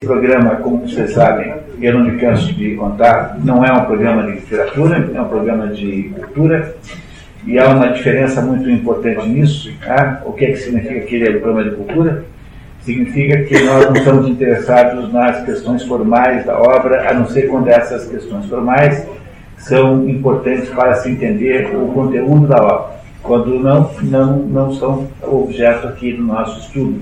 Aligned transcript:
programa, 0.00 0.54
como 0.62 0.88
vocês 0.88 1.12
sabem, 1.12 1.52
eu 1.82 1.94
não 1.94 2.04
me 2.04 2.20
canso 2.20 2.52
de 2.54 2.76
contar, 2.76 3.36
não 3.42 3.64
é 3.64 3.72
um 3.72 3.84
programa 3.84 4.22
de 4.22 4.30
literatura, 4.30 5.10
é 5.12 5.20
um 5.20 5.28
programa 5.28 5.66
de 5.66 6.12
cultura, 6.14 6.76
e 7.44 7.58
há 7.58 7.66
uma 7.66 7.88
diferença 7.88 8.40
muito 8.40 8.70
importante 8.70 9.28
nisso. 9.28 9.72
Tá? 9.84 10.22
O 10.24 10.32
que, 10.34 10.44
é 10.44 10.52
que 10.52 10.58
significa 10.58 11.00
que 11.00 11.16
ele 11.16 11.26
é 11.26 11.36
um 11.36 11.40
programa 11.40 11.70
de 11.70 11.76
cultura? 11.76 12.24
Significa 12.82 13.42
que 13.42 13.60
nós 13.64 13.86
não 13.86 13.92
estamos 13.94 14.28
interessados 14.28 15.12
nas 15.12 15.44
questões 15.44 15.82
formais 15.82 16.46
da 16.46 16.56
obra, 16.56 17.10
a 17.10 17.14
não 17.14 17.26
ser 17.26 17.48
quando 17.48 17.66
essas 17.66 18.06
questões 18.08 18.46
formais 18.46 19.04
são 19.56 20.08
importantes 20.08 20.68
para 20.68 20.94
se 20.94 21.10
entender 21.10 21.74
o 21.74 21.88
conteúdo 21.88 22.46
da 22.46 22.62
obra, 22.62 23.00
quando 23.20 23.58
não, 23.58 23.90
não, 24.02 24.36
não 24.44 24.72
são 24.74 25.08
objeto 25.22 25.88
aqui 25.88 26.12
do 26.12 26.22
nosso 26.22 26.60
estudo 26.60 27.00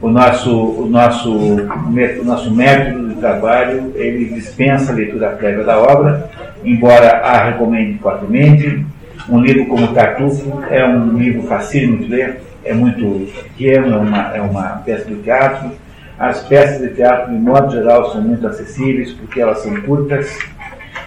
o 0.00 0.08
nosso, 0.08 0.50
o 0.52 0.86
nosso, 0.86 1.30
o 1.32 2.24
nosso 2.24 2.54
método 2.54 3.08
de 3.08 3.14
trabalho 3.16 3.92
ele 3.94 4.26
dispensa 4.26 4.92
a 4.92 4.94
leitura 4.94 5.30
prévia 5.30 5.64
da 5.64 5.78
obra, 5.78 6.28
embora 6.64 7.18
a 7.18 7.44
recomende 7.44 7.98
fortemente. 7.98 8.84
Um 9.28 9.40
livro 9.40 9.66
como 9.66 9.94
Tartufo 9.94 10.62
é 10.70 10.84
um 10.86 11.16
livro 11.16 11.44
facílimo 11.44 11.98
de 11.98 12.08
ler, 12.08 12.40
é 12.64 12.74
muito 12.74 13.26
pequeno, 13.44 13.94
é 13.94 13.96
uma, 13.96 14.36
é 14.36 14.40
uma 14.40 14.62
peça 14.84 15.06
de 15.06 15.14
teatro. 15.16 15.70
As 16.18 16.42
peças 16.42 16.80
de 16.80 16.94
teatro, 16.94 17.32
de 17.32 17.38
modo 17.38 17.72
geral, 17.72 18.12
são 18.12 18.20
muito 18.20 18.46
acessíveis 18.46 19.12
porque 19.12 19.40
elas 19.40 19.60
são 19.60 19.74
curtas. 19.82 20.38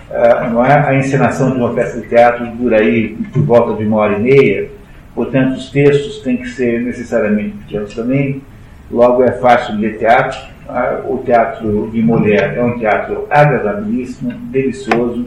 Uh, 0.10 0.50
não 0.52 0.66
é? 0.66 0.88
A 0.88 0.96
encenação 0.96 1.52
de 1.52 1.58
uma 1.58 1.74
peça 1.74 2.00
de 2.00 2.08
teatro 2.08 2.46
dura 2.56 2.80
aí 2.80 3.10
por 3.34 3.44
volta 3.44 3.74
de 3.76 3.86
uma 3.86 3.98
hora 3.98 4.18
e 4.18 4.22
meia, 4.22 4.70
portanto, 5.14 5.58
os 5.58 5.70
textos 5.70 6.20
têm 6.20 6.38
que 6.38 6.50
ser 6.50 6.82
necessariamente 6.82 7.58
pequenos 7.58 7.94
também 7.94 8.42
logo 8.92 9.24
é 9.24 9.32
fácil 9.34 9.78
de 9.78 9.94
teatro. 9.94 10.38
Ah, 10.70 11.02
o 11.08 11.20
teatro 11.20 11.90
de 11.92 12.02
mulher 12.02 12.58
é 12.58 12.64
um 12.64 12.78
teatro 12.78 13.26
agradabilíssimo, 13.30 14.32
delicioso, 14.52 15.26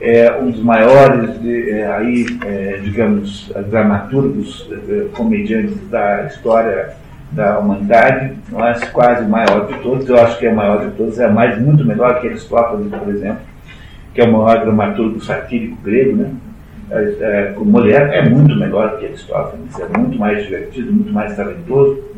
é 0.00 0.32
um 0.40 0.50
dos 0.50 0.62
maiores, 0.62 1.38
de, 1.40 1.70
é, 1.70 1.86
aí, 1.92 2.24
é, 2.46 2.80
digamos, 2.82 3.52
dramaturgos, 3.68 4.70
é, 4.88 5.08
comediantes 5.14 5.76
da 5.90 6.24
história 6.24 6.94
da 7.32 7.58
humanidade, 7.58 8.32
mas 8.50 8.82
quase 8.88 9.24
o 9.24 9.28
maior 9.28 9.66
de 9.66 9.74
todos. 9.80 10.08
Eu 10.08 10.18
acho 10.18 10.38
que 10.38 10.46
é 10.46 10.52
o 10.52 10.56
maior 10.56 10.86
de 10.86 10.96
todos, 10.96 11.18
é 11.18 11.28
mais 11.28 11.60
muito 11.60 11.84
melhor 11.84 12.20
que 12.20 12.28
Aristóteles, 12.28 12.90
por 12.90 13.08
exemplo, 13.08 13.42
que 14.14 14.20
é 14.20 14.24
o 14.24 14.32
maior 14.32 14.64
dramaturgo 14.64 15.20
satírico 15.20 15.76
grego, 15.82 16.16
né? 16.16 16.30
É, 16.90 17.52
é, 17.52 17.54
mulher 17.58 18.12
é 18.12 18.28
muito 18.28 18.56
melhor 18.56 18.98
que 18.98 19.06
Aristóteles, 19.06 19.78
é 19.78 19.98
muito 19.98 20.18
mais 20.18 20.42
divertido, 20.42 20.92
muito 20.92 21.12
mais 21.12 21.36
talentoso. 21.36 22.09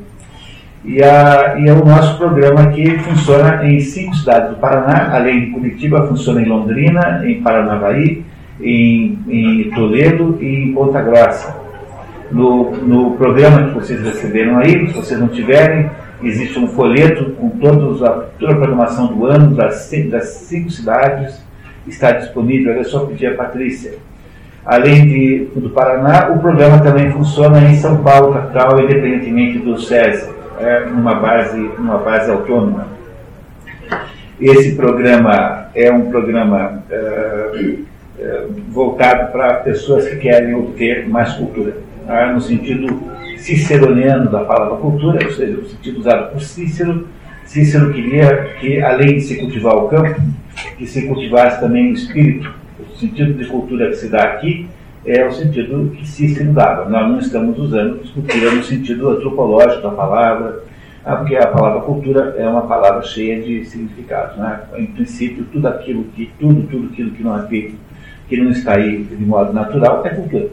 E, 0.85 1.01
a, 1.01 1.55
e 1.59 1.71
o 1.71 1.85
nosso 1.85 2.19
programa 2.19 2.63
aqui 2.63 2.99
funciona 2.99 3.65
em 3.65 3.79
cinco 3.79 4.17
cidades 4.17 4.51
do 4.51 4.57
Paraná, 4.57 5.15
além 5.15 5.41
de 5.41 5.47
Curitiba, 5.53 6.09
funciona 6.09 6.43
em 6.43 6.45
Londrina, 6.45 7.23
em 7.25 7.41
Paranavaí, 7.41 8.25
em, 8.61 9.17
em 9.29 9.71
Toledo 9.71 10.39
e 10.41 10.65
em 10.65 10.73
Ponta 10.73 11.01
Grossa. 11.01 11.57
No, 12.33 12.73
no 12.79 13.13
programa 13.13 13.69
que 13.69 13.75
vocês 13.75 14.03
receberam 14.03 14.59
aí, 14.59 14.89
se 14.89 14.95
vocês 14.95 15.21
não 15.21 15.29
tiverem, 15.29 15.89
existe 16.21 16.59
um 16.59 16.67
folheto 16.67 17.31
com 17.33 17.51
todos 17.51 18.03
a, 18.03 18.11
toda 18.39 18.53
a 18.53 18.57
programação 18.57 19.07
do 19.07 19.27
ano 19.27 19.55
das, 19.55 19.89
das 20.11 20.25
cinco 20.49 20.69
cidades, 20.69 21.41
está 21.87 22.11
disponível, 22.11 22.73
é 22.73 22.83
só 22.83 23.07
pedir 23.07 23.27
a 23.27 23.35
Patrícia. 23.37 23.99
Além 24.67 25.07
de, 25.07 25.49
do 25.55 25.71
Paraná, 25.71 26.31
o 26.31 26.41
programa 26.41 26.81
também 26.81 27.11
funciona 27.13 27.61
em 27.69 27.77
São 27.77 28.03
Paulo, 28.03 28.33
capital, 28.33 28.81
independentemente 28.81 29.59
do 29.59 29.79
SESI 29.79 30.42
é, 30.63 30.87
numa, 30.87 31.15
base, 31.15 31.59
numa 31.59 31.99
base 31.99 32.31
autônoma. 32.31 32.87
Esse 34.41 34.77
programa 34.77 35.69
é 35.75 35.93
um 35.93 36.11
programa 36.11 36.83
é, 36.91 37.75
é, 38.19 38.47
voltado 38.69 39.33
para 39.33 39.55
pessoas 39.55 40.09
que 40.09 40.17
querem 40.17 40.55
obter 40.55 41.09
mais 41.09 41.33
cultura, 41.35 41.77
tá? 42.07 42.33
no 42.33 42.41
sentido 42.41 43.13
ciceroniano 43.39 44.31
da 44.31 44.45
palavra 44.45 44.77
cultura, 44.77 45.25
ou 45.25 45.33
seja, 45.33 45.59
o 45.59 45.67
sentido 45.67 45.99
usado 45.99 46.33
por 46.33 46.41
Cícero. 46.41 47.09
Cícero 47.45 47.93
queria 47.93 48.55
que, 48.61 48.81
além 48.81 49.17
de 49.17 49.23
se 49.23 49.37
cultivar 49.41 49.77
o 49.77 49.89
campo, 49.89 50.21
que 50.79 50.87
se 50.87 51.07
cultivasse 51.07 51.61
também 51.61 51.91
o 51.91 51.95
espírito. 51.95 52.53
O 52.79 52.97
sentido 52.99 53.35
de 53.35 53.47
cultura 53.47 53.89
que 53.89 53.97
se 53.97 54.09
dá 54.09 54.23
aqui 54.23 54.69
é 55.05 55.27
o 55.27 55.33
sentido 55.33 55.91
que 55.97 56.07
Cícero 56.07 56.53
dava. 56.53 56.89
Nós 56.89 57.09
não 57.09 57.19
estamos 57.19 57.59
usando 57.59 58.01
cultura 58.13 58.53
no 58.53 58.63
sentido 58.63 59.11
antropológico 59.11 59.83
da 59.83 59.91
palavra, 59.91 60.63
ah, 61.05 61.17
porque 61.17 61.37
a 61.37 61.49
palavra 61.49 61.81
cultura 61.81 62.35
é 62.39 62.49
uma 62.49 62.63
palavra 62.63 63.03
cheia 63.03 63.43
de 63.43 63.65
significados. 63.65 64.37
Né? 64.37 64.61
Em 64.77 64.87
princípio, 64.87 65.45
tudo 65.53 65.67
aquilo 65.67 66.05
que, 66.15 66.31
tudo, 66.39 66.63
tudo 66.69 66.89
aquilo 66.93 67.11
que 67.11 67.23
não 67.23 67.37
é 67.37 67.47
feito, 67.49 67.75
que 68.29 68.37
não 68.37 68.51
está 68.51 68.77
aí 68.77 69.03
de 69.03 69.25
modo 69.25 69.53
natural, 69.53 70.03
é 70.05 70.11
cultura. 70.11 70.49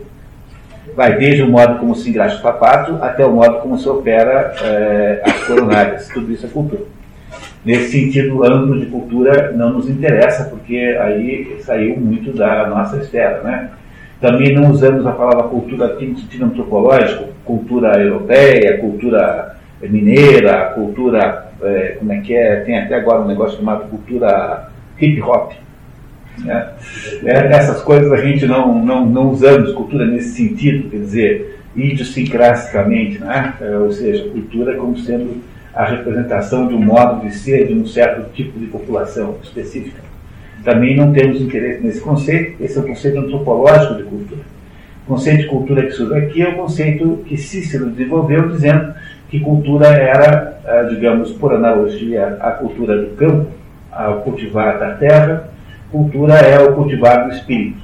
Vai 0.96 1.18
desde 1.18 1.44
o 1.44 1.50
modo 1.50 1.78
como 1.78 1.96
se 1.96 2.10
engraxa 2.10 2.38
o 2.38 2.42
sapato 2.42 2.98
até 3.02 3.24
o 3.24 3.32
modo 3.32 3.60
como 3.60 3.78
se 3.78 3.88
opera 3.88 4.54
é, 4.62 5.22
as 5.24 5.44
coronárias. 5.46 6.08
Tudo 6.08 6.32
isso 6.32 6.48
é 6.48 6.50
cultura. 6.50 6.82
Nesse 7.64 7.92
sentido 7.92 8.44
amplo 8.44 8.80
de 8.80 8.88
cultura 8.88 9.52
não 9.52 9.74
nos 9.74 9.88
interessa, 9.88 10.46
porque 10.46 10.98
aí 11.00 11.58
saiu 11.62 11.98
muito 11.98 12.32
da 12.36 12.68
nossa 12.68 12.98
esfera. 12.98 13.44
Né? 13.44 13.70
Também 14.22 14.54
não 14.54 14.72
usamos 14.72 15.06
a 15.06 15.12
palavra 15.12 15.44
cultura 15.44 15.86
aqui 15.86 16.06
no 16.06 16.18
sentido 16.18 16.46
antropológico, 16.46 17.30
cultura 17.46 17.98
europeia, 18.02 18.78
cultura 18.80 19.58
mineira, 19.82 20.74
cultura, 20.76 21.52
é, 21.62 21.96
como 21.98 22.12
é 22.12 22.20
que 22.20 22.36
é, 22.36 22.58
tem 22.58 22.78
até 22.78 22.96
agora 22.96 23.22
um 23.22 23.28
negócio 23.28 23.58
chamado 23.58 23.90
cultura 23.90 24.70
hip 25.00 25.22
hop. 25.22 25.54
Né? 26.40 26.70
É, 27.24 27.48
essas 27.54 27.82
coisas 27.82 28.12
a 28.12 28.18
gente 28.18 28.46
não, 28.46 28.84
não, 28.84 29.06
não 29.06 29.30
usamos 29.30 29.72
cultura 29.72 30.06
nesse 30.06 30.36
sentido, 30.36 30.90
quer 30.90 30.98
dizer, 30.98 31.60
idiosincraticamente, 31.76 33.20
né? 33.20 33.54
É, 33.62 33.78
ou 33.78 33.92
seja, 33.92 34.30
cultura 34.30 34.76
como 34.76 34.98
sendo 34.98 35.42
a 35.74 35.86
representação 35.86 36.68
de 36.68 36.74
um 36.74 36.82
modo 36.82 37.22
de 37.22 37.34
ser 37.34 37.68
de 37.68 37.74
um 37.74 37.86
certo 37.86 38.30
tipo 38.34 38.60
de 38.60 38.66
população 38.66 39.38
específica. 39.44 40.09
Também 40.64 40.96
não 40.96 41.12
temos 41.14 41.42
interesse 41.42 41.82
nesse 41.84 42.02
conceito, 42.02 42.62
esse 42.62 42.78
é 42.78 42.82
o 42.82 42.88
conceito 42.88 43.20
antropológico 43.20 43.96
de 43.96 44.04
cultura. 44.04 44.42
O 45.06 45.14
conceito 45.14 45.42
de 45.44 45.48
cultura 45.48 45.84
que 45.84 45.92
surge 45.92 46.14
aqui 46.14 46.42
é 46.42 46.50
o 46.50 46.56
conceito 46.56 47.24
que 47.26 47.38
Cícero 47.38 47.90
desenvolveu, 47.90 48.50
dizendo 48.50 48.94
que 49.30 49.40
cultura 49.40 49.88
era, 49.88 50.60
eh, 50.66 50.84
digamos, 50.90 51.32
por 51.32 51.54
analogia, 51.54 52.38
a 52.42 52.52
cultura 52.52 52.98
do 52.98 53.16
campo, 53.16 53.48
ao 53.92 54.22
cultivar 54.22 54.80
da 54.80 54.92
terra, 54.92 55.50
cultura 55.92 56.36
é 56.36 56.60
o 56.60 56.74
cultivar 56.74 57.26
do 57.28 57.34
espírito. 57.34 57.80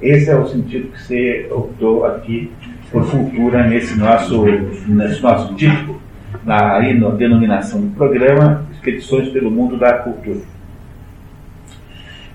Esse 0.00 0.30
é 0.30 0.36
o 0.36 0.46
sentido 0.46 0.88
que 0.92 1.02
você 1.02 1.46
optou 1.50 2.06
aqui 2.06 2.50
por 2.90 3.08
cultura 3.10 3.66
nesse 3.66 3.98
nosso, 3.98 4.44
nesse 4.88 5.22
nosso 5.22 5.54
título, 5.54 6.00
na, 6.44 6.76
aí 6.76 6.98
na 6.98 7.10
denominação 7.10 7.80
do 7.80 7.94
programa, 7.94 8.64
Expedições 8.72 9.28
pelo 9.28 9.50
Mundo 9.50 9.76
da 9.76 9.92
Cultura. 9.94 10.40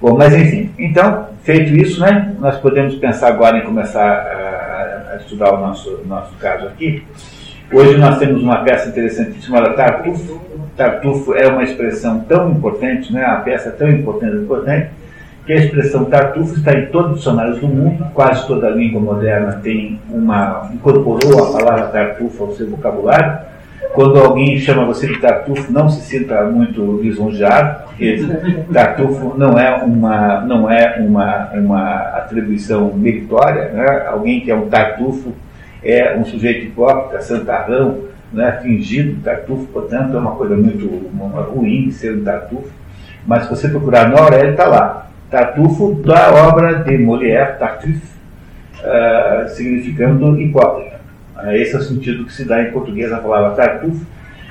Bom, 0.02 0.18
mas 0.18 0.36
enfim, 0.36 0.70
então, 0.78 1.28
feito 1.44 1.74
isso, 1.74 2.02
né, 2.02 2.36
nós 2.40 2.58
podemos 2.58 2.96
pensar 2.96 3.30
agora 3.30 3.58
em 3.58 3.62
começar 3.62 4.06
a, 4.06 5.14
a 5.14 5.18
estudar 5.18 5.54
o 5.54 5.58
nosso, 5.58 6.02
nosso 6.06 6.36
caso 6.36 6.68
aqui. 6.68 7.04
Hoje 7.72 7.98
nós 7.98 8.20
temos 8.20 8.44
uma 8.44 8.58
peça 8.58 8.90
interessantíssima 8.90 9.58
chamada 9.58 9.74
Tartufo. 9.74 10.42
Tartufo 10.76 11.34
é 11.34 11.48
uma 11.48 11.64
expressão 11.64 12.20
tão 12.22 12.52
importante, 12.52 13.12
né, 13.14 13.26
uma 13.26 13.40
peça 13.40 13.72
tão 13.72 13.90
importante, 13.90 14.36
importante 14.36 14.90
que 15.46 15.54
a 15.54 15.58
expressão 15.58 16.06
Tartufo 16.06 16.56
está 16.56 16.74
em 16.74 16.88
todos 16.88 17.12
os 17.12 17.18
dicionários 17.18 17.60
do 17.60 17.68
mundo, 17.68 18.06
quase 18.14 18.46
toda 18.48 18.70
língua 18.70 19.00
moderna 19.00 19.60
tem 19.64 20.00
uma 20.10 20.70
incorporou 20.74 21.44
a 21.44 21.58
palavra 21.58 21.88
Tartufo 21.88 22.44
ao 22.44 22.52
seu 22.52 22.70
vocabulário. 22.70 23.55
Quando 23.96 24.20
alguém 24.20 24.60
chama 24.60 24.86
você 24.86 25.08
de 25.08 25.20
Tartufo, 25.20 25.72
não 25.72 25.90
se 25.90 26.02
sinta 26.02 26.44
muito 26.44 27.00
lisonjeado, 27.02 27.86
porque 27.86 28.24
Tartufo 28.72 29.34
não 29.38 29.58
é 29.58 29.76
uma 29.84 30.42
não 30.42 30.70
é 30.70 30.98
uma, 31.00 31.50
uma 31.54 31.96
atribuição 32.18 32.94
meritória, 32.94 33.70
né? 33.70 34.06
Alguém 34.08 34.42
que 34.42 34.52
é 34.52 34.56
um 34.56 34.70
Tartufo 34.70 35.34
é 35.86 36.18
um 36.18 36.26
sujeito 36.26 36.66
hipócrita, 36.66 37.22
santarrão, 37.22 38.06
né, 38.34 38.60
fingido, 38.62 39.22
tartufo, 39.24 39.66
portanto, 39.68 40.18
é 40.18 40.20
uma 40.20 40.36
coisa 40.36 40.56
muito 40.58 40.88
ruim 41.54 41.92
ser 41.92 42.18
um 42.18 42.24
tartufo. 42.24 42.70
Mas 43.26 43.44
se 43.44 43.50
você 43.50 43.70
procurar 43.70 44.10
no 44.10 44.18
Aurélio, 44.18 44.52
está 44.52 44.66
lá. 44.66 45.08
Tartufo 45.30 45.94
da 46.06 46.32
obra 46.48 46.76
de 46.84 46.98
Molière, 46.98 47.58
Tartuffe, 47.58 48.02
uh, 48.82 49.50
significando 49.50 50.40
hipócrita. 50.40 50.95
Uh, 51.38 51.52
esse 51.52 51.76
é 51.76 51.80
o 51.80 51.82
sentido 51.82 52.26
que 52.26 52.34
se 52.34 52.46
dá 52.46 52.62
em 52.64 52.72
português 52.72 53.12
a 53.12 53.18
palavra 53.18 53.52
tartufo. 53.52 54.06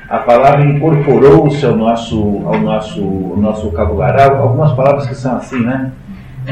A 0.09 0.19
palavra 0.19 0.65
incorporou-se 0.67 1.65
ao 1.65 1.77
nosso, 1.77 2.43
ao 2.45 2.61
nosso, 2.61 3.03
ao 3.03 3.37
nosso 3.39 3.71
vocabulário. 3.71 4.37
Algumas 4.37 4.73
palavras 4.73 5.07
que 5.07 5.15
são 5.15 5.37
assim, 5.37 5.65
né? 5.65 5.93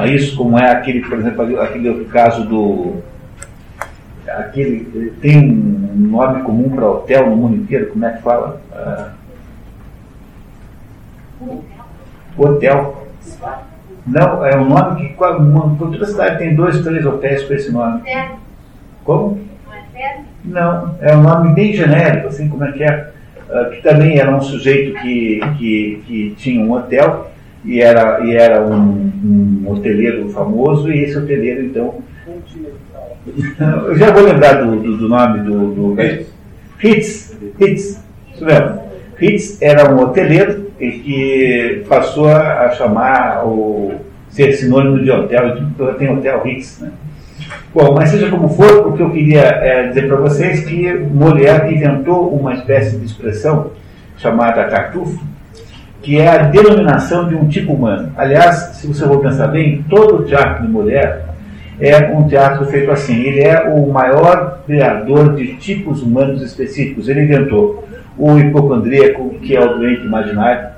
Isso 0.06 0.37
como 0.37 0.58
é 0.58 0.70
aquele, 0.70 1.00
por 1.02 1.19
exemplo, 1.19 1.61
aquele 1.61 2.05
caso 2.06 2.46
do 2.46 3.02
aquele 4.26 5.12
tem 5.20 5.38
um 5.38 6.08
nome 6.11 6.43
comum 6.43 6.70
para 6.70 6.90
hotel 6.90 7.29
no 7.29 7.37
mundo 7.37 7.56
inteiro, 7.56 7.90
como 7.90 8.06
é 8.06 8.12
que 8.12 8.23
fala? 8.23 8.62
Uh, 8.73 9.23
Hotel. 12.37 13.06
Não, 14.06 14.44
é 14.44 14.56
um 14.56 14.69
nome 14.69 15.08
que 15.08 15.14
toda 15.14 16.06
cidade 16.06 16.38
tem 16.38 16.55
dois, 16.55 16.82
três 16.82 17.05
hotéis 17.05 17.44
com 17.44 17.55
esse 17.55 17.70
nome. 17.70 18.02
Como? 19.05 19.40
Não, 20.44 20.96
é 21.00 21.14
um 21.14 21.22
nome 21.22 21.54
bem 21.54 21.72
genérico, 21.72 22.28
assim 22.28 22.49
como 22.49 22.64
é 22.64 22.72
que 22.72 22.82
é. 22.82 23.10
Uh, 23.49 23.70
que 23.70 23.82
também 23.82 24.19
era 24.19 24.34
um 24.34 24.40
sujeito 24.40 24.99
que, 25.00 25.40
que, 25.58 26.02
que 26.06 26.34
tinha 26.38 26.64
um 26.64 26.72
hotel 26.72 27.31
e 27.64 27.81
era, 27.81 28.20
e 28.25 28.34
era 28.34 28.62
um, 28.62 29.12
um 29.25 29.64
hoteleiro 29.70 30.28
famoso, 30.31 30.90
e 30.90 31.04
esse 31.04 31.16
hoteleiro, 31.16 31.64
então. 31.64 32.02
Eu 33.87 33.96
já 33.96 34.10
vou 34.10 34.25
lembrar 34.25 34.54
do, 34.54 34.76
do, 34.76 34.96
do 34.96 35.08
nome 35.08 35.40
do. 35.40 35.75
do 35.75 35.96
Hitz. 36.82 37.38
Hitz. 37.60 38.02
Isso 38.34 38.44
mesmo. 38.44 38.82
Hitz 39.20 39.62
era 39.62 39.94
um 39.94 40.00
hoteleiro 40.00 40.72
que 40.78 41.84
passou 41.88 42.28
a 42.28 42.70
chamar 42.70 43.46
o 43.46 43.93
ser 44.28 44.52
sinônimo 44.55 44.98
de 44.98 45.10
hotel, 45.10 45.58
então 45.58 45.94
tem 45.94 46.10
hotel 46.10 46.43
Hitz, 46.44 46.81
né? 46.81 46.90
Bom, 47.75 47.94
mas 47.94 48.10
seja 48.10 48.28
como 48.28 48.49
for, 48.50 48.87
o 48.88 48.93
que 48.93 49.02
eu 49.02 49.10
queria 49.10 49.40
é, 49.40 49.88
dizer 49.88 50.06
para 50.06 50.16
vocês 50.16 50.62
é 50.62 50.69
que 50.69 50.93
Molière 50.93 51.75
inventou 51.75 52.28
uma 52.34 52.54
espécie 52.54 52.99
de 52.99 53.06
expressão 53.06 53.70
chamada 54.16 54.64
tartufo, 54.64 55.25
que 56.02 56.19
é 56.19 56.28
a 56.28 56.38
denominação 56.38 57.28
de 57.28 57.34
um 57.34 57.49
tipo 57.49 57.72
humano. 57.72 58.12
Aliás, 58.16 58.56
se 58.75 58.87
você 58.87 59.06
for 59.06 59.20
pensar 59.20 59.49
bem, 59.49 59.84
todo 59.88 60.16
o 60.16 60.25
teatro 60.25 60.66
de 60.66 60.70
Molière 60.70 61.32
é 61.81 62.12
um 62.14 62.28
teatro 62.28 62.64
feito 62.66 62.90
assim. 62.90 63.22
Ele 63.22 63.40
é 63.40 63.69
o 63.69 63.90
maior 63.90 64.62
criador 64.66 65.34
de 65.34 65.56
tipos 65.56 66.02
humanos 66.02 66.43
específicos. 66.43 67.08
Ele 67.08 67.22
inventou 67.22 67.84
o 68.16 68.38
hipocondríaco, 68.38 69.31
que 69.40 69.56
é 69.56 69.60
o 69.60 69.78
doente 69.78 70.02
imaginário. 70.02 70.69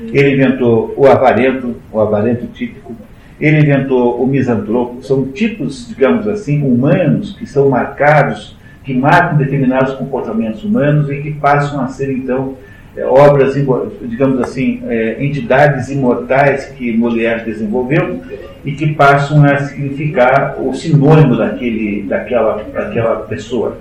Ele 0.00 0.34
inventou 0.34 0.92
o 0.96 1.06
avarento, 1.06 1.76
o 1.92 2.00
avarento 2.00 2.46
típico. 2.48 2.94
Ele 3.42 3.58
inventou 3.58 4.22
o 4.22 4.26
misantropo. 4.26 5.02
São 5.02 5.26
tipos, 5.26 5.88
digamos 5.88 6.28
assim, 6.28 6.62
humanos 6.62 7.36
que 7.36 7.44
são 7.44 7.68
marcados, 7.68 8.56
que 8.84 8.94
marcam 8.94 9.36
determinados 9.36 9.94
comportamentos 9.94 10.62
humanos 10.62 11.10
e 11.10 11.16
que 11.16 11.32
passam 11.32 11.80
a 11.80 11.88
ser, 11.88 12.12
então, 12.12 12.54
é, 12.96 13.04
obras, 13.04 13.54
digamos 14.02 14.40
assim, 14.40 14.80
é, 14.86 15.16
entidades 15.24 15.90
imortais 15.90 16.66
que 16.66 16.96
Molière 16.96 17.44
desenvolveu 17.44 18.20
e 18.64 18.72
que 18.72 18.94
passam 18.94 19.44
a 19.44 19.58
significar 19.58 20.56
o 20.60 20.72
sinônimo 20.72 21.36
daquele, 21.36 22.02
daquela, 22.02 22.64
daquela 22.72 23.16
pessoa. 23.22 23.76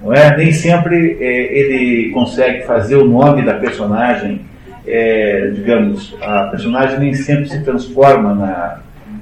Não 0.00 0.14
é? 0.14 0.36
Nem 0.36 0.52
sempre 0.52 1.16
é, 1.20 1.58
ele 1.58 2.10
consegue 2.10 2.64
fazer 2.64 2.94
o 2.94 3.04
nome 3.04 3.42
da 3.42 3.54
personagem, 3.54 4.42
é, 4.86 5.50
digamos, 5.52 6.16
a 6.22 6.44
personagem 6.44 7.00
nem 7.00 7.12
sempre 7.12 7.48
se 7.48 7.62
transforma 7.64 8.34
na, 8.34 8.80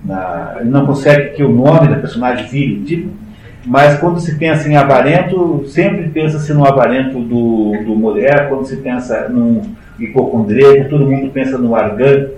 na, 0.09 0.57
ele 0.61 0.71
não 0.71 0.87
consegue 0.87 1.35
que 1.37 1.45
o 1.45 1.53
nome 1.53 1.89
da 1.89 1.97
personagem 1.97 2.47
vire 2.47 2.81
tipo, 2.81 3.11
mas 3.67 3.99
quando 3.99 4.19
se 4.19 4.37
pensa 4.37 4.67
em 4.67 4.77
avarento, 4.77 5.65
sempre 5.67 6.09
pensa-se 6.09 6.55
no 6.55 6.67
avarento 6.67 7.21
do, 7.21 7.73
do 7.85 7.95
mulher, 7.95 8.49
quando 8.49 8.65
se 8.65 8.77
pensa 8.77 9.29
num 9.29 9.61
hipocondríaco, 10.01 10.89
todo 10.89 11.07
mundo 11.07 11.31
pensa 11.31 11.59
no 11.59 11.75
argan, 11.75 12.29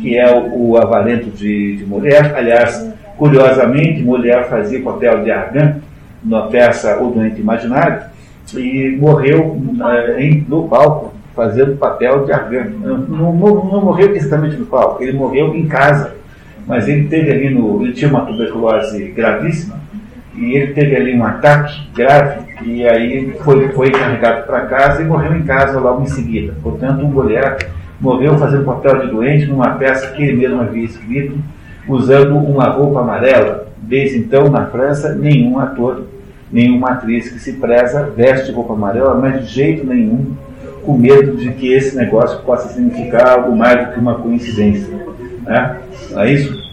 que 0.00 0.18
é 0.18 0.34
o, 0.34 0.70
o 0.70 0.76
avarento 0.76 1.30
de, 1.30 1.76
de 1.76 1.86
mulher. 1.86 2.34
Aliás, 2.34 2.92
curiosamente, 3.16 4.02
mulher 4.02 4.48
fazia 4.48 4.80
o 4.80 4.82
papel 4.82 5.22
de 5.22 5.30
argan 5.30 5.76
na 6.24 6.42
peça 6.42 7.00
O 7.00 7.10
Doente 7.10 7.40
Imaginário 7.40 8.02
e 8.54 8.96
morreu 8.98 9.56
eh, 9.80 10.22
em, 10.24 10.44
no 10.48 10.66
palco 10.66 11.14
fazendo 11.36 11.74
o 11.74 11.76
papel 11.76 12.24
de 12.24 12.32
argan. 12.32 12.64
Não, 12.80 12.98
não, 12.98 13.32
não 13.32 13.84
morreu 13.84 14.14
exatamente 14.16 14.56
no 14.56 14.66
palco, 14.66 15.00
ele 15.00 15.12
morreu 15.12 15.54
em 15.54 15.68
casa 15.68 16.19
mas 16.70 16.86
ele 16.88 17.08
teve 17.08 17.32
ali 17.32 17.50
no. 17.50 17.82
Ele 17.82 17.92
tinha 17.92 18.08
uma 18.08 18.20
tuberculose 18.20 19.08
gravíssima 19.08 19.80
e 20.36 20.54
ele 20.54 20.72
teve 20.72 20.94
ali 20.94 21.16
um 21.16 21.24
ataque 21.24 21.82
grave 21.92 22.44
e 22.64 22.86
aí 22.86 23.32
foi, 23.40 23.68
foi 23.70 23.90
carregado 23.90 24.46
para 24.46 24.60
casa 24.66 25.02
e 25.02 25.04
morreu 25.04 25.34
em 25.34 25.42
casa 25.42 25.80
logo 25.80 26.02
em 26.02 26.06
seguida. 26.06 26.54
Portanto, 26.62 27.04
um 27.04 27.08
mulher 27.08 27.58
morreu 28.00 28.38
fazendo 28.38 28.64
papel 28.64 29.00
de 29.00 29.08
doente 29.08 29.46
numa 29.46 29.70
peça 29.70 30.12
que 30.12 30.22
ele 30.22 30.36
mesmo 30.36 30.60
havia 30.60 30.84
escrito, 30.84 31.36
usando 31.88 32.36
uma 32.36 32.68
roupa 32.68 33.00
amarela. 33.00 33.66
Desde 33.76 34.18
então, 34.18 34.48
na 34.48 34.66
França, 34.66 35.12
nenhum 35.12 35.58
ator, 35.58 36.04
nenhuma 36.52 36.90
atriz 36.90 37.30
que 37.30 37.40
se 37.40 37.54
preza 37.54 38.08
veste 38.16 38.52
roupa 38.52 38.74
amarela, 38.74 39.16
mas 39.16 39.40
de 39.40 39.46
jeito 39.52 39.84
nenhum 39.84 40.36
com 40.84 40.96
medo 40.96 41.36
de 41.36 41.50
que 41.50 41.72
esse 41.72 41.96
negócio 41.96 42.38
possa 42.42 42.68
significar 42.68 43.28
algo 43.28 43.56
mais 43.56 43.88
do 43.88 43.92
que 43.92 43.98
uma 43.98 44.14
coincidência. 44.14 44.88
Né? 45.50 45.80
Não 46.12 46.20
é 46.22 46.32
isso? 46.32 46.70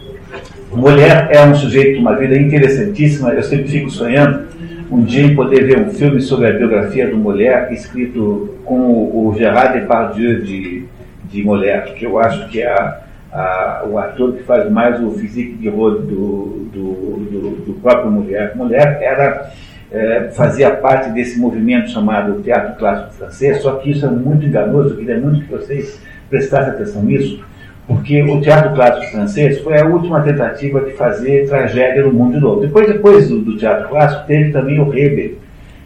Mulher 0.72 1.28
é 1.32 1.44
um 1.44 1.52
sujeito, 1.52 1.98
uma 1.98 2.14
vida 2.14 2.38
interessantíssima. 2.38 3.30
Eu 3.30 3.42
sempre 3.42 3.66
fico 3.66 3.90
sonhando 3.90 4.46
um 4.88 5.02
dia 5.02 5.24
em 5.24 5.34
poder 5.34 5.64
ver 5.64 5.80
um 5.80 5.90
filme 5.90 6.20
sobre 6.20 6.46
a 6.46 6.52
biografia 6.52 7.10
do 7.10 7.16
Mulher, 7.16 7.72
escrito 7.72 8.56
com 8.64 8.76
o 8.78 9.34
Gerard 9.36 9.80
Depardieu 9.80 10.42
de, 10.42 10.84
de 11.24 11.42
Mulher, 11.42 11.92
que 11.94 12.04
eu 12.04 12.20
acho 12.20 12.48
que 12.50 12.62
é 12.62 12.68
a, 12.68 13.00
a, 13.32 13.84
o 13.84 13.98
ator 13.98 14.34
que 14.34 14.44
faz 14.44 14.70
mais 14.70 15.02
o 15.02 15.10
physique 15.10 15.54
de 15.54 15.68
rôle 15.68 16.02
do, 16.02 16.68
do, 16.72 16.92
do, 17.30 17.50
do, 17.66 17.72
próprio 17.82 18.12
Mulher. 18.12 18.54
Mulher 18.54 19.00
era, 19.02 19.50
é, 19.90 20.28
fazia 20.36 20.70
parte 20.70 21.10
desse 21.10 21.36
movimento 21.36 21.90
chamado 21.90 22.40
Teatro 22.42 22.76
Clássico 22.76 23.14
Francês, 23.14 23.60
só 23.60 23.72
que 23.72 23.90
isso 23.90 24.06
é 24.06 24.08
muito 24.08 24.46
enganoso, 24.46 24.90
eu 24.90 24.98
queria 24.98 25.18
muito 25.18 25.44
que 25.44 25.50
vocês 25.50 26.00
prestassem 26.30 26.74
atenção 26.74 27.02
nisso 27.02 27.42
porque 27.88 28.22
o 28.22 28.38
teatro 28.42 28.74
clássico 28.74 29.12
francês 29.12 29.60
foi 29.60 29.80
a 29.80 29.86
última 29.86 30.20
tentativa 30.20 30.78
de 30.82 30.92
fazer 30.92 31.48
tragédia 31.48 32.02
no 32.02 32.12
mundo 32.12 32.38
todo. 32.38 32.60
Depois, 32.60 32.86
depois 32.86 33.28
do, 33.30 33.40
do 33.40 33.56
teatro 33.56 33.88
clássico, 33.88 34.26
teve 34.26 34.52
também 34.52 34.78
o 34.78 34.90
Reber, 34.90 35.36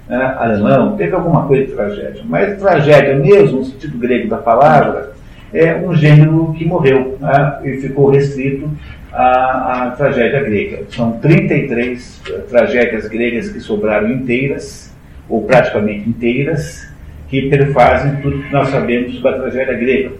né, 0.08 0.34
alemão, 0.36 0.96
teve 0.96 1.14
alguma 1.14 1.46
coisa 1.46 1.64
de 1.64 1.72
tragédia. 1.72 2.22
Mas 2.26 2.58
tragédia 2.58 3.14
mesmo, 3.14 3.58
no 3.58 3.64
sentido 3.64 3.96
grego 3.98 4.28
da 4.28 4.38
palavra, 4.38 5.12
é 5.54 5.76
um 5.76 5.94
gênero 5.94 6.52
que 6.58 6.64
morreu 6.64 7.16
né, 7.20 7.60
e 7.62 7.76
ficou 7.76 8.10
restrito 8.10 8.68
à, 9.12 9.84
à, 9.86 9.90
tragédia 9.92 10.42
grega. 10.42 10.82
São 10.88 11.12
33 11.12 12.20
uh, 12.26 12.32
eh, 12.32 12.38
tragédias 12.48 13.06
gregas 13.06 13.48
que 13.48 13.60
sobraram 13.60 14.10
inteiras, 14.10 14.92
ou 15.28 15.42
praticamente 15.42 16.08
inteiras, 16.08 16.90
que 17.28 17.48
perfazem 17.48 18.16
tudo 18.16 18.42
que 18.42 18.52
nós 18.52 18.68
sabemos 18.68 19.14
sobre 19.14 19.28
a 19.30 19.34
tragédia 19.34 19.74
grega 19.74 20.10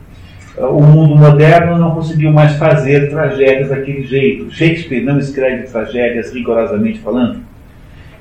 o 0.59 0.83
mundo 0.83 1.17
moderno 1.17 1.79
não 1.79 1.95
conseguiu 1.95 2.31
mais 2.31 2.57
fazer 2.57 3.09
tragédias 3.09 3.71
daquele 3.71 4.03
jeito. 4.05 4.51
Shakespeare 4.51 5.03
não 5.03 5.19
escreve 5.19 5.63
tragédias 5.65 6.33
rigorosamente 6.33 6.99
falando. 6.99 7.41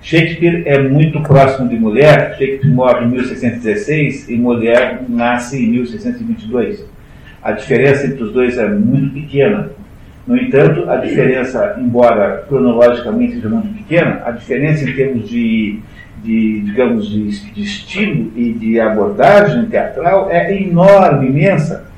Shakespeare 0.02 0.64
é 0.66 0.82
muito 0.82 1.22
próximo 1.22 1.68
de 1.68 1.76
Mulher. 1.76 2.36
Shakespeare 2.38 2.74
morre 2.74 3.06
em 3.06 3.10
1616 3.10 4.30
e 4.30 4.38
Mulher 4.38 5.02
nasce 5.10 5.62
em 5.62 5.72
1622. 5.72 6.86
A 7.44 7.52
diferença 7.52 8.08
entre 8.08 8.24
os 8.24 8.32
dois 8.32 8.58
é 8.58 8.68
muito 8.68 9.14
pequena. 9.14 9.70
No 10.26 10.38
entanto, 10.38 10.90
a 10.90 10.98
diferença, 10.98 11.76
embora 11.80 12.46
cronologicamente 12.48 13.36
seja 13.36 13.50
muito 13.50 13.74
pequena, 13.74 14.22
a 14.24 14.32
diferença 14.32 14.88
em 14.88 14.94
termos 14.94 15.28
de, 15.28 15.80
de 16.24 16.62
digamos, 16.62 17.10
de, 17.10 17.52
de 17.52 17.62
estilo 17.62 18.32
e 18.36 18.54
de 18.54 18.80
abordagem 18.80 19.66
teatral 19.66 20.30
é 20.32 20.56
enorme, 20.56 21.28
imensa 21.28 21.91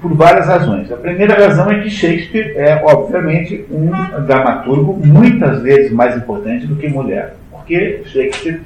por 0.00 0.14
várias 0.14 0.46
razões. 0.46 0.90
A 0.90 0.96
primeira 0.96 1.34
razão 1.34 1.70
é 1.70 1.80
que 1.80 1.90
Shakespeare 1.90 2.54
é, 2.56 2.82
obviamente, 2.84 3.64
um 3.70 3.90
dramaturgo 4.26 4.94
muitas 5.04 5.62
vezes 5.62 5.92
mais 5.92 6.16
importante 6.16 6.66
do 6.66 6.76
que 6.76 6.88
mulher, 6.88 7.34
porque 7.50 8.02
Shakespeare 8.06 8.60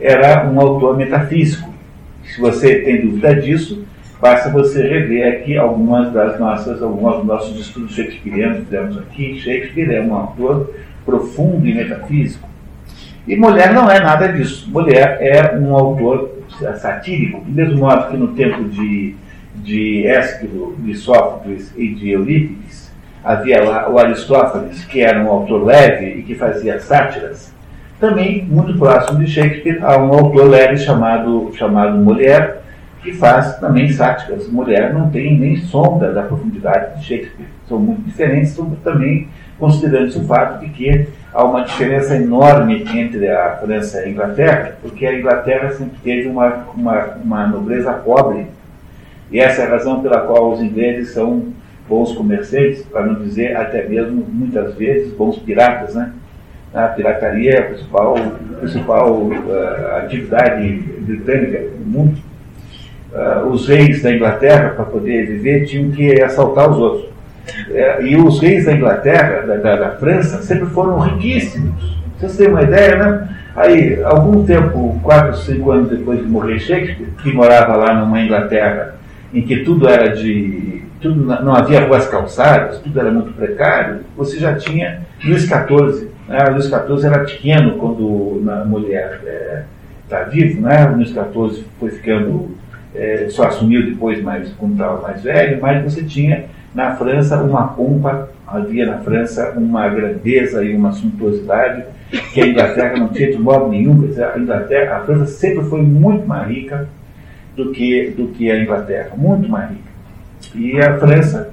era 0.00 0.48
um 0.48 0.60
autor 0.60 0.96
metafísico. 0.96 1.72
Se 2.24 2.40
você 2.40 2.76
tem 2.80 3.02
dúvida 3.02 3.34
disso, 3.36 3.84
basta 4.20 4.50
você 4.50 4.82
rever 4.82 5.34
aqui 5.34 5.56
algumas 5.56 6.12
das 6.12 6.38
nossas, 6.38 6.82
alguns 6.82 7.16
dos 7.18 7.24
nossos 7.26 7.60
estudos 7.60 7.94
shakespearianos 7.94 8.58
que 8.58 8.64
fizemos 8.64 8.98
aqui. 8.98 9.40
Shakespeare 9.40 9.94
é 9.94 10.00
um 10.00 10.14
autor 10.14 10.74
profundo 11.04 11.66
e 11.66 11.74
metafísico. 11.74 12.48
E 13.26 13.36
mulher 13.36 13.72
não 13.72 13.88
é 13.88 14.00
nada 14.00 14.28
disso. 14.28 14.68
Mulher 14.70 15.18
é 15.20 15.56
um 15.56 15.74
autor 15.74 16.42
satírico, 16.80 17.40
do 17.40 17.50
mesmo 17.50 17.78
modo 17.78 18.10
que 18.10 18.16
no 18.16 18.28
tempo 18.28 18.64
de 18.64 19.14
de 19.56 20.06
Ésquilo, 20.06 20.74
de 20.78 20.94
Sófocles 20.94 21.72
e 21.76 21.94
de 21.94 22.10
Eurípides, 22.10 22.90
havia 23.24 23.62
lá 23.62 23.88
o 23.90 23.98
Aristófanes, 23.98 24.84
que 24.84 25.00
era 25.00 25.22
um 25.22 25.28
autor 25.28 25.64
leve 25.64 26.06
e 26.18 26.22
que 26.22 26.34
fazia 26.34 26.80
sátiras. 26.80 27.52
Também, 28.00 28.44
muito 28.44 28.76
próximo 28.78 29.20
de 29.20 29.30
Shakespeare, 29.30 29.78
há 29.82 29.96
um 29.96 30.12
autor 30.12 30.48
leve 30.48 30.76
chamado, 30.78 31.52
chamado 31.54 31.96
Mulher, 31.98 32.62
que 33.00 33.12
faz 33.12 33.58
também 33.58 33.90
sátiras. 33.92 34.48
Mulher 34.48 34.92
não 34.92 35.10
tem 35.10 35.38
nem 35.38 35.56
sombra 35.56 36.12
da 36.12 36.22
profundidade 36.22 36.98
de 36.98 37.04
Shakespeare. 37.04 37.46
São 37.68 37.78
muito 37.78 38.02
diferentes, 38.02 38.58
também 38.82 39.28
considerando 39.58 40.16
o 40.16 40.24
fato 40.24 40.64
de 40.64 40.70
que 40.70 41.08
há 41.32 41.44
uma 41.44 41.62
diferença 41.62 42.16
enorme 42.16 42.84
entre 42.92 43.28
a 43.28 43.58
França 43.62 44.00
e 44.00 44.04
a 44.04 44.08
Inglaterra, 44.08 44.76
porque 44.82 45.06
a 45.06 45.16
Inglaterra 45.16 45.70
sempre 45.70 45.96
teve 46.02 46.28
uma, 46.28 46.66
uma, 46.74 47.04
uma 47.22 47.46
nobreza 47.46 47.92
pobre 47.92 48.46
E 49.32 49.40
essa 49.40 49.62
é 49.62 49.66
a 49.66 49.70
razão 49.70 50.02
pela 50.02 50.20
qual 50.20 50.52
os 50.52 50.60
ingleses 50.60 51.10
são 51.10 51.46
bons 51.88 52.12
comerciantes, 52.12 52.82
para 52.82 53.06
não 53.06 53.14
dizer 53.14 53.56
até 53.56 53.88
mesmo, 53.88 54.26
muitas 54.28 54.74
vezes, 54.74 55.12
bons 55.14 55.38
piratas, 55.38 55.94
né? 55.94 56.12
A 56.72 56.88
pirataria 56.88 57.50
é 57.50 57.58
a 57.58 57.62
principal, 57.64 58.14
principal 58.60 59.12
uh, 59.22 59.96
atividade 59.98 60.68
britânica 61.00 61.64
no 61.78 61.86
mundo. 61.86 62.18
Uh, 63.12 63.46
os 63.48 63.68
reis 63.68 64.02
da 64.02 64.12
Inglaterra, 64.12 64.70
para 64.70 64.86
poder 64.86 65.26
viver, 65.26 65.66
tinham 65.66 65.90
que 65.90 66.22
assaltar 66.22 66.70
os 66.70 66.78
outros. 66.78 67.04
Uh, 67.68 68.02
e 68.02 68.16
os 68.16 68.40
reis 68.40 68.64
da 68.64 68.72
Inglaterra, 68.72 69.46
da, 69.46 69.56
da, 69.56 69.76
da 69.76 69.90
França, 69.96 70.40
sempre 70.42 70.66
foram 70.66 70.98
riquíssimos. 70.98 71.98
Vocês 72.18 72.36
têm 72.36 72.48
uma 72.48 72.62
ideia, 72.62 72.96
né? 72.96 73.28
Aí, 73.54 74.02
algum 74.02 74.44
tempo, 74.44 74.98
quatro, 75.02 75.36
cinco 75.36 75.72
anos 75.72 75.90
depois 75.90 76.20
de 76.20 76.26
morrer 76.26 76.58
Shakespeare, 76.58 77.08
que 77.22 77.32
morava 77.34 77.76
lá 77.76 77.94
numa 77.94 78.18
Inglaterra 78.20 78.94
em 79.32 79.42
que 79.42 79.58
tudo 79.64 79.88
era 79.88 80.14
de. 80.14 80.82
Tudo, 81.00 81.24
não 81.24 81.54
havia 81.54 81.86
ruas 81.86 82.06
calçadas, 82.06 82.78
tudo 82.78 83.00
era 83.00 83.10
muito 83.10 83.32
precário, 83.32 84.00
você 84.16 84.38
já 84.38 84.54
tinha 84.54 85.00
Luís 85.24 85.42
XIV. 85.42 86.10
Né? 86.28 86.38
XIV 86.60 87.06
era 87.06 87.24
pequeno 87.24 87.72
quando 87.72 88.40
a 88.48 88.64
mulher 88.64 89.20
está 90.04 90.20
é, 90.20 90.24
vivo, 90.26 90.60
né? 90.60 90.86
Luís 90.86 91.08
XIV 91.08 91.64
foi 91.80 91.90
ficando. 91.90 92.62
É, 92.94 93.26
só 93.30 93.44
assumiu 93.44 93.86
depois, 93.86 94.22
mais, 94.22 94.52
quando 94.58 94.72
estava 94.72 95.00
mais 95.00 95.22
velho, 95.22 95.58
mas 95.62 95.82
você 95.82 96.04
tinha 96.04 96.44
na 96.74 96.94
França 96.94 97.42
uma 97.42 97.68
pompa, 97.68 98.28
havia 98.46 98.84
na 98.84 98.98
França 98.98 99.54
uma 99.56 99.88
grandeza 99.88 100.62
e 100.62 100.76
uma 100.76 100.92
suntuosidade 100.92 101.84
que 102.34 102.40
a 102.42 102.46
Inglaterra 102.46 102.98
não 102.98 103.08
tinha 103.08 103.32
de 103.32 103.38
modo 103.38 103.68
nenhum. 103.68 104.10
A 104.34 104.38
Inglaterra, 104.38 104.98
a 104.98 105.00
França 105.00 105.24
sempre 105.24 105.64
foi 105.64 105.80
muito 105.80 106.26
mais 106.26 106.46
rica 106.48 106.86
do 107.56 107.70
que, 107.70 108.10
do 108.10 108.28
que 108.28 108.50
a 108.50 108.62
Inglaterra, 108.62 109.10
muito 109.16 109.48
mais 109.48 109.70
rica. 109.70 109.92
E 110.54 110.80
a 110.80 110.98
França, 110.98 111.50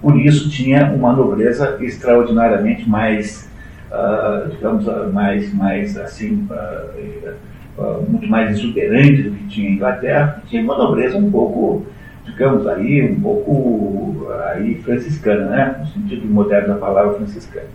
por 0.00 0.18
isso, 0.18 0.48
tinha 0.48 0.92
uma 0.92 1.12
nobreza 1.12 1.76
extraordinariamente 1.80 2.88
mais, 2.88 3.50
uh, 3.90 4.48
digamos, 4.48 4.86
mais, 5.12 5.52
mais 5.52 5.96
assim, 5.98 6.46
uh, 6.50 7.34
uh, 7.76 8.06
muito 8.08 8.28
mais 8.28 8.56
exuberante 8.56 9.22
do 9.22 9.30
que 9.32 9.46
tinha 9.48 9.70
a 9.70 9.72
Inglaterra, 9.72 10.42
tinha 10.46 10.62
uma 10.62 10.78
nobreza 10.78 11.18
um 11.18 11.30
pouco, 11.30 11.86
digamos 12.24 12.66
aí, 12.66 13.10
um 13.10 13.20
pouco 13.20 14.28
aí 14.46 14.76
franciscana, 14.76 15.46
né? 15.46 15.76
no 15.80 15.86
sentido 15.86 16.26
moderno 16.26 16.68
da 16.68 16.74
palavra 16.74 17.14
franciscana. 17.14 17.66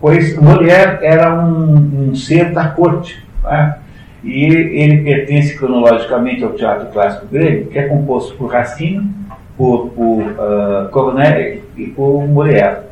Pois 0.00 0.36
Molière 0.36 0.98
era 1.02 1.32
um, 1.32 2.08
um 2.10 2.14
ser 2.16 2.52
da 2.52 2.68
corte, 2.68 3.24
né? 3.44 3.78
E 4.22 4.44
ele 4.44 5.02
pertence 5.02 5.56
cronologicamente 5.56 6.44
ao 6.44 6.52
teatro 6.52 6.88
clássico 6.92 7.26
grego, 7.26 7.70
que 7.70 7.78
é 7.78 7.88
composto 7.88 8.36
por 8.36 8.52
Racine, 8.52 9.12
por, 9.56 9.88
por 9.90 10.22
uh, 10.22 10.88
Corneille 10.90 11.62
e 11.76 11.86
por 11.88 12.26
Molière. 12.26 12.82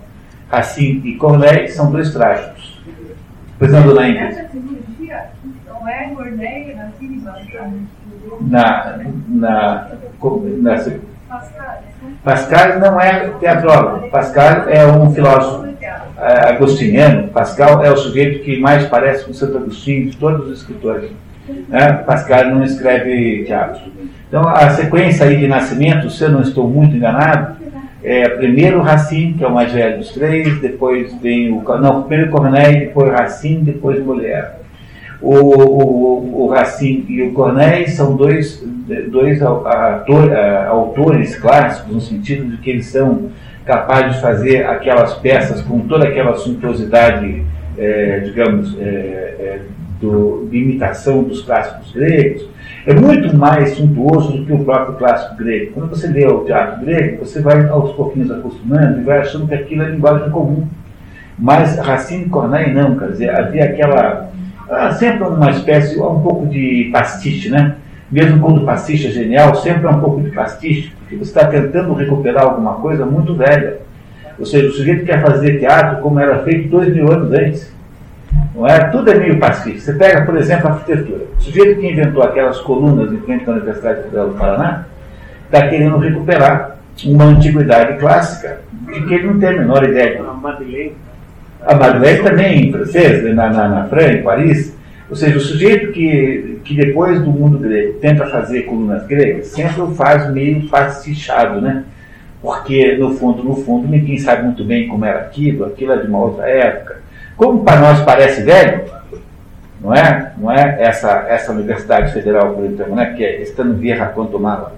Racine 0.51 1.09
e 1.09 1.17
Corneille 1.17 1.69
são 1.69 1.91
dois 1.91 2.13
trágicos. 2.13 2.81
Pois 3.59 3.71
não, 3.71 3.83
dona 3.83 4.09
Ingrid? 4.09 4.37
Não 5.67 5.89
é 5.89 6.09
Corneille, 6.15 6.73
Racine 6.73 7.17
e 7.17 8.45
na, 8.45 8.99
na, 9.29 9.89
na, 10.61 10.81
Pascal 12.25 12.79
não 12.79 13.01
é 13.01 13.31
teatrólogo. 13.41 14.09
Pascal 14.11 14.69
é 14.69 14.87
um 14.87 15.13
filósofo 15.13 15.69
é, 16.19 16.51
agostiniano. 16.51 17.29
Pascal 17.29 17.85
é 17.85 17.91
o 17.91 17.97
sujeito 17.97 18.45
que 18.45 18.59
mais 18.59 18.87
parece 18.87 19.25
com 19.25 19.33
Santo 19.33 19.57
Agostinho 19.57 20.11
de 20.11 20.17
todos 20.17 20.49
os 20.49 20.59
escritores. 20.59 21.11
Né? 21.69 21.93
Pascal 22.05 22.47
não 22.47 22.63
escreve 22.65 23.45
teatro. 23.45 23.81
Então, 24.29 24.49
a 24.49 24.71
sequência 24.71 25.27
aí 25.27 25.37
de 25.37 25.49
nascimento, 25.49 26.11
se 26.11 26.23
eu 26.23 26.31
não 26.31 26.43
estou 26.43 26.69
muito 26.69 26.95
enganado, 26.95 27.57
é 28.03 28.29
primeiro 28.29 28.81
Racine, 28.81 29.35
que 29.35 29.45
é 29.45 29.47
o 29.47 29.55
mais 29.55 29.73
velho 29.73 29.99
dos 29.99 30.11
três, 30.11 30.61
depois 30.61 31.13
vem 31.21 31.53
o. 31.53 31.63
Não, 31.79 32.03
primeiro 32.03 32.31
Corneille, 32.31 32.87
depois 32.87 33.13
Racine, 33.13 33.63
depois 33.63 34.03
Mulher. 34.03 34.60
O, 35.23 35.35
o, 35.35 36.45
o 36.45 36.49
Racine 36.49 37.05
e 37.09 37.23
o 37.23 37.33
Corneille 37.33 37.89
são 37.89 38.17
dois, 38.17 38.65
dois 39.11 39.43
ator, 39.43 40.33
autores 40.67 41.37
clássicos, 41.37 41.93
no 41.93 42.01
sentido 42.01 42.51
de 42.51 42.57
que 42.57 42.71
eles 42.71 42.87
são 42.87 43.31
capazes 43.65 44.17
de 44.17 44.23
fazer 44.23 44.67
aquelas 44.67 45.15
peças 45.15 45.61
com 45.63 45.81
toda 45.81 46.09
aquela 46.09 46.35
suntuosidade, 46.37 47.45
é, 47.79 48.21
digamos, 48.21 48.77
é, 48.81 48.85
é, 48.85 49.61
do, 50.01 50.49
de 50.51 50.59
imitação 50.59 51.23
dos 51.23 51.43
clássicos 51.43 51.93
gregos, 51.93 52.49
é 52.87 52.95
muito 52.95 53.37
mais 53.37 53.71
suntuoso 53.73 54.39
do 54.39 54.47
que 54.47 54.53
o 54.53 54.65
próprio 54.65 54.97
clássico 54.97 55.37
grego. 55.37 55.73
Quando 55.73 55.91
você 55.91 56.09
lê 56.09 56.27
o 56.27 56.45
teatro 56.45 56.85
grego, 56.85 57.25
você 57.25 57.41
vai 57.41 57.69
aos 57.69 57.93
pouquinhos 57.93 58.31
acostumando 58.31 59.01
e 59.01 59.05
vai 59.05 59.19
achando 59.19 59.47
que 59.47 59.55
aquilo 59.55 59.83
é 59.83 59.91
linguagem 59.91 60.31
comum. 60.31 60.67
Mas 61.39 61.77
Racine 61.79 62.25
e 62.25 62.29
Corneille 62.29 62.73
não, 62.73 62.97
quer 62.97 63.11
dizer, 63.11 63.31
havia 63.31 63.65
aquela. 63.65 64.31
Ah, 64.71 64.93
sempre 64.93 65.25
uma 65.25 65.51
espécie, 65.51 66.01
um 66.01 66.21
pouco 66.21 66.47
de 66.47 66.91
pastiche, 66.93 67.49
né? 67.49 67.75
Mesmo 68.11 68.41
quando 68.41 68.63
o 68.63 68.65
pastiche 68.65 69.09
é 69.09 69.11
genial, 69.11 69.55
sempre 69.57 69.87
é 69.87 69.91
um 69.91 70.01
pouco 70.01 70.23
de 70.23 70.31
pastiche, 70.31 70.93
porque 70.99 71.17
você 71.17 71.31
está 71.31 71.47
tentando 71.47 71.93
recuperar 71.95 72.45
alguma 72.45 72.75
coisa 72.75 73.05
muito 73.05 73.35
velha. 73.35 73.79
Ou 74.39 74.47
seja, 74.47 74.69
o 74.69 74.73
sujeito 74.73 75.05
quer 75.05 75.21
fazer 75.23 75.59
teatro 75.59 76.01
como 76.01 76.21
era 76.21 76.39
feito 76.45 76.69
dois 76.69 76.95
mil 76.95 77.11
anos 77.11 77.33
antes. 77.33 77.73
Não 78.55 78.67
é? 78.67 78.79
Tudo 78.85 79.11
é 79.11 79.15
meio 79.15 79.39
pacífico. 79.39 79.81
Você 79.81 79.93
pega, 79.93 80.25
por 80.25 80.37
exemplo, 80.37 80.69
a 80.69 80.73
arquitetura. 80.73 81.25
O 81.37 81.43
sujeito 81.43 81.81
que 81.81 81.91
inventou 81.91 82.23
aquelas 82.23 82.61
colunas 82.61 83.13
em 83.13 83.19
frente 83.19 83.49
à 83.49 83.53
Universidade 83.53 84.05
Federal 84.05 84.29
do 84.29 84.35
Paraná 84.35 84.85
está 85.47 85.69
querendo 85.69 85.99
recuperar 85.99 86.77
uma 87.07 87.25
antiguidade 87.25 87.99
clássica 87.99 88.61
de 88.87 89.03
que 89.03 89.15
ele 89.15 89.27
não 89.27 89.39
tem 89.39 89.49
a 89.49 89.53
menor 89.53 89.83
ideia. 89.85 90.23
A 90.23 90.33
Madeleine. 90.33 90.95
A 91.63 91.75
Madeleine 91.75 92.23
também 92.23 92.69
em 92.69 92.73
francês, 92.73 93.23
né, 93.23 93.33
na, 93.33 93.51
na, 93.51 93.69
na 93.69 93.85
França, 93.89 94.13
em 94.13 94.23
Paris. 94.23 94.77
Ou 95.09 95.17
seja, 95.17 95.37
o 95.37 95.41
sujeito 95.41 95.93
que, 95.93 96.61
que 96.65 96.75
depois 96.75 97.21
do 97.21 97.31
mundo 97.31 97.59
grego 97.59 97.95
tenta 97.95 98.27
fazer 98.27 98.63
colunas 98.63 99.07
gregas 99.07 99.49
sempre 99.49 99.83
o 99.83 99.91
faz 99.91 100.31
meio 100.33 100.69
pastichado, 100.69 101.61
né? 101.61 101.85
Porque, 102.41 102.97
no 102.97 103.15
fundo, 103.15 103.43
no 103.43 103.57
fundo, 103.57 103.89
ninguém 103.89 104.19
sabe 104.19 104.45
muito 104.45 104.65
bem 104.65 104.89
como 104.89 105.05
era 105.05 105.19
aquilo, 105.19 105.65
aquilo 105.65 105.93
é 105.93 105.97
de 105.99 106.07
uma 106.07 106.21
outra 106.21 106.49
época 106.49 107.01
como 107.41 107.65
para 107.65 107.81
nós 107.81 108.01
parece 108.03 108.43
velho, 108.43 108.85
não 109.81 109.95
é? 109.95 110.33
Não 110.37 110.53
é 110.53 110.77
essa, 110.79 111.25
essa 111.27 111.53
Universidade 111.53 112.13
Federal, 112.13 112.53
por 112.53 112.67
exemplo, 112.67 112.95
né? 112.95 113.15
que 113.17 113.25
é 113.25 113.41
estando 113.41 113.79
vieja 113.79 114.05
quanto 114.05 114.39
mala. 114.39 114.75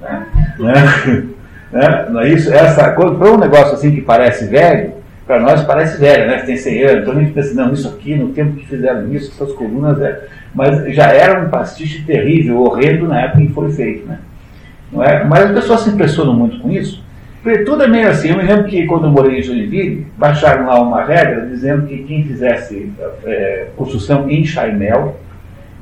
Né? 0.00 0.26
Não, 1.72 1.80
é? 1.80 2.10
Não 2.10 2.20
é 2.20 2.28
isso? 2.28 2.52
Essa, 2.52 2.90
para 2.90 3.32
um 3.32 3.38
negócio 3.38 3.74
assim 3.74 3.92
que 3.92 4.02
parece 4.02 4.46
velho, 4.46 4.92
para 5.26 5.40
nós 5.40 5.62
parece 5.64 6.00
velho, 6.00 6.26
né? 6.26 6.38
Tem 6.38 6.56
100 6.56 6.82
anos, 6.82 7.02
então 7.02 7.14
a 7.14 7.20
gente 7.20 7.32
pensa, 7.32 7.54
não, 7.54 7.72
isso 7.72 7.88
aqui, 7.88 8.14
no 8.14 8.30
tempo 8.30 8.56
que 8.56 8.66
fizeram 8.66 9.12
isso, 9.12 9.32
essas 9.32 9.54
colunas, 9.54 10.00
é... 10.00 10.26
mas 10.54 10.94
já 10.94 11.06
era 11.06 11.40
um 11.40 11.48
pastiche 11.48 12.02
terrível, 12.04 12.60
horrendo 12.60 13.06
na 13.06 13.20
época 13.20 13.42
em 13.42 13.46
que 13.46 13.52
foi 13.52 13.70
feito, 13.72 14.06
né? 14.06 14.18
Não 14.92 15.02
é? 15.02 15.24
Mas 15.24 15.44
as 15.44 15.52
pessoas 15.52 15.80
se 15.80 15.90
impressionam 15.90 16.34
muito 16.34 16.58
com 16.58 16.70
isso, 16.70 17.02
porque 17.42 17.64
tudo 17.64 17.82
é 17.82 17.88
meio 17.88 18.08
assim. 18.08 18.28
Eu 18.28 18.36
me 18.36 18.42
lembro 18.42 18.64
que 18.64 18.86
quando 18.86 19.06
eu 19.06 19.10
morei 19.10 19.38
em 19.38 19.42
Joinville, 19.42 20.06
baixaram 20.16 20.66
lá 20.66 20.80
uma 20.80 21.02
regra 21.02 21.46
dizendo 21.46 21.86
que 21.86 21.98
quem 22.04 22.24
fizesse 22.24 22.92
é, 23.24 23.68
construção 23.76 24.28
em 24.30 24.44
Chaimel 24.44 25.18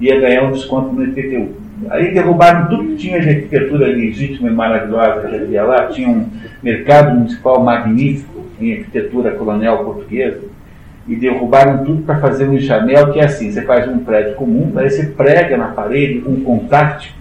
ia 0.00 0.18
ganhar 0.18 0.44
um 0.44 0.52
desconto 0.52 0.92
no 0.92 1.04
IPTU. 1.04 1.54
Aí 1.88 2.12
derrubaram 2.12 2.68
tudo 2.68 2.88
que 2.88 2.96
tinha 2.96 3.20
de 3.20 3.28
arquitetura 3.28 3.86
legítima 3.86 4.48
e 4.48 4.52
maravilhosa 4.52 5.28
que 5.28 5.36
havia 5.36 5.62
lá. 5.62 5.86
Tinha 5.86 6.08
um 6.08 6.28
mercado 6.62 7.14
municipal 7.14 7.62
magnífico 7.62 8.29
em 8.60 8.72
arquitetura 8.72 9.32
colonial 9.32 9.84
portuguesa. 9.84 10.40
E 11.08 11.16
derrubaram 11.16 11.84
tudo 11.84 12.02
para 12.02 12.18
fazer 12.18 12.46
um 12.46 12.54
enxamel, 12.54 13.12
que 13.12 13.18
é 13.18 13.24
assim: 13.24 13.50
você 13.50 13.62
faz 13.62 13.88
um 13.88 13.98
prédio 13.98 14.34
comum, 14.34 14.72
aí 14.76 14.90
você 14.90 15.06
prega 15.06 15.56
na 15.56 15.68
parede 15.68 16.22
um 16.26 16.42
contact 16.42 17.14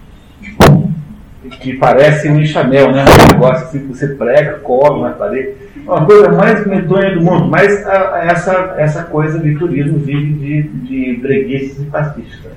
que 1.60 1.74
parece 1.74 2.28
um 2.28 2.40
enxamel, 2.40 2.92
né? 2.92 3.04
Um 3.04 3.32
negócio 3.32 3.66
assim 3.66 3.78
que 3.80 3.86
você 3.86 4.08
prega, 4.08 4.58
cola 4.58 5.08
na 5.08 5.14
parede. 5.14 5.54
Uma 5.84 6.04
coisa 6.04 6.30
mais 6.30 6.66
medonha 6.66 7.14
do 7.14 7.22
mundo. 7.22 7.48
Mas 7.48 7.86
a, 7.86 8.24
essa, 8.24 8.74
essa 8.78 9.02
coisa 9.04 9.38
de 9.38 9.54
turismo 9.56 9.98
vive 9.98 10.32
de, 10.34 10.62
de 10.62 11.20
breguices 11.20 11.80
e. 11.80 12.38
Né? 12.44 12.50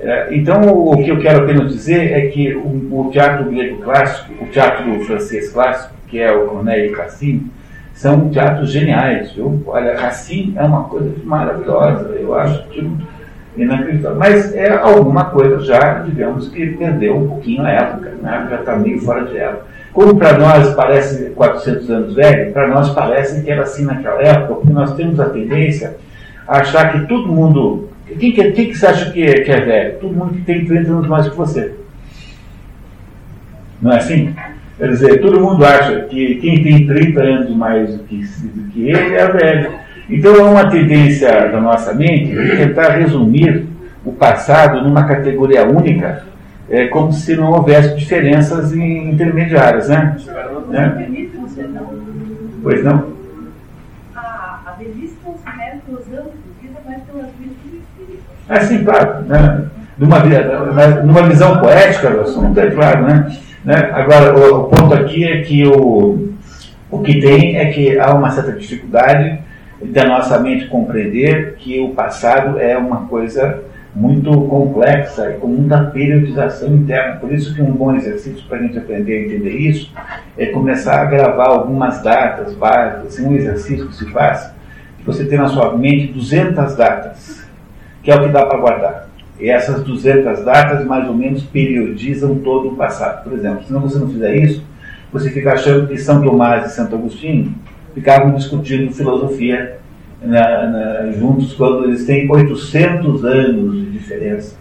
É, 0.00 0.28
então, 0.34 0.62
o, 0.62 0.96
que 1.02 1.10
eu 1.10 1.18
quero 1.18 1.44
apenas 1.44 1.72
dizer 1.72 2.12
é 2.12 2.26
que 2.28 2.54
o, 2.54 3.00
o, 3.00 3.10
teatro 3.12 3.50
grego 3.50 3.82
clássico, 3.82 4.32
o 4.42 4.46
teatro 4.46 5.00
francês 5.04 5.50
clássico, 5.50 5.94
que 6.08 6.18
é 6.18 6.32
o 6.32 6.46
Corneille 6.46 6.94
Racine, 6.94 7.50
são 8.00 8.30
teatros 8.30 8.72
geniais. 8.72 9.30
Viu? 9.32 9.62
Olha, 9.66 10.00
Racine 10.00 10.54
é 10.56 10.62
uma 10.62 10.84
coisa 10.84 11.12
maravilhosa. 11.22 12.08
Eu 12.18 12.34
acho 12.34 12.66
que 12.68 12.90
inacreditável. 13.58 14.16
Mas 14.16 14.54
é 14.54 14.72
alguma 14.72 15.26
coisa 15.26 15.60
já, 15.60 15.98
digamos, 15.98 16.48
que 16.48 16.66
perdeu 16.68 17.18
um 17.18 17.28
pouquinho 17.28 17.62
a 17.62 17.70
época, 17.70 18.14
né? 18.22 18.46
já 18.48 18.56
está 18.60 18.76
meio 18.76 18.98
fora 19.02 19.26
de 19.26 19.36
época. 19.36 19.64
Como 19.92 20.16
para 20.16 20.38
nós 20.38 20.74
parece 20.74 21.30
400 21.30 21.90
anos 21.90 22.14
velho, 22.14 22.52
para 22.52 22.68
nós 22.68 22.88
parece 22.90 23.42
que 23.42 23.50
era 23.50 23.64
assim 23.64 23.84
naquela 23.84 24.22
época, 24.22 24.54
porque 24.54 24.72
nós 24.72 24.94
temos 24.94 25.20
a 25.20 25.28
tendência 25.28 25.96
a 26.48 26.60
achar 26.60 26.92
que 26.92 27.06
todo 27.06 27.28
mundo. 27.28 27.90
Quem 28.18 28.32
que, 28.32 28.52
quem 28.52 28.68
que 28.68 28.74
você 28.78 28.86
acha 28.86 29.10
que 29.10 29.22
é, 29.22 29.40
que 29.42 29.50
é 29.50 29.60
velho? 29.60 29.98
Todo 29.98 30.14
mundo 30.14 30.32
que 30.32 30.42
tem 30.42 30.64
30 30.64 30.90
anos 30.90 31.06
mais 31.06 31.28
que 31.28 31.36
você. 31.36 31.74
Não 33.82 33.92
é 33.92 33.98
assim? 33.98 34.34
Quer 34.80 34.88
dizer, 34.88 35.20
todo 35.20 35.38
mundo 35.38 35.62
acha 35.62 36.00
que 36.06 36.36
quem 36.36 36.62
tem 36.62 36.86
30 36.86 37.20
anos 37.20 37.54
mais 37.54 37.94
do 37.94 38.02
que, 38.04 38.16
do 38.16 38.70
que 38.70 38.88
ele 38.88 39.14
é 39.14 39.28
velho. 39.28 39.72
Então 40.08 40.34
é 40.34 40.42
uma 40.42 40.70
tendência 40.70 41.28
da 41.50 41.60
nossa 41.60 41.92
mente 41.92 42.32
de 42.32 42.56
tentar 42.56 42.92
resumir 42.92 43.66
o 44.06 44.12
passado 44.12 44.82
numa 44.82 45.04
categoria 45.04 45.66
única, 45.66 46.24
é, 46.70 46.86
como 46.86 47.12
se 47.12 47.36
não 47.36 47.52
houvesse 47.52 47.94
diferenças 47.94 48.74
intermediárias, 48.74 49.90
né? 49.90 50.16
né? 50.70 51.06
Pois 52.62 52.82
não? 52.82 53.04
A 54.16 54.74
velhice 54.78 55.14
considera 55.22 55.76
pelos 55.84 56.06
anos 56.06 56.32
de 56.32 56.66
vida, 56.66 56.80
mas 56.86 57.02
pelas. 57.02 57.26
É 58.48 58.60
sim, 58.60 58.82
claro. 58.82 59.24
Né? 59.24 59.66
Numa, 59.98 60.18
numa 61.04 61.28
visão 61.28 61.60
poética 61.60 62.08
do 62.08 62.22
assunto, 62.22 62.58
é 62.58 62.70
claro, 62.70 63.02
né? 63.02 63.30
Né? 63.64 63.90
Agora, 63.92 64.36
o, 64.36 64.60
o 64.60 64.64
ponto 64.64 64.94
aqui 64.94 65.24
é 65.24 65.42
que 65.42 65.66
o, 65.66 66.32
o 66.90 66.98
que 67.00 67.20
tem 67.20 67.56
é 67.56 67.66
que 67.66 67.98
há 67.98 68.14
uma 68.14 68.30
certa 68.30 68.52
dificuldade 68.52 69.38
da 69.82 70.04
nossa 70.04 70.38
mente 70.38 70.66
compreender 70.66 71.54
que 71.56 71.80
o 71.80 71.90
passado 71.90 72.58
é 72.58 72.76
uma 72.76 73.06
coisa 73.06 73.62
muito 73.94 74.30
complexa 74.42 75.30
e 75.30 75.34
com 75.38 75.48
muita 75.48 75.84
periodização 75.86 76.74
interna. 76.74 77.16
Por 77.16 77.32
isso 77.32 77.54
que 77.54 77.62
um 77.62 77.72
bom 77.72 77.94
exercício 77.94 78.42
para 78.48 78.58
a 78.58 78.62
gente 78.62 78.78
aprender 78.78 79.14
a 79.14 79.26
entender 79.26 79.56
isso 79.56 79.92
é 80.38 80.46
começar 80.46 81.00
a 81.00 81.04
gravar 81.06 81.48
algumas 81.48 82.02
datas 82.02 82.54
básicas, 82.54 83.06
assim, 83.06 83.26
um 83.26 83.34
exercício 83.34 83.88
que 83.88 83.96
se 83.96 84.10
faz, 84.10 84.52
que 84.98 85.04
você 85.04 85.24
tem 85.24 85.38
na 85.38 85.48
sua 85.48 85.76
mente 85.76 86.12
200 86.12 86.76
datas, 86.76 87.44
que 88.02 88.10
é 88.10 88.14
o 88.14 88.22
que 88.22 88.28
dá 88.28 88.46
para 88.46 88.58
guardar. 88.58 89.09
E 89.40 89.48
essas 89.48 89.82
200 89.82 90.44
datas 90.44 90.84
mais 90.84 91.08
ou 91.08 91.14
menos 91.14 91.42
periodizam 91.42 92.36
todo 92.36 92.68
o 92.68 92.76
passado. 92.76 93.24
Por 93.24 93.32
exemplo, 93.32 93.64
se 93.64 93.72
você 93.72 93.98
não 93.98 94.08
fizer 94.08 94.36
isso, 94.36 94.62
você 95.12 95.30
fica 95.30 95.54
achando 95.54 95.88
que 95.88 95.96
São 95.96 96.22
Tomás 96.22 96.66
e 96.66 96.74
Santo 96.74 96.94
Agostinho 96.94 97.54
ficavam 97.94 98.34
discutindo 98.34 98.92
filosofia 98.92 99.78
na, 100.22 100.66
na, 100.66 101.12
juntos 101.12 101.54
quando 101.54 101.84
eles 101.84 102.04
têm 102.04 102.30
800 102.30 103.24
anos 103.24 103.74
de 103.76 103.90
diferença. 103.90 104.56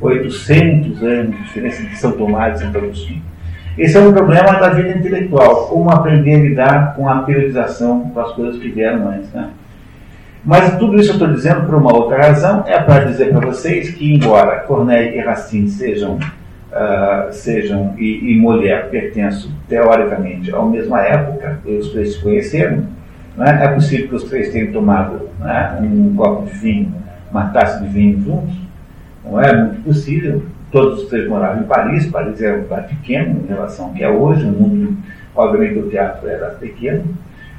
800 0.00 1.02
anos 1.02 1.36
de 1.36 1.42
diferença 1.42 1.82
de 1.82 1.96
São 1.96 2.12
Tomás 2.12 2.58
e 2.58 2.64
Santo 2.64 2.78
Agostinho. 2.78 3.22
Esse 3.78 3.96
é 3.96 4.00
um 4.00 4.12
problema 4.12 4.58
da 4.58 4.70
vida 4.70 4.98
intelectual, 4.98 5.68
como 5.68 5.90
aprender 5.90 6.34
a 6.34 6.38
lidar 6.38 6.94
com 6.94 7.08
a 7.08 7.22
periodização 7.22 8.10
com 8.10 8.20
as 8.20 8.32
coisas 8.32 8.60
que 8.60 8.68
vieram 8.68 9.08
antes. 9.08 9.30
Né? 9.32 9.50
Mas 10.44 10.78
tudo 10.78 10.98
isso 10.98 11.10
eu 11.10 11.14
estou 11.14 11.28
dizendo 11.28 11.66
por 11.66 11.74
uma 11.74 11.94
outra 11.94 12.18
razão, 12.18 12.64
é 12.66 12.80
para 12.80 13.04
dizer 13.04 13.30
para 13.30 13.46
vocês 13.46 13.90
que, 13.90 14.14
embora 14.14 14.60
Corneille 14.60 15.18
e 15.18 15.20
Racine 15.20 15.68
sejam, 15.68 16.14
uh, 16.14 17.30
sejam 17.30 17.94
e, 17.98 18.32
e 18.32 18.36
Molière 18.38 18.88
pertençam 18.88 19.50
teoricamente 19.68 20.54
à 20.54 20.62
mesma 20.62 21.02
época, 21.02 21.58
os 21.66 21.90
três 21.90 22.14
se 22.14 22.22
conheceram, 22.22 22.86
é? 23.38 23.64
é 23.64 23.68
possível 23.68 24.08
que 24.08 24.14
os 24.14 24.24
três 24.24 24.50
tenham 24.50 24.72
tomado 24.72 25.28
né, 25.38 25.78
um 25.82 26.14
copo 26.14 26.46
de 26.46 26.52
vinho, 26.52 26.94
uma 27.30 27.48
taça 27.48 27.82
de 27.82 27.88
vinho 27.88 28.20
juntos, 28.22 28.54
não 29.24 29.40
é 29.40 29.54
muito 29.54 29.82
possível. 29.82 30.42
Todos 30.72 31.02
os 31.02 31.08
três 31.08 31.28
moravam 31.28 31.62
em 31.62 31.66
Paris, 31.66 32.06
Paris 32.06 32.40
era 32.40 32.58
um 32.58 32.62
lugar 32.62 32.86
pequeno 32.86 33.42
em 33.42 33.46
relação 33.46 33.86
ao 33.86 33.92
que 33.92 34.04
é 34.04 34.08
hoje, 34.08 34.44
o 34.44 34.48
mundo, 34.48 34.96
obviamente, 35.34 35.78
o 35.78 35.90
teatro 35.90 36.28
era 36.28 36.50
pequeno. 36.50 37.04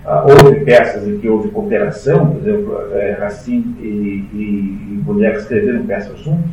Ah, 0.06 0.26
houve 0.28 0.62
peças 0.62 1.08
em 1.08 1.20
que 1.20 1.30
houve 1.30 1.50
cooperação, 1.50 2.32
por 2.32 2.42
exemplo, 2.42 2.82
é, 2.94 3.12
Racine 3.20 3.76
e, 3.80 4.26
e, 4.34 5.04
e 5.08 5.26
escreveram 5.36 5.86
peças 5.86 6.20
juntos. 6.20 6.50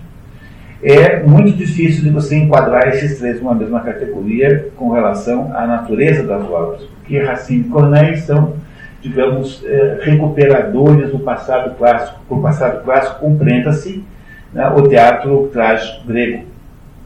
É 0.83 1.21
muito 1.21 1.57
difícil 1.57 2.05
de 2.05 2.11
você 2.11 2.37
enquadrar 2.37 2.88
esses 2.88 3.19
três 3.19 3.40
numa 3.40 3.55
mesma 3.55 3.81
categoria 3.81 4.69
com 4.76 4.90
relação 4.90 5.50
à 5.57 5.67
natureza 5.67 6.23
das 6.23 6.45
obras, 6.49 6.83
porque 6.83 7.19
Racine 7.19 7.62
e 7.62 7.71
Corneille 7.71 8.19
são 8.19 8.55
digamos, 9.00 9.65
é, 9.65 9.99
recuperadores 10.02 11.11
do 11.11 11.21
passado 11.21 11.76
clássico. 11.76 12.21
Por 12.28 12.43
passado 12.43 12.82
clássico, 12.84 13.21
compreenda-se 13.21 14.04
né, 14.52 14.69
o 14.71 14.89
teatro 14.89 15.49
trágico 15.52 16.06
grego, 16.06 16.45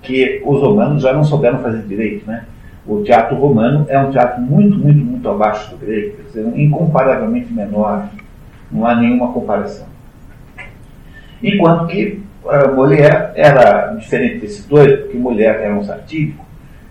que 0.01 0.43
os 0.45 0.61
romanos 0.61 1.03
já 1.03 1.13
não 1.13 1.25
souberam 1.25 1.59
fazer 1.59 1.83
direito. 1.83 2.27
Né? 2.27 2.45
O 2.87 3.03
teatro 3.03 3.37
romano 3.37 3.87
é 3.89 3.99
um 3.99 4.11
teatro 4.11 4.41
muito, 4.41 4.77
muito, 4.77 5.05
muito 5.05 5.29
abaixo 5.29 5.71
do 5.71 5.77
grego, 5.77 6.17
quer 6.17 6.23
dizer, 6.23 6.61
incomparavelmente 6.61 7.53
menor, 7.53 8.09
não 8.71 8.85
há 8.85 8.97
nenhuma 8.97 9.33
comparação. 9.33 9.87
Enquanto 11.41 11.87
que 11.87 12.21
uh, 12.45 12.75
Molière 12.75 13.31
era 13.37 13.95
diferente 13.95 14.41
desses 14.41 14.67
dois, 14.67 15.01
porque 15.01 15.17
Molière 15.17 15.63
era 15.63 15.75
um 15.75 15.85
satírico, 15.85 16.45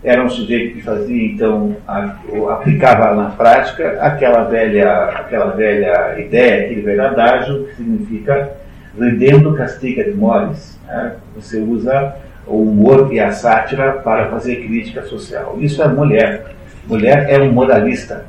era 0.03 0.23
um 0.23 0.29
sujeito 0.29 0.75
que 0.75 0.81
fazia, 0.81 1.25
então, 1.27 1.75
a, 1.87 2.15
aplicava 2.51 3.13
na 3.13 3.29
prática 3.31 3.97
aquela 4.01 4.45
velha, 4.45 5.03
aquela 5.09 5.51
velha 5.51 6.19
ideia, 6.19 6.65
aquele 6.65 6.81
velho 6.81 7.05
adágio 7.05 7.65
que 7.65 7.75
significa 7.75 8.51
rendendo 8.97 9.53
castiga 9.53 10.03
de 10.03 10.11
mores. 10.11 10.79
Né? 10.87 11.15
Você 11.35 11.59
usa 11.59 12.15
o 12.51 12.63
humor 12.63 13.13
e 13.13 13.19
a 13.19 13.31
sátira 13.31 13.93
para 13.93 14.29
fazer 14.29 14.57
crítica 14.57 15.03
social. 15.03 15.55
Isso 15.59 15.81
é 15.81 15.87
mulher. 15.87 16.55
Mulher 16.87 17.27
é 17.29 17.39
um 17.39 17.51
moralista. 17.51 18.25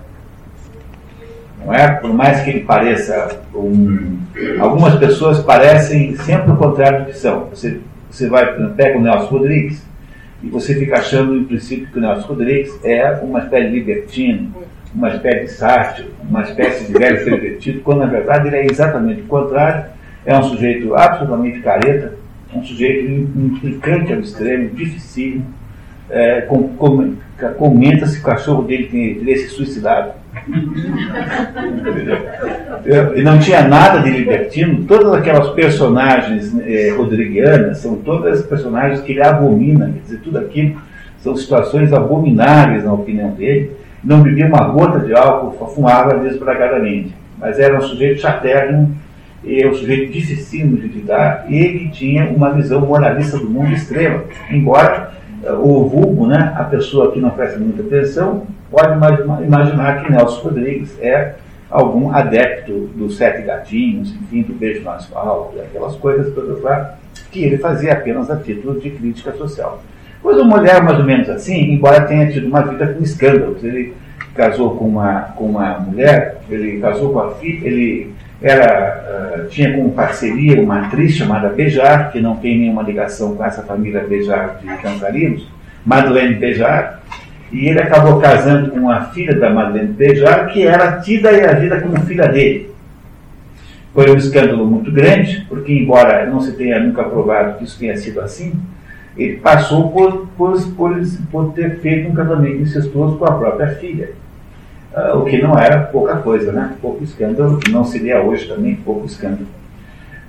Não 1.64 1.72
é? 1.72 1.88
Por 1.88 2.12
mais 2.12 2.42
que 2.42 2.50
ele 2.50 2.60
pareça 2.60 3.40
um... 3.54 4.18
Algumas 4.58 4.96
pessoas 4.96 5.40
parecem 5.40 6.16
sempre 6.16 6.52
o 6.52 6.56
contrário 6.56 7.00
do 7.00 7.06
que 7.06 7.16
são. 7.16 7.48
Você, 7.50 7.80
você 8.10 8.28
vai, 8.28 8.52
pega 8.70 8.98
o 8.98 9.02
Nelson 9.02 9.26
Rodrigues, 9.26 9.84
e 10.42 10.48
você 10.48 10.74
fica 10.74 10.96
achando, 10.96 11.36
em 11.36 11.44
princípio, 11.44 11.86
que 11.86 11.98
o 11.98 12.00
Nelson 12.00 12.26
Rodrigues 12.26 12.78
é 12.84 13.20
uma 13.22 13.40
espécie 13.40 13.68
de 13.68 13.74
libertino, 13.78 14.52
uma 14.94 15.08
espécie 15.08 15.44
de 15.44 15.52
sátiro, 15.52 16.08
uma 16.28 16.42
espécie 16.42 16.86
de 16.86 16.92
velho 16.92 17.22
pervertido, 17.24 17.80
quando 17.80 17.98
na 18.00 18.06
verdade 18.06 18.48
ele 18.48 18.56
é 18.56 18.66
exatamente 18.66 19.22
o 19.22 19.26
contrário, 19.26 19.84
é 20.26 20.36
um 20.36 20.42
sujeito 20.42 20.94
absolutamente 20.94 21.60
careta, 21.60 22.14
um 22.54 22.62
sujeito 22.62 23.10
implicante 23.36 24.12
ao 24.12 24.20
extremo, 24.20 24.70
dificílimo, 24.70 25.46
é, 26.10 26.42
com, 26.42 26.68
com, 26.74 27.14
comenta 27.56 28.06
se 28.06 28.20
o 28.20 28.22
cachorro 28.22 28.62
dele 28.62 28.88
tem, 28.88 29.14
teria 29.14 29.36
se 29.36 29.48
suicidado. 29.48 30.12
e 33.16 33.22
não 33.22 33.38
tinha 33.38 33.66
nada 33.66 34.00
de 34.00 34.10
libertino. 34.10 34.84
Todas 34.84 35.12
aquelas 35.14 35.50
personagens 35.50 36.54
eh, 36.66 36.92
rodriguianas 36.96 37.78
são 37.78 37.96
todas 37.96 38.42
personagens 38.42 39.00
que 39.00 39.12
ele 39.12 39.22
abomina. 39.22 39.86
Quer 39.86 40.00
dizer, 40.00 40.20
tudo 40.20 40.38
aquilo 40.38 40.80
são 41.18 41.36
situações 41.36 41.92
abomináveis 41.92 42.84
na 42.84 42.92
opinião 42.92 43.30
dele. 43.30 43.72
Não 44.02 44.22
bebia 44.22 44.46
uma 44.46 44.68
gota 44.68 45.00
de 45.00 45.14
álcool, 45.14 45.68
fumava 45.68 46.18
desbragadamente. 46.18 47.14
Mas 47.38 47.58
era 47.58 47.78
um 47.78 47.82
sujeito 47.82 48.20
chatérrimo, 48.20 48.94
e 49.44 49.66
um 49.66 49.74
sujeito 49.74 50.12
dificílimo 50.12 50.76
de 50.76 50.88
lidar, 50.88 51.46
ele 51.48 51.88
tinha 51.88 52.28
uma 52.30 52.50
visão 52.50 52.80
moralista 52.80 53.38
do 53.38 53.48
mundo 53.48 53.72
extrema. 53.72 54.24
Embora 54.50 55.12
o 55.60 55.88
vulgo, 55.88 56.26
né, 56.26 56.52
a 56.56 56.64
pessoa 56.64 57.10
que 57.12 57.20
não 57.20 57.30
presta 57.30 57.58
muita 57.58 57.82
atenção, 57.82 58.46
pode 58.70 58.92
imaginar 59.44 60.02
que 60.02 60.12
Nelson 60.12 60.40
Rodrigues 60.42 60.96
é 61.00 61.34
algum 61.68 62.12
adepto 62.12 62.90
dos 62.94 63.16
sete 63.16 63.42
gatinhos, 63.42 64.14
enfim, 64.14 64.42
do 64.42 64.52
beijo 64.52 64.82
no 64.82 64.90
asfalto, 64.90 65.58
aquelas 65.60 65.96
coisas 65.96 66.32
todas 66.34 66.62
lá, 66.62 66.96
que 67.30 67.42
ele 67.42 67.58
fazia 67.58 67.94
apenas 67.94 68.30
a 68.30 68.36
título 68.36 68.78
de 68.78 68.90
crítica 68.90 69.32
social. 69.32 69.82
Pois 70.22 70.36
uma 70.36 70.58
mulher 70.58 70.82
mais 70.82 70.98
ou 70.98 71.04
menos 71.04 71.28
assim, 71.28 71.72
embora 71.72 72.02
tenha 72.02 72.30
tido 72.30 72.46
uma 72.46 72.62
vida 72.62 72.86
com 72.86 73.02
escândalos, 73.02 73.64
ele 73.64 73.94
casou 74.34 74.76
com 74.76 74.86
uma, 74.86 75.22
com 75.36 75.46
uma 75.46 75.80
mulher, 75.80 76.40
ele 76.48 76.78
casou 76.78 77.12
com 77.12 77.18
a 77.18 77.34
filha, 77.34 77.66
ele 77.66 78.12
era, 78.42 79.44
uh, 79.44 79.48
tinha 79.48 79.72
como 79.74 79.92
parceria 79.92 80.60
uma 80.60 80.86
atriz 80.86 81.12
chamada 81.12 81.48
Bejar, 81.48 82.10
que 82.10 82.20
não 82.20 82.36
tem 82.36 82.58
nenhuma 82.58 82.82
ligação 82.82 83.36
com 83.36 83.44
essa 83.44 83.62
família 83.62 84.00
Bejar 84.00 84.58
de 84.60 84.66
Cancarinos, 84.82 85.46
Madeleine 85.84 86.34
Bejar, 86.34 87.00
e 87.52 87.68
ele 87.68 87.80
acabou 87.80 88.20
casando 88.20 88.70
com 88.70 88.90
a 88.90 89.04
filha 89.06 89.34
da 89.38 89.50
Madeleine 89.50 89.92
Bejar, 89.92 90.52
que 90.52 90.66
era 90.66 91.00
tida 91.00 91.30
e 91.32 91.44
agida 91.44 91.80
como 91.80 92.00
filha 92.02 92.26
dele. 92.28 92.72
Foi 93.94 94.10
um 94.10 94.16
escândalo 94.16 94.66
muito 94.66 94.90
grande, 94.90 95.44
porque, 95.48 95.72
embora 95.72 96.26
não 96.26 96.40
se 96.40 96.52
tenha 96.52 96.80
nunca 96.80 97.04
provado 97.04 97.58
que 97.58 97.64
isso 97.64 97.78
tenha 97.78 97.96
sido 97.96 98.20
assim, 98.20 98.54
ele 99.16 99.36
passou 99.36 99.90
por, 99.90 100.26
por, 100.36 100.58
por, 100.72 101.00
por 101.30 101.52
ter 101.52 101.78
feito 101.80 102.08
um 102.08 102.14
casamento 102.14 102.62
incestuoso 102.62 103.18
com 103.18 103.26
a 103.26 103.32
própria 103.32 103.68
filha. 103.74 104.10
Uh, 104.94 105.18
o 105.18 105.24
que 105.24 105.40
não 105.40 105.58
era 105.58 105.80
pouca 105.80 106.16
coisa, 106.16 106.52
né? 106.52 106.74
Pouco 106.80 107.02
escândalo, 107.02 107.58
não 107.70 107.84
seria 107.84 108.22
hoje 108.22 108.46
também 108.46 108.74
pouco 108.76 109.06
escândalo. 109.06 109.46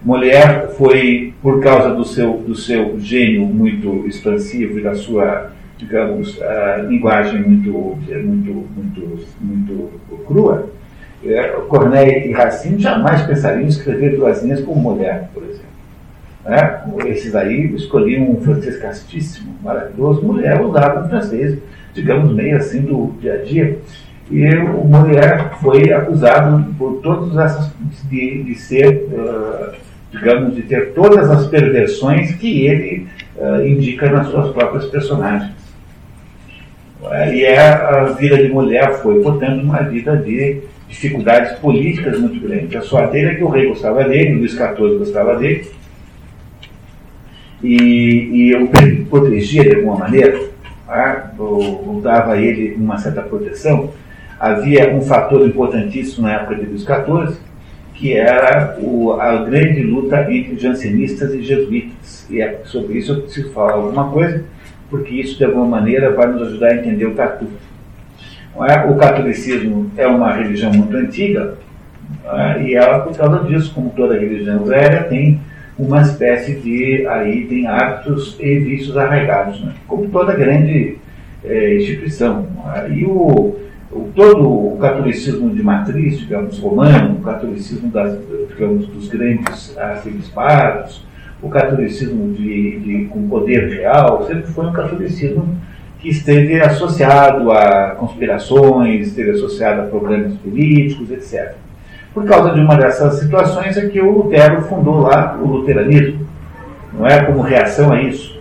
Molière 0.03 0.73
foi, 0.77 1.33
por 1.41 1.61
causa 1.61 1.93
do 1.93 2.05
seu, 2.05 2.33
do 2.33 2.55
seu 2.55 2.99
gênio 2.99 3.45
muito 3.45 4.05
expansivo 4.07 4.79
e 4.79 4.83
da 4.83 4.95
sua, 4.95 5.51
digamos, 5.77 6.37
uh, 6.37 6.87
linguagem 6.87 7.41
muito, 7.41 7.71
muito, 7.71 8.67
muito, 8.75 9.21
muito 9.41 9.91
crua, 10.25 10.69
é, 11.25 11.47
Corneille 11.67 12.29
e 12.29 12.31
Racine 12.33 12.81
jamais 12.81 13.21
pensariam 13.21 13.61
em 13.61 13.67
escrever 13.67 14.17
duas 14.17 14.43
linhas 14.43 14.61
como 14.61 14.81
Molière, 14.81 15.25
por 15.33 15.43
exemplo. 15.43 15.73
Né? 16.45 16.81
Esses 17.05 17.35
aí 17.35 17.73
escolhiam 17.73 18.29
um 18.29 18.41
francês 18.41 18.77
castíssimo, 18.77 19.53
maravilhoso. 19.63 20.21
Mulher 20.21 20.61
usava 20.61 21.05
um 21.05 21.09
francês, 21.09 21.57
digamos, 21.93 22.33
meio 22.33 22.57
assim 22.57 22.81
do 22.81 23.13
dia 23.19 23.35
a 23.35 23.37
dia. 23.37 23.79
E 24.31 24.47
o 24.55 24.85
Mulher 24.85 25.51
foi 25.61 25.91
acusado 25.91 26.65
por 26.77 27.01
todas 27.01 27.37
essas 27.37 27.71
de, 28.09 28.43
de 28.43 28.55
ser, 28.55 29.07
uh, 29.11 29.75
digamos, 30.11 30.55
de 30.55 30.63
ter 30.63 30.93
todas 30.93 31.29
as 31.29 31.47
perversões 31.47 32.33
que 32.35 32.65
ele 32.65 33.07
uh, 33.35 33.65
indica 33.65 34.09
nas 34.09 34.27
suas 34.27 34.51
próprias 34.51 34.85
personagens. 34.85 35.51
E 37.33 37.43
é, 37.43 37.59
a 37.59 38.03
vida 38.17 38.37
de 38.37 38.47
mulher 38.47 39.01
foi, 39.01 39.21
portanto, 39.21 39.61
uma 39.61 39.83
vida 39.83 40.15
de 40.15 40.61
dificuldades 40.87 41.59
políticas 41.59 42.19
muito 42.19 42.39
grandes. 42.39 42.75
A 42.75 42.81
sorte 42.81 43.17
é 43.17 43.35
que 43.35 43.43
o 43.43 43.49
rei 43.49 43.67
gostava 43.67 44.05
dele, 44.05 44.35
Luís 44.35 44.51
XIV 44.51 44.97
gostava 44.99 45.35
dele, 45.35 45.69
e, 47.61 48.51
e 48.51 48.55
o 48.55 48.69
protegia 49.09 49.63
de 49.63 49.75
alguma 49.75 49.97
maneira, 49.97 50.39
ou, 51.37 52.01
dava 52.01 52.33
a 52.33 52.41
ele 52.41 52.75
uma 52.75 52.97
certa 52.97 53.21
proteção. 53.21 53.91
Havia 54.43 54.93
um 54.93 55.01
fator 55.01 55.47
importantíssimo 55.47 56.27
na 56.27 56.33
época 56.33 56.55
de 56.55 56.65
Luís 56.65 56.81
XIV, 56.81 57.37
que 57.93 58.11
era 58.11 58.77
o, 58.77 59.13
a 59.13 59.37
grande 59.37 59.81
luta 59.81 60.29
entre 60.29 60.59
jansenistas 60.59 61.33
e 61.33 61.41
jesuítas. 61.41 62.27
E 62.29 62.41
é 62.41 62.59
sobre 62.65 62.97
isso 62.97 63.21
preciso 63.21 63.53
falar 63.53 63.75
alguma 63.75 64.11
coisa, 64.11 64.43
porque 64.89 65.13
isso 65.15 65.37
de 65.37 65.45
alguma 65.45 65.65
maneira 65.65 66.11
vai 66.11 66.27
nos 66.27 66.41
ajudar 66.41 66.71
a 66.71 66.75
entender 66.75 67.05
o 67.05 67.15
tatu. 67.15 67.47
É? 68.69 68.85
O 68.91 68.97
catolicismo 68.97 69.89
é 69.95 70.05
uma 70.07 70.33
religião 70.33 70.73
muito 70.73 70.93
antiga, 70.97 71.53
é? 72.25 72.63
e 72.63 72.75
ela, 72.75 72.99
por 72.99 73.15
causa 73.15 73.45
disso, 73.45 73.73
como 73.73 73.91
toda 73.91 74.19
religião 74.19 74.65
velha, 74.65 75.05
tem 75.05 75.39
uma 75.79 76.01
espécie 76.01 76.55
de, 76.55 77.07
aí 77.07 77.45
tem 77.45 77.65
hábitos 77.65 78.35
e 78.41 78.59
vícios 78.59 78.97
arraigados, 78.97 79.63
né? 79.63 79.71
como 79.87 80.09
toda 80.09 80.35
grande 80.35 80.97
é, 81.45 81.77
instituição. 81.77 82.45
E 82.93 83.05
o, 83.05 83.62
todo 84.15 84.73
o 84.73 84.77
catolicismo 84.77 85.49
de 85.49 85.61
matriz, 85.61 86.19
digamos, 86.19 86.59
romano, 86.59 87.17
o 87.19 87.21
catolicismo 87.21 87.89
das, 87.89 88.17
digamos, 88.49 88.87
dos 88.87 89.07
grandes 89.07 89.77
arcebispados, 89.77 91.05
o 91.41 91.49
catolicismo 91.49 92.33
de, 92.33 92.79
de, 92.79 93.05
com 93.05 93.27
poder 93.27 93.69
real, 93.69 94.25
sempre 94.25 94.47
foi 94.47 94.65
um 94.65 94.71
catolicismo 94.71 95.57
que 95.99 96.09
esteve 96.09 96.59
associado 96.61 97.51
a 97.51 97.91
conspirações, 97.91 99.07
esteve 99.07 99.31
associado 99.31 99.81
a 99.81 99.85
problemas 99.85 100.33
políticos, 100.35 101.09
etc. 101.11 101.55
Por 102.13 102.25
causa 102.25 102.53
de 102.53 102.59
uma 102.59 102.75
dessas 102.75 103.19
situações 103.19 103.77
é 103.77 103.87
que 103.87 104.01
o 104.01 104.11
Lutero 104.11 104.61
fundou 104.63 105.01
lá 105.01 105.37
o 105.41 105.47
luteranismo, 105.47 106.27
não 106.93 107.07
é 107.07 107.23
como 107.23 107.41
reação 107.41 107.91
a 107.91 108.01
isso. 108.01 108.39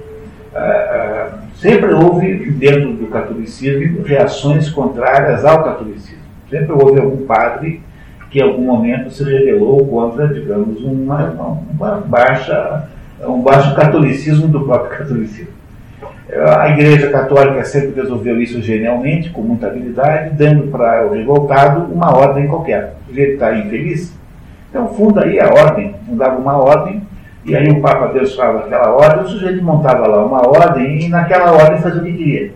Sempre 1.62 1.94
houve 1.94 2.50
dentro 2.50 2.94
do 2.94 3.06
catolicismo 3.06 4.02
reações 4.02 4.68
contrárias 4.68 5.44
ao 5.44 5.62
catolicismo. 5.62 6.18
Sempre 6.50 6.72
houve 6.72 6.98
algum 6.98 7.24
padre 7.24 7.80
que 8.32 8.40
em 8.40 8.42
algum 8.42 8.64
momento 8.64 9.12
se 9.12 9.22
rebelou 9.22 9.86
contra, 9.86 10.26
digamos, 10.26 10.80
uma, 10.82 11.28
uma 11.70 12.00
baixa, 12.00 12.88
um 13.20 13.40
baixo 13.40 13.76
catolicismo 13.76 14.48
do 14.48 14.64
próprio 14.64 14.90
catolicismo. 14.98 15.52
A 16.58 16.70
Igreja 16.70 17.10
Católica 17.10 17.62
sempre 17.64 18.00
resolveu 18.00 18.42
isso 18.42 18.60
genialmente, 18.60 19.30
com 19.30 19.42
muita 19.42 19.68
habilidade, 19.68 20.34
dando 20.34 20.66
para 20.66 21.06
o 21.06 21.12
revoltado 21.12 21.92
uma 21.92 22.12
ordem 22.12 22.48
qualquer. 22.48 22.96
Jeito 23.14 23.34
está 23.34 23.56
infeliz, 23.56 24.12
então 24.68 24.88
funda 24.94 25.22
aí 25.22 25.38
a 25.38 25.46
ordem, 25.48 25.94
fundava 26.08 26.40
uma 26.40 26.56
ordem, 26.56 27.02
e 27.44 27.56
aí 27.56 27.68
o 27.70 27.80
Papa 27.80 28.06
abençoava 28.06 28.60
aquela 28.60 28.92
ordem, 28.92 29.24
o 29.24 29.28
sujeito 29.28 29.62
montava 29.62 30.06
lá 30.06 30.24
uma 30.24 30.46
ordem 30.46 31.00
e 31.00 31.08
naquela 31.08 31.52
ordem 31.52 31.80
fazia 31.80 32.00
o 32.00 32.04
que 32.04 32.12
queria. 32.12 32.52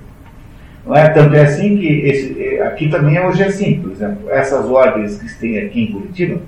Não 0.87 0.94
é? 0.94 1.09
Tanto 1.09 1.35
é 1.35 1.42
assim 1.42 1.77
que 1.77 1.87
esse, 1.87 2.61
aqui 2.61 2.88
também 2.88 3.18
hoje 3.20 3.42
é 3.42 3.46
assim, 3.46 3.81
por 3.81 3.90
exemplo, 3.90 4.31
essas 4.31 4.70
ordens 4.70 5.18
que 5.18 5.40
tem 5.40 5.59
aqui 5.59 5.83
em 5.83 5.92
Curitiba, 5.92 6.40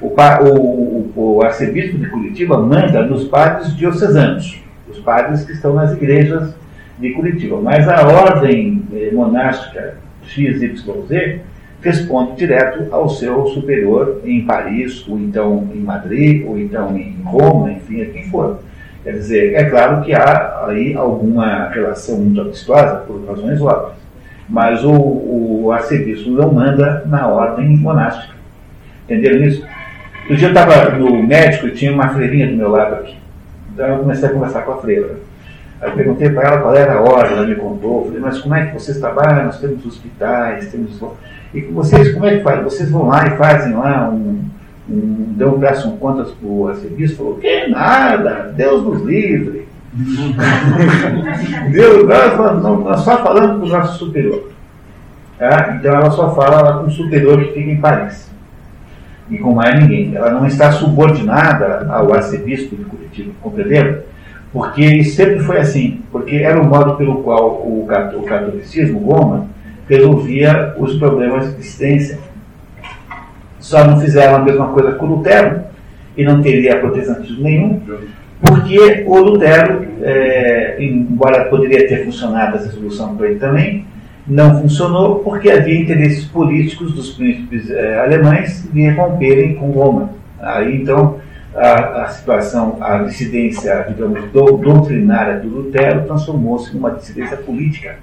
o, 0.00 0.08
o, 0.08 1.12
o 1.14 1.42
arcebispo 1.42 1.98
de 1.98 2.08
Curitiba 2.08 2.58
manda 2.58 3.02
nos 3.02 3.24
padres 3.24 3.76
diocesanos 3.76 4.62
os 4.92 4.98
padres 4.98 5.44
que 5.44 5.52
estão 5.52 5.74
nas 5.74 5.92
igrejas 5.92 6.54
de 6.98 7.10
Curitiba. 7.10 7.60
Mas 7.60 7.88
a 7.88 8.06
ordem 8.06 8.82
eh, 8.92 9.10
monástica 9.12 9.96
XYZ 10.24 10.82
responde 11.82 12.36
direto 12.36 12.86
ao 12.94 13.08
seu 13.08 13.46
superior 13.48 14.20
em 14.24 14.44
Paris, 14.46 15.06
ou 15.08 15.18
então 15.18 15.68
em 15.74 15.80
Madrid, 15.80 16.46
ou 16.46 16.58
então 16.58 16.96
em 16.96 17.16
Roma, 17.24 17.72
enfim, 17.72 18.02
a 18.02 18.06
quem 18.06 18.30
for. 18.30 18.60
Quer 19.02 19.12
dizer, 19.12 19.54
é 19.54 19.64
claro 19.64 20.02
que 20.02 20.14
há 20.14 20.64
aí 20.68 20.94
alguma 20.94 21.68
relação 21.70 22.18
muito 22.18 22.40
amistosa, 22.40 23.04
por 23.06 23.26
razões 23.26 23.60
óbvias, 23.60 23.96
mas 24.48 24.84
o, 24.84 24.92
o 24.92 25.72
arcebispo 25.72 26.30
não 26.30 26.52
manda 26.52 27.02
na 27.06 27.26
ordem 27.26 27.76
monástica. 27.76 28.34
Entenderam 29.04 29.44
isso? 29.44 29.66
Um 30.30 30.36
dia 30.36 30.48
eu 30.48 30.54
estava 30.54 30.96
no 30.96 31.20
médico 31.20 31.66
e 31.66 31.72
tinha 31.72 31.92
uma 31.92 32.10
freirinha 32.10 32.46
do 32.46 32.56
meu 32.56 32.70
lado 32.70 32.94
aqui. 32.94 33.16
Então 33.72 33.86
eu 33.88 33.98
comecei 33.98 34.28
a 34.28 34.32
conversar 34.32 34.62
com 34.62 34.72
a 34.72 34.76
freira. 34.76 35.16
Aí 35.80 35.90
eu 35.90 35.94
perguntei 35.96 36.30
para 36.30 36.48
ela 36.48 36.60
qual 36.60 36.76
era 36.76 36.94
a 36.94 37.00
hora, 37.00 37.28
ela 37.28 37.44
me 37.44 37.56
contou. 37.56 38.04
Falei, 38.04 38.20
mas 38.20 38.38
como 38.38 38.54
é 38.54 38.66
que 38.66 38.74
vocês 38.74 39.00
trabalham? 39.00 39.46
Nós 39.46 39.58
temos 39.58 39.84
hospitais, 39.84 40.70
temos. 40.70 41.00
E 41.54 41.60
vocês, 41.60 42.12
como 42.12 42.26
é 42.26 42.36
que 42.36 42.42
fazem? 42.42 42.64
Vocês 42.64 42.90
vão 42.90 43.08
lá 43.08 43.26
e 43.26 43.36
fazem 43.36 43.74
lá 43.74 44.08
um. 44.08 44.42
um 44.88 45.34
dão, 45.36 45.58
prestam 45.58 45.96
contas 45.96 46.30
para 46.30 46.48
o 46.48 46.68
arcebispo? 46.68 47.18
Falou, 47.18 47.36
que 47.36 47.66
nada, 47.68 48.52
Deus 48.56 48.82
nos 48.84 49.02
livre. 49.02 49.68
Deus, 51.70 52.08
nós, 52.08 52.62
nós 52.62 53.00
só 53.00 53.22
falamos 53.22 53.60
com 53.60 53.66
o 53.66 53.78
nosso 53.78 53.98
superior. 53.98 54.50
Tá? 55.38 55.76
Então 55.78 55.94
ela 55.94 56.10
só 56.10 56.34
fala 56.34 56.62
lá 56.62 56.78
com 56.78 56.86
o 56.86 56.90
superior 56.90 57.38
que 57.44 57.52
fica 57.52 57.70
em 57.70 57.80
Paris 57.80 58.32
e 59.28 59.38
com 59.38 59.54
mais 59.54 59.80
ninguém. 59.80 60.14
Ela 60.14 60.30
não 60.30 60.46
está 60.46 60.72
subordinada 60.72 61.86
ao 61.90 62.12
arcebispo 62.12 62.76
de 62.76 62.84
Curitiba, 62.84 63.32
compreenderam? 63.40 63.98
Porque 64.52 65.02
sempre 65.04 65.40
foi 65.40 65.58
assim, 65.58 66.02
porque 66.12 66.36
era 66.36 66.60
o 66.60 66.64
modo 66.64 66.96
pelo 66.96 67.22
qual 67.22 67.54
o, 67.54 67.86
catolicismo, 68.26 69.00
Roma, 69.00 69.46
resolvia 69.88 70.74
os 70.78 70.94
problemas 70.98 71.46
de 71.46 71.60
existência. 71.60 72.18
Só 73.58 73.84
não 73.84 74.00
fizeram 74.00 74.36
a 74.36 74.38
mesma 74.40 74.68
coisa 74.68 74.92
com 74.92 75.06
Lutero, 75.06 75.62
e 76.16 76.24
não 76.24 76.42
teria 76.42 76.78
protestantismo 76.78 77.42
nenhum, 77.42 77.80
porque 78.40 79.04
o 79.06 79.18
Lutero, 79.18 79.86
é, 80.02 80.76
embora 80.80 81.44
poderia 81.46 81.88
ter 81.88 82.04
funcionado 82.04 82.56
essa 82.56 82.70
solução 82.70 83.16
para 83.16 83.28
ele 83.28 83.38
também, 83.38 83.86
não 84.26 84.60
funcionou 84.60 85.20
porque 85.20 85.50
havia 85.50 85.80
interesses 85.80 86.24
políticos 86.24 86.92
dos 86.92 87.10
príncipes 87.10 87.68
eh, 87.70 87.98
alemães 87.98 88.68
de 88.72 88.88
romperem 88.90 89.56
com 89.56 89.72
Roma. 89.72 90.10
Aí 90.38 90.76
então 90.76 91.18
a, 91.54 92.04
a, 92.04 92.08
situação, 92.08 92.78
a 92.80 92.98
dissidência, 92.98 93.84
digamos, 93.88 94.30
do, 94.30 94.58
doutrinária 94.58 95.40
do 95.40 95.48
Lutero 95.48 96.04
transformou-se 96.06 96.72
numa 96.72 96.92
dissidência 96.92 97.36
política. 97.36 97.96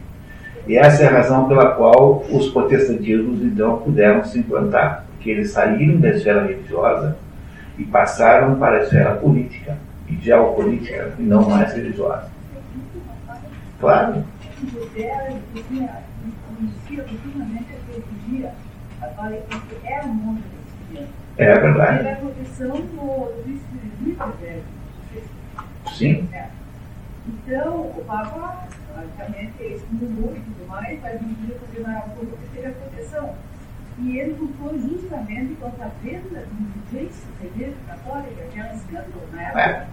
E 0.70 0.78
essa 0.78 1.02
é 1.02 1.08
a 1.08 1.12
razão 1.12 1.48
pela 1.48 1.72
qual 1.72 2.24
os 2.30 2.50
protestantismos 2.50 3.42
então 3.42 3.78
puderam 3.80 4.24
se 4.24 4.38
implantar, 4.38 5.04
porque 5.08 5.32
eles 5.32 5.50
saíram 5.50 6.00
da 6.00 6.10
esfera 6.10 6.46
religiosa 6.46 7.18
e 7.76 7.84
passaram 7.84 8.56
para 8.60 8.78
a 8.78 8.84
esfera 8.84 9.16
política, 9.16 9.76
e 10.08 10.16
geopolítica, 10.18 11.14
e 11.18 11.24
não 11.24 11.50
mais 11.50 11.74
religiosa. 11.74 12.30
Claro 13.80 14.24
é 21.38 21.60
verdade. 21.60 22.04
Sim. 25.94 26.30
Então, 27.28 27.74
o 27.82 28.04
Papa, 28.06 28.68
logicamente, 29.00 29.64
excomungou 29.64 30.36
e 30.36 30.40
tudo 30.40 30.68
mais, 30.68 31.00
mas 31.02 31.22
não 31.22 31.30
podia 31.30 31.56
fazer 31.56 31.80
nada 31.82 32.06
porque 32.16 32.36
teve 32.54 32.68
a 32.68 32.72
proteção. 32.72 33.36
E 34.02 34.18
ele 34.18 34.36
lutou 34.40 34.80
justamente 34.80 35.56
contra 35.56 35.86
a 35.86 35.90
venda 36.04 36.46
de 36.52 36.96
igrejas, 36.96 37.24
igreja 37.44 37.74
católica, 37.88 38.44
que 38.52 38.60
era 38.60 38.74
um 38.74 38.76
escândalo 38.76 39.24
na 39.34 39.42
época. 39.42 39.62
É. 39.62 39.86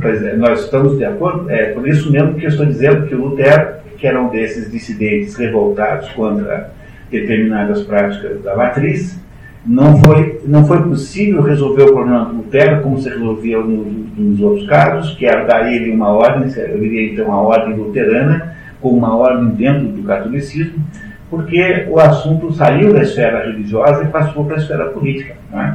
Pois 0.00 0.22
é, 0.22 0.36
nós 0.36 0.64
estamos 0.64 0.98
de 0.98 1.04
acordo, 1.04 1.50
é 1.50 1.72
por 1.72 1.88
isso 1.88 2.12
mesmo 2.12 2.34
que 2.34 2.44
eu 2.44 2.50
estou 2.50 2.66
dizendo 2.66 3.06
que 3.06 3.14
o 3.14 3.28
Lutero 3.28 3.80
que 4.00 4.06
eram 4.06 4.28
desses 4.30 4.70
dissidentes 4.70 5.36
revoltados 5.36 6.08
contra 6.12 6.72
determinadas 7.10 7.82
práticas 7.82 8.42
da 8.42 8.56
matriz, 8.56 9.20
não 9.64 9.98
foi, 9.98 10.40
não 10.46 10.64
foi 10.64 10.82
possível 10.82 11.42
resolver 11.42 11.82
o 11.82 11.92
problema 11.92 12.24
do 12.24 12.36
Lutero 12.36 12.82
como 12.82 12.98
se 12.98 13.08
resolvia 13.08 13.58
nos, 13.58 14.40
outros 14.40 14.66
casos, 14.66 15.14
que 15.14 15.26
era 15.26 15.44
dar 15.44 15.72
ele 15.72 15.90
uma 15.90 16.08
ordem, 16.08 16.48
diria 16.48 17.12
então 17.12 17.32
a 17.32 17.40
ordem 17.40 17.76
luterana, 17.76 18.56
como 18.80 18.96
uma 18.96 19.14
ordem 19.14 19.50
dentro 19.50 19.88
do 19.88 20.02
catolicismo, 20.02 20.82
porque 21.28 21.86
o 21.88 22.00
assunto 22.00 22.52
saiu 22.52 22.92
da 22.92 23.02
esfera 23.02 23.46
religiosa 23.46 24.04
e 24.04 24.08
passou 24.08 24.44
para 24.44 24.56
a 24.56 24.58
esfera 24.58 24.86
política. 24.86 25.36
É? 25.52 25.74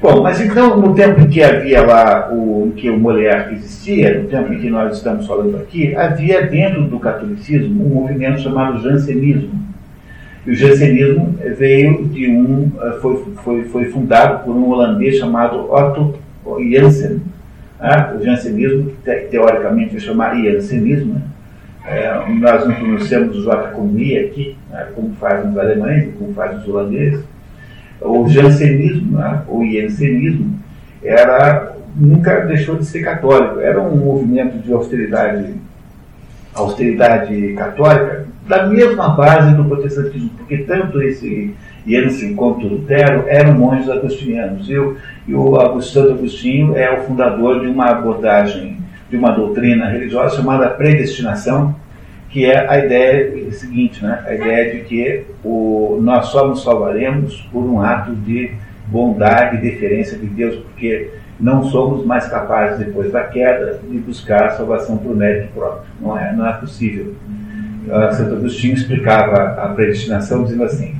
Bom, 0.00 0.22
mas 0.22 0.40
então, 0.40 0.76
no 0.78 0.94
tempo 0.94 1.22
em 1.22 1.28
que 1.28 1.42
havia 1.42 1.82
lá, 1.82 2.28
o, 2.30 2.72
que 2.76 2.90
o 2.90 2.98
Molière 2.98 3.54
existia, 3.54 4.20
no 4.20 4.28
tempo 4.28 4.52
em 4.52 4.58
que 4.58 4.68
nós 4.68 4.98
estamos 4.98 5.26
falando 5.26 5.56
aqui, 5.56 5.96
havia 5.96 6.46
dentro 6.46 6.84
do 6.84 7.00
catolicismo 7.00 7.82
um 7.82 8.02
movimento 8.02 8.42
chamado 8.42 8.82
jansenismo. 8.82 9.58
E 10.46 10.50
o 10.50 10.54
jansenismo 10.54 11.34
veio 11.56 12.04
de 12.04 12.30
um, 12.30 12.70
eh, 12.80 12.98
foi, 13.02 13.24
foi, 13.42 13.64
foi 13.64 13.84
fundado 13.86 14.44
por 14.44 14.54
um 14.54 14.68
holandês 14.70 15.18
chamado 15.18 15.70
Otto 15.72 16.14
Jansen. 16.70 17.20
Né? 17.80 18.14
O 18.18 18.24
jansenismo, 18.24 18.92
que 19.04 19.10
teoricamente 19.30 19.92
vai 19.92 20.00
chamar 20.00 20.42
jansenismo, 20.42 21.14
né? 21.14 21.22
é, 21.86 22.32
nós 22.40 22.66
não 22.66 22.74
pronunciamos 22.74 23.46
o 23.46 23.98
I 23.98 24.18
aqui, 24.18 24.56
né? 24.70 24.88
como 24.94 25.14
fazem 25.16 25.50
os 25.50 25.58
alemães, 25.58 26.08
como 26.18 26.32
fazem 26.32 26.58
os 26.58 26.68
holandeses 26.68 27.24
o 28.00 28.28
jansenismo, 28.28 29.18
né, 29.18 29.42
o 29.48 29.64
jansenismo, 29.64 30.58
era, 31.02 31.74
nunca 31.94 32.40
deixou 32.40 32.76
de 32.76 32.84
ser 32.84 33.02
católico. 33.02 33.60
Era 33.60 33.80
um 33.80 33.96
movimento 33.96 34.58
de 34.58 34.72
austeridade, 34.72 35.54
austeridade 36.54 37.52
católica 37.54 38.26
da 38.48 38.66
mesma 38.66 39.08
base 39.10 39.54
do 39.54 39.64
protestantismo, 39.64 40.30
porque 40.36 40.58
tanto 40.58 41.02
esse 41.02 41.54
Jansen 41.86 42.34
quanto 42.34 42.66
Lutero 42.66 43.24
eram 43.28 43.54
monges 43.54 43.88
agostinianos. 43.88 44.68
E 44.68 44.76
o, 44.76 44.96
e 45.26 45.34
o 45.34 45.80
Santo 45.80 46.12
Agostinho 46.12 46.76
é 46.76 46.92
o 46.92 47.02
fundador 47.02 47.60
de 47.60 47.66
uma 47.66 47.86
abordagem, 47.86 48.78
de 49.10 49.16
uma 49.16 49.30
doutrina 49.30 49.88
religiosa 49.88 50.36
chamada 50.36 50.68
predestinação, 50.70 51.74
que 52.28 52.44
é 52.44 52.68
a 52.68 52.84
ideia 52.84 53.50
seguinte, 53.52 54.04
né? 54.04 54.22
a 54.26 54.34
ideia 54.34 54.74
de 54.74 54.80
que 54.84 55.24
o, 55.44 55.98
nós 56.02 56.26
só 56.26 56.46
nos 56.46 56.62
salvaremos 56.62 57.48
por 57.52 57.64
um 57.64 57.80
ato 57.80 58.14
de 58.14 58.52
bondade 58.86 59.56
e 59.56 59.60
deferência 59.60 60.18
de 60.18 60.26
Deus, 60.26 60.56
porque 60.56 61.10
não 61.38 61.64
somos 61.64 62.04
mais 62.04 62.28
capazes, 62.28 62.78
depois 62.78 63.12
da 63.12 63.24
queda, 63.24 63.80
de 63.82 63.98
buscar 63.98 64.44
a 64.46 64.50
salvação 64.50 64.96
por 64.96 65.14
mérito 65.14 65.52
próprio. 65.52 65.84
Não 66.00 66.18
é, 66.18 66.32
não 66.32 66.46
é 66.46 66.52
possível. 66.54 67.14
Santo 68.12 68.34
Agostinho 68.34 68.74
explicava 68.74 69.62
a 69.62 69.68
predestinação 69.68 70.44
dizendo 70.44 70.64
assim: 70.64 70.94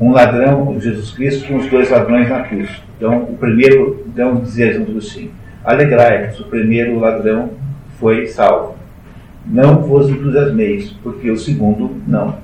um 0.00 0.12
ladrão, 0.12 0.78
Jesus 0.80 1.10
Cristo, 1.10 1.46
com 1.48 1.56
os 1.56 1.68
dois 1.68 1.90
ladrões 1.90 2.28
na 2.28 2.40
cruz. 2.40 2.70
Então, 2.96 3.22
o 3.24 3.36
primeiro, 3.36 4.04
então, 4.06 4.36
dizia 4.36 4.74
Santo 4.74 4.90
Agostinho: 4.90 5.30
alegrai-vos, 5.64 6.40
o 6.40 6.44
primeiro 6.44 6.98
ladrão 6.98 7.50
foi 7.98 8.26
salvo 8.26 8.82
não 9.46 9.82
vos 9.82 10.08
entusiasmeis, 10.08 10.90
porque 11.02 11.30
o 11.30 11.36
segundo 11.36 11.96
não. 12.06 12.36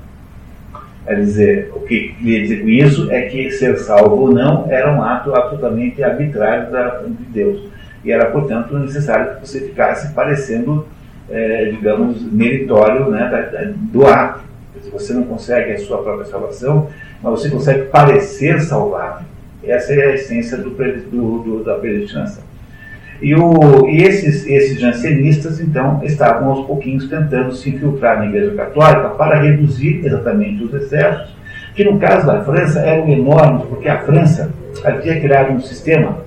Quer 1.07 1.21
dizer, 1.21 1.73
o 1.75 1.81
que 1.81 2.15
queria 2.19 2.43
dizer 2.43 2.63
com 2.63 2.69
isso 2.69 3.11
é 3.11 3.23
que 3.23 3.51
ser 3.53 3.79
salvo 3.79 4.17
ou 4.17 4.33
não 4.33 4.67
era 4.71 4.93
um 4.93 5.03
ato 5.03 5.35
absolutamente 5.35 6.03
arbitrário 6.03 6.71
da, 6.71 7.03
de 7.07 7.25
Deus. 7.25 7.63
E 8.05 8.13
era, 8.13 8.27
portanto, 8.27 8.79
necessário 8.79 9.37
que 9.37 9.47
você 9.47 9.61
ficasse 9.61 10.13
parecendo, 10.13 10.87
é, 11.31 11.67
digamos, 11.67 12.23
meritório 12.33 13.11
né, 13.11 13.29
da, 13.31 13.43
da, 13.43 13.71
do 13.75 14.07
ato. 14.07 14.41
Se 14.83 14.91
você 14.91 15.13
não 15.13 15.25
consegue 15.25 15.73
a 15.73 15.79
sua 15.79 16.03
própria 16.03 16.27
salvação, 16.27 16.89
mas 17.23 17.41
você 17.41 17.51
consegue 17.51 17.87
parecer 17.87 18.61
salvado. 18.61 19.25
Essa 19.63 19.93
é 19.93 20.07
a 20.07 20.15
essência 20.15 20.57
do, 20.57 20.71
do, 20.71 21.39
do, 21.43 21.65
da 21.65 21.75
predestinação. 21.75 22.43
E, 23.21 23.35
o, 23.35 23.89
e 23.89 24.03
esses, 24.03 24.47
esses 24.47 24.81
jansenistas, 24.81 25.61
então, 25.61 26.01
estavam 26.05 26.51
aos 26.51 26.67
pouquinhos 26.67 27.09
tentando 27.09 27.53
se 27.53 27.71
infiltrar 27.71 28.19
na 28.19 28.27
Igreja 28.27 28.55
Católica 28.55 29.09
para 29.11 29.41
reduzir 29.41 30.07
exatamente 30.07 30.63
os 30.63 30.73
excessos, 30.73 31.37
que 31.75 31.85
no 31.85 31.99
caso 31.99 32.27
da 32.27 32.45
França 32.45 32.81
eram 32.81 33.09
enormes, 33.09 33.65
porque 33.69 33.89
a 33.89 34.01
França 34.03 34.53
havia 34.85 35.21
criado 35.21 35.53
um 35.53 35.61
sistema 35.61 36.19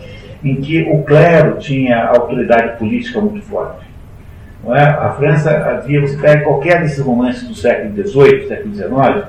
em 0.43 0.55
que 0.55 0.81
o 0.91 1.03
clero 1.03 1.57
tinha 1.59 2.07
autoridade 2.07 2.77
política 2.77 3.21
muito 3.21 3.41
forte. 3.45 3.90
Não 4.63 4.75
é? 4.75 4.83
A 4.83 5.09
França 5.11 5.49
havia, 5.51 6.01
você 6.01 6.17
pega 6.17 6.43
qualquer 6.43 6.81
desses 6.81 6.99
romances 6.99 7.47
do 7.47 7.55
século 7.55 7.93
XVIII, 7.93 8.47
século 8.47 8.75
XIX, 8.75 9.25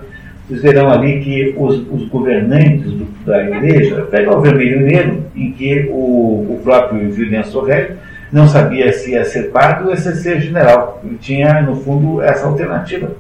vocês 0.47 0.62
verão 0.62 0.90
ali 0.90 1.21
que 1.21 1.55
os, 1.57 1.77
os 1.90 2.09
governantes 2.09 2.92
do, 2.92 3.05
da 3.25 3.42
igreja, 3.42 4.03
pega 4.11 4.37
o 4.37 4.40
vermelho 4.40 4.83
e 4.83 4.85
negro, 4.85 5.25
em 5.35 5.53
que 5.53 5.88
o, 5.90 6.55
o 6.55 6.61
próprio 6.62 7.12
Julien 7.12 7.45
Sorel 7.45 7.92
não 8.31 8.47
sabia 8.47 8.92
se 8.92 9.12
ia 9.12 9.25
ser 9.25 9.51
padre 9.51 9.88
ou 9.88 9.97
se 9.97 10.09
ia 10.09 10.14
ser 10.14 10.40
general. 10.40 11.01
Ele 11.05 11.16
tinha, 11.18 11.62
no 11.62 11.77
fundo, 11.77 12.21
essa 12.23 12.47
alternativa. 12.47 13.12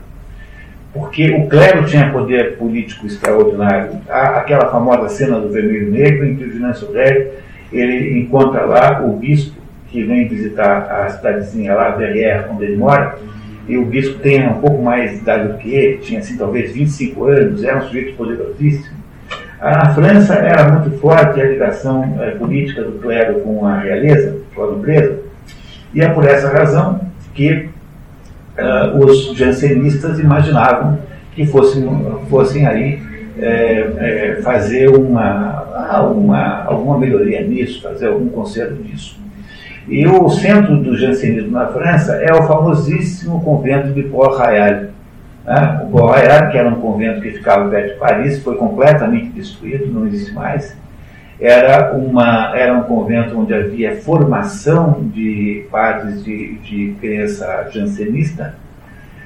Porque 0.92 1.30
o 1.30 1.46
clero 1.46 1.86
tinha 1.86 2.10
poder 2.10 2.56
político 2.56 3.06
extraordinário. 3.06 3.92
Há 4.08 4.38
aquela 4.38 4.68
famosa 4.68 5.08
cena 5.08 5.40
do 5.40 5.48
vermelho 5.48 5.90
negro, 5.90 6.26
em 6.26 6.36
que 6.36 6.44
o 6.44 6.52
Julien 6.52 6.74
Sorel 6.74 7.32
ele 7.72 8.18
encontra 8.18 8.66
lá 8.66 9.02
o 9.02 9.16
bispo 9.16 9.62
que 9.92 10.02
vem 10.02 10.26
visitar 10.26 10.90
a 10.90 11.10
cidadezinha 11.10 11.74
lá, 11.74 11.90
Verrières, 11.90 12.46
onde 12.50 12.64
ele 12.64 12.76
mora, 12.76 13.18
e 13.68 13.76
o 13.76 13.84
bispo 13.84 14.18
tem 14.20 14.48
um 14.48 14.54
pouco 14.54 14.82
mais 14.82 15.12
de 15.12 15.18
idade 15.18 15.52
do 15.52 15.58
que 15.58 15.72
ele, 15.72 15.98
tinha 15.98 16.18
assim, 16.18 16.36
talvez 16.36 16.72
25 16.72 17.24
anos, 17.26 17.62
era 17.62 17.76
um 17.76 17.82
sujeito 17.82 18.16
poderosíssimo. 18.16 18.96
A 19.60 19.90
França 19.90 20.34
era 20.34 20.72
muito 20.72 20.98
forte 20.98 21.40
a 21.40 21.44
ligação 21.44 22.18
é, 22.20 22.32
política 22.32 22.82
do 22.82 22.98
clero 22.98 23.40
com 23.40 23.64
a 23.64 23.78
realeza, 23.78 24.38
com 24.54 24.64
a 24.64 24.66
nobreza, 24.68 25.20
e 25.94 26.00
é 26.00 26.08
por 26.08 26.24
essa 26.24 26.48
razão 26.48 27.00
que 27.34 27.68
uh, 28.58 28.98
os 28.98 29.36
jansenistas 29.36 30.18
imaginavam 30.18 30.98
que 31.34 31.46
fossem, 31.46 31.86
fossem 32.28 32.66
aí 32.66 32.98
é, 33.38 34.38
fazer 34.42 34.88
uma, 34.88 36.00
uma, 36.00 36.64
alguma 36.64 36.98
melhoria 36.98 37.42
nisso, 37.42 37.82
fazer 37.82 38.08
algum 38.08 38.28
conserto 38.28 38.74
disso. 38.82 39.21
E 39.88 40.06
o 40.06 40.28
centro 40.28 40.76
do 40.76 40.96
jansenismo 40.96 41.50
na 41.50 41.66
França 41.66 42.14
é 42.14 42.32
o 42.32 42.44
famosíssimo 42.44 43.42
convento 43.42 43.88
de 43.88 44.02
Port-Royal. 44.04 44.84
Né? 45.44 45.80
O 45.84 45.90
Port-Royal, 45.90 46.50
que 46.50 46.58
era 46.58 46.68
um 46.68 46.80
convento 46.80 47.20
que 47.20 47.32
ficava 47.32 47.68
perto 47.68 47.94
de 47.94 47.98
Paris, 47.98 48.42
foi 48.42 48.56
completamente 48.56 49.30
destruído, 49.30 49.92
não 49.92 50.06
existe 50.06 50.32
mais. 50.32 50.76
Era, 51.40 51.92
uma, 51.94 52.56
era 52.56 52.72
um 52.74 52.82
convento 52.82 53.36
onde 53.36 53.52
havia 53.52 53.96
formação 53.96 55.00
de 55.12 55.66
padres 55.70 56.22
de, 56.24 56.54
de 56.58 56.94
crença 57.00 57.68
jansenista, 57.72 58.54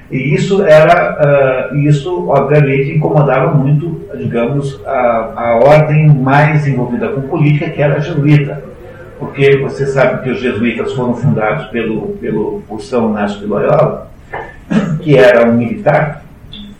e 0.09 0.33
isso 0.33 0.63
era, 0.63 1.69
uh, 1.71 1.75
isso 1.75 2.29
obviamente 2.29 2.95
incomodava 2.95 3.53
muito, 3.53 4.07
digamos, 4.17 4.81
a, 4.85 5.33
a 5.35 5.55
ordem 5.57 6.07
mais 6.07 6.65
envolvida 6.65 7.09
com 7.09 7.21
política, 7.23 7.69
que 7.69 7.81
era 7.81 7.97
a 7.97 7.99
jesuíta 7.99 8.63
porque 9.19 9.57
você 9.57 9.85
sabe 9.85 10.23
que 10.23 10.29
os 10.29 10.39
jesuítas 10.39 10.93
foram 10.93 11.15
fundados 11.15 11.67
pelo, 11.67 12.09
pelo 12.17 12.61
por 12.67 12.81
São 12.81 13.11
Inácio 13.11 13.39
de 13.39 13.45
Loyola, 13.45 14.11
que 15.01 15.17
era 15.17 15.49
um 15.49 15.53
militar, 15.53 16.23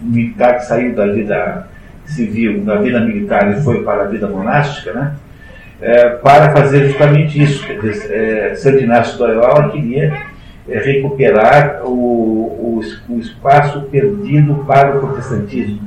um 0.01 0.09
militar 0.09 0.57
que 0.57 0.65
saiu 0.65 0.95
da 0.95 1.07
vida 1.07 1.67
civil, 2.05 2.61
da 2.61 2.75
vida 2.77 2.99
militar 2.99 3.51
e 3.51 3.61
foi 3.61 3.83
para 3.83 4.03
a 4.03 4.07
vida 4.07 4.27
monástica, 4.27 4.93
né? 4.93 5.13
É, 5.79 6.09
para 6.09 6.51
fazer 6.53 6.87
justamente 6.87 7.41
isso. 7.41 7.65
Quer 7.65 7.79
dizer, 7.79 8.11
é, 8.11 8.55
Santo 8.55 8.83
Inácio 8.83 9.13
de 9.13 9.19
Loyola 9.19 9.69
queria 9.69 10.23
é, 10.67 10.79
recuperar 10.79 11.81
o, 11.83 11.89
o, 11.89 12.81
o, 13.09 13.19
espaço 13.19 13.81
perdido 13.83 14.63
para 14.65 14.97
o 14.97 14.99
protestantismo. 14.99 15.79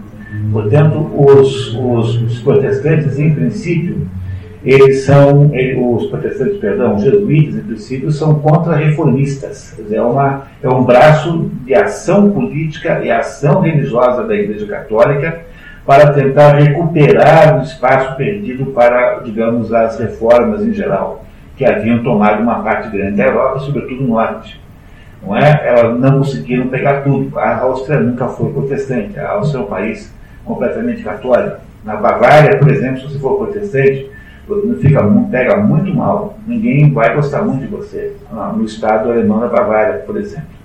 Portanto, 0.52 1.10
os, 1.16 1.74
os, 1.74 2.22
os 2.22 2.38
protestantes, 2.40 3.18
em 3.18 3.34
princípio, 3.34 4.06
eles 4.64 5.04
são, 5.04 5.50
os 5.94 6.06
protestantes, 6.06 6.58
perdão, 6.58 6.96
os 6.96 7.02
jesuítas, 7.02 7.56
em 7.56 7.62
princípio, 7.62 8.10
são 8.10 8.40
contra-reformistas. 8.40 9.78
É, 9.90 10.02
uma, 10.02 10.42
é 10.62 10.68
um 10.68 10.84
braço 10.84 11.50
de 11.64 11.74
ação 11.74 12.30
política 12.30 13.00
e 13.02 13.10
ação 13.10 13.60
religiosa 13.60 14.24
da 14.24 14.34
Igreja 14.34 14.66
Católica 14.66 15.40
para 15.86 16.12
tentar 16.12 16.52
recuperar 16.56 17.58
o 17.58 17.62
espaço 17.62 18.16
perdido 18.16 18.66
para, 18.66 19.20
digamos, 19.20 19.72
as 19.72 19.98
reformas 19.98 20.62
em 20.62 20.74
geral, 20.74 21.24
que 21.56 21.64
haviam 21.64 22.02
tomado 22.02 22.42
uma 22.42 22.62
parte 22.62 22.90
grande 22.90 23.16
da 23.16 23.24
Europa, 23.24 23.60
sobretudo 23.60 24.02
no 24.02 24.08
norte. 24.08 24.60
Não 25.22 25.36
é? 25.36 25.62
Elas 25.66 25.98
não 25.98 26.18
conseguiram 26.18 26.68
pegar 26.68 27.00
tudo. 27.02 27.38
A 27.38 27.58
Áustria 27.58 27.98
nunca 28.00 28.28
foi 28.28 28.52
protestante. 28.52 29.18
A 29.18 29.32
Áustria 29.32 29.60
é 29.60 29.64
um 29.64 29.66
país 29.66 30.14
completamente 30.44 31.02
católico. 31.02 31.56
Na 31.84 31.96
Bavária, 31.96 32.58
por 32.58 32.70
exemplo, 32.70 33.00
se 33.00 33.08
você 33.08 33.18
for 33.18 33.36
protestante, 33.38 34.10
fica, 34.80 35.02
pega 35.30 35.56
muito 35.56 35.94
mal. 35.94 36.38
Ninguém 36.46 36.92
vai 36.92 37.14
gostar 37.14 37.42
muito 37.42 37.60
de 37.60 37.66
você. 37.66 38.12
Ah, 38.32 38.52
no 38.56 38.64
estado 38.64 39.10
alemão 39.10 39.40
da 39.40 39.48
Bavária, 39.48 39.98
por 40.06 40.16
exemplo. 40.16 40.60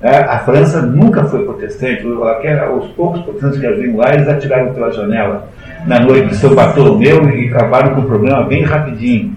É, 0.00 0.16
a 0.16 0.40
França 0.40 0.82
nunca 0.82 1.24
foi 1.24 1.44
protestante. 1.44 2.04
Os 2.06 2.88
poucos 2.92 3.22
protestantes 3.22 3.60
que 3.60 3.66
haviam 3.66 3.96
lá, 3.96 4.12
eles 4.12 4.28
atiraram 4.28 4.74
pela 4.74 4.90
janela 4.90 5.48
na 5.86 6.00
noite 6.00 6.28
de 6.28 6.36
São 6.36 6.54
Bartolomeu 6.54 7.28
e 7.30 7.48
acabaram 7.48 7.94
com 7.94 8.00
o 8.00 8.06
problema 8.06 8.42
bem 8.44 8.64
rapidinho. 8.64 9.32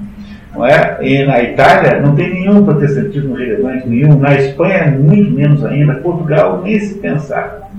Não 0.55 0.65
é? 0.65 0.97
E 1.01 1.23
na 1.25 1.43
Itália 1.43 1.99
não 1.99 2.15
tem 2.15 2.33
nenhum 2.33 2.63
protestantismo 2.63 3.35
relevante, 3.35 3.87
nenhum. 3.87 4.17
Na 4.17 4.35
Espanha, 4.35 4.87
muito 4.97 5.29
menos 5.31 5.63
ainda. 5.63 5.95
Portugal, 5.95 6.61
nem 6.63 6.79
se 6.79 6.95
pensar. 6.95 7.69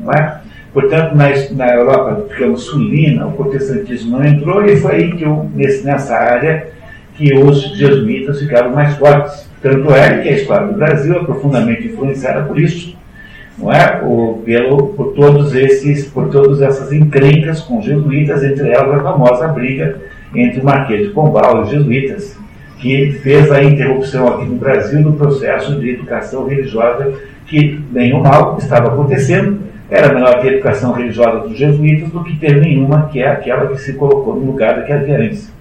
Não 0.00 0.12
é? 0.12 0.40
Portanto, 0.76 1.14
na, 1.14 1.30
na 1.52 1.74
Europa, 1.74 2.26
sulina, 2.58 3.26
o 3.26 3.32
protestantismo 3.32 4.18
não 4.18 4.26
entrou 4.26 4.62
e 4.62 4.76
foi 4.76 4.94
aí 4.94 5.12
que 5.12 5.24
eu, 5.24 5.48
nesse, 5.54 5.82
nessa 5.82 6.14
área 6.14 6.68
que 7.14 7.32
os 7.32 7.78
jesuítas 7.78 8.40
ficaram 8.40 8.72
mais 8.74 8.94
fortes. 8.96 9.48
Tanto 9.62 9.90
é 9.94 10.18
que 10.18 10.28
a 10.28 10.32
história 10.32 10.66
do 10.66 10.74
Brasil 10.74 11.16
é 11.16 11.24
profundamente 11.24 11.86
influenciada 11.86 12.42
por 12.42 12.60
isso, 12.60 12.94
não 13.56 13.72
é? 13.72 14.02
Pelo, 14.44 14.88
por 14.88 15.14
todos 15.14 15.54
esses, 15.54 16.08
por 16.08 16.28
todas 16.28 16.60
essas 16.60 16.92
encrencas 16.92 17.62
com 17.62 17.80
jesuítas, 17.80 18.44
entre 18.44 18.68
elas 18.68 19.00
a 19.00 19.02
famosa 19.02 19.48
briga 19.48 19.96
entre 20.34 20.60
o 20.60 20.64
Marquês 20.64 21.06
de 21.08 21.14
Pombal 21.14 21.56
e 21.56 21.62
os 21.62 21.70
jesuítas, 21.70 22.36
que 22.80 23.12
fez 23.22 23.50
a 23.50 23.64
interrupção 23.64 24.28
aqui 24.28 24.44
no 24.44 24.56
Brasil 24.56 25.02
do 25.02 25.14
processo 25.14 25.80
de 25.80 25.88
educação 25.88 26.46
religiosa 26.46 27.14
que, 27.46 27.80
bem 27.90 28.12
ou 28.12 28.20
mal, 28.20 28.58
estava 28.58 28.88
acontecendo. 28.88 29.65
Era 29.90 30.12
melhor 30.12 30.40
ter 30.40 30.54
educação 30.54 30.92
religiosa 30.92 31.48
dos 31.48 31.56
jesuítas 31.56 32.10
do 32.10 32.24
que 32.24 32.36
ter 32.36 32.60
nenhuma, 32.60 33.08
que 33.08 33.20
é 33.20 33.28
aquela 33.28 33.68
que 33.68 33.78
se 33.80 33.92
colocou 33.94 34.34
no 34.34 34.46
lugar 34.46 34.76
da 34.76 34.82
que. 34.82 35.52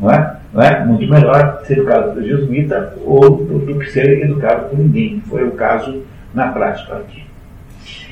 Não 0.00 0.10
é? 0.10 0.36
Não 0.52 0.62
é? 0.62 0.84
Muito 0.84 1.08
melhor 1.08 1.62
ser 1.64 1.74
educado 1.74 2.12
por 2.12 2.22
jesuíta 2.22 2.94
ou 3.04 3.36
do 3.36 3.78
que 3.78 3.90
ser 3.90 4.24
educado 4.24 4.70
por 4.70 4.78
ninguém. 4.78 5.22
Foi 5.28 5.46
o 5.46 5.52
caso 5.52 6.02
na 6.34 6.48
prática 6.48 6.96
aqui. 6.96 7.22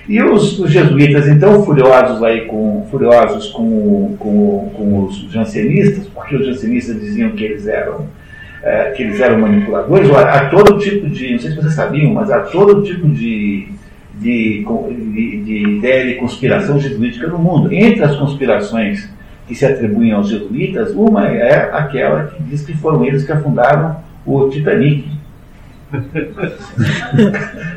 E 0.09 0.23
os, 0.23 0.59
os, 0.59 0.71
jesuítas, 0.71 1.29
então, 1.29 1.63
furiosos 1.65 2.23
aí 2.23 2.47
com, 2.47 2.87
furiosos 2.91 3.51
com, 3.51 4.17
com, 4.19 4.73
com 4.75 5.05
os 5.05 5.31
jansenistas, 5.31 6.07
porque 6.07 6.35
os 6.35 6.47
jansenistas 6.47 6.99
diziam 6.99 7.31
que 7.33 7.45
eles 7.45 7.67
eram 7.67 8.07
é, 8.63 8.91
que 8.91 9.03
eles 9.03 9.21
eram 9.21 9.39
manipuladores, 9.39 10.11
há 10.11 10.49
todo 10.49 10.79
tipo 10.79 11.09
de, 11.09 11.33
não 11.33 11.39
sei 11.39 11.51
se 11.51 11.57
vocês 11.57 11.75
sabiam, 11.75 12.13
mas 12.13 12.31
há 12.31 12.41
todo 12.41 12.83
tipo 12.83 13.07
de, 13.09 13.38
de, 14.19 14.65
de, 14.65 15.43
de 15.45 15.77
ideia 15.77 16.07
de 16.07 16.15
conspiração 16.15 16.79
jesuítica 16.79 17.27
no 17.27 17.39
mundo. 17.39 17.73
Entre 17.73 18.03
as 18.03 18.17
conspirações 18.17 19.09
que 19.47 19.55
se 19.55 19.65
atribuem 19.65 20.13
aos 20.13 20.29
jesuítas, 20.29 20.93
uma 20.93 21.27
é 21.27 21.71
aquela 21.73 22.25
que 22.25 22.43
diz 22.43 22.63
que 22.65 22.77
foram 22.77 23.05
eles 23.05 23.25
que 23.25 23.33
afundaram 23.33 23.97
o 24.27 24.49
Titanic. 24.49 25.09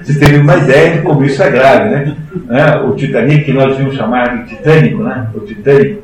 Vocês 0.01 0.19
têm 0.19 0.41
uma 0.41 0.57
ideia 0.57 0.97
de 0.97 1.01
como 1.03 1.23
isso 1.23 1.41
é 1.41 1.49
grave, 1.49 1.89
né? 1.89 2.17
É, 2.49 2.75
o 2.81 2.93
Titanic, 2.93 3.45
que 3.45 3.53
nós 3.53 3.69
devíamos 3.69 3.95
chamar 3.95 4.43
de 4.43 4.49
Titânico, 4.55 5.01
né? 5.01 5.29
O 5.33 5.39
Titânico, 5.39 6.01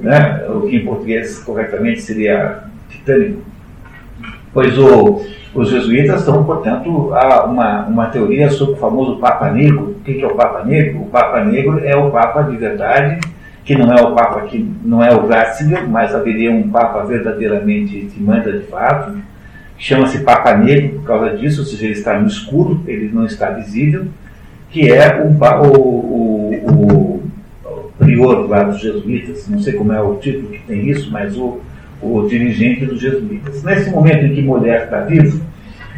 né? 0.00 0.44
o 0.48 0.62
que 0.62 0.76
em 0.76 0.84
português 0.84 1.38
corretamente 1.38 2.00
seria 2.00 2.64
Titânico. 2.88 3.40
Pois 4.52 4.76
o, 4.76 5.24
os 5.54 5.70
jesuítas 5.70 6.20
estão, 6.20 6.44
portanto, 6.44 7.12
uma, 7.46 7.86
uma 7.86 8.06
teoria 8.06 8.50
sobre 8.50 8.74
o 8.74 8.76
famoso 8.76 9.16
Papa 9.16 9.50
Negro. 9.50 9.96
O 10.00 10.04
que 10.04 10.20
é 10.20 10.26
o 10.26 10.34
Papa 10.34 10.64
Negro? 10.64 11.02
O 11.02 11.06
Papa 11.06 11.44
Negro 11.44 11.80
é 11.84 11.96
o 11.96 12.10
Papa 12.10 12.42
de 12.42 12.56
verdade 12.56 13.20
que 13.64 13.74
não 13.74 13.90
é 13.92 14.02
o 14.02 14.14
Papa 14.14 14.42
que 14.42 14.70
não 14.84 15.02
é 15.02 15.14
o 15.14 15.26
Ratzinger, 15.26 15.88
mas 15.88 16.14
haveria 16.14 16.52
um 16.52 16.68
Papa 16.68 17.02
verdadeiramente 17.04 18.10
que 18.12 18.22
manda 18.22 18.52
de 18.52 18.66
fato, 18.66 19.16
chama-se 19.78 20.18
Papa 20.18 20.54
Negro 20.54 20.98
por 20.98 21.06
causa 21.06 21.36
disso, 21.36 21.60
ou 21.62 21.66
seja, 21.66 21.84
ele 21.84 21.94
está 21.94 22.18
no 22.18 22.26
escuro, 22.26 22.82
ele 22.86 23.10
não 23.12 23.24
está 23.24 23.50
visível, 23.50 24.06
que 24.70 24.92
é 24.92 25.22
o, 25.22 25.28
o, 25.66 26.54
o, 26.70 27.22
o 27.64 27.92
prior 27.98 28.46
lá 28.48 28.64
dos 28.64 28.80
jesuítas, 28.80 29.48
não 29.48 29.58
sei 29.58 29.72
como 29.72 29.92
é 29.92 30.00
o 30.00 30.16
título 30.16 30.48
que 30.48 30.60
tem 30.66 30.86
isso, 30.90 31.10
mas 31.10 31.34
o, 31.36 31.60
o 32.04 32.28
dirigente 32.28 32.86
dos 32.86 33.00
jesuítas. 33.00 33.62
Nesse 33.62 33.90
momento 33.90 34.26
em 34.26 34.34
que 34.34 34.42
Mulher 34.42 34.84
está 34.84 35.00
vivo, 35.00 35.44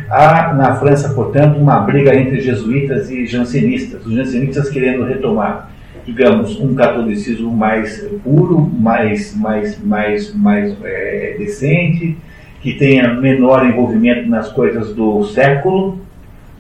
há 0.09 0.55
na 0.55 0.77
França, 0.77 1.11
portanto, 1.11 1.59
uma 1.59 1.81
briga 1.81 2.15
entre 2.15 2.41
jesuítas 2.41 3.11
e 3.11 3.27
jansenistas, 3.27 4.07
os 4.07 4.15
jansenistas 4.15 4.71
querendo 4.71 5.05
retomar 5.05 5.71
digamos, 6.07 6.59
um 6.61 6.73
catolicismo 6.73 7.51
mais 7.51 8.01
puro, 8.23 8.61
mais, 8.61 9.37
mais, 9.37 9.83
mais, 9.83 10.33
mais 10.33 10.77
é, 10.85 11.35
decente, 11.37 12.17
que 12.63 12.75
tenha 12.75 13.13
menor 13.15 13.67
envolvimento 13.67 14.29
nas 14.29 14.49
coisas 14.53 14.95
do 14.95 15.25
século, 15.25 16.01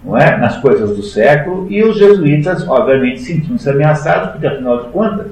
não 0.04 0.18
é? 0.18 0.36
nas 0.36 0.56
coisas 0.58 0.96
do 0.96 1.02
século, 1.02 1.68
e 1.70 1.82
os 1.82 1.96
jesuítas, 1.96 2.66
obviamente, 2.66 3.20
sentindo-se 3.20 3.70
ameaçados, 3.70 4.32
porque, 4.32 4.48
afinal 4.48 4.84
de 4.84 4.90
contas, 4.90 5.28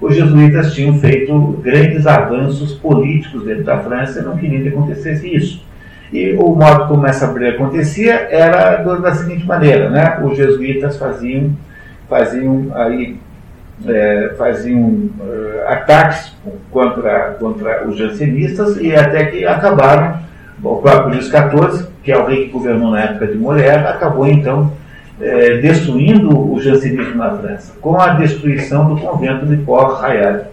os 0.00 0.14
jesuítas 0.14 0.74
tinham 0.74 0.98
feito 0.98 1.60
grandes 1.62 2.06
avanços 2.06 2.74
políticos 2.74 3.44
dentro 3.44 3.64
da 3.64 3.78
França 3.78 4.20
e 4.20 4.22
não 4.22 4.36
queriam 4.36 4.62
que 4.62 4.68
acontecesse 4.68 5.34
isso. 5.34 5.64
E 6.12 6.34
o 6.34 6.54
modo 6.54 6.86
como 6.86 7.06
essa 7.06 7.26
briga 7.26 7.52
acontecia 7.52 8.28
era 8.30 8.76
da 8.76 9.14
seguinte 9.14 9.44
maneira, 9.44 9.90
né? 9.90 10.20
Os 10.22 10.36
jesuítas 10.36 10.96
faziam, 10.98 11.50
faziam 12.08 12.68
aí 12.74 13.18
é, 13.86 14.34
faziam 14.38 15.10
é, 15.20 15.72
ataques 15.72 16.32
contra, 16.70 17.36
contra 17.38 17.86
os 17.86 17.98
jansenistas 17.98 18.76
e 18.78 18.94
até 18.94 19.26
que 19.26 19.44
acabaram, 19.44 20.18
o 20.62 20.76
próprio 20.76 21.14
Luís 21.14 21.26
XIV, 21.26 21.86
que 22.02 22.10
é 22.10 22.16
o 22.16 22.26
rei 22.26 22.46
que 22.46 22.52
governou 22.52 22.90
na 22.90 23.02
época 23.02 23.26
de 23.26 23.36
Mulher, 23.36 23.86
acabou 23.86 24.26
então 24.26 24.72
é, 25.20 25.58
destruindo 25.58 26.52
o 26.52 26.60
jansenismo 26.60 27.16
na 27.16 27.30
França, 27.36 27.72
com 27.80 28.00
a 28.00 28.14
destruição 28.14 28.94
do 28.94 29.00
convento 29.00 29.46
de 29.46 29.56
Port-Royal, 29.58 30.52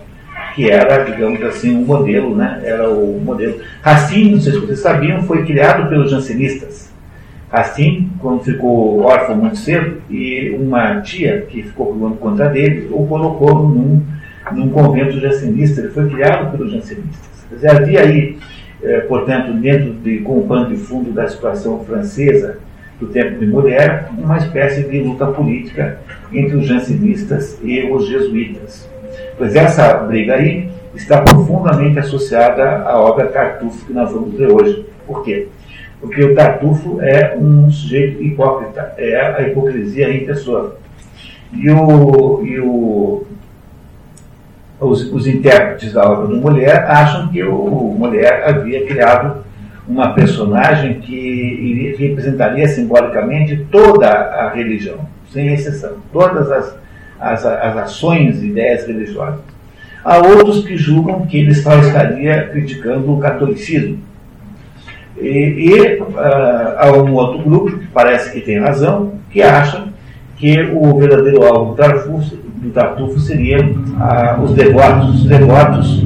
que 0.55 0.69
era, 0.69 1.03
digamos 1.03 1.41
assim, 1.43 1.75
um 1.75 1.85
modelo, 1.85 2.35
né? 2.35 2.61
era 2.63 2.89
o 2.89 3.19
modelo. 3.19 3.59
Racine, 3.81 4.31
não 4.31 4.41
sei 4.41 4.53
se 4.53 4.59
vocês 4.59 4.79
sabiam, 4.79 5.23
foi 5.23 5.45
criado 5.45 5.89
pelos 5.89 6.11
jansenistas 6.11 6.93
Assim, 7.53 8.09
quando 8.17 8.43
ficou 8.43 9.03
órfão 9.03 9.35
muito 9.35 9.57
cedo, 9.57 10.01
e 10.09 10.49
uma 10.59 11.01
tia 11.01 11.45
que 11.47 11.61
ficou 11.61 11.91
cuidando 11.93 12.15
contra 12.15 12.49
dele, 12.49 12.89
o 12.91 13.05
colocou 13.05 13.69
num, 13.69 14.01
num 14.51 14.69
convento 14.71 15.19
jansenista. 15.19 15.79
Ele 15.81 15.91
foi 15.91 16.09
criado 16.09 16.51
pelos 16.51 16.71
jansenistas. 16.71 17.45
Quer 17.47 17.55
dizer, 17.55 17.69
havia 17.69 18.01
aí, 18.01 18.39
eh, 18.81 19.01
portanto, 19.01 19.53
dentro 19.53 19.93
de, 19.93 20.17
com 20.21 20.39
o 20.39 20.47
pano 20.47 20.67
de 20.67 20.77
fundo 20.77 21.11
da 21.11 21.27
situação 21.27 21.85
francesa 21.85 22.57
do 23.03 23.07
tempo 23.07 23.39
de 23.39 23.45
mulher, 23.45 24.09
uma 24.17 24.37
espécie 24.37 24.83
de 24.83 24.99
luta 25.01 25.25
política 25.27 25.99
entre 26.31 26.55
os 26.55 26.65
jansenistas 26.65 27.59
e 27.61 27.83
os 27.91 28.07
jesuítas. 28.07 28.89
Pois 29.37 29.55
essa 29.55 29.93
briga 29.95 30.35
aí 30.35 30.69
está 30.95 31.21
profundamente 31.21 31.99
associada 31.99 32.83
à 32.83 32.97
obra 32.97 33.27
Tartufo 33.27 33.85
que 33.85 33.93
nós 33.93 34.11
vamos 34.11 34.33
ver 34.35 34.51
hoje. 34.51 34.85
Por 35.05 35.23
quê? 35.23 35.47
Porque 35.99 36.23
o 36.23 36.35
Tartufo 36.35 37.01
é 37.01 37.35
um 37.37 37.69
sujeito 37.69 38.21
hipócrita, 38.23 38.93
é 38.97 39.19
a 39.19 39.41
hipocrisia 39.41 40.09
em 40.09 40.25
pessoa. 40.25 40.77
E, 41.51 41.69
o, 41.69 42.43
e 42.43 42.59
o, 42.59 43.25
os, 44.79 45.11
os 45.11 45.27
intérpretes 45.27 45.93
da 45.93 46.09
obra 46.09 46.27
do 46.27 46.37
Mulher 46.37 46.85
acham 46.89 47.27
que 47.27 47.43
o 47.43 47.95
Mulher 47.97 48.43
havia 48.47 48.85
criado 48.85 49.43
uma 49.87 50.13
personagem 50.13 50.99
que 50.99 51.95
representaria 51.99 52.67
simbolicamente 52.67 53.65
toda 53.71 54.07
a 54.07 54.49
religião, 54.49 54.99
sem 55.31 55.53
exceção, 55.53 55.97
todas 56.11 56.51
as, 56.51 56.77
as, 57.19 57.45
as 57.45 57.77
ações 57.77 58.41
e 58.41 58.47
ideias 58.47 58.87
religiosas. 58.87 59.41
Há 60.03 60.17
outros 60.17 60.65
que 60.65 60.77
julgam 60.77 61.25
que 61.25 61.37
ele 61.37 61.53
só 61.53 61.77
estaria 61.79 62.47
criticando 62.49 63.13
o 63.13 63.19
catolicismo, 63.19 63.99
e, 65.17 65.69
e 65.69 66.01
uh, 66.01 66.15
há 66.77 66.91
um 66.91 67.13
outro 67.13 67.43
grupo, 67.43 67.77
que 67.77 67.87
parece 67.87 68.31
que 68.31 68.41
tem 68.41 68.59
razão, 68.59 69.13
que 69.29 69.41
acha 69.41 69.85
que 70.37 70.61
o 70.73 70.97
verdadeiro 70.97 71.43
alvo 71.45 71.71
do 71.71 71.75
Tartufo, 71.75 72.35
do 72.35 72.69
Tartufo 72.71 73.19
seria 73.19 73.59
uh, 73.59 74.41
os 74.41 74.53
devotos. 74.53 75.21
Os 75.21 75.25
devotos 75.25 76.03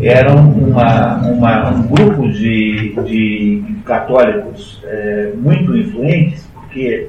eram 0.00 0.50
uma, 0.50 1.16
uma, 1.28 1.70
um 1.70 1.82
grupo 1.88 2.28
de, 2.28 2.79
de 3.04 3.62
católicos 3.84 4.80
é, 4.84 5.32
muito 5.36 5.76
influentes, 5.76 6.46
porque 6.54 7.08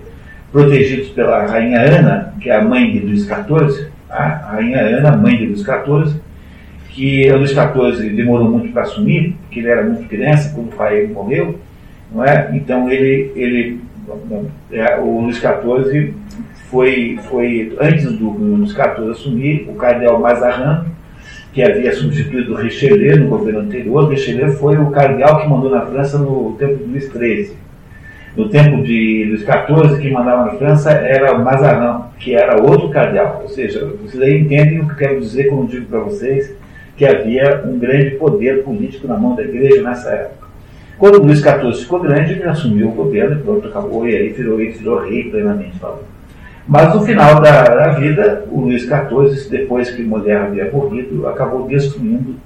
protegidos 0.51 1.09
pela 1.09 1.45
rainha 1.45 1.79
Ana, 1.79 2.33
que 2.39 2.49
é 2.49 2.55
a 2.55 2.63
mãe 2.63 2.91
de 2.91 2.99
Luís 2.99 3.23
XIV, 3.25 3.87
a 4.09 4.27
rainha 4.53 4.81
Ana, 4.81 5.15
mãe 5.15 5.37
de 5.37 5.45
Luís 5.45 5.61
XIV, 5.61 6.19
que 6.89 7.31
Luís 7.31 7.51
XIV 7.51 8.09
demorou 8.09 8.49
muito 8.49 8.71
para 8.73 8.81
assumir, 8.83 9.35
porque 9.41 9.59
ele 9.59 9.69
era 9.69 9.83
muito 9.83 10.07
criança 10.09 10.53
quando 10.53 10.67
o 10.67 10.75
pai 10.75 11.07
morreu, 11.07 11.57
não 12.11 12.23
é? 12.23 12.49
Então 12.53 12.89
ele, 12.89 13.31
ele 13.35 13.79
é, 14.71 14.97
o 14.99 15.21
Luís 15.21 15.37
XIV 15.37 16.13
foi, 16.69 17.19
foi 17.29 17.75
antes 17.79 18.11
do 18.17 18.29
Luís 18.29 18.71
XIV 18.71 19.11
assumir, 19.11 19.67
o 19.69 19.75
cardeal 19.75 20.19
Mazarin, 20.19 20.85
que 21.53 21.61
havia 21.61 21.93
substituído 21.93 22.55
Richelieu 22.55 23.17
no 23.17 23.27
governo 23.27 23.59
anterior, 23.59 24.09
Richelieu 24.09 24.53
foi 24.53 24.77
o 24.77 24.89
cardeal 24.89 25.41
que 25.41 25.49
mandou 25.49 25.69
na 25.69 25.85
França 25.85 26.17
no 26.17 26.55
tempo 26.57 26.77
de 26.77 26.83
Luís 26.85 27.11
XIII. 27.11 27.57
No 28.37 28.47
tempo 28.47 28.81
de 28.81 29.25
Luís 29.25 29.41
XIV, 29.41 30.01
quem 30.01 30.13
mandava 30.13 30.45
na 30.45 30.57
França 30.57 30.91
era 30.91 31.37
Mazarin, 31.37 32.03
que 32.17 32.33
era 32.33 32.61
outro 32.61 32.89
cardeal. 32.89 33.41
Ou 33.43 33.49
seja, 33.49 33.85
vocês 34.01 34.21
aí 34.21 34.39
entendem 34.39 34.79
o 34.79 34.85
que 34.85 34.93
eu 34.93 34.97
quero 34.97 35.19
dizer 35.19 35.49
quando 35.49 35.69
digo 35.69 35.87
para 35.87 35.99
vocês 35.99 36.55
que 36.95 37.05
havia 37.05 37.63
um 37.65 37.77
grande 37.77 38.11
poder 38.11 38.63
político 38.63 39.07
na 39.07 39.17
mão 39.17 39.35
da 39.35 39.43
igreja 39.43 39.81
nessa 39.81 40.09
época. 40.11 40.47
Quando 40.97 41.21
Luís 41.21 41.39
XIV 41.39 41.73
ficou 41.73 41.99
grande, 41.99 42.33
ele 42.33 42.43
assumiu 42.43 42.89
o 42.89 42.91
governo 42.91 43.35
e 43.35 43.43
pronto, 43.43 43.67
acabou, 43.67 44.07
e 44.07 44.15
aí 44.15 44.29
virou, 44.29 44.57
virou 44.57 44.99
rei 44.99 45.29
plenamente 45.29 45.77
falando. 45.79 46.05
Mas 46.71 46.95
no 46.95 47.01
final 47.01 47.41
da, 47.41 47.65
da 47.65 47.89
vida, 47.89 48.45
o 48.49 48.61
Luís 48.61 48.83
XIV, 48.83 49.49
depois 49.49 49.91
que 49.91 50.03
Mulher 50.03 50.37
havia 50.37 50.71
morrido, 50.71 51.27
acabou 51.27 51.67
destruindo 51.67 52.37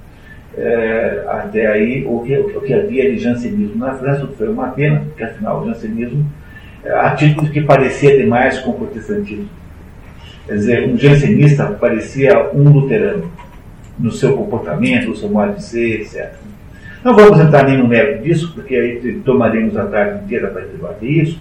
é, 0.58 1.24
até 1.28 1.68
aí 1.68 2.04
o 2.04 2.18
que, 2.22 2.36
o 2.36 2.60
que 2.60 2.74
havia 2.74 3.08
de 3.08 3.18
jansenismo 3.18 3.76
na 3.76 3.94
França, 3.94 4.24
o 4.24 4.26
que 4.26 4.36
foi 4.36 4.48
uma 4.48 4.66
pena, 4.70 5.04
porque 5.06 5.22
afinal 5.22 5.62
o 5.62 5.66
jansenismo 5.66 6.26
é, 6.82 6.90
há 6.90 7.10
títulos 7.14 7.50
que 7.50 7.60
parecia 7.60 8.16
demais 8.16 8.58
com 8.58 8.70
o 8.70 8.74
protestantismo. 8.74 9.48
Quer 10.44 10.54
dizer, 10.54 10.88
um 10.88 10.98
jansenista 10.98 11.66
parecia 11.66 12.50
um 12.52 12.68
luterano 12.68 13.30
no 13.96 14.10
seu 14.10 14.36
comportamento, 14.36 15.10
no 15.10 15.16
seu 15.16 15.28
modo 15.28 15.54
de 15.54 15.62
ser, 15.62 16.00
etc. 16.00 16.32
Não 17.04 17.14
vamos 17.14 17.38
entrar 17.38 17.64
nem 17.64 17.78
no 17.78 17.86
mérito 17.86 18.24
disso, 18.24 18.50
porque 18.52 18.74
aí 18.74 19.20
tomaremos 19.24 19.76
a 19.76 19.86
tarde 19.86 20.24
inteira 20.24 20.48
para 20.48 20.62
debater 20.62 21.08
isso, 21.08 21.40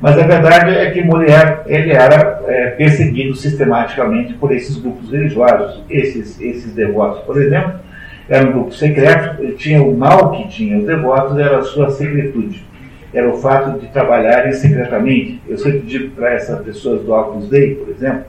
mas 0.00 0.16
a 0.16 0.22
verdade 0.22 0.76
é 0.76 0.90
que 0.90 1.02
Molière 1.02 1.60
ele 1.66 1.90
era 1.90 2.40
é, 2.46 2.70
perseguido 2.70 3.34
sistematicamente 3.34 4.34
por 4.34 4.52
esses 4.52 4.76
grupos 4.76 5.10
religiosos. 5.10 5.82
Esses, 5.90 6.40
esses 6.40 6.72
devotos, 6.72 7.24
por 7.24 7.40
exemplo, 7.40 7.80
era 8.28 8.46
um 8.46 8.52
grupo 8.52 8.72
secreto, 8.72 9.42
ele 9.42 9.54
tinha 9.54 9.82
o 9.82 9.96
mal 9.96 10.30
que 10.32 10.48
tinha 10.48 10.78
os 10.78 10.84
devotos, 10.84 11.36
era 11.38 11.58
a 11.58 11.62
sua 11.62 11.90
secretude. 11.90 12.64
Era 13.12 13.28
o 13.28 13.38
fato 13.38 13.80
de 13.80 13.86
trabalharem 13.88 14.52
secretamente. 14.52 15.40
Eu 15.48 15.58
sempre 15.58 15.80
digo 15.80 16.10
para 16.10 16.34
essas 16.34 16.62
pessoas 16.62 17.02
do 17.02 17.12
Opus 17.12 17.48
Dei, 17.48 17.74
por 17.74 17.88
exemplo, 17.88 18.24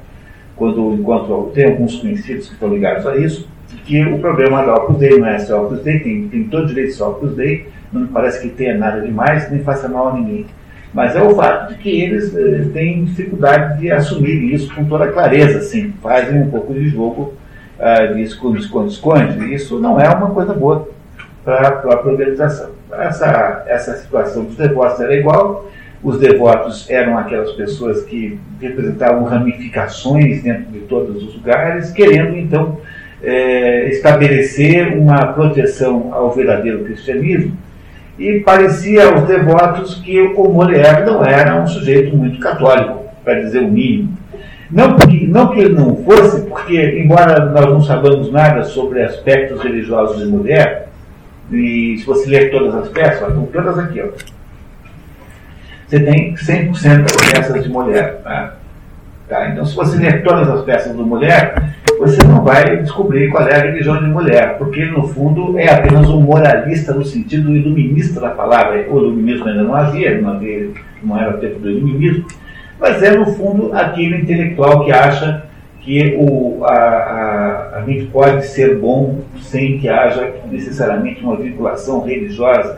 quando 0.55 0.93
encontro, 0.93 1.51
tem 1.53 1.65
alguns 1.65 1.97
conhecidos 1.97 2.47
que 2.47 2.53
estão 2.53 2.69
ligados 2.69 3.05
a 3.05 3.15
isso, 3.17 3.47
que 3.85 4.03
o 4.05 4.19
problema 4.19 4.65
da 4.65 4.75
Opus 4.75 4.97
Dei 4.97 5.19
não 5.19 5.27
é 5.27 5.37
ser 5.37 5.53
Opus 5.53 5.81
Dei, 5.81 5.99
tem, 5.99 6.27
tem 6.29 6.43
todo 6.45 6.67
direito 6.67 6.89
de 6.89 6.95
ser 6.95 7.03
Opus 7.03 7.35
Dei, 7.35 7.67
não 7.91 8.01
me 8.01 8.07
parece 8.07 8.41
que 8.41 8.49
tenha 8.49 8.77
nada 8.77 9.01
demais, 9.01 9.51
nem 9.51 9.61
faça 9.61 9.87
mal 9.87 10.09
a 10.09 10.13
ninguém. 10.13 10.45
Mas 10.93 11.15
é 11.15 11.21
o 11.21 11.35
fato 11.35 11.69
de 11.69 11.79
que 11.79 12.01
eles 12.01 12.35
eh, 12.35 12.65
têm 12.73 13.05
dificuldade 13.05 13.79
de 13.79 13.91
assumir 13.91 14.53
isso 14.53 14.73
com 14.73 14.85
toda 14.85 15.11
clareza, 15.11 15.59
assim, 15.59 15.93
fazem 16.01 16.41
um 16.41 16.49
pouco 16.49 16.73
de 16.73 16.89
jogo 16.89 17.35
uh, 17.77 18.13
de 18.15 18.23
esconde-esconde, 18.23 19.53
isso 19.53 19.79
não 19.79 19.99
é 19.99 20.09
uma 20.09 20.31
coisa 20.31 20.53
boa 20.53 20.89
para 21.45 21.67
a 21.67 21.71
própria 21.73 22.11
organização. 22.11 22.71
Essa, 22.91 23.63
essa 23.67 23.97
situação 23.97 24.45
dos 24.45 24.55
devotos 24.55 24.99
era 24.99 25.15
igual, 25.15 25.69
os 26.03 26.19
devotos 26.19 26.89
eram 26.89 27.17
aquelas 27.17 27.51
pessoas 27.51 28.03
que 28.03 28.39
representavam 28.59 29.25
ramificações 29.25 30.41
dentro 30.41 30.71
de 30.71 30.79
todos 30.81 31.23
os 31.23 31.35
lugares, 31.35 31.91
querendo 31.91 32.35
então 32.37 32.79
é, 33.21 33.89
estabelecer 33.89 34.97
uma 34.97 35.33
proteção 35.33 36.13
ao 36.13 36.31
verdadeiro 36.31 36.83
cristianismo, 36.83 37.55
e 38.19 38.41
parecia 38.41 39.07
aos 39.07 39.23
devotos 39.23 39.95
que 39.95 40.19
o 40.19 40.49
Molière 40.49 41.05
não 41.05 41.25
era 41.25 41.61
um 41.61 41.65
sujeito 41.65 42.15
muito 42.15 42.37
católico, 42.39 43.05
para 43.23 43.39
dizer 43.39 43.59
o 43.59 43.71
mínimo. 43.71 44.17
Não, 44.69 44.95
porque, 44.95 45.25
não 45.25 45.47
que 45.47 45.61
ele 45.61 45.73
não 45.73 45.95
fosse, 46.03 46.41
porque, 46.41 47.01
embora 47.01 47.45
nós 47.45 47.65
não 47.65 47.81
saibamos 47.81 48.31
nada 48.31 48.63
sobre 48.65 49.01
aspectos 49.01 49.63
religiosos 49.63 50.19
de 50.19 50.27
Molière, 50.27 50.89
e 51.49 51.97
se 51.97 52.05
você 52.05 52.29
ler 52.29 52.51
todas 52.51 52.75
as 52.75 52.89
peças, 52.89 53.29
estão 53.29 53.45
todas 53.45 53.79
aqui, 53.79 54.01
ó, 54.01 54.07
você 55.87 55.99
tem 56.01 56.35
100% 56.35 57.01
das 57.01 57.31
peças 57.31 57.63
de 57.63 57.69
Molière. 57.69 58.17
Tá? 58.23 58.58
Tá? 59.29 59.47
Então, 59.49 59.63
se 59.63 59.75
você 59.75 59.95
ler 59.95 60.23
todas 60.23 60.49
as 60.49 60.63
peças 60.63 60.95
do 60.95 61.05
Molière, 61.05 61.53
você 61.99 62.17
não 62.25 62.43
vai 62.43 62.77
descobrir 62.77 63.29
qual 63.29 63.47
é 63.47 63.55
a 63.55 63.59
religião 63.59 63.99
de 64.03 64.09
Molière, 64.09 64.57
porque, 64.57 64.83
no 64.85 65.07
fundo, 65.07 65.59
é 65.59 65.71
apenas 65.71 66.09
um 66.09 66.19
moralista 66.19 66.95
no 66.95 67.05
sentido 67.05 67.55
iluminista 67.55 68.19
da 68.19 68.31
palavra. 68.31 68.87
O 68.89 68.97
iluminismo 68.97 69.47
ainda 69.47 69.61
não 69.61 69.75
havia, 69.75 70.19
não, 70.19 70.31
havia, 70.31 70.69
não 71.03 71.15
era 71.15 71.37
o 71.37 71.39
tempo 71.39 71.59
do 71.59 71.69
iluminismo, 71.69 72.25
mas 72.79 73.03
é, 73.03 73.15
no 73.15 73.27
fundo, 73.27 73.71
aquele 73.71 74.15
intelectual 74.15 74.83
que 74.83 74.91
acha 74.91 75.43
que 75.81 76.17
o, 76.17 76.63
a, 76.65 76.73
a, 76.73 77.77
a 77.77 77.83
gente 77.85 78.07
pode 78.07 78.45
ser 78.47 78.77
bom 78.79 79.19
sem 79.41 79.77
que 79.77 79.87
haja 79.87 80.33
necessariamente 80.51 81.23
uma 81.23 81.35
vinculação 81.35 82.01
religiosa 82.03 82.77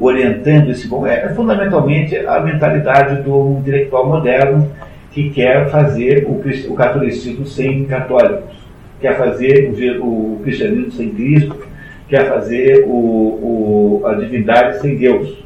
orientando 0.00 0.70
esse 0.70 0.88
bom. 0.88 1.06
É, 1.06 1.26
é 1.26 1.28
fundamentalmente 1.28 2.16
a 2.16 2.40
mentalidade 2.40 3.22
do 3.22 3.58
intelectual 3.60 4.08
moderno 4.08 4.68
que 5.12 5.30
quer 5.30 5.70
fazer 5.70 6.26
o, 6.26 6.40
o 6.72 6.74
catolicismo 6.74 7.46
sem 7.46 7.84
católicos, 7.84 8.56
quer 9.00 9.16
fazer 9.18 9.70
o, 9.70 10.34
o, 10.34 10.40
cristianismo 10.42 10.90
sem 10.92 11.10
Cristo, 11.10 11.56
quer 12.08 12.28
fazer 12.28 12.84
o, 12.86 14.02
a 14.06 14.14
divindade 14.14 14.80
sem 14.80 14.96
Deus. 14.96 15.42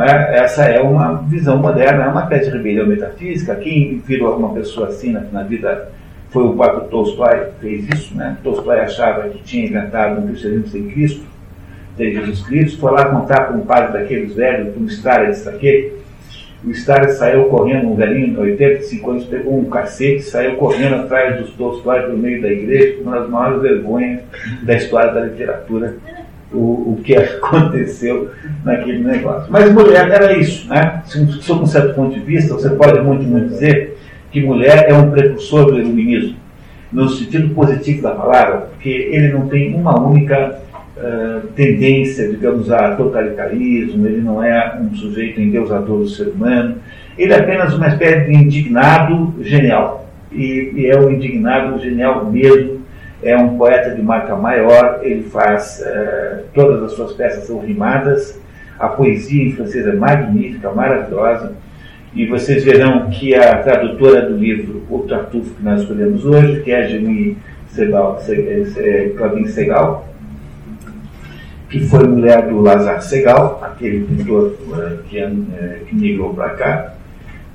É? 0.00 0.40
Essa 0.40 0.64
é 0.64 0.80
uma 0.80 1.22
visão 1.22 1.56
moderna, 1.56 2.04
é 2.04 2.08
uma 2.08 2.22
espécie 2.22 2.50
de 2.50 2.56
rebelião 2.58 2.86
metafísica. 2.86 3.54
Quem 3.56 3.98
virou 4.06 4.36
uma 4.36 4.52
pessoa 4.52 4.88
assim 4.88 5.12
na, 5.12 5.20
na 5.32 5.42
vida 5.42 5.90
foi 6.28 6.44
o 6.44 6.52
próprio 6.52 6.88
Tolstói 6.88 7.46
que 7.46 7.60
fez 7.60 7.88
isso. 7.88 8.14
Né? 8.14 8.36
Tolstói 8.42 8.80
achava 8.80 9.28
que 9.30 9.42
tinha 9.42 9.66
inventado 9.66 10.20
um 10.20 10.26
cristianismo 10.26 10.68
sem 10.68 10.88
Cristo, 10.90 11.24
sem 11.96 12.12
Jesus 12.12 12.42
Cristo, 12.42 12.78
foi 12.78 12.92
lá 12.92 13.06
contar 13.06 13.46
para 13.46 13.56
um 13.56 13.64
padre 13.64 13.98
daqueles 13.98 14.34
velhos, 14.34 14.76
um 14.76 14.86
Stara 14.88 15.30
disse 15.30 15.48
aquele. 15.48 15.98
O 16.64 16.70
Stara 16.72 17.08
saiu 17.10 17.44
correndo, 17.44 17.88
um 17.88 17.94
velhinho, 17.94 18.40
85 18.40 19.10
anos, 19.10 19.24
pegou 19.24 19.58
um 19.58 19.70
cacete, 19.70 20.22
saiu 20.22 20.56
correndo 20.56 20.96
atrás 20.96 21.40
dos 21.40 21.50
Tolstói 21.50 22.08
no 22.08 22.16
meio 22.16 22.42
da 22.42 22.48
igreja, 22.48 23.00
uma 23.00 23.20
das 23.20 23.30
maiores 23.30 23.62
vergonhas 23.62 24.20
da 24.62 24.74
história 24.74 25.12
da 25.12 25.20
literatura 25.20 25.96
o, 26.52 26.94
o 26.94 27.00
que 27.04 27.14
aconteceu 27.16 28.30
naquele 28.64 29.04
negócio. 29.04 29.50
Mas 29.50 29.72
mulher 29.72 30.08
era 30.10 30.36
isso, 30.36 30.68
né? 30.68 31.02
Sob 31.40 31.62
um 31.62 31.66
certo 31.66 31.94
ponto 31.94 32.14
de 32.14 32.20
vista, 32.20 32.54
você 32.54 32.70
pode 32.70 33.00
muito, 33.00 33.22
muito 33.22 33.48
dizer 33.48 33.98
que 34.30 34.40
mulher 34.40 34.86
é 34.88 34.94
um 34.94 35.10
precursor 35.10 35.66
do 35.66 35.78
iluminismo, 35.78 36.36
no 36.92 37.08
sentido 37.08 37.54
positivo 37.54 38.02
da 38.02 38.10
palavra, 38.10 38.68
porque 38.72 38.88
ele 38.88 39.28
não 39.28 39.48
tem 39.48 39.74
uma 39.74 39.98
única 39.98 40.60
uh, 40.98 41.46
tendência, 41.48 42.28
digamos, 42.28 42.70
a 42.70 42.94
totalitarismo, 42.94 44.06
ele 44.06 44.20
não 44.20 44.42
é 44.42 44.78
um 44.80 44.94
sujeito 44.94 45.40
endeusador 45.40 46.00
do 46.00 46.08
ser 46.08 46.28
humano, 46.28 46.76
ele 47.16 47.32
é 47.32 47.38
apenas 47.38 47.74
uma 47.74 47.88
espécie 47.88 48.26
de 48.26 48.36
indignado 48.36 49.34
genial. 49.40 50.08
E, 50.30 50.72
e 50.74 50.86
é 50.86 50.98
um 50.98 51.10
indignado 51.10 51.78
genial 51.80 52.24
mesmo, 52.30 52.82
é 53.22 53.36
um 53.36 53.56
poeta 53.56 53.94
de 53.94 54.02
marca 54.02 54.36
maior, 54.36 55.00
ele 55.02 55.22
faz, 55.24 55.82
uh, 55.84 56.44
todas 56.54 56.82
as 56.82 56.92
suas 56.92 57.12
peças 57.14 57.44
são 57.44 57.60
rimadas, 57.60 58.40
a 58.78 58.88
poesia 58.88 59.44
em 59.44 59.52
francês 59.52 59.86
é 59.86 59.92
magnífica, 59.92 60.70
maravilhosa, 60.70 61.54
e 62.14 62.26
vocês 62.26 62.64
verão 62.64 63.10
que 63.10 63.34
a 63.34 63.58
tradutora 63.58 64.22
do 64.22 64.36
livro 64.36 64.82
O 64.88 65.00
Tartufo 65.00 65.54
que 65.54 65.62
nós 65.62 65.82
escolhemos 65.82 66.24
hoje, 66.24 66.62
que 66.62 66.70
é 66.70 66.84
a 66.84 66.86
Gemi 66.86 67.36
Segal, 67.68 68.18
Claudine 69.16 69.48
Segal, 69.48 70.07
que 71.68 71.80
foi 71.80 72.06
mulher 72.06 72.48
do 72.48 72.60
Lazar 72.60 73.02
Segal, 73.02 73.60
aquele 73.62 74.04
pintor 74.06 74.54
uh, 74.68 75.02
que, 75.08 75.22
uh, 75.22 75.84
que 75.86 75.94
migrou 75.94 76.34
para 76.34 76.50
cá, 76.50 76.94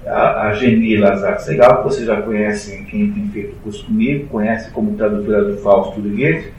a, 0.05 0.47
a 0.47 0.53
Geni 0.53 0.97
Lazar 0.97 1.39
Segal, 1.39 1.77
que 1.77 1.83
vocês 1.85 2.05
já 2.05 2.21
conhecem, 2.21 2.83
quem 2.85 3.11
tem 3.11 3.27
feito 3.29 3.55
curso 3.63 3.85
comigo, 3.85 4.27
conhece 4.27 4.69
como 4.71 4.95
tradutora 4.95 5.45
do 5.45 5.57
Fausto 5.57 5.99
do 5.99 6.09
Goethe, 6.09 6.51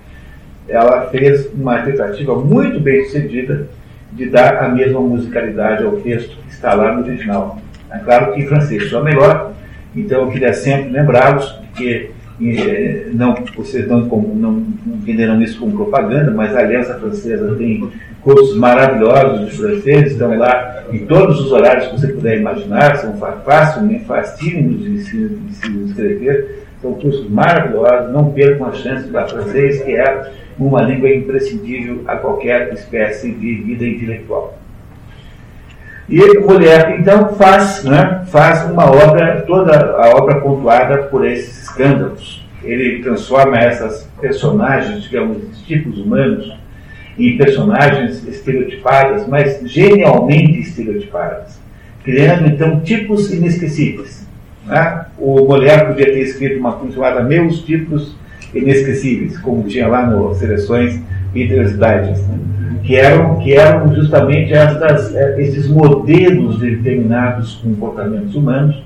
ela 0.68 1.02
fez 1.10 1.52
uma 1.52 1.82
tentativa 1.82 2.34
muito 2.36 2.80
bem 2.80 3.04
sucedida 3.04 3.68
de 4.12 4.26
dar 4.26 4.64
a 4.64 4.68
mesma 4.68 5.00
musicalidade 5.00 5.84
ao 5.84 5.96
texto 5.96 6.36
que 6.36 6.52
está 6.52 6.74
lá 6.74 6.94
no 6.94 7.04
original. 7.04 7.58
É 7.90 7.98
claro 7.98 8.32
que 8.32 8.40
em 8.40 8.46
francês 8.46 8.88
só 8.88 9.02
melhor, 9.02 9.52
então 9.94 10.22
eu 10.22 10.30
queria 10.30 10.52
sempre 10.52 10.90
lembrá-los 10.90 11.60
que 11.76 12.10
eh, 12.50 13.08
não, 13.12 13.34
vocês 13.56 13.86
não, 13.88 14.00
não 14.02 14.66
entenderam 14.86 15.40
isso 15.42 15.58
como 15.58 15.76
propaganda, 15.76 16.30
mas 16.30 16.54
a 16.54 16.60
Aliança 16.60 16.94
Francesa 16.94 17.54
tem 17.56 17.90
cursos 18.22 18.56
maravilhosos 18.56 19.50
de 19.50 19.56
francês, 19.56 20.12
estão 20.12 20.36
lá 20.36 20.84
em 20.90 21.06
todos 21.06 21.40
os 21.40 21.52
horários 21.52 21.88
que 21.88 22.00
você 22.00 22.08
puder 22.08 22.38
imaginar, 22.38 22.96
são 22.96 23.16
fáceis, 23.16 24.06
facílimos 24.06 24.82
de 24.82 25.02
se, 25.04 25.28
de 25.28 25.54
se 25.54 25.70
inscrever, 25.70 26.64
são 26.80 26.94
cursos 26.94 27.28
maravilhosos, 27.30 28.12
não 28.12 28.32
percam 28.32 28.66
a 28.66 28.72
chance 28.72 29.08
dar 29.10 29.28
francês, 29.28 29.82
que 29.82 29.92
é 29.92 30.32
uma 30.58 30.82
língua 30.82 31.10
imprescindível 31.10 32.02
a 32.06 32.16
qualquer 32.16 32.72
espécie 32.72 33.30
de 33.30 33.54
vida 33.62 33.86
intelectual. 33.86 34.58
E 36.08 36.38
Mulher, 36.38 36.98
então, 37.00 37.30
faz, 37.34 37.82
né, 37.84 38.22
faz 38.26 38.70
uma 38.70 38.84
obra, 38.84 39.42
toda 39.46 39.96
a 39.96 40.10
obra 40.10 40.38
pontuada 40.40 41.04
por 41.04 41.26
esses 41.26 41.63
escândalos. 41.74 42.44
Ele 42.62 43.02
transforma 43.02 43.58
essas 43.58 44.08
personagens, 44.20 45.02
digamos, 45.02 45.60
tipos 45.66 45.98
humanos, 45.98 46.56
em 47.18 47.36
personagens 47.36 48.26
estereotipadas, 48.26 49.26
mas 49.28 49.60
genialmente 49.64 50.60
estereotipadas, 50.60 51.60
criando 52.02 52.48
então 52.48 52.80
tipos 52.80 53.32
inesquecíveis. 53.32 54.26
Né? 54.66 55.04
O 55.18 55.44
Molière 55.44 55.86
podia 55.86 56.06
ter 56.06 56.20
escrito 56.20 56.58
uma 56.58 56.72
coisa 56.72 56.94
chamada 56.94 57.22
Meus 57.22 57.62
Tipos 57.62 58.16
Inesquecíveis, 58.54 59.38
como 59.38 59.64
tinha 59.64 59.86
lá 59.86 60.06
no 60.06 60.34
Seleções 60.34 61.00
Peter's 61.32 61.72
Digest, 61.72 62.26
né? 62.26 62.38
que, 62.82 62.96
eram, 62.96 63.38
que 63.38 63.52
eram 63.52 63.94
justamente 63.94 64.52
essas, 64.52 65.14
eh, 65.14 65.36
esses 65.38 65.68
modelos 65.68 66.58
de 66.58 66.76
determinados 66.76 67.56
comportamentos 67.56 68.34
humanos 68.34 68.82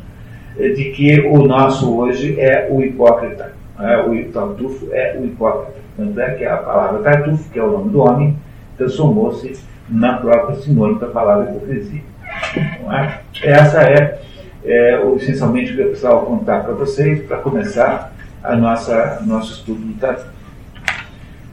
de 0.59 0.91
que 0.91 1.21
o 1.21 1.47
nosso 1.47 1.97
hoje 1.97 2.39
é 2.41 2.69
o 2.71 2.83
hipócrita. 2.83 3.53
É, 3.79 4.01
o 4.01 4.33
tartufo 4.33 4.89
é 4.93 5.17
o 5.19 5.25
hipócrita. 5.25 5.79
Tanto 5.97 6.21
é 6.21 6.35
que 6.35 6.45
a 6.45 6.57
palavra 6.57 7.03
tartufo, 7.03 7.51
que 7.51 7.59
é 7.59 7.63
o 7.63 7.71
nome 7.71 7.91
do 7.91 8.01
homem, 8.01 8.37
transformou-se 8.77 9.59
na 9.89 10.19
própria 10.19 10.57
sinônimo 10.57 10.99
da 10.99 11.07
palavra 11.07 11.51
hipocrisia. 11.51 12.03
É? 12.55 13.49
Essa 13.49 13.83
é, 13.83 14.21
é 14.65 15.01
essencialmente 15.17 15.73
o 15.73 15.77
que 15.77 15.83
eu 15.83 15.87
precisava 15.89 16.27
contar 16.27 16.65
para 16.65 16.73
vocês 16.73 17.23
para 17.27 17.39
começar 17.39 18.13
a 18.43 18.57
nossa 18.57 19.23
nosso 19.25 19.53
estudo 19.53 19.81
do 19.81 19.95
tartufo. 20.01 20.31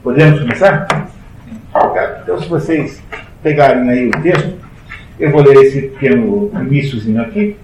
Podemos 0.02 0.40
começar? 0.40 0.86
Então, 2.22 2.40
se 2.40 2.48
vocês 2.48 3.02
pegarem 3.42 3.88
aí 3.88 4.08
o 4.08 4.22
texto, 4.22 4.54
eu 5.18 5.30
vou 5.30 5.42
ler 5.42 5.56
esse 5.64 5.82
pequeno 5.82 6.50
iníciozinho 6.54 7.20
aqui. 7.22 7.56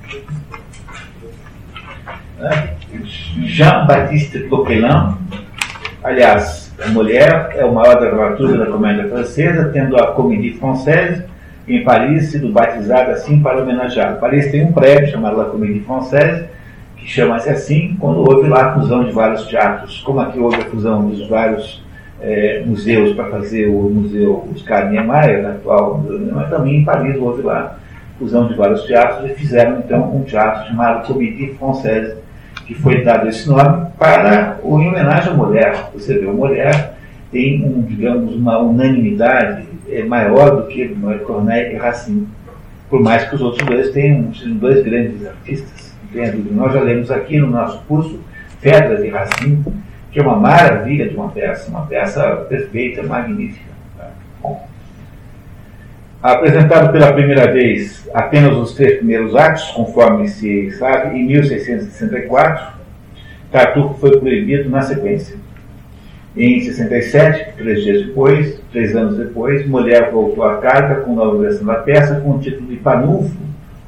Jean-Baptiste 3.44 4.40
Coquelin, 4.48 5.16
aliás, 6.02 6.72
a 6.84 6.88
mulher 6.88 7.50
é 7.54 7.64
o 7.64 7.72
maior 7.72 8.00
dramaturgo 8.00 8.58
da 8.58 8.66
comédia 8.66 9.08
francesa, 9.08 9.70
tendo 9.72 9.96
a 9.96 10.08
Comédie 10.12 10.58
Française 10.58 11.24
em 11.68 11.84
Paris 11.84 12.30
sido 12.30 12.50
batizada 12.50 13.12
assim 13.12 13.40
para 13.40 13.62
homenagear. 13.62 14.18
Paris 14.18 14.50
tem 14.50 14.64
um 14.64 14.72
prédio 14.72 15.12
chamado 15.12 15.36
La 15.36 15.44
Comédie 15.44 15.80
Française, 15.80 16.46
que 16.96 17.06
chama-se 17.06 17.50
assim 17.50 17.96
quando 18.00 18.18
houve 18.18 18.48
lá 18.48 18.70
a 18.70 18.74
fusão 18.74 19.04
de 19.04 19.12
vários 19.12 19.46
teatros. 19.46 20.00
Como 20.00 20.20
aqui 20.20 20.38
houve 20.38 20.56
a 20.56 20.64
fusão 20.64 21.08
dos 21.08 21.28
vários 21.28 21.82
é, 22.20 22.62
museus 22.66 23.14
para 23.14 23.26
fazer 23.26 23.68
o 23.68 23.90
Museu 23.90 24.48
Oscar 24.54 24.90
Niemeyer, 24.90 25.46
atual 25.46 25.98
museu, 25.98 26.30
mas 26.32 26.50
também 26.50 26.78
em 26.78 26.84
Paris 26.84 27.16
houve 27.16 27.42
lá 27.42 27.78
fusão 28.18 28.46
de 28.46 28.54
vários 28.54 28.82
teatros 28.84 29.30
e 29.30 29.34
fizeram 29.34 29.78
então 29.78 30.14
um 30.14 30.22
teatro 30.22 30.68
chamado 30.68 31.06
Comédie 31.06 31.54
Française, 31.54 32.16
que 32.72 32.80
foi 32.80 33.02
dado 33.02 33.28
esse 33.28 33.48
nome 33.48 33.86
para 33.98 34.58
o 34.62 34.80
em 34.80 34.88
homenagem 34.88 35.32
à 35.32 35.34
mulher. 35.34 35.90
Você 35.94 36.18
vê, 36.18 36.28
a 36.28 36.32
mulher 36.32 36.94
tem, 37.30 37.64
um, 37.64 37.82
digamos, 37.82 38.34
uma 38.34 38.58
unanimidade 38.58 39.64
é, 39.88 40.02
maior 40.04 40.56
do 40.56 40.66
que 40.68 40.88
Corneille 41.24 41.74
e 41.74 41.78
Racine, 41.78 42.26
por 42.88 43.00
mais 43.00 43.24
que 43.28 43.34
os 43.34 43.40
outros 43.40 43.66
dois 43.66 43.90
tenham 43.90 44.32
sido 44.34 44.54
dois 44.54 44.82
grandes 44.82 45.26
artistas. 45.26 45.92
Nós 46.50 46.72
já 46.72 46.80
lemos 46.80 47.10
aqui 47.10 47.38
no 47.38 47.48
nosso 47.48 47.82
curso 47.86 48.20
Fedra 48.60 49.00
de 49.00 49.08
Racine, 49.08 49.64
que 50.10 50.20
é 50.20 50.22
uma 50.22 50.36
maravilha 50.36 51.08
de 51.08 51.16
uma 51.16 51.28
peça, 51.28 51.70
uma 51.70 51.86
peça 51.86 52.22
perfeita, 52.48 53.02
magnífica. 53.02 53.71
Apresentado 56.22 56.92
pela 56.92 57.12
primeira 57.12 57.50
vez 57.50 58.08
apenas 58.14 58.56
os 58.56 58.74
três 58.74 58.98
primeiros 58.98 59.34
atos, 59.34 59.64
conforme 59.72 60.28
se 60.28 60.70
sabe, 60.70 61.18
em 61.18 61.26
1664, 61.26 62.78
Tartufo 63.50 63.94
foi 63.94 64.20
proibido 64.20 64.70
na 64.70 64.82
sequência. 64.82 65.36
Em 66.36 66.60
67, 66.60 67.56
três 67.56 67.82
dias 67.82 68.06
depois, 68.06 68.60
três 68.70 68.94
anos 68.94 69.18
depois, 69.18 69.66
Mulher 69.66 70.12
voltou 70.12 70.44
à 70.44 70.58
carta 70.58 71.02
com 71.02 71.16
nova 71.16 71.38
versão 71.38 71.66
da 71.66 71.74
peça 71.74 72.20
com 72.20 72.36
o 72.36 72.38
título 72.38 72.68
de 72.68 72.76
Panulfo 72.76 73.36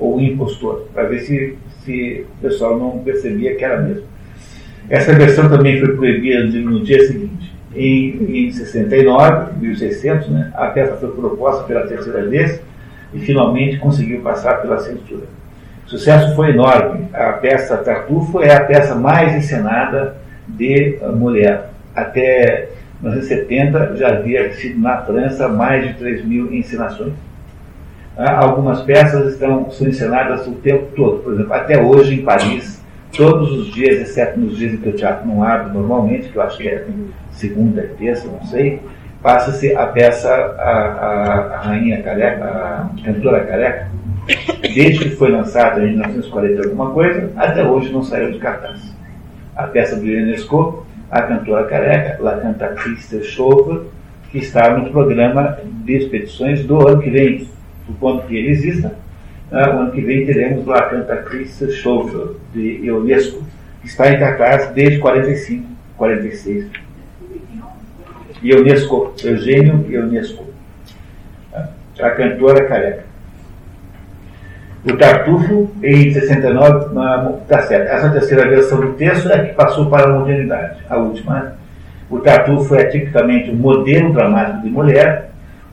ou 0.01 0.20
Impostor, 0.20 0.89
para 0.93 1.05
ver 1.05 1.20
se, 1.20 1.57
se 1.85 2.26
o 2.39 2.43
pessoal 2.43 2.76
não 2.76 2.99
percebia 2.99 3.55
que 3.55 3.64
era 3.64 3.80
mesmo. 3.80 4.09
Essa 4.91 5.14
versão 5.14 5.49
também 5.49 5.78
foi 5.78 5.97
proibida 5.97 6.43
no 6.43 6.82
dia 6.82 7.07
seguinte. 7.07 7.53
Em, 7.75 8.47
em 8.47 8.53
69, 8.53 9.59
1600, 9.61 10.29
né, 10.29 10.53
a 10.55 10.66
peça 10.68 10.97
foi 10.97 11.11
proposta 11.11 11.64
pela 11.64 11.87
terceira 11.87 12.25
vez 12.27 12.61
e 13.12 13.18
finalmente 13.18 13.79
conseguiu 13.79 14.20
passar 14.20 14.62
pela 14.62 14.79
censura. 14.79 15.25
O 15.87 15.91
sucesso 15.91 16.35
foi 16.35 16.51
enorme. 16.51 17.09
A 17.12 17.33
peça 17.33 17.77
Tartufo 17.77 18.41
é 18.41 18.55
a 18.55 18.64
peça 18.64 18.95
mais 18.95 19.35
encenada 19.35 20.16
de 20.49 20.99
mulher. 21.14 21.70
Até 21.95 22.68
1970 23.03 23.97
já 23.97 24.09
havia 24.09 24.53
sido 24.55 24.81
na 24.81 24.99
França 24.99 25.49
mais 25.49 25.87
de 25.87 25.95
3 25.95 26.25
mil 26.25 26.53
encenações. 26.53 27.12
Algumas 28.16 28.83
peças 28.83 29.33
estão 29.33 29.70
são 29.70 29.89
encenadas 29.89 30.47
o 30.47 30.53
tempo 30.53 30.87
todo. 30.95 31.18
Por 31.18 31.35
exemplo, 31.35 31.53
até 31.53 31.83
hoje 31.83 32.14
em 32.14 32.22
Paris, 32.22 32.83
todos 33.17 33.51
os 33.53 33.73
dias, 33.73 34.01
exceto 34.01 34.39
nos 34.39 34.57
dias 34.57 34.75
em 34.75 34.77
que 34.79 34.89
o 34.89 34.93
teatro 34.93 35.27
não 35.27 35.43
abre 35.43 35.73
normalmente, 35.73 36.29
que 36.29 36.37
eu 36.37 36.43
acho 36.43 36.59
que 36.59 36.69
é 36.69 36.87
segunda 37.33 37.83
e 37.83 37.89
terça, 37.89 38.27
não 38.29 38.45
sei, 38.47 38.81
passa-se 39.23 39.75
a 39.75 39.87
peça 39.87 40.29
a, 40.29 40.71
a, 40.71 41.55
a, 41.55 41.59
Rainha 41.61 42.03
Careca, 42.03 42.45
a 42.45 42.91
Cantora 43.05 43.45
Careca, 43.45 43.89
desde 44.75 45.09
que 45.09 45.17
foi 45.17 45.31
lançada 45.31 45.81
em 45.85 45.91
1940 45.91 46.69
alguma 46.69 46.91
coisa, 46.91 47.31
até 47.37 47.65
hoje 47.65 47.93
não 47.93 48.03
saiu 48.03 48.33
de 48.33 48.39
cartaz. 48.39 48.81
A 49.57 49.65
peça 49.65 49.97
do 49.97 50.07
Ionesco, 50.07 50.87
a 51.11 51.23
Cantora 51.23 51.65
Careca, 51.65 52.23
La 52.23 52.39
Cantatrice 52.39 53.23
Chauve, 53.23 53.87
que 54.31 54.39
está 54.39 54.77
no 54.77 54.91
programa 54.91 55.59
de 55.85 55.97
expedições 55.97 56.65
do 56.65 56.87
ano 56.87 57.01
que 57.01 57.11
vem, 57.11 57.49
supondo 57.87 58.23
que 58.23 58.37
ele 58.37 58.51
exista, 58.51 58.97
Uh, 59.55 59.57
o 59.57 59.78
ano 59.82 59.92
que 59.92 60.00
vem 60.00 60.26
teremos 60.26 60.66
lá 60.66 60.78
a 60.78 60.88
Cantatrice 60.88 61.70
Chauve, 61.70 62.34
de 62.52 62.84
Ionesco, 62.86 63.40
que 63.80 63.86
está 63.86 64.11
em 64.11 64.18
cartaz 64.18 64.72
desde 64.72 64.98
45, 64.98 65.68
46. 65.96 66.66
Ionesco, 68.42 69.14
Eugênio 69.22 69.86
Ionesco, 69.88 70.44
a 71.55 72.11
cantora 72.11 72.64
careca. 72.64 73.05
O 74.84 74.96
Tartufo, 74.96 75.70
em 75.84 76.12
69, 76.12 77.40
está 77.42 77.62
certo. 77.62 77.88
Essa 77.88 78.11
terceira 78.11 78.48
versão 78.48 78.80
do 78.80 78.94
texto 78.94 79.30
é 79.30 79.46
que 79.46 79.55
passou 79.55 79.88
para 79.88 80.11
a 80.11 80.18
modernidade, 80.18 80.78
a 80.90 80.96
última. 80.98 81.34
Né? 81.40 81.52
O 82.11 82.18
Tartufo 82.18 82.74
é 82.74 82.86
tipicamente 82.86 83.52
um 83.52 83.55
modelo 83.55 84.12
dramático 84.12 84.62
de 84.62 84.68
mulher, 84.68 85.24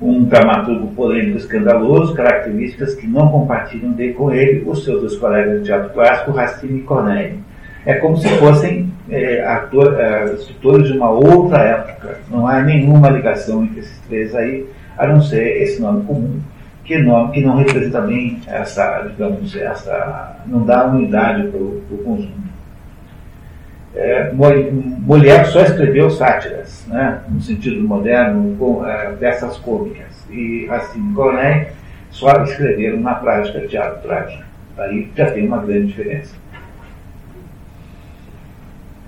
um 0.02 0.24
dramaturgo 0.24 0.88
polêmico 0.96 1.38
escandaloso, 1.38 2.16
características 2.16 2.96
que 2.96 3.06
não 3.06 3.30
compartilham 3.30 3.92
de 3.92 4.14
com 4.14 4.32
ele 4.32 4.64
os 4.68 4.84
seus 4.84 5.02
dois 5.02 5.16
colegas 5.18 5.60
de 5.60 5.66
teatro 5.66 5.94
clássico, 5.94 6.32
Racine 6.32 6.80
e 6.80 6.84
Corneille. 6.84 7.40
É 7.86 7.96
como 7.96 8.18
se 8.18 8.28
fossem 8.38 8.92
é, 9.10 9.40
é, 9.40 10.34
escritores 10.34 10.88
de 10.88 10.98
uma 10.98 11.10
outra 11.10 11.60
época. 11.60 12.20
Não 12.30 12.48
há 12.48 12.62
nenhuma 12.62 13.10
ligação 13.10 13.64
entre 13.64 13.82
esses 13.82 14.00
três 14.08 14.36
aí, 14.36 14.66
a 14.98 15.08
não 15.08 15.22
ser 15.22 15.62
esse 15.62 15.82
nome 15.82 16.06
comum, 16.06 16.40
que, 16.84 16.98
nome, 16.98 17.32
que 17.32 17.42
não 17.42 17.58
representa 17.58 18.02
bem 18.02 18.40
essa, 18.48 19.02
digamos, 19.02 19.56
essa, 19.56 20.38
não 20.46 20.66
dá 20.66 20.88
unidade 20.88 21.48
para 21.48 21.60
o 21.60 22.02
conjunto. 22.04 22.51
É, 23.94 24.32
Molière 24.32 25.46
só 25.46 25.62
escreveu 25.62 26.10
sátiras, 26.10 26.86
né, 26.88 27.22
no 27.28 27.42
sentido 27.42 27.84
moderno, 27.84 28.56
com 28.58 28.88
é, 28.88 29.12
peças 29.20 29.58
cômicas, 29.58 30.26
e 30.30 30.66
Racine 30.68 31.12
e 31.12 31.14
Corneille 31.14 31.68
só 32.10 32.44
escreveram 32.44 33.02
na 33.02 33.16
prática 33.16 33.68
teatro 33.68 34.02
trágico. 34.02 34.44
Aí 34.78 35.10
já 35.16 35.30
tem 35.32 35.46
uma 35.46 35.58
grande 35.58 35.88
diferença. 35.88 36.36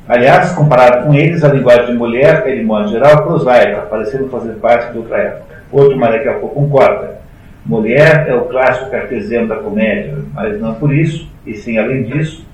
Aliás, 0.06 0.52
comparado 0.52 1.06
com 1.06 1.14
eles, 1.14 1.44
a 1.46 1.48
linguagem 1.48 1.86
de 1.88 1.94
mulher 1.94 2.44
é, 2.46 2.56
de 2.56 2.64
modo 2.64 2.90
geral, 2.90 3.24
prosaica, 3.24 3.84
parecendo 3.84 4.28
fazer 4.28 4.54
parte 4.56 4.92
de 4.92 4.98
outra 4.98 5.18
época. 5.18 5.64
Outro 5.72 5.98
pouco 6.40 6.56
concorda. 6.56 7.22
Mulher 7.66 8.28
é 8.28 8.36
o 8.36 8.42
clássico 8.46 8.92
cartesiano 8.92 9.48
da 9.48 9.56
comédia, 9.56 10.18
mas 10.34 10.60
não 10.60 10.76
por 10.76 10.94
isso, 10.94 11.32
e 11.46 11.54
sim 11.56 11.78
além 11.78 12.04
disso, 12.04 12.46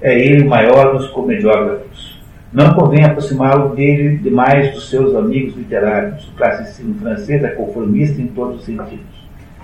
é 0.00 0.18
ele 0.18 0.42
o 0.42 0.48
maior 0.48 0.96
dos 0.96 1.08
comediógrafos. 1.08 2.18
Não 2.52 2.72
convém 2.74 3.04
aproximá-lo 3.04 3.74
dele 3.74 4.16
demais 4.18 4.72
dos 4.72 4.88
seus 4.88 5.14
amigos 5.14 5.54
literários. 5.54 6.26
O 6.28 6.32
classicismo 6.32 6.94
francês 6.94 7.44
é 7.44 7.48
conformista 7.48 8.20
em 8.22 8.28
todos 8.28 8.60
os 8.60 8.64
sentidos. 8.64 9.18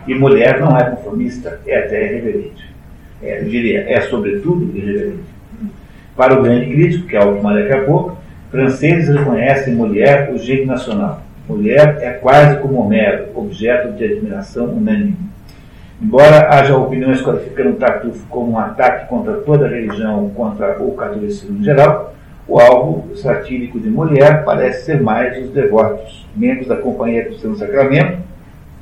E 0.07 0.15
mulher 0.15 0.61
não 0.61 0.77
é 0.77 0.91
conformista, 0.91 1.61
é 1.67 1.79
até 1.79 2.05
irreverente. 2.05 2.75
É, 3.23 3.41
eu 3.41 3.49
diria, 3.49 3.87
é 3.89 4.03
sobretudo 4.03 4.77
irreverente. 4.77 5.35
Para 6.15 6.39
o 6.39 6.43
grande 6.43 6.67
crítico, 6.67 7.07
que 7.07 7.17
é 7.17 7.25
o 7.25 7.43
daqui 7.43 7.73
a 7.73 7.85
pouco, 7.85 8.19
franceses 8.51 9.09
reconhecem 9.09 9.75
mulher 9.75 10.31
o 10.33 10.39
gênio 10.39 10.67
nacional. 10.67 11.23
Mulher 11.49 11.99
é 12.01 12.11
quase 12.11 12.61
como 12.61 12.81
Homero, 12.81 13.27
objeto 13.35 13.93
de 13.93 14.05
admiração 14.05 14.67
unânime. 14.67 15.17
Embora 16.05 16.51
haja 16.51 16.77
opiniões 16.77 17.23
qualificando 17.23 17.71
o 17.71 17.77
Tartufo 17.77 18.27
como 18.29 18.53
um 18.53 18.59
ataque 18.59 19.09
contra 19.09 19.39
toda 19.39 19.65
a 19.65 19.71
religião, 19.71 20.31
contra 20.37 20.79
o 20.79 20.93
catolicismo 20.93 21.59
em 21.59 21.65
geral, 21.65 22.15
o 22.47 22.61
alvo 22.61 23.17
satírico 23.17 23.81
de 23.81 23.89
mulher 23.89 24.45
parece 24.45 24.85
ser 24.85 25.01
mais 25.01 25.43
os 25.43 25.51
devotos, 25.51 26.27
membros 26.37 26.69
da 26.69 26.77
Companhia 26.77 27.27
do 27.27 27.37
Santo 27.39 27.57
Sacramento. 27.57 28.19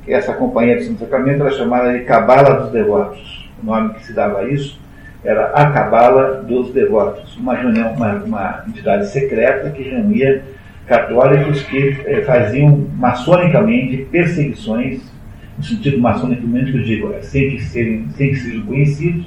Essa 0.05 0.33
Companhia 0.33 0.75
do 0.75 0.83
Santo 0.83 0.99
Sacramento 0.99 1.43
era 1.43 1.51
chamada 1.51 1.93
de 1.93 2.03
Cabala 2.03 2.59
dos 2.59 2.71
Devotos. 2.73 3.49
O 3.63 3.65
nome 3.67 3.93
que 3.93 4.03
se 4.03 4.11
dava 4.11 4.39
a 4.39 4.43
isso 4.49 4.77
era 5.23 5.45
a 5.51 5.71
Cabala 5.71 6.43
dos 6.43 6.73
Devotos, 6.73 7.37
uma 7.37 7.55
reunião, 7.55 7.93
uma, 7.93 8.15
uma 8.15 8.63
entidade 8.67 9.07
secreta 9.07 9.69
que 9.69 9.81
reunia 9.81 10.43
católicos 10.85 11.63
que 11.63 12.01
eh, 12.05 12.21
faziam 12.23 12.85
maçonicamente 12.97 14.05
perseguições, 14.11 15.12
sentido 15.61 15.99
maçônico 15.99 16.47
que 16.47 16.77
eu 16.77 16.83
digo, 16.83 17.13
é, 17.13 17.21
sem 17.21 17.51
que, 17.51 17.63
serem, 17.63 18.07
sem 18.15 18.29
que 18.29 18.35
sejam 18.35 18.65
conhecidos, 18.65 19.25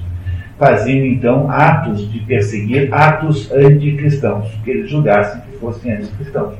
faziam 0.58 1.06
então 1.06 1.50
atos 1.50 2.10
de 2.10 2.20
perseguir 2.20 2.92
atos 2.92 3.50
anticristãos, 3.52 4.48
que 4.64 4.70
eles 4.70 4.90
julgassem 4.90 5.40
que 5.42 5.58
fossem 5.58 5.92
anticristãos. 5.92 6.54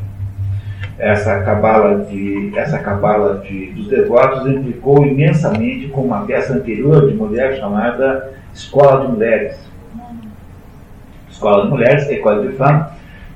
Essa 0.98 1.40
cabala, 1.42 2.04
de, 2.04 2.52
essa 2.56 2.78
cabala 2.78 3.42
de, 3.46 3.66
dos 3.72 3.88
devotos 3.88 4.46
implicou 4.46 5.06
imensamente 5.06 5.88
com 5.88 6.02
uma 6.02 6.24
peça 6.24 6.54
anterior 6.54 7.06
de 7.06 7.14
mulher 7.14 7.58
chamada 7.58 8.32
Escola 8.54 9.04
de 9.04 9.12
Mulheres. 9.12 9.58
Escola 11.30 11.64
de 11.64 11.70
Mulheres, 11.70 12.08
École 12.08 12.48
de 12.48 12.56
Femmes, 12.56 12.86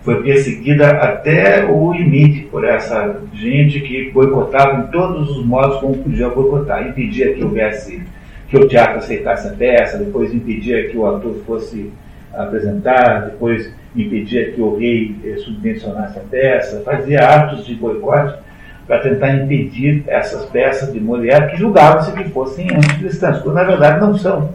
foi 0.03 0.23
perseguida 0.23 0.91
até 0.91 1.67
o 1.67 1.93
limite 1.93 2.43
por 2.51 2.65
essa 2.65 3.21
gente 3.35 3.81
que 3.81 4.11
boicotava 4.11 4.81
em 4.81 4.87
todos 4.91 5.31
os 5.31 5.45
modos 5.45 5.79
como 5.79 5.99
podia 5.99 6.29
boicotar, 6.29 6.89
impedia 6.89 7.35
que 7.35 7.45
houvesse 7.45 8.03
que 8.49 8.57
o 8.57 8.67
teatro 8.67 8.99
aceitasse 8.99 9.49
a 9.49 9.53
peça, 9.53 9.99
depois 9.99 10.35
impedia 10.35 10.89
que 10.89 10.97
o 10.97 11.07
ator 11.07 11.37
fosse 11.47 11.93
apresentar, 12.33 13.27
depois 13.27 13.73
impedia 13.95 14.53
que 14.53 14.61
o 14.61 14.77
rei 14.77 15.17
eh, 15.25 15.37
subvencionasse 15.37 16.19
a 16.19 16.23
peça, 16.23 16.83
fazia 16.85 17.21
atos 17.21 17.67
de 17.67 17.75
boicote 17.75 18.39
para 18.87 18.99
tentar 19.01 19.35
impedir 19.35 20.03
essas 20.07 20.47
peças 20.47 20.93
de 20.93 20.99
mulher 20.99 21.51
que 21.51 21.57
julgavam-se 21.57 22.13
que 22.13 22.25
fossem 22.31 22.69
anticristãs, 22.75 23.41
quando 23.41 23.55
na 23.55 23.65
verdade 23.65 24.01
não 24.01 24.17
são. 24.17 24.53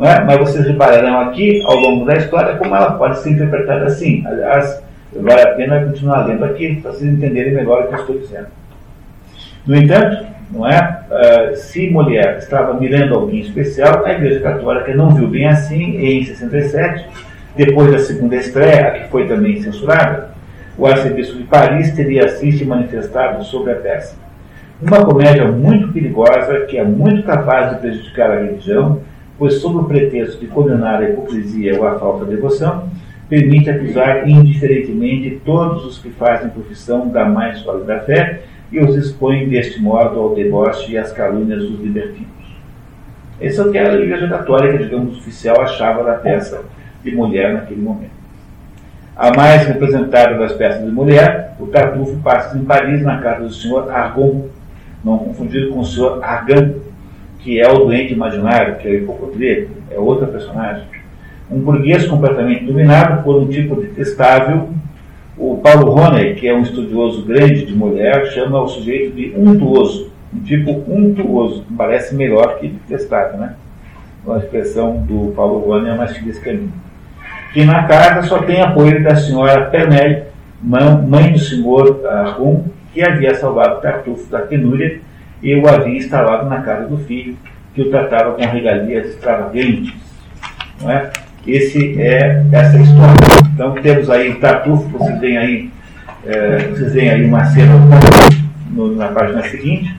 É? 0.00 0.24
Mas 0.24 0.38
vocês 0.38 0.66
repararão 0.66 1.20
aqui, 1.20 1.62
ao 1.64 1.76
longo 1.76 2.04
da 2.04 2.16
história, 2.16 2.56
como 2.56 2.74
ela 2.74 2.92
pode 2.92 3.18
ser 3.20 3.30
interpretada 3.30 3.84
assim. 3.84 4.24
Aliás, 4.26 4.82
vale 5.14 5.42
a 5.42 5.54
pena 5.54 5.84
continuar 5.84 6.26
lendo 6.26 6.44
aqui, 6.44 6.76
para 6.76 6.90
vocês 6.90 7.12
entenderem 7.12 7.54
melhor 7.54 7.84
o 7.84 7.88
que 7.88 7.94
eu 7.94 8.00
estou 8.00 8.18
dizendo. 8.18 8.48
No 9.66 9.76
entanto, 9.76 10.26
não 10.50 10.66
é? 10.66 11.00
Uh, 11.10 11.56
se 11.56 11.88
mulher 11.90 12.38
estava 12.38 12.74
mirando 12.74 13.14
alguém 13.14 13.40
especial, 13.40 14.04
a 14.04 14.12
Igreja 14.12 14.40
Católica 14.40 14.94
não 14.94 15.10
viu 15.10 15.28
bem 15.28 15.46
assim 15.46 15.96
em 15.96 16.24
67, 16.24 17.06
depois 17.56 17.92
da 17.92 17.98
segunda 17.98 18.36
estreia, 18.36 18.90
que 18.90 19.08
foi 19.10 19.26
também 19.26 19.62
censurada, 19.62 20.30
o 20.76 20.86
arcebispo 20.86 21.38
de 21.38 21.44
Paris 21.44 21.92
teria 21.92 22.24
assim 22.24 22.50
se 22.50 22.64
manifestado 22.64 23.44
sobre 23.44 23.72
a 23.72 23.76
peça. 23.76 24.16
Uma 24.82 25.04
comédia 25.04 25.46
muito 25.46 25.92
perigosa, 25.92 26.66
que 26.68 26.76
é 26.76 26.84
muito 26.84 27.22
capaz 27.22 27.70
de 27.70 27.80
prejudicar 27.80 28.32
a 28.32 28.40
religião, 28.40 29.00
pois, 29.38 29.54
sob 29.54 29.78
o 29.78 29.84
pretexto 29.84 30.38
de 30.38 30.46
condenar 30.46 31.02
a 31.02 31.10
hipocrisia 31.10 31.78
ou 31.78 31.86
a 31.86 31.98
falta 31.98 32.24
de 32.24 32.36
devoção, 32.36 32.88
permite 33.28 33.70
acusar 33.70 34.28
indiferentemente 34.28 35.40
todos 35.44 35.84
os 35.84 35.98
que 35.98 36.10
fazem 36.10 36.50
profissão 36.50 37.08
da 37.08 37.24
mais 37.24 37.58
sólida 37.58 38.00
fé 38.00 38.42
e 38.70 38.78
os 38.78 38.96
expõe 38.96 39.48
deste 39.48 39.80
modo 39.80 40.18
ao 40.18 40.34
deboche 40.34 40.92
e 40.92 40.98
às 40.98 41.12
calúnias 41.12 41.62
dos 41.62 41.80
libertinos. 41.80 42.28
Esse 43.40 43.60
é 43.60 43.62
o 43.62 43.70
que 43.70 43.78
a 43.78 43.94
Igreja 43.94 44.28
Católica, 44.28 44.78
digamos, 44.78 45.18
oficial, 45.18 45.60
achava 45.60 46.04
da 46.04 46.14
peça 46.14 46.62
de 47.02 47.14
mulher 47.14 47.52
naquele 47.52 47.80
momento. 47.80 48.24
A 49.16 49.34
mais 49.36 49.66
representada 49.66 50.36
das 50.36 50.52
peças 50.52 50.84
de 50.84 50.90
mulher, 50.90 51.54
o 51.60 51.66
Tartufo 51.66 52.16
passa 52.18 52.56
em 52.56 52.64
Paris, 52.64 53.02
na 53.02 53.18
casa 53.18 53.44
do 53.44 53.52
senhor 53.52 53.90
Argon, 53.90 54.48
não 55.04 55.18
confundido 55.18 55.70
com 55.70 55.80
o 55.80 55.84
senhor 55.84 56.22
Argan, 56.22 56.74
que 57.44 57.60
é 57.60 57.70
o 57.70 57.84
doente 57.84 58.14
imaginário, 58.14 58.76
que 58.76 58.88
é 58.88 58.90
o 58.90 58.94
hipocondríaco, 58.94 59.70
é 59.90 59.98
outra 59.98 60.26
personagem. 60.26 60.84
Um 61.50 61.60
burguês 61.60 62.06
completamente 62.06 62.64
dominado 62.64 63.22
por 63.22 63.36
um 63.36 63.46
tipo 63.46 63.76
detestável 63.76 64.70
o 65.36 65.58
Paulo 65.58 65.90
Roney, 65.90 66.34
que 66.36 66.46
é 66.46 66.54
um 66.54 66.62
estudioso 66.62 67.24
grande 67.24 67.66
de 67.66 67.74
mulher, 67.74 68.26
chama 68.26 68.62
o 68.62 68.68
sujeito 68.68 69.14
de 69.16 69.34
untuoso, 69.36 70.12
um 70.32 70.38
tipo 70.40 70.70
untuoso, 70.88 71.64
parece 71.76 72.14
melhor 72.14 72.58
que 72.58 72.68
detestável, 72.68 73.38
né? 73.38 73.54
A 74.26 74.38
expressão 74.38 74.98
do 74.98 75.32
Paulo 75.34 75.58
Roney 75.58 75.90
é 75.90 75.96
mais 75.96 76.16
feliz 76.16 76.40
minha. 76.42 76.68
Que 77.52 77.64
na 77.64 77.82
casa 77.84 78.26
só 78.26 78.38
tem 78.38 78.60
apoio 78.60 79.02
da 79.02 79.16
senhora 79.16 79.66
Pernelle, 79.66 80.22
mãe 80.62 81.32
do 81.32 81.38
senhor 81.38 82.06
Arrum, 82.06 82.64
que 82.92 83.02
havia 83.02 83.34
salvado 83.34 83.82
Tartufo 83.82 84.30
da 84.30 84.38
penúria 84.38 85.00
e 85.44 85.54
o 85.54 85.68
havia 85.68 85.98
instalado 85.98 86.48
na 86.48 86.62
casa 86.62 86.88
do 86.88 86.96
filho, 87.04 87.36
que 87.74 87.82
o 87.82 87.90
tratava 87.90 88.32
com 88.32 88.42
regalias 88.42 89.06
extravagantes. 89.08 89.92
Não 90.80 90.90
é? 90.90 91.10
Esse 91.46 92.00
é 92.00 92.42
essa 92.50 92.78
história. 92.78 93.14
Então 93.52 93.74
temos 93.74 94.08
aí 94.08 94.30
o 94.30 94.40
Tartufo, 94.40 94.88
vocês 94.88 95.20
veem 95.20 95.36
aí, 95.36 95.70
é, 96.26 96.58
vocês 96.68 96.94
veem 96.94 97.10
aí 97.10 97.24
uma 97.26 97.44
cena 97.44 97.74
no, 98.70 98.96
na 98.96 99.08
página 99.08 99.42
seguinte. 99.42 99.94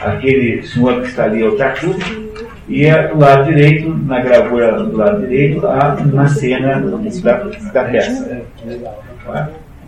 Aquele 0.00 0.64
senhor 0.64 1.00
que 1.00 1.06
está 1.06 1.24
ali 1.24 1.42
é 1.42 1.46
o 1.46 1.56
Tartufo, 1.56 2.22
e 2.68 2.84
é 2.84 3.06
do 3.06 3.18
lado 3.20 3.44
direito, 3.44 3.88
na 4.04 4.20
gravura 4.20 4.82
do 4.82 4.96
lado 4.96 5.20
direito, 5.20 5.64
há 5.64 5.94
uma 5.94 6.26
cena 6.26 6.80
da, 6.80 7.40
da 7.72 7.84
peça. 7.84 8.42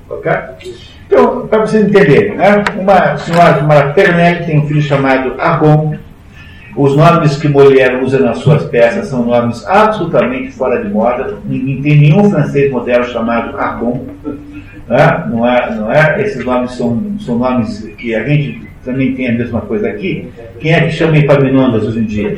Ok? 0.09 0.33
Então, 1.15 1.47
para 1.47 1.61
vocês 1.61 1.87
entenderem, 1.87 2.35
né? 2.35 2.65
uma 2.77 3.17
senhora 3.19 3.61
chamada 3.61 3.93
Pernelle 3.93 4.47
tem 4.47 4.59
um 4.59 4.67
filho 4.67 4.83
chamado 4.83 5.41
Argon, 5.41 5.95
os 6.77 6.97
nomes 6.97 7.37
que 7.37 7.47
Molière 7.47 8.03
usa 8.03 8.19
nas 8.19 8.39
suas 8.39 8.65
peças 8.65 9.07
são 9.07 9.25
nomes 9.25 9.65
absolutamente 9.65 10.51
fora 10.51 10.83
de 10.83 10.93
moda. 10.93 11.37
Ninguém 11.45 11.81
tem 11.81 12.01
nenhum 12.01 12.29
francês 12.29 12.69
moderno 12.73 13.05
chamado 13.05 13.57
Argon. 13.57 14.05
Né? 14.89 15.25
Não, 15.31 15.49
é, 15.49 15.77
não 15.77 15.93
é? 15.93 16.21
Esses 16.21 16.45
nomes 16.45 16.73
são, 16.73 17.01
são 17.21 17.39
nomes 17.39 17.89
que 17.97 18.13
a 18.13 18.25
gente 18.25 18.63
também 18.85 19.15
tem 19.15 19.29
a 19.29 19.33
mesma 19.35 19.61
coisa 19.61 19.89
aqui. 19.89 20.29
Quem 20.59 20.73
é 20.73 20.81
que 20.81 20.91
chama 20.91 21.17
Epaminondas 21.17 21.87
hoje 21.87 22.01
em 22.01 22.07
dia? 22.07 22.35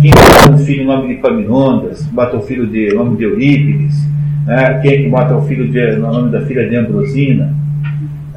Quem 0.00 0.10
bota 0.12 0.50
um 0.50 0.56
filho 0.56 0.86
nome 0.86 1.08
de 1.08 1.14
Epaminondas? 1.20 2.06
Bota 2.06 2.38
o 2.38 2.40
filho 2.40 2.66
de 2.66 2.88
nome 2.94 3.18
de 3.18 3.24
Eurípides? 3.24 4.02
Né? 4.46 4.78
Quem 4.80 4.92
é 4.92 4.96
que 5.02 5.08
bota 5.10 5.36
o 5.36 5.42
filho 5.42 5.68
de 5.68 5.96
nome 5.96 6.30
da 6.30 6.40
filha 6.40 6.66
de 6.66 6.74
Ambrosina? 6.74 7.67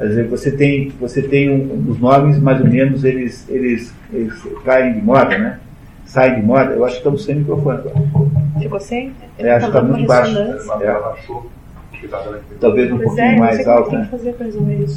Quer 0.02 0.08
dizer, 0.08 0.26
você 0.26 0.50
tem, 0.50 0.92
você 1.00 1.22
tem 1.22 1.48
um, 1.48 1.88
os 1.88 2.00
nomes, 2.00 2.36
mais 2.40 2.60
ou 2.60 2.66
menos, 2.66 3.04
eles, 3.04 3.48
eles, 3.48 3.94
eles 4.12 4.34
caem 4.64 4.94
de 4.94 5.00
moda, 5.00 5.38
né? 5.38 5.60
Saem 6.04 6.40
de 6.40 6.42
moda. 6.42 6.72
Eu 6.72 6.84
acho 6.84 6.94
que 6.94 7.00
estamos 7.02 7.24
sem 7.24 7.36
microfone 7.36 7.78
agora. 7.78 7.94
Ficou 8.58 8.80
sem? 8.80 9.12
É, 9.38 9.52
acho 9.52 9.70
que 9.70 9.76
está 9.76 9.80
muito 9.80 10.04
baixo. 10.04 10.36
É. 10.36 10.98
Talvez 12.60 12.90
um 12.90 12.96
pois 12.96 13.06
pouquinho 13.06 13.28
é, 13.28 13.38
mais 13.38 13.68
alto, 13.68 13.92
né? 13.92 14.10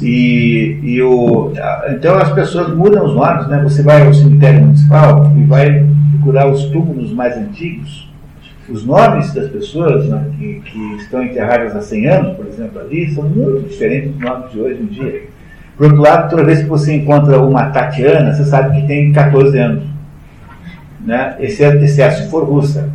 E, 0.02 0.80
e 0.82 1.00
o, 1.00 1.52
então 1.88 2.16
as 2.16 2.32
pessoas 2.32 2.74
mudam 2.74 3.04
os 3.04 3.14
nomes, 3.14 3.46
né? 3.46 3.62
Você 3.62 3.84
vai 3.84 4.04
ao 4.04 4.12
cemitério 4.12 4.62
municipal 4.62 5.32
e 5.36 5.44
vai 5.44 5.86
procurar 6.16 6.50
os 6.50 6.64
túmulos 6.64 7.12
mais 7.12 7.36
antigos 7.36 8.10
os 8.68 8.84
nomes 8.84 9.32
das 9.32 9.48
pessoas 9.48 10.08
né, 10.08 10.24
que, 10.38 10.60
que, 10.60 10.96
estão 10.96 11.22
enterradas 11.22 11.74
há 11.76 11.80
100 11.80 12.08
anos, 12.08 12.36
por 12.36 12.46
exemplo, 12.46 12.80
ali, 12.80 13.10
são 13.14 13.24
muito 13.24 13.68
diferentes 13.68 14.12
dos 14.12 14.20
nomes 14.20 14.50
de 14.50 14.60
hoje 14.60 14.82
em 14.82 14.86
dia. 14.86 15.22
Por 15.76 15.86
outro 15.86 16.02
lado, 16.02 16.30
toda 16.30 16.44
vez 16.44 16.62
que 16.62 16.68
você 16.68 16.94
encontra 16.94 17.40
uma 17.40 17.66
Tatiana, 17.66 18.34
você 18.34 18.44
sabe 18.44 18.80
que 18.80 18.86
tem 18.86 19.12
14 19.12 19.58
anos. 19.58 19.84
Né? 21.04 21.36
Exceto, 21.38 21.84
exceto 21.84 22.22
se 22.22 22.30
for 22.30 22.44
russa. 22.44 22.88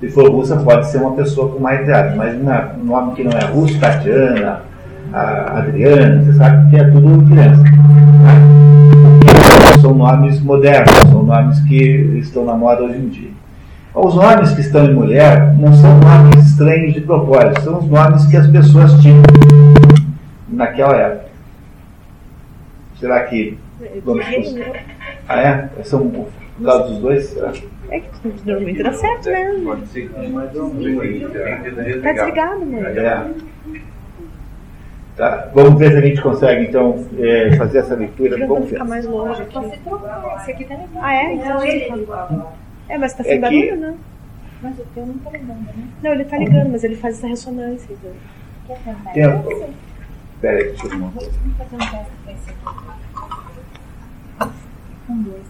Se 0.00 0.08
for 0.08 0.30
russa, 0.30 0.56
pode 0.56 0.86
ser 0.86 0.98
uma 0.98 1.14
pessoa 1.14 1.52
com 1.52 1.60
mais 1.60 1.82
idade, 1.82 2.16
mas 2.16 2.40
uma, 2.40 2.72
um 2.80 2.84
nome 2.84 3.14
que 3.14 3.24
não 3.24 3.32
é 3.32 3.44
russo, 3.44 3.78
Tatiana, 3.78 4.62
Adriana, 5.12 6.22
você 6.22 6.32
sabe 6.32 6.70
que 6.70 6.76
é 6.76 6.84
tudo 6.84 7.26
criança. 7.26 7.62
Né? 7.62 7.70
São 9.80 9.94
nomes 9.94 10.40
modernos, 10.40 10.94
são 11.10 11.22
nomes 11.24 11.60
que 11.60 12.18
estão 12.18 12.44
na 12.44 12.54
moda 12.54 12.82
hoje 12.82 12.98
em 12.98 13.08
dia. 13.08 13.41
Os 13.94 14.14
nomes 14.14 14.52
que 14.52 14.62
estão 14.62 14.86
em 14.86 14.94
mulher 14.94 15.54
não 15.58 15.70
são 15.74 15.98
nomes 15.98 16.46
estranhos 16.46 16.94
de 16.94 17.02
propósito, 17.02 17.60
são 17.60 17.78
os 17.78 17.86
nomes 17.86 18.24
que 18.26 18.36
as 18.38 18.46
pessoas 18.46 18.90
tinham 19.02 19.22
naquela 20.48 20.96
época. 20.96 21.26
Será 22.98 23.24
que. 23.24 23.58
Vamos 24.02 24.24
ah, 25.28 25.40
é? 25.40 25.68
São 25.84 26.08
por 26.08 26.28
causa 26.64 26.84
dos 26.84 26.98
dois? 27.00 27.26
Será? 27.26 27.52
É 27.90 28.00
que 28.00 28.08
normalmente 28.46 28.82
dá 28.82 28.92
certo, 28.94 29.28
né? 29.28 29.60
Pode 29.62 29.86
ser 29.88 30.08
Tá 32.02 32.12
desligado, 32.12 32.64
mano. 32.64 32.86
É. 32.86 33.30
Tá. 35.16 35.48
Vamos 35.52 35.78
ver 35.78 35.92
se 35.92 35.98
a 35.98 36.00
gente 36.00 36.22
consegue, 36.22 36.64
então, 36.68 37.04
é, 37.18 37.54
fazer 37.56 37.78
essa 37.78 37.94
leitura. 37.94 38.46
Vamos 38.46 38.70
ficar 38.70 38.84
mais 38.84 39.04
longe 39.04 39.42
aqui. 39.42 40.66
Ah, 41.02 41.14
é? 41.14 41.34
Então 41.34 41.62
ele 41.62 42.06
é, 42.92 42.98
mas 42.98 43.14
tá 43.14 43.24
sem 43.24 43.32
é 43.32 43.38
barulho, 43.38 43.68
que... 43.68 43.76
né? 43.76 43.96
Mas 44.60 44.78
o 44.78 44.84
teu 44.94 45.06
não 45.06 45.14
tá 45.18 45.30
ligando, 45.30 45.64
né? 45.64 45.88
Não, 46.02 46.12
ele 46.12 46.24
tá 46.24 46.36
ligando, 46.36 46.70
mas 46.70 46.84
ele 46.84 46.94
faz 46.94 47.16
essa 47.16 47.26
ressonância. 47.26 47.90
Então. 47.90 48.12
Quer 48.66 48.78
tentar? 48.84 49.12
Tempo. 49.12 49.74
Pera 50.42 50.58
aí, 50.58 50.64
deixa 50.64 50.86
eu 50.86 50.90
Vamos 50.90 51.14
fazer 51.56 51.74
um 51.74 51.78
teste 51.78 52.12
com 52.24 52.30
esse 52.30 52.50
aqui. 52.50 52.62
Um, 55.08 55.22
dois, 55.22 55.42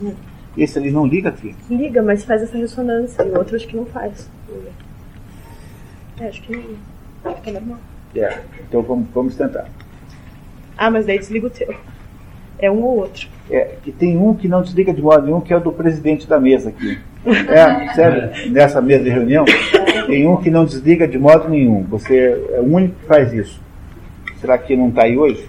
esse 0.00 0.16
Esse 0.56 0.78
ali 0.78 0.90
não 0.90 1.06
liga 1.06 1.28
aqui? 1.28 1.54
Liga, 1.68 2.02
mas 2.02 2.24
faz 2.24 2.42
essa 2.42 2.56
ressonância. 2.56 3.22
E 3.22 3.28
o 3.28 3.36
outro 3.36 3.56
acho 3.56 3.68
que 3.68 3.76
não 3.76 3.84
faz. 3.84 4.30
É, 6.18 6.28
acho 6.28 6.42
que 6.42 6.56
não. 6.56 7.30
Acho 7.30 7.42
que 7.42 7.50
é 7.50 7.52
normal. 7.52 7.78
É, 8.16 8.40
então 8.66 8.80
vamos, 8.82 9.06
vamos 9.12 9.36
tentar. 9.36 9.68
Ah, 10.78 10.90
mas 10.90 11.04
daí 11.04 11.18
desliga 11.18 11.46
o 11.46 11.50
teu. 11.50 11.76
É 12.60 12.70
um 12.70 12.82
ou 12.82 12.98
outro. 12.98 13.26
É, 13.50 13.76
que 13.82 13.90
tem 13.90 14.16
um 14.16 14.34
que 14.34 14.46
não 14.46 14.62
desliga 14.62 14.92
de 14.92 15.00
modo 15.00 15.26
nenhum, 15.26 15.40
que 15.40 15.52
é 15.52 15.56
o 15.56 15.60
do 15.60 15.72
presidente 15.72 16.28
da 16.28 16.38
mesa 16.38 16.68
aqui. 16.68 16.98
É, 17.26 17.92
sério, 17.94 18.30
nessa 18.52 18.80
mesa 18.80 19.04
de 19.04 19.10
reunião, 19.10 19.44
tem 20.06 20.26
um 20.26 20.36
que 20.36 20.50
não 20.50 20.64
desliga 20.64 21.08
de 21.08 21.18
modo 21.18 21.48
nenhum. 21.48 21.82
Você 21.84 22.46
é 22.52 22.60
o 22.60 22.64
único 22.64 22.94
que 23.00 23.06
faz 23.06 23.32
isso. 23.32 23.60
Será 24.40 24.58
que 24.58 24.76
não 24.76 24.90
está 24.90 25.04
aí 25.04 25.16
hoje? 25.16 25.48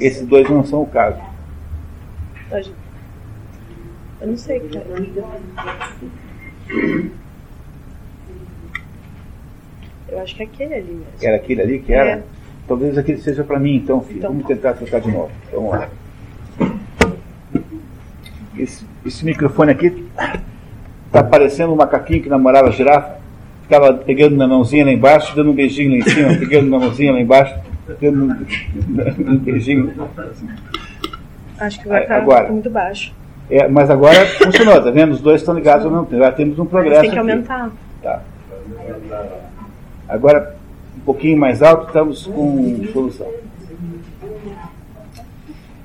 Esses 0.00 0.26
dois 0.26 0.48
não 0.48 0.64
são 0.64 0.82
o 0.82 0.86
caso. 0.86 1.20
Eu 4.20 4.28
não 4.28 4.36
sei, 4.36 4.60
cara. 4.60 4.86
Eu 10.08 10.20
acho 10.20 10.36
que 10.36 10.42
é 10.42 10.46
aquele 10.46 10.74
ali 10.74 10.92
mesmo. 10.92 11.06
Era 11.20 11.36
aquele 11.36 11.62
ali 11.62 11.78
que 11.80 11.92
era? 11.92 12.10
É. 12.10 12.22
Talvez 12.66 12.98
aquele 12.98 13.18
seja 13.18 13.44
para 13.44 13.58
mim, 13.58 13.76
então, 13.76 14.00
filho. 14.00 14.18
Então, 14.18 14.30
Vamos 14.30 14.46
tá. 14.46 14.54
tentar 14.54 14.72
trocar 14.74 15.00
de 15.00 15.10
novo. 15.10 15.30
Vamos 15.52 15.70
lá. 15.70 15.88
Esse, 18.58 18.84
esse 19.04 19.24
microfone 19.24 19.70
aqui 19.70 20.04
está 21.06 21.22
parecendo 21.22 21.72
um 21.72 21.76
macaquinho 21.76 22.22
que 22.22 22.28
namorava 22.28 22.68
a 22.68 22.72
girafa. 22.72 23.16
Ficava 23.62 23.92
pegando 23.94 24.36
na 24.36 24.46
mãozinha 24.46 24.84
lá 24.84 24.92
embaixo, 24.92 25.34
dando 25.34 25.50
um 25.50 25.54
beijinho 25.54 25.90
lá 25.90 25.96
em 25.98 26.02
cima, 26.02 26.28
pegando 26.38 26.70
na 26.70 26.78
mãozinha 26.78 27.12
lá 27.12 27.20
embaixo, 27.20 27.54
dando 28.00 28.24
um, 28.24 29.32
um 29.32 29.38
beijinho. 29.38 29.92
Acho 31.58 31.80
que 31.80 31.88
vai 31.88 32.02
estar 32.02 32.16
agora, 32.16 32.50
muito 32.50 32.70
baixo. 32.70 33.12
É, 33.50 33.68
mas 33.68 33.90
agora 33.90 34.26
funcionou, 34.26 34.82
tá 34.82 34.90
vendo? 34.90 35.12
Os 35.12 35.20
dois 35.20 35.40
estão 35.40 35.54
ligados 35.54 35.84
ao 35.84 35.90
mesmo 35.90 36.06
tempo. 36.06 36.22
Já 36.22 36.32
temos 36.32 36.58
um 36.58 36.66
progresso. 36.66 37.02
Tem 37.02 37.10
que 37.10 37.18
aumentar. 37.18 37.66
Aqui. 37.66 37.76
Tá. 38.02 38.22
Agora, 40.08 40.56
pouquinho 41.06 41.38
mais 41.38 41.62
alto, 41.62 41.86
estamos 41.86 42.26
com 42.26 42.84
solução. 42.92 43.28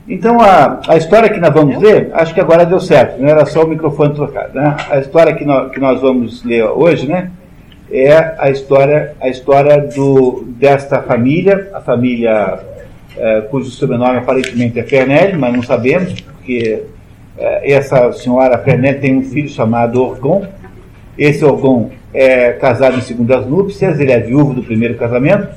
Então, 0.08 0.42
a, 0.42 0.82
a 0.88 0.98
história 0.98 1.30
que 1.30 1.40
nós 1.40 1.54
vamos 1.54 1.78
ler, 1.78 2.10
acho 2.14 2.34
que 2.34 2.42
agora 2.42 2.66
deu 2.66 2.80
certo, 2.80 3.22
não 3.22 3.30
era 3.30 3.46
só 3.46 3.64
o 3.64 3.68
microfone 3.68 4.16
trocado. 4.16 4.56
Né? 4.56 4.76
A 4.90 4.98
história 4.98 5.34
que 5.34 5.46
nós, 5.46 5.72
que 5.72 5.80
nós 5.80 6.02
vamos 6.02 6.44
ler 6.44 6.64
hoje 6.64 7.08
né, 7.08 7.32
é 7.90 8.36
a 8.40 8.50
história, 8.50 9.16
a 9.22 9.30
história 9.30 9.78
do, 9.78 10.44
desta 10.48 11.02
família, 11.04 11.70
a 11.74 11.80
família 11.80 12.60
é, 13.16 13.42
cujo 13.42 13.70
sobrenome 13.70 14.18
aparentemente 14.18 14.80
é 14.80 14.84
Fernelli, 14.84 15.38
mas 15.38 15.54
não 15.54 15.62
sabemos, 15.62 16.20
porque 16.20 16.84
é, 17.38 17.72
essa 17.72 18.12
senhora 18.14 18.58
Fernelli 18.58 19.00
tem 19.00 19.18
um 19.18 19.24
filho 19.24 19.50
chamado 19.50 20.02
Orgon. 20.02 20.46
Esse 21.18 21.46
Orgon 21.46 21.92
é 22.14 22.54
casado 22.54 22.98
em 22.98 23.02
segundas 23.02 23.46
núpcias, 23.46 24.00
ele 24.00 24.12
é 24.12 24.20
viúvo 24.20 24.54
do 24.54 24.64
primeiro 24.64 24.96
casamento, 24.96 25.48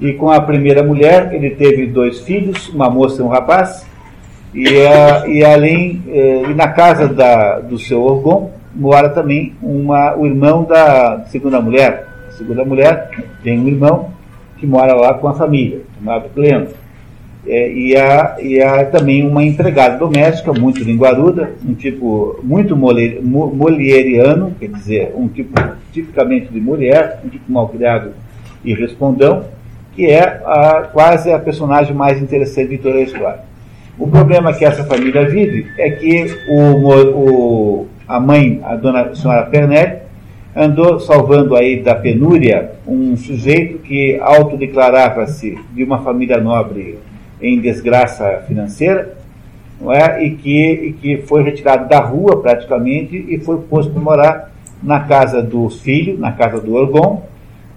e 0.00 0.12
com 0.14 0.30
a 0.30 0.40
primeira 0.40 0.82
mulher 0.82 1.32
ele 1.32 1.50
teve 1.50 1.86
dois 1.86 2.20
filhos, 2.20 2.68
uma 2.68 2.90
moça 2.90 3.22
e 3.22 3.24
um 3.24 3.28
rapaz, 3.28 3.86
e, 4.54 4.66
a, 4.86 5.26
e 5.26 5.44
além, 5.44 6.02
é, 6.08 6.42
e 6.50 6.54
na 6.54 6.68
casa 6.68 7.08
da, 7.08 7.60
do 7.60 7.78
seu 7.78 8.02
Orgon 8.02 8.50
mora 8.74 9.08
também 9.08 9.54
uma, 9.62 10.16
o 10.16 10.26
irmão 10.26 10.64
da 10.64 11.24
segunda 11.28 11.60
mulher. 11.60 12.06
A 12.28 12.32
segunda 12.32 12.64
mulher 12.64 13.10
tem 13.42 13.58
um 13.58 13.68
irmão 13.68 14.10
que 14.58 14.66
mora 14.66 14.94
lá 14.94 15.14
com 15.14 15.28
a 15.28 15.34
família, 15.34 15.80
chamado 15.98 16.28
Cleandro. 16.34 16.74
É, 17.46 17.72
e, 17.72 17.96
há, 17.96 18.36
e 18.40 18.60
há 18.60 18.84
também 18.84 19.26
uma 19.26 19.42
empregada 19.42 19.98
doméstica, 19.98 20.52
muito 20.52 20.82
linguaruda, 20.84 21.54
um 21.66 21.74
tipo 21.74 22.38
muito 22.42 22.76
molieriano, 22.76 24.54
quer 24.60 24.68
dizer, 24.68 25.12
um 25.16 25.26
tipo 25.26 25.52
tipicamente 25.92 26.52
de 26.52 26.60
mulher, 26.60 27.20
um 27.24 27.28
tipo 27.28 27.50
malcriado 27.50 28.12
e 28.64 28.74
respondão, 28.74 29.44
que 29.94 30.06
é 30.06 30.42
a, 30.44 30.88
quase 30.92 31.30
a 31.30 31.38
personagem 31.38 31.94
mais 31.94 32.20
interessante 32.20 32.70
de 32.70 32.78
toda 32.78 32.98
a 32.98 33.02
história. 33.02 33.40
O 33.98 34.08
problema 34.08 34.52
que 34.54 34.64
essa 34.64 34.84
família 34.84 35.28
vive 35.28 35.66
é 35.78 35.90
que 35.90 36.26
o, 36.48 36.88
o, 36.88 37.86
a 38.08 38.18
mãe, 38.18 38.60
a 38.64 38.74
dona 38.74 39.02
a 39.02 39.14
senhora 39.14 39.42
Pernelli, 39.42 39.98
andou 40.56 40.98
salvando 41.00 41.54
aí 41.54 41.82
da 41.82 41.94
penúria 41.94 42.72
um 42.86 43.16
sujeito 43.16 43.78
que 43.78 44.18
autodeclarava-se 44.20 45.58
de 45.72 45.84
uma 45.84 46.02
família 46.02 46.38
nobre 46.38 46.98
em 47.40 47.60
desgraça 47.60 48.44
financeira, 48.46 49.14
não 49.80 49.92
é? 49.92 50.24
e, 50.24 50.36
que, 50.36 50.72
e 50.72 50.92
que 50.92 51.16
foi 51.26 51.42
retirado 51.42 51.88
da 51.88 52.00
rua 52.00 52.40
praticamente 52.40 53.16
e 53.28 53.38
foi 53.38 53.58
posto 53.62 53.92
para 53.92 54.02
morar 54.02 54.51
na 54.82 55.00
casa 55.00 55.42
dos 55.42 55.80
filhos, 55.80 56.18
na 56.18 56.32
casa 56.32 56.60
do 56.60 56.74
Orgon, 56.74 57.22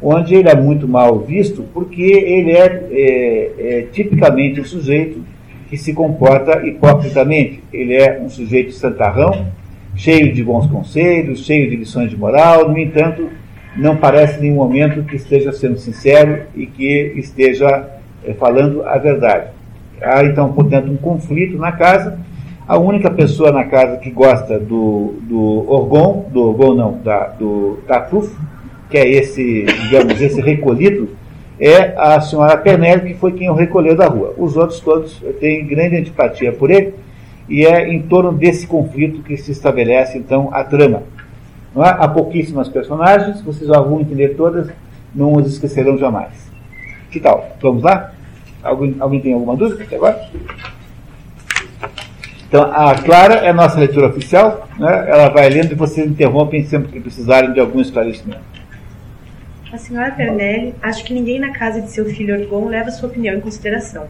onde 0.01 0.35
ele 0.35 0.49
é 0.49 0.55
muito 0.55 0.87
mal 0.87 1.19
visto 1.19 1.63
porque 1.73 2.01
ele 2.01 2.51
é, 2.51 2.87
é, 2.91 3.53
é 3.59 3.81
tipicamente 3.91 4.59
um 4.59 4.65
sujeito 4.65 5.23
que 5.69 5.77
se 5.77 5.93
comporta 5.93 6.65
hipocritamente. 6.65 7.61
Ele 7.71 7.95
é 7.95 8.19
um 8.21 8.29
sujeito 8.29 8.71
santarrão, 8.71 9.47
cheio 9.95 10.33
de 10.33 10.43
bons 10.43 10.67
conselhos, 10.67 11.45
cheio 11.45 11.69
de 11.69 11.75
lições 11.75 12.09
de 12.09 12.17
moral, 12.17 12.69
no 12.69 12.77
entanto, 12.77 13.29
não 13.75 13.95
parece 13.95 14.39
em 14.39 14.43
nenhum 14.43 14.55
momento 14.55 15.03
que 15.03 15.15
esteja 15.15 15.51
sendo 15.51 15.77
sincero 15.77 16.43
e 16.55 16.65
que 16.65 17.13
esteja 17.17 17.89
é, 18.23 18.33
falando 18.33 18.83
a 18.83 18.97
verdade. 18.97 19.49
Há 20.01 20.23
então, 20.23 20.51
portanto, 20.53 20.91
um 20.91 20.97
conflito 20.97 21.57
na 21.57 21.71
casa. 21.71 22.19
A 22.67 22.79
única 22.79 23.11
pessoa 23.11 23.51
na 23.51 23.65
casa 23.65 23.97
que 23.97 24.09
gosta 24.09 24.59
do, 24.59 25.13
do 25.21 25.69
Orgon, 25.69 26.25
do 26.31 26.41
Orgon 26.49 26.73
não, 26.73 26.97
da, 26.97 27.27
do 27.27 27.77
Tartufo, 27.87 28.35
que 28.89 28.97
é 28.97 29.07
esse, 29.07 29.65
digamos, 29.83 30.19
esse 30.19 30.41
recolhido, 30.41 31.09
é 31.59 31.93
a 31.95 32.19
senhora 32.19 32.57
Pernelli, 32.57 33.13
que 33.13 33.19
foi 33.19 33.33
quem 33.33 33.51
o 33.51 33.53
recolheu 33.53 33.95
da 33.95 34.07
rua. 34.07 34.33
Os 34.35 34.57
outros 34.57 34.79
todos 34.79 35.23
têm 35.39 35.65
grande 35.67 35.97
antipatia 35.97 36.51
por 36.51 36.71
ele, 36.71 36.95
e 37.47 37.63
é 37.65 37.87
em 37.87 38.01
torno 38.01 38.31
desse 38.31 38.65
conflito 38.65 39.21
que 39.21 39.37
se 39.37 39.51
estabelece, 39.51 40.17
então, 40.17 40.49
a 40.51 40.63
trama. 40.63 41.03
Não 41.75 41.85
é? 41.85 41.89
Há 41.89 42.07
pouquíssimas 42.07 42.67
personagens, 42.67 43.41
vocês 43.41 43.67
já 43.67 43.79
vão 43.79 44.01
entender 44.01 44.29
todas, 44.29 44.69
não 45.13 45.33
os 45.33 45.45
esquecerão 45.45 45.99
jamais. 45.99 46.51
Que 47.11 47.19
tal? 47.19 47.47
Vamos 47.61 47.83
lá? 47.83 48.11
Alguém, 48.63 48.95
alguém 48.99 49.19
tem 49.21 49.33
alguma 49.33 49.55
dúvida 49.55 49.83
até 49.83 49.97
agora? 49.97 50.19
Então, 52.55 52.71
a 52.71 52.95
Clara 52.95 53.33
é 53.33 53.49
a 53.49 53.53
nossa 53.53 53.77
leitura 53.77 54.07
oficial, 54.07 54.65
né? 54.79 55.09
ela 55.09 55.27
vai 55.27 55.49
lendo 55.49 55.73
e 55.73 55.75
vocês 55.75 56.09
interrompem 56.09 56.63
sempre 56.63 56.89
que 56.89 57.01
precisarem 57.01 57.51
de 57.51 57.59
algum 57.59 57.81
esclarecimento. 57.81 58.39
A 59.73 59.77
senhora 59.77 60.11
Pernelli 60.11 60.73
acha 60.81 61.03
que 61.03 61.13
ninguém 61.13 61.37
na 61.37 61.51
casa 61.51 61.81
de 61.81 61.91
seu 61.91 62.05
filho 62.05 62.33
Orgon 62.33 62.69
leva 62.69 62.89
sua 62.91 63.09
opinião 63.09 63.35
em 63.35 63.41
consideração. 63.41 64.07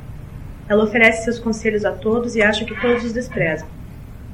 Ela 0.69 0.83
oferece 0.83 1.23
seus 1.23 1.39
conselhos 1.39 1.83
a 1.85 1.91
todos 1.91 2.35
e 2.35 2.43
acha 2.43 2.65
que 2.65 2.79
todos 2.79 3.03
os 3.03 3.13
desprezam. 3.13 3.67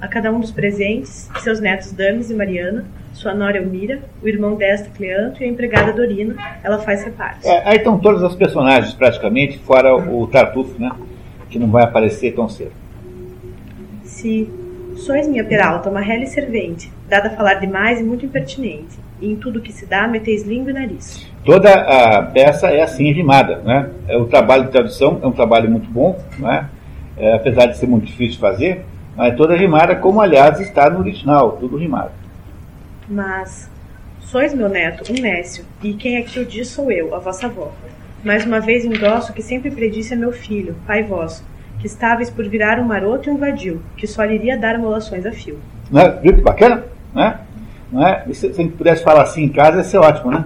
A 0.02 0.10
cada 0.10 0.30
um 0.30 0.42
dos 0.42 0.52
presentes, 0.52 1.30
seus 1.40 1.62
netos 1.62 1.94
Dames 1.94 2.30
e 2.30 2.34
Mariana, 2.34 2.84
sua 3.14 3.34
nora 3.34 3.60
Elmira, 3.60 4.02
o 4.22 4.28
irmão 4.28 4.56
desta, 4.56 4.90
Cleanto, 4.90 5.42
e 5.42 5.46
a 5.46 5.48
empregada 5.48 5.94
Dorina, 5.94 6.36
ela 6.62 6.80
faz 6.80 7.02
reparos. 7.06 7.46
É, 7.46 7.62
aí 7.66 7.78
estão 7.78 7.98
todos 7.98 8.22
os 8.22 8.36
personagens, 8.36 8.94
praticamente, 8.94 9.58
fora 9.60 9.96
o 9.96 10.28
Tartufo, 10.28 10.78
né? 10.78 10.92
Que 11.50 11.58
não 11.58 11.72
vai 11.72 11.84
aparecer 11.84 12.36
tão 12.36 12.50
cedo. 12.50 12.81
Se 14.22 14.48
sois 14.98 15.28
minha 15.28 15.44
peralta, 15.44 15.90
uma 15.90 16.00
rele 16.00 16.28
servente, 16.28 16.92
dada 17.10 17.30
a 17.30 17.32
falar 17.32 17.56
demais 17.56 18.00
e 18.00 18.04
muito 18.04 18.24
impertinente, 18.24 19.00
e 19.20 19.32
em 19.32 19.36
tudo 19.36 19.60
que 19.60 19.74
se 19.74 19.88
dá 19.88 20.08
meteis 20.08 20.44
língua 20.44 20.70
e 20.70 20.74
nariz. 20.74 21.28
Toda 21.44 21.74
a 21.74 22.22
peça 22.22 22.68
é 22.68 22.84
assim 22.84 23.12
rimada, 23.12 23.58
né? 23.64 23.90
É, 24.08 24.16
o 24.16 24.26
trabalho 24.26 24.66
de 24.66 24.70
tradução 24.70 25.20
é 25.24 25.26
um 25.26 25.32
trabalho 25.32 25.72
muito 25.72 25.90
bom, 25.90 26.24
né? 26.38 26.70
É, 27.18 27.34
apesar 27.34 27.66
de 27.66 27.78
ser 27.80 27.88
muito 27.88 28.06
difícil 28.06 28.34
de 28.34 28.38
fazer, 28.38 28.86
mas 29.18 29.36
toda 29.36 29.56
rimada, 29.56 29.96
como 29.96 30.22
aliás 30.22 30.60
está 30.60 30.88
no 30.88 31.00
original, 31.00 31.54
tudo 31.54 31.76
rimado. 31.76 32.12
Mas 33.10 33.72
sois 34.20 34.54
meu 34.54 34.70
neto, 34.70 35.12
um 35.12 35.20
nécio, 35.20 35.66
e 35.82 35.96
quem 35.96 36.18
aqui 36.18 36.40
o 36.40 36.46
diz 36.46 36.68
sou 36.68 36.92
eu, 36.92 37.16
a 37.16 37.18
vossa 37.18 37.48
avó. 37.48 37.72
Mais 38.24 38.46
uma 38.46 38.60
vez 38.60 38.86
endosso 38.86 39.34
que 39.34 39.42
sempre 39.42 39.72
predisse 39.72 40.14
a 40.14 40.18
meu 40.18 40.32
filho, 40.32 40.76
pai 40.86 41.02
vosso, 41.02 41.44
que 41.82 41.88
estáveis 41.88 42.30
por 42.30 42.48
virar 42.48 42.80
um 42.80 42.86
maroto 42.86 43.28
e 43.28 43.32
um 43.32 43.38
vadio, 43.38 43.82
que 43.98 44.06
só 44.06 44.24
lhe 44.24 44.36
iria 44.36 44.56
dar 44.58 44.78
molações 44.78 45.26
a 45.26 45.32
fio. 45.32 45.58
Não 45.90 46.00
é? 46.00 46.12
Viu 46.22 46.36
que 46.36 46.42
bacana? 46.42 46.84
Não 47.14 47.24
é? 47.24 47.40
Não 47.92 48.08
é? 48.08 48.24
Se, 48.28 48.36
se 48.36 48.48
a 48.48 48.54
gente 48.54 48.74
pudesse 48.74 49.04
falar 49.04 49.24
assim 49.24 49.44
em 49.44 49.50
casa, 49.50 49.78
ia 49.78 49.84
ser 49.84 49.98
ótimo, 49.98 50.32
né? 50.32 50.46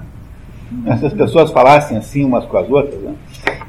Se 0.98 1.06
as 1.06 1.14
pessoas 1.14 1.52
falassem 1.52 1.98
assim 1.98 2.24
umas 2.24 2.46
com 2.46 2.58
as 2.58 2.70
outras, 2.70 3.00
né? 3.02 3.16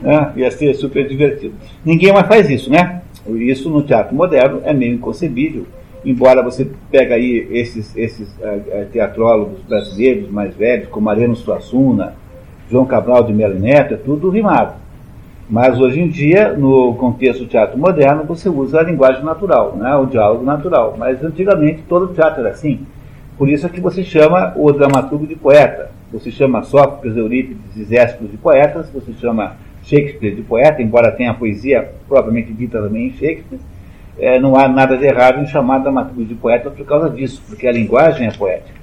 É, 0.05 0.41
ia 0.41 0.51
ser 0.51 0.73
super 0.75 1.07
divertido. 1.07 1.55
Ninguém 1.85 2.13
mais 2.13 2.27
faz 2.27 2.49
isso, 2.49 2.71
né? 2.71 3.03
Isso 3.27 3.69
no 3.69 3.83
teatro 3.83 4.15
moderno 4.15 4.63
é 4.65 4.73
meio 4.73 4.95
inconcebível 4.95 5.67
embora 6.07 6.41
você 6.41 6.71
pega 6.89 7.17
aí 7.17 7.49
esses, 7.51 7.95
esses 7.97 8.29
uh, 8.39 8.87
teatrólogos 8.93 9.61
brasileiros 9.69 10.31
mais 10.31 10.55
velhos, 10.55 10.89
como 10.89 11.07
Mariano 11.07 11.35
Suassuna, 11.35 12.15
João 12.71 12.87
Cabral 12.87 13.25
de 13.25 13.33
Melo 13.33 13.59
Neto, 13.59 13.95
é 13.95 13.97
tudo 13.97 14.31
rimado. 14.31 14.75
Mas 15.49 15.81
hoje 15.81 16.01
em 16.01 16.09
dia, 16.09 16.53
no 16.53 16.95
contexto 16.95 17.45
do 17.45 17.47
teatro 17.49 17.79
moderno, 17.79 18.25
você 18.25 18.49
usa 18.49 18.81
a 18.81 18.83
linguagem 18.83 19.25
natural, 19.25 19.77
né, 19.77 19.95
o 19.95 20.07
diálogo 20.07 20.45
natural. 20.45 20.97
Mas 20.99 21.23
antigamente 21.23 21.83
todo 21.89 22.15
teatro 22.15 22.41
era 22.41 22.51
assim. 22.51 22.81
Por 23.39 23.49
isso 23.49 23.67
é 23.67 23.69
que 23.69 23.81
você 23.81 24.03
chama 24.03 24.53
o 24.57 24.73
dramaturgo 24.73 25.27
de 25.27 25.37
poeta. 25.37 25.91
Você 26.13 26.31
chama 26.31 26.63
Sófocles, 26.63 27.17
Eurípides 27.17 27.77
e 27.77 27.85
Zéspiro 27.85 28.29
de 28.29 28.37
poetas, 28.37 28.91
você 28.91 29.13
chama 29.13 29.57
Shakespeare 29.85 30.35
de 30.35 30.43
poeta, 30.43 30.83
embora 30.83 31.13
tenha 31.13 31.31
a 31.31 31.35
poesia 31.35 31.93
propriamente 32.09 32.53
dita 32.53 32.81
também 32.81 33.09
em 33.09 33.13
Shakespeare 33.13 33.61
é, 34.19 34.39
não 34.39 34.57
há 34.57 34.69
nada 34.69 34.97
de 34.97 35.05
errado 35.05 35.41
em 35.41 35.47
chamar 35.47 35.79
dramaturgo 35.79 36.25
de 36.25 36.35
poeta 36.35 36.71
por 36.71 36.87
causa 36.87 37.11
disso, 37.11 37.43
porque 37.47 37.67
a 37.67 37.73
linguagem 37.73 38.27
é 38.27 38.31
poética. 38.31 38.77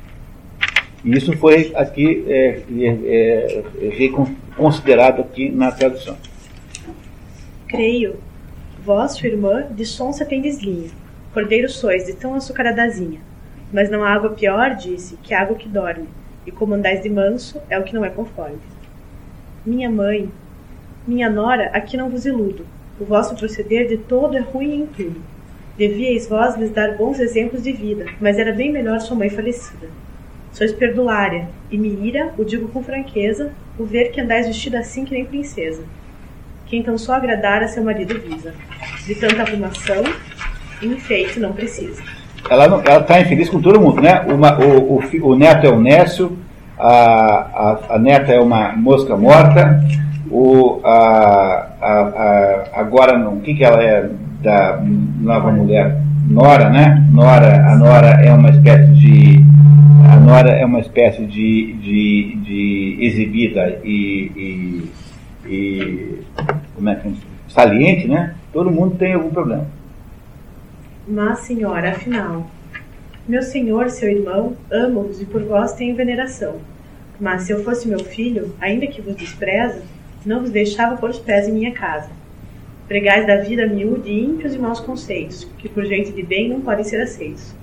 E 1.03 1.18
isso 1.18 1.36
foi 1.38 1.72
aqui 1.76 2.24
é, 2.28 2.61
é, 2.80 3.64
é, 3.82 4.09
considerado 4.55 5.22
aqui 5.22 5.49
na 5.49 5.72
tradução. 5.72 6.16
Creio, 7.74 8.17
vós, 8.86 9.13
sua 9.13 9.30
irmã, 9.30 9.65
de 9.71 9.84
sonsa 9.84 10.24
tendes 10.24 10.59
linha, 10.59 10.91
cordeiro 11.34 11.67
sois 11.67 12.05
de 12.05 12.13
tão 12.13 12.36
açucaradazinha. 12.36 13.19
Mas 13.74 13.89
não 13.89 14.03
há 14.03 14.13
água 14.13 14.30
pior, 14.30 14.76
disse, 14.76 15.17
que 15.24 15.34
água 15.34 15.57
que 15.57 15.67
dorme, 15.67 16.07
e 16.45 16.51
como 16.51 16.76
andais 16.76 17.01
de 17.01 17.09
manso, 17.09 17.59
é 17.71 17.80
o 17.80 17.84
que 17.84 17.95
não 17.95 18.05
é 18.05 18.11
conforme. 18.11 18.59
Minha 19.65 19.89
mãe, 19.89 20.30
minha 21.07 21.32
nora, 21.32 21.71
aqui 21.74 21.97
não 21.97 22.11
vos 22.11 22.28
iludo, 22.28 22.63
o 22.99 23.05
vosso 23.05 23.36
proceder 23.36 23.88
de 23.88 23.97
todo 23.97 24.38
é 24.38 24.41
ruim 24.41 24.84
em 24.84 24.86
tudo. 24.86 25.19
Devíeis 25.76 26.28
vós 26.28 26.55
lhes 26.55 26.69
dar 26.69 26.95
bons 26.95 27.19
exemplos 27.19 27.63
de 27.63 27.71
vida, 27.71 28.05
mas 28.21 28.38
era 28.38 28.53
bem 28.53 28.71
melhor 28.71 28.99
sua 28.99 29.17
mãe 29.17 29.32
falecida. 29.32 29.89
Sois 30.51 30.71
perdulária, 30.71 31.49
e 31.71 31.78
me 31.80 31.89
ira, 32.05 32.36
o 32.38 32.45
digo 32.45 32.67
com 32.67 32.84
franqueza, 32.84 33.51
o 33.80 33.84
ver 33.84 34.11
que 34.11 34.21
andais 34.21 34.45
vestida 34.45 34.78
assim 34.78 35.05
que 35.05 35.15
nem 35.15 35.26
princesa. 35.26 35.82
Quem 36.74 36.82
tão 36.82 36.97
só 36.97 37.13
agradar 37.13 37.61
a 37.61 37.67
seu 37.67 37.84
marido 37.84 38.19
visa. 38.19 38.51
De 39.05 39.13
tanta 39.13 39.43
arrumação, 39.43 40.03
enfeite 40.82 41.39
não 41.39 41.53
precisa. 41.53 42.01
Ela 42.49 42.82
está 42.99 43.21
infeliz 43.21 43.47
com 43.47 43.61
todo 43.61 43.80
mundo, 43.80 44.01
né? 44.01 44.21
Uma, 44.21 44.57
o, 44.57 44.97
o, 44.97 45.03
o, 45.21 45.36
neto 45.36 45.67
é 45.67 45.69
o 45.69 45.80
Nécio, 45.80 46.36
a, 46.80 46.89
a, 46.89 47.80
a 47.91 47.99
neta 47.99 48.32
é 48.32 48.39
uma 48.39 48.74
mosca 48.76 49.15
morta, 49.15 49.84
o, 50.32 50.82
a, 50.84 51.67
a, 51.80 52.63
agora, 52.74 53.19
o 53.19 53.39
que, 53.41 53.53
que 53.53 53.63
ela 53.63 53.84
é 53.84 54.09
da 54.41 54.82
nova 55.21 55.51
mulher? 55.51 56.01
Nora, 56.28 56.71
né? 56.71 57.07
Nora, 57.11 57.69
a 57.69 57.76
Nora 57.76 58.19
é 58.19 58.34
uma 58.34 58.49
espécie 58.49 58.91
de 58.93 59.45
a 60.11 60.15
Nora 60.15 60.49
é 60.49 60.65
uma 60.65 60.80
espécie 60.80 61.24
de, 61.24 61.74
de, 61.74 62.36
de 62.38 62.97
exibida 62.99 63.80
e, 63.84 64.32
e, 64.36 64.91
e 65.47 66.24
como 66.76 66.89
é 66.89 66.95
que 66.95 67.15
saliente, 67.49 68.07
né? 68.07 68.36
Todo 68.51 68.71
mundo 68.71 68.95
tem 68.97 69.13
algum 69.13 69.30
problema. 69.30 69.67
Mas, 71.07 71.39
senhora, 71.39 71.91
afinal, 71.91 72.47
meu 73.28 73.41
senhor, 73.41 73.89
seu 73.89 74.09
irmão, 74.09 74.55
amo-vos 74.71 75.21
e 75.21 75.26
por 75.26 75.43
vós 75.43 75.74
tenho 75.74 75.95
veneração. 75.95 76.57
Mas 77.19 77.43
se 77.43 77.53
eu 77.53 77.63
fosse 77.63 77.88
meu 77.88 77.99
filho, 77.99 78.53
ainda 78.59 78.88
que 78.88 79.01
vos 79.01 79.15
despreza, 79.15 79.82
não 80.26 80.41
vos 80.41 80.49
deixava 80.49 80.97
pôr 80.97 81.09
os 81.09 81.19
pés 81.19 81.47
em 81.47 81.53
minha 81.53 81.71
casa. 81.71 82.09
Pregais 82.88 83.26
da 83.26 83.38
vida 83.38 83.65
miúde 83.65 84.11
ímpios 84.11 84.53
e 84.55 84.59
maus 84.59 84.80
conceitos, 84.80 85.47
que 85.57 85.69
por 85.69 85.86
gente 85.86 86.11
de 86.11 86.21
bem 86.21 86.49
não 86.49 86.61
podem 86.61 86.84
ser 86.84 87.01
aceitos. 87.01 87.53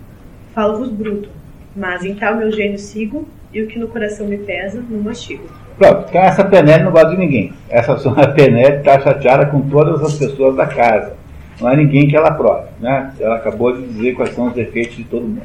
Falo-vos 0.54 0.90
bruto, 0.90 1.28
mas 1.76 2.04
em 2.04 2.14
tal 2.14 2.36
meu 2.36 2.50
gênio 2.50 2.78
sigo, 2.78 3.28
e 3.52 3.62
o 3.62 3.66
que 3.66 3.78
no 3.78 3.88
coração 3.88 4.26
me 4.26 4.38
pesa, 4.38 4.82
não 4.88 5.00
mastigo. 5.00 5.44
Pronto, 5.80 6.04
então 6.10 6.20
essa 6.20 6.44
Penele 6.44 6.84
não 6.84 6.92
gosta 6.92 7.08
de 7.08 7.16
ninguém. 7.16 7.54
Essa 7.70 7.96
senhora 7.98 8.30
Penele 8.32 8.76
está 8.76 9.00
chateada 9.00 9.46
com 9.46 9.62
todas 9.62 10.02
as 10.02 10.18
pessoas 10.18 10.54
da 10.54 10.66
casa. 10.66 11.14
Não 11.58 11.68
há 11.68 11.74
ninguém 11.74 12.06
que 12.06 12.14
ela 12.14 12.32
prove. 12.32 12.68
Né? 12.78 13.10
Ela 13.18 13.36
acabou 13.36 13.74
de 13.74 13.86
dizer 13.86 14.12
quais 14.12 14.34
são 14.34 14.48
os 14.48 14.52
defeitos 14.52 14.94
de 14.94 15.04
todo 15.04 15.26
mundo. 15.26 15.40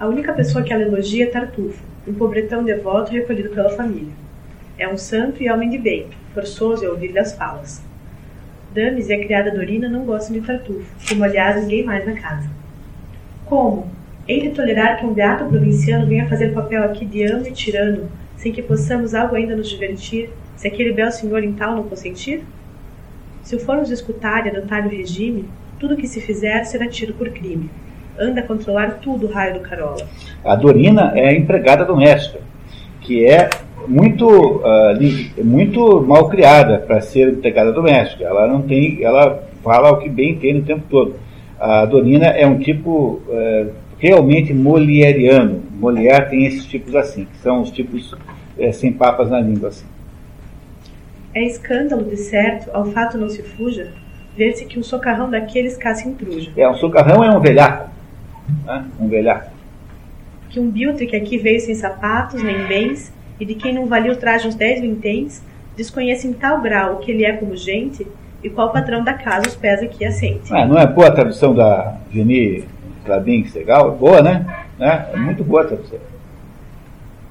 A 0.00 0.08
única 0.08 0.32
pessoa 0.32 0.64
que 0.64 0.72
ela 0.72 0.82
elogia 0.82 1.26
é 1.26 1.28
Tartufo, 1.28 1.80
um 2.08 2.14
pobretão 2.14 2.64
devoto 2.64 3.12
recolhido 3.12 3.50
pela 3.50 3.70
família. 3.70 4.12
É 4.76 4.88
um 4.88 4.98
santo 4.98 5.40
e 5.40 5.48
homem 5.48 5.70
de 5.70 5.78
bem, 5.78 6.08
forçoso 6.34 6.84
é 6.84 6.88
ouvir-lhe 6.88 7.20
as 7.20 7.36
falas. 7.36 7.80
Dames 8.74 9.08
e 9.08 9.14
a 9.14 9.18
criada 9.20 9.52
Dorina 9.52 9.88
não 9.88 10.04
gostam 10.04 10.34
de 10.34 10.44
Tartufo, 10.44 10.92
como 11.08 11.22
aliás 11.22 11.62
ninguém 11.62 11.84
mais 11.84 12.04
na 12.04 12.14
casa. 12.14 12.50
Como? 13.44 13.88
De 14.26 14.50
tolerar 14.50 14.98
que 14.98 15.06
um 15.06 15.14
beato 15.14 15.44
provinciano 15.44 16.08
venha 16.08 16.28
fazer 16.28 16.52
papel 16.52 16.82
aqui 16.82 17.04
de 17.04 17.22
amo 17.22 17.46
e 17.46 17.52
tirano, 17.52 18.08
sem 18.36 18.52
que 18.52 18.62
possamos 18.62 19.14
algo 19.14 19.34
ainda 19.34 19.56
nos 19.56 19.68
divertir, 19.68 20.30
se 20.56 20.68
aquele 20.68 20.92
belo 20.92 21.10
senhor 21.10 21.42
em 21.42 21.52
tal 21.52 21.74
não 21.74 21.84
consentir? 21.84 22.44
Se 23.42 23.54
o 23.54 23.60
formos 23.60 23.90
escutar 23.90 24.46
e 24.46 24.50
adotar 24.50 24.86
o 24.86 24.90
regime, 24.90 25.44
tudo 25.78 25.96
que 25.96 26.06
se 26.06 26.20
fizer 26.20 26.64
será 26.64 26.88
tido 26.88 27.12
por 27.14 27.28
crime. 27.30 27.70
Anda 28.18 28.40
a 28.40 28.44
controlar 28.44 28.98
tudo 29.02 29.26
o 29.26 29.30
raio 29.30 29.54
do 29.54 29.60
Carola. 29.60 30.06
A 30.44 30.56
Dorina 30.56 31.12
é 31.14 31.28
a 31.28 31.32
empregada 31.32 31.84
doméstica, 31.84 32.40
que 33.02 33.26
é 33.26 33.50
muito, 33.86 34.26
uh, 34.26 35.44
muito 35.44 36.02
mal 36.02 36.28
criada 36.28 36.78
para 36.78 37.00
ser 37.00 37.28
empregada 37.28 37.72
doméstica. 37.72 38.24
Ela 38.24 38.46
não 38.46 38.62
tem, 38.62 39.04
ela 39.04 39.44
fala 39.62 39.92
o 39.92 39.98
que 39.98 40.08
bem 40.08 40.32
entende 40.32 40.60
o 40.60 40.64
tempo 40.64 40.82
todo. 40.88 41.14
A 41.58 41.84
Dorina 41.84 42.26
é 42.26 42.46
um 42.46 42.58
tipo 42.58 43.20
uh, 43.28 43.70
realmente 43.98 44.52
molieriano. 44.52 45.62
Molière 45.78 46.28
tem 46.28 46.46
esses 46.46 46.66
tipos 46.66 46.94
assim, 46.94 47.24
que 47.24 47.38
são 47.38 47.62
os 47.62 47.70
tipos 47.70 48.12
uh, 48.12 48.72
sem 48.72 48.92
papas 48.92 49.30
na 49.30 49.40
língua 49.40 49.68
assim. 49.68 49.86
É 51.34 51.44
escândalo, 51.44 52.04
de 52.04 52.16
certo, 52.16 52.70
ao 52.72 52.86
fato 52.86 53.18
não 53.18 53.28
se 53.28 53.42
fuja, 53.42 53.92
ver-se 54.36 54.64
que 54.64 54.78
um 54.78 54.82
socarrão 54.82 55.30
daqueles 55.30 55.76
caça 55.76 56.08
intruja. 56.08 56.50
É, 56.56 56.68
um 56.68 56.74
socarrão 56.74 57.22
é 57.22 57.30
um 57.30 57.40
velhaco. 57.40 57.90
Né? 58.64 58.84
Um 58.98 59.08
velhaco. 59.08 59.50
Que 60.48 60.58
um 60.58 60.70
biltre 60.70 61.06
que 61.06 61.16
aqui 61.16 61.36
veio 61.36 61.60
sem 61.60 61.74
sapatos 61.74 62.42
nem 62.42 62.66
bens, 62.66 63.12
e 63.38 63.44
de 63.44 63.54
quem 63.54 63.74
não 63.74 63.86
valia 63.86 64.12
o 64.12 64.16
traje 64.16 64.48
uns 64.48 64.54
dez 64.54 64.80
vinténs, 64.80 65.42
desconhece 65.76 66.26
em 66.26 66.32
tal 66.32 66.62
grau 66.62 66.94
o 66.94 66.98
que 66.98 67.10
ele 67.10 67.24
é 67.24 67.32
como 67.32 67.54
gente 67.54 68.06
e 68.42 68.48
qual 68.48 68.72
patrão 68.72 69.04
da 69.04 69.12
casa 69.12 69.46
os 69.46 69.54
pés 69.54 69.82
aqui 69.82 70.04
assente. 70.04 70.54
Ah, 70.54 70.64
não 70.64 70.78
é 70.78 70.86
boa 70.86 71.08
a 71.08 71.12
tradução 71.12 71.54
da 71.54 71.96
Geni 72.10 72.64
Clabin 73.06 73.46
Segal? 73.46 73.94
É 73.94 73.96
boa, 73.96 74.20
né? 74.20 74.44
né? 74.78 75.06
É 75.14 75.16
muito 75.16 75.42
boa 75.42 75.62
a 75.62 75.64
tradução. 75.64 75.98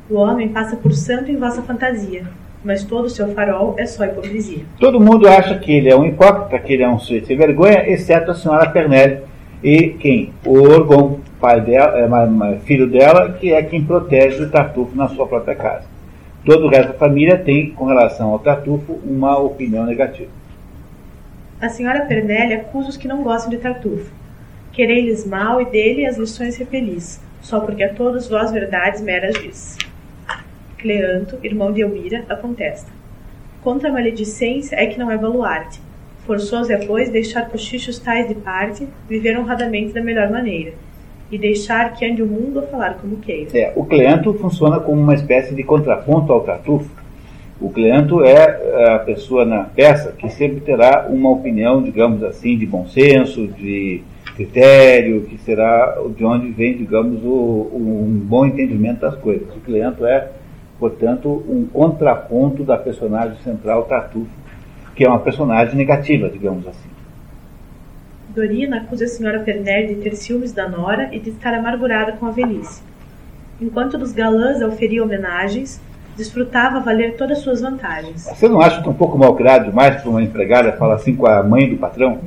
O 0.09 0.15
homem 0.15 0.49
passa 0.49 0.75
por 0.75 0.93
santo 0.93 1.29
em 1.29 1.35
vossa 1.35 1.61
fantasia, 1.61 2.23
mas 2.63 2.83
todo 2.83 3.05
o 3.05 3.09
seu 3.09 3.27
farol 3.33 3.75
é 3.77 3.85
só 3.85 4.05
hipocrisia. 4.05 4.63
Todo 4.79 4.99
mundo 4.99 5.27
acha 5.27 5.57
que 5.59 5.71
ele 5.71 5.89
é 5.89 5.95
um 5.95 6.05
hipócrita, 6.05 6.57
que 6.59 6.73
ele 6.73 6.83
é 6.83 6.89
um 6.89 6.97
sujeito 6.97 7.27
sem 7.27 7.37
vergonha, 7.37 7.87
exceto 7.89 8.31
a 8.31 8.35
senhora 8.35 8.69
Pernelli 8.69 9.19
e 9.63 9.89
quem? 9.99 10.31
O 10.45 10.59
Orgon, 10.59 11.19
pai 11.39 11.59
dela, 11.59 11.97
é, 11.97 12.59
filho 12.59 12.87
dela, 12.87 13.33
que 13.33 13.51
é 13.51 13.63
quem 13.63 13.83
protege 13.83 14.43
o 14.43 14.49
Tartufo 14.51 14.95
na 14.95 15.07
sua 15.07 15.25
própria 15.27 15.55
casa. 15.55 15.85
Todo 16.45 16.67
o 16.67 16.69
resto 16.69 16.91
da 16.91 16.99
família 16.99 17.37
tem, 17.37 17.71
com 17.71 17.85
relação 17.85 18.29
ao 18.29 18.37
Tartufo, 18.37 18.99
uma 19.03 19.39
opinião 19.39 19.83
negativa. 19.83 20.29
A 21.59 21.67
senhora 21.67 22.05
Pernelli 22.05 22.53
acusa 22.53 22.89
os 22.89 22.97
que 22.97 23.07
não 23.07 23.23
gostam 23.23 23.49
de 23.49 23.57
Tartufo. 23.57 24.11
Querei-lhes 24.75 25.25
mal 25.25 25.61
e 25.61 25.65
dele 25.65 26.05
as 26.05 26.17
lições 26.17 26.57
repelis, 26.57 27.21
só 27.41 27.61
porque 27.61 27.81
a 27.81 27.93
todos 27.93 28.27
vós 28.27 28.51
verdades 28.51 28.99
meras 28.99 29.33
diz. 29.41 29.77
Cleanto, 30.77 31.39
irmão 31.41 31.71
de 31.71 31.79
Elmira, 31.79 32.25
a 32.27 32.35
contesta. 32.35 32.91
Contra 33.63 33.87
a 33.87 33.93
maledicência 33.93 34.75
é 34.75 34.85
que 34.87 34.99
não 34.99 35.09
é 35.09 35.17
baluarte. 35.17 35.79
Forçoso 36.25 36.73
é, 36.73 36.85
pois, 36.85 37.09
deixar 37.09 37.49
cochichos 37.49 37.99
tais 37.99 38.27
de 38.27 38.35
parte, 38.35 38.85
viver 39.07 39.39
honradamente 39.39 39.93
da 39.93 40.01
melhor 40.01 40.29
maneira 40.29 40.73
e 41.31 41.37
deixar 41.37 41.93
que 41.93 42.05
ande 42.05 42.21
o 42.21 42.27
mundo 42.27 42.59
a 42.59 42.63
falar 42.63 42.95
como 42.95 43.17
queira. 43.17 43.49
É, 43.57 43.71
o 43.75 43.85
Cleanto 43.85 44.33
funciona 44.33 44.79
como 44.79 45.01
uma 45.01 45.15
espécie 45.15 45.55
de 45.55 45.63
contraponto 45.63 46.33
ao 46.33 46.41
Tartufo. 46.41 46.89
O 47.61 47.69
Cleanto 47.69 48.23
é, 48.23 48.33
é 48.33 48.91
a 48.91 48.99
pessoa 48.99 49.45
na 49.45 49.63
peça 49.63 50.11
que 50.11 50.29
sempre 50.29 50.59
terá 50.59 51.07
uma 51.09 51.31
opinião, 51.31 51.81
digamos 51.81 52.21
assim, 52.23 52.57
de 52.57 52.65
bom 52.65 52.85
senso, 52.87 53.47
de 53.47 54.03
critério, 54.35 55.21
que 55.21 55.37
será 55.39 55.97
de 56.15 56.25
onde 56.25 56.51
vem, 56.51 56.77
digamos, 56.77 57.23
o, 57.23 57.71
um 57.73 58.21
bom 58.23 58.45
entendimento 58.45 59.01
das 59.01 59.15
coisas. 59.15 59.47
O 59.55 59.59
Cleanto 59.61 60.05
é, 60.05 60.29
portanto, 60.79 61.43
um 61.47 61.65
contraponto 61.65 62.63
da 62.63 62.77
personagem 62.77 63.37
central 63.43 63.83
Tartufo, 63.83 64.29
que 64.95 65.05
é 65.05 65.09
uma 65.09 65.19
personagem 65.19 65.75
negativa, 65.75 66.29
digamos 66.29 66.67
assim. 66.67 66.89
Dorina 68.29 68.77
acusa 68.77 69.05
a 69.05 69.07
senhora 69.07 69.39
Pernel 69.39 69.87
de 69.87 69.95
ter 69.95 70.15
ciúmes 70.15 70.51
da 70.51 70.67
nora 70.67 71.09
e 71.13 71.19
de 71.19 71.29
estar 71.29 71.53
amargurada 71.53 72.11
com 72.13 72.25
a 72.25 72.31
velhice. 72.31 72.83
Enquanto 73.61 73.97
dos 73.97 74.11
galãs 74.11 74.61
a 74.61 74.67
oferia 74.67 75.01
homenagens, 75.01 75.79
desfrutava 76.17 76.81
valer 76.81 77.15
todas 77.15 77.39
suas 77.39 77.61
vantagens. 77.61 78.23
Você 78.23 78.49
não 78.49 78.59
acha 78.59 78.81
que 78.81 78.87
é 78.87 78.91
um 78.91 78.95
pouco 78.95 79.17
mal 79.17 79.33
criado 79.35 79.69
demais 79.69 80.01
para 80.01 80.09
uma 80.09 80.21
empregada 80.21 80.73
falar 80.73 80.95
assim 80.95 81.15
com 81.15 81.25
a 81.25 81.41
mãe 81.43 81.69
do 81.69 81.77
patrão? 81.77 82.19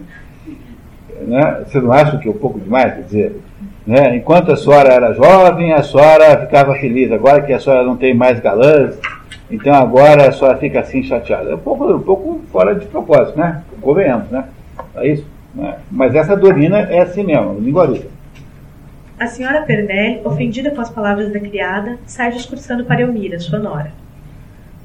Né? 1.27 1.63
Você 1.67 1.81
não 1.81 1.93
acha 1.93 2.19
que 2.19 2.29
é 2.29 2.31
um 2.31 2.39
pouco 2.39 2.61
demais? 2.61 2.95
Quer 2.95 3.03
dizer, 3.03 3.41
né? 3.87 4.17
enquanto 4.17 4.53
a 4.53 4.57
senhora 4.57 4.93
era 4.93 5.13
jovem, 5.15 5.73
a 5.73 5.83
senhora 5.83 6.41
ficava 6.41 6.75
feliz. 6.75 7.11
Agora 7.13 7.43
que 7.43 7.53
a 7.53 7.61
senhora 7.61 7.85
não 7.85 7.97
tem 7.97 8.15
mais 8.15 8.41
galãs, 8.41 8.99
então 9.51 9.75
agora 9.75 10.29
a 10.29 10.33
senhora 10.33 10.59
fica 10.59 10.81
assim 10.81 11.03
chateada. 11.03 11.51
É 11.51 11.55
um 11.55 11.59
pouco, 11.59 11.93
um 11.93 12.03
pouco 12.03 12.41
fora 12.53 12.75
de 12.75 12.87
propósito, 12.87 13.39
né? 13.39 13.63
Convenhamos, 13.81 14.31
né? 14.31 14.45
É 14.97 15.09
isso? 15.09 15.27
Né? 15.55 15.77
Mas 15.91 16.15
essa 16.15 16.37
Dorina 16.37 16.79
é 16.79 17.01
assim 17.01 17.25
mesmo, 17.25 17.59
linguaruda. 17.59 18.07
A 19.19 19.27
senhora 19.27 19.63
Pernelle, 19.63 20.21
ofendida 20.25 20.71
com 20.71 20.81
as 20.81 20.91
palavras 20.91 21.33
da 21.33 21.41
criada, 21.41 21.99
sai 22.07 22.31
discursando 22.31 22.85
para 22.85 23.01
Elmira, 23.01 23.41
sua 23.41 23.59
nora. 23.59 23.91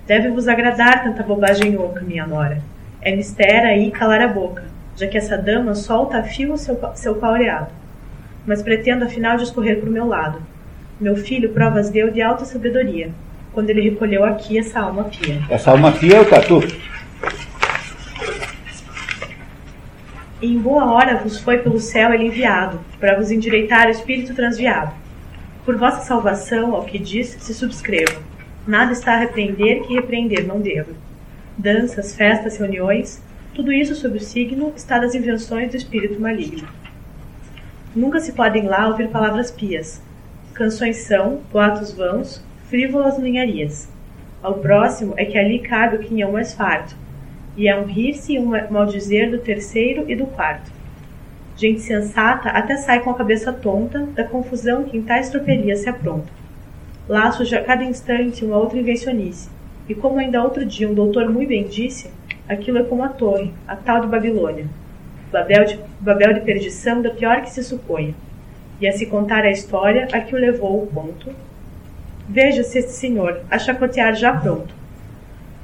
Deve 0.08 0.30
vos 0.30 0.48
agradar 0.48 1.04
tanta 1.04 1.22
bobagem 1.22 1.78
oca, 1.78 2.02
minha 2.02 2.26
nora. 2.26 2.58
É 3.00 3.16
mister 3.16 3.64
aí 3.64 3.92
calar 3.92 4.22
a 4.22 4.28
boca. 4.28 4.73
Já 4.96 5.08
que 5.08 5.18
essa 5.18 5.38
dama 5.38 5.76
solta 5.76 6.18
a 6.18 6.24
fio 6.24 6.58
seu, 6.58 6.80
seu 6.96 7.16
paureado. 7.16 7.72
Mas 8.46 8.62
pretendo 8.62 9.06
afinal 9.06 9.38
discorrer 9.38 9.80
por 9.80 9.90
meu 9.90 10.06
lado. 10.06 10.42
Meu 11.00 11.16
filho 11.16 11.50
provas 11.50 11.90
deu 11.90 12.12
de 12.12 12.22
alta 12.22 12.46
sabedoria, 12.46 13.10
quando 13.52 13.70
ele 13.70 13.82
recolheu 13.82 14.24
aqui 14.24 14.58
essa 14.58 14.80
alma 14.80 15.06
pia. 15.06 15.42
Essa 15.50 15.72
alma 15.72 15.92
pia 15.92 16.18
é 16.18 16.22
o 16.22 16.26
tatu. 16.26 16.62
Em 20.42 20.60
boa 20.60 20.92
hora 20.92 21.16
vos 21.16 21.40
foi 21.40 21.60
pelo 21.60 21.80
céu 21.80 22.14
ele 22.14 22.26
enviado, 22.26 22.80
para 23.00 23.16
vos 23.16 23.32
endireitar 23.32 23.88
o 23.88 23.92
espírito 23.92 24.36
transviado. 24.36 24.94
Por 25.66 25.78
vossa 25.78 26.02
salvação, 26.02 26.76
ao 26.76 26.84
que 26.84 27.00
diz, 27.00 27.38
se 27.40 27.54
subscrevo. 27.54 28.22
Nada 28.68 28.92
está 28.92 29.14
a 29.14 29.20
repreender 29.20 29.84
que 29.84 29.94
repreender 29.94 30.46
não 30.46 30.60
devo. 30.60 30.92
Danças, 31.58 32.14
festas, 32.16 32.58
reuniões, 32.58 33.22
tudo 33.54 33.72
isso 33.72 33.96
sob 33.96 34.18
o 34.18 34.22
signo 34.22 34.74
está 34.76 34.98
das 34.98 35.14
invenções 35.14 35.70
do 35.70 35.78
espírito 35.78 36.20
maligno. 36.20 36.68
Nunca 37.96 38.20
se 38.20 38.34
podem 38.34 38.64
lá 38.64 38.88
ouvir 38.88 39.10
palavras 39.10 39.52
pias. 39.52 40.02
Canções 40.54 40.98
são, 40.98 41.42
boatos 41.52 41.94
vãos, 41.94 42.44
frívolas 42.68 43.20
ninharias. 43.20 43.88
Ao 44.42 44.56
próximo 44.56 45.14
é 45.16 45.26
que 45.26 45.38
ali 45.38 45.60
cabe 45.60 45.98
o 45.98 46.00
quinhão 46.00 46.32
mais 46.32 46.54
farto, 46.54 46.96
e 47.56 47.68
é 47.68 47.80
um 47.80 47.86
rir-se 47.86 48.34
e 48.34 48.40
um 48.40 48.50
maldizer 48.72 49.30
do 49.30 49.38
terceiro 49.38 50.10
e 50.10 50.16
do 50.16 50.26
quarto. 50.26 50.72
Gente 51.56 51.82
sensata 51.82 52.50
até 52.50 52.76
sai 52.78 53.02
com 53.02 53.12
a 53.12 53.16
cabeça 53.16 53.54
tonta 53.54 54.08
da 54.16 54.24
confusão 54.24 54.84
que 54.84 54.98
em 54.98 55.04
tais 55.04 55.30
tropelias 55.30 55.80
se 55.82 55.90
apronta. 55.90 56.32
Lá 57.08 57.32
surge 57.32 57.56
a 57.56 57.64
cada 57.64 57.84
instante 57.84 58.44
uma 58.44 58.58
outra 58.58 58.80
invencionice, 58.80 59.50
e 59.88 59.94
como 59.94 60.18
ainda 60.18 60.44
outro 60.44 60.66
dia 60.66 60.90
um 60.90 60.96
doutor 60.96 61.30
muito 61.30 61.50
bem 61.50 61.68
disse, 61.68 62.10
aquilo 62.48 62.80
é 62.80 62.84
como 62.84 63.04
a 63.04 63.10
torre, 63.10 63.54
a 63.68 63.76
tal 63.76 64.02
de 64.02 64.08
Babilônia. 64.08 64.68
Babel 65.32 65.66
de, 65.66 65.80
Babel 66.00 66.34
de 66.34 66.42
perdição 66.42 67.02
da 67.02 67.10
pior 67.10 67.42
que 67.42 67.50
se 67.50 67.64
suponha. 67.64 68.14
E 68.80 68.88
a 68.88 68.92
se 68.92 69.06
contar 69.06 69.44
a 69.44 69.52
história 69.52 70.08
a 70.12 70.20
que 70.20 70.36
o 70.36 70.40
levou 70.40 70.84
o 70.84 70.88
ponto. 70.88 71.32
Veja-se 72.28 72.80
este 72.80 72.92
senhor, 72.92 73.42
a 73.50 73.58
chacotear 73.58 74.16
já 74.16 74.36
pronto 74.36 74.84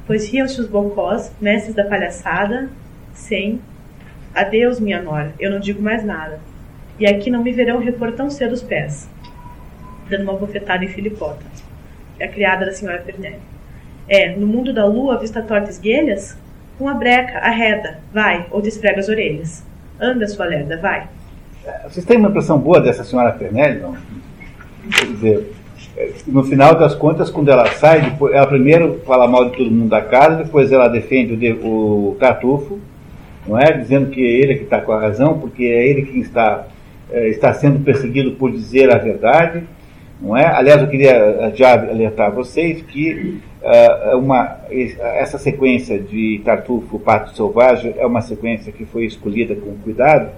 pois 0.10 0.28
riam-se 0.28 0.60
os 0.60 0.68
bocós, 0.68 1.32
mestres 1.40 1.76
da 1.76 1.86
palhaçada, 1.86 2.68
sem 3.14 3.62
Adeus, 4.34 4.80
minha 4.80 5.00
nora, 5.00 5.36
eu 5.40 5.52
não 5.52 5.60
digo 5.60 5.84
mais 5.84 6.04
nada. 6.04 6.40
E 7.00 7.06
aqui 7.06 7.30
não 7.30 7.44
me 7.44 7.52
verão 7.52 7.78
repor 7.78 8.14
tão 8.14 8.28
cedo 8.28 8.54
os 8.54 8.64
pés. 8.64 9.08
Dando 10.10 10.24
uma 10.24 10.34
bofetada 10.34 10.84
em 10.84 10.88
Filipota, 10.88 11.46
é 12.18 12.26
a 12.26 12.28
criada 12.28 12.66
da 12.66 12.72
senhora 12.72 13.04
Pernelli. 13.04 13.38
É, 14.08 14.36
no 14.36 14.48
mundo 14.48 14.74
da 14.74 14.84
lua, 14.84 15.20
vista 15.20 15.44
torta 15.44 15.70
esguelhas? 15.70 16.36
Uma 16.80 16.94
breca, 16.94 17.40
arreda, 17.40 18.00
vai, 18.14 18.46
ou 18.52 18.62
te 18.62 18.70
esfrega 18.70 19.00
as 19.00 19.10
orelhas. 19.10 19.64
Anda, 20.00 20.28
sua 20.28 20.46
lerda, 20.46 20.78
vai. 20.78 21.08
Vocês 21.84 22.06
têm 22.06 22.18
uma 22.18 22.30
impressão 22.30 22.58
boa 22.58 22.80
dessa 22.80 23.04
senhora 23.04 23.34
Pernelli, 23.34 23.80
não? 23.80 23.98
Quer 24.90 25.06
dizer, 25.08 25.54
no 26.26 26.44
final 26.44 26.76
das 26.76 26.96
contas, 26.96 27.30
quando 27.30 27.50
ela 27.50 27.66
sai, 27.68 28.02
depois, 28.02 28.34
ela 28.34 28.48
primeiro 28.48 29.02
fala 29.06 29.28
mal 29.28 29.50
de 29.50 29.58
todo 29.58 29.70
mundo 29.70 29.90
da 29.90 30.02
casa, 30.02 30.44
depois 30.44 30.72
ela 30.72 30.88
defende 30.88 31.34
o, 31.62 32.12
o 32.12 32.18
Tartufo, 32.20 32.80
não 33.46 33.60
é? 33.60 33.74
dizendo 33.74 34.10
que 34.10 34.22
é 34.22 34.30
ele 34.30 34.56
que 34.56 34.64
está 34.64 34.80
com 34.80 34.94
a 34.94 35.02
razão, 35.02 35.38
porque 35.38 35.64
é 35.64 35.88
ele 35.88 36.04
que 36.04 36.20
está, 36.20 36.68
é, 37.12 37.28
está 37.30 37.54
sendo 37.54 37.80
perseguido 37.84 38.32
por 38.32 38.52
dizer 38.52 38.94
a 38.94 38.98
verdade. 38.98 39.64
Não 40.22 40.36
é? 40.36 40.46
Aliás, 40.46 40.82
eu 40.82 40.88
queria 40.88 41.52
já 41.56 41.74
alertar 41.74 42.32
vocês 42.32 42.82
que 42.82 43.40
uh, 43.62 44.18
uma, 44.18 44.58
essa 44.70 45.38
sequência 45.38 45.98
de 45.98 46.42
Tartufo, 46.44 47.00
Pato 47.00 47.36
Selvagem, 47.36 47.96
é 47.98 48.06
uma 48.06 48.22
sequência 48.22 48.72
que 48.72 48.86
foi 48.86 49.06
escolhida 49.06 49.56
com 49.56 49.76
cuidado, 49.78 50.30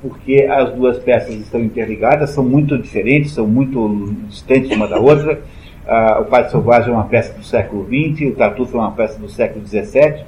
porque 0.00 0.46
as 0.50 0.72
duas 0.72 0.98
peças 0.98 1.34
estão 1.34 1.60
interligadas, 1.60 2.30
são 2.30 2.44
muito 2.44 2.78
diferentes, 2.78 3.32
são 3.32 3.46
muito 3.46 4.14
distantes 4.28 4.70
uma 4.74 4.86
da 4.88 4.98
outra. 4.98 5.40
Ah, 5.86 6.18
o 6.20 6.24
Padre 6.26 6.50
Selvagem 6.50 6.90
é 6.90 6.92
uma 6.94 7.04
peça 7.04 7.32
do 7.32 7.42
século 7.44 7.86
XX, 7.86 8.28
o 8.28 8.36
Tartufo 8.36 8.76
é 8.76 8.80
uma 8.80 8.92
peça 8.92 9.18
do 9.18 9.28
século 9.28 9.66
XVII, 9.66 10.24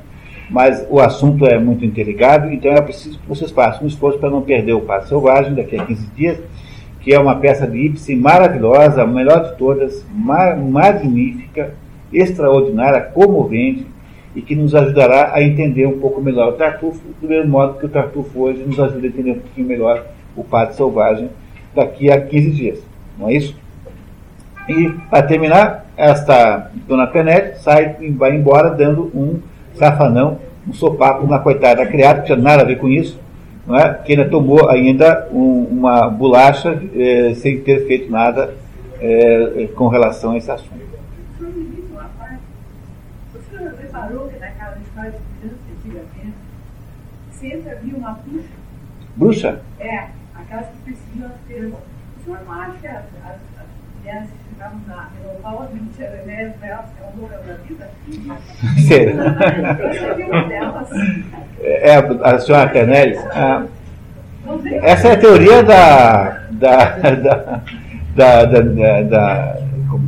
mas 0.51 0.87
o 0.91 0.99
assunto 0.99 1.47
é 1.47 1.59
muito 1.59 1.85
interligado, 1.85 2.51
então 2.51 2.73
é 2.73 2.81
preciso 2.81 3.19
que 3.19 3.29
vocês 3.29 3.51
façam 3.51 3.85
um 3.85 3.87
esforço 3.87 4.19
para 4.19 4.31
não 4.31 4.43
perder 4.43 4.73
o 4.73 4.81
Padre 4.81 5.09
Selvagem 5.09 5.55
daqui 5.55 5.79
a 5.79 5.85
15 5.85 6.07
dias, 6.17 6.39
que 7.01 7.13
é 7.15 7.19
uma 7.19 7.37
peça 7.37 7.67
de 7.67 7.79
Ibsen 7.79 8.17
maravilhosa, 8.17 9.03
a 9.03 9.07
melhor 9.07 9.51
de 9.51 9.57
todas, 9.57 10.07
magnífica, 10.13 11.75
extraordinária, 12.13 13.01
comovente, 13.01 13.87
e 14.35 14.41
que 14.43 14.55
nos 14.55 14.75
ajudará 14.75 15.33
a 15.35 15.43
entender 15.43 15.87
um 15.87 15.99
pouco 15.99 16.21
melhor 16.21 16.51
o 16.51 16.53
Tartufo, 16.53 17.01
do 17.21 17.29
mesmo 17.29 17.51
modo 17.51 17.79
que 17.79 17.87
o 17.87 17.89
Tartufo 17.89 18.43
hoje 18.43 18.63
nos 18.65 18.79
ajuda 18.79 19.07
a 19.07 19.09
entender 19.09 19.33
um 19.33 19.41
pouquinho 19.41 19.67
melhor 19.67 20.07
o 20.37 20.45
Padre 20.45 20.77
Selvagem 20.77 21.31
daqui 21.75 22.11
a 22.11 22.21
15 22.21 22.51
dias. 22.51 22.79
Não 23.19 23.29
é 23.29 23.35
isso? 23.35 23.57
E, 24.69 24.91
para 25.11 25.27
terminar, 25.27 25.87
esta 25.97 26.71
Dona 26.87 27.07
Penete 27.07 27.61
sai 27.61 27.97
e 28.01 28.11
vai 28.11 28.37
embora 28.37 28.71
dando 28.71 29.11
um 29.15 29.41
safanão, 29.75 30.39
um 30.69 30.73
sopapo 30.73 31.27
na 31.27 31.39
coitada 31.39 31.85
da 31.85 31.91
criada, 31.91 32.21
que 32.21 32.27
tinha 32.27 32.39
nada 32.39 32.63
a 32.63 32.67
ver 32.67 32.77
com 32.77 32.89
isso, 32.89 33.19
é? 33.69 33.95
que 34.05 34.13
ainda 34.13 34.29
tomou 34.29 34.69
ainda 34.69 35.29
um, 35.33 35.65
uma 35.65 36.09
bolacha 36.09 36.83
eh, 36.95 37.35
sem 37.35 37.61
ter 37.61 37.87
feito 37.87 38.11
nada 38.11 38.55
eh, 39.01 39.69
com 39.75 39.89
relação 39.89 40.33
a 40.33 40.39
esse 40.39 40.51
assunto. 40.51 40.91
sempre 47.41 47.71
havia 47.71 47.97
uma 47.97 48.13
bruxa. 48.13 48.49
Bruxa? 49.17 49.63
É, 49.81 50.09
aquelas 50.35 50.67
que 50.67 50.77
perseguiam 50.85 51.27
as 51.27 51.41
crianças. 51.47 51.81
Isso 52.21 52.37
é 52.37 52.43
mágica, 52.45 52.91
as, 52.91 53.31
as, 53.31 53.37
as 53.59 53.67
mulheres 53.99 54.29
na 54.87 55.09
loucas 57.19 57.47
da 57.47 57.55
vida. 57.67 57.89
Delas. 60.49 60.89
É, 61.63 61.95
a 62.23 62.39
senhora 62.39 62.69
Canelli. 62.69 63.17
Ah, 63.33 63.65
essa 64.83 65.09
é 65.09 65.13
a 65.13 65.19
teoria 65.19 65.63
da. 65.63 66.41
da, 66.51 66.85
da 66.99 67.63
da, 68.15 68.45
da, 68.45 68.61
da, 68.61 69.03
da, 69.03 69.57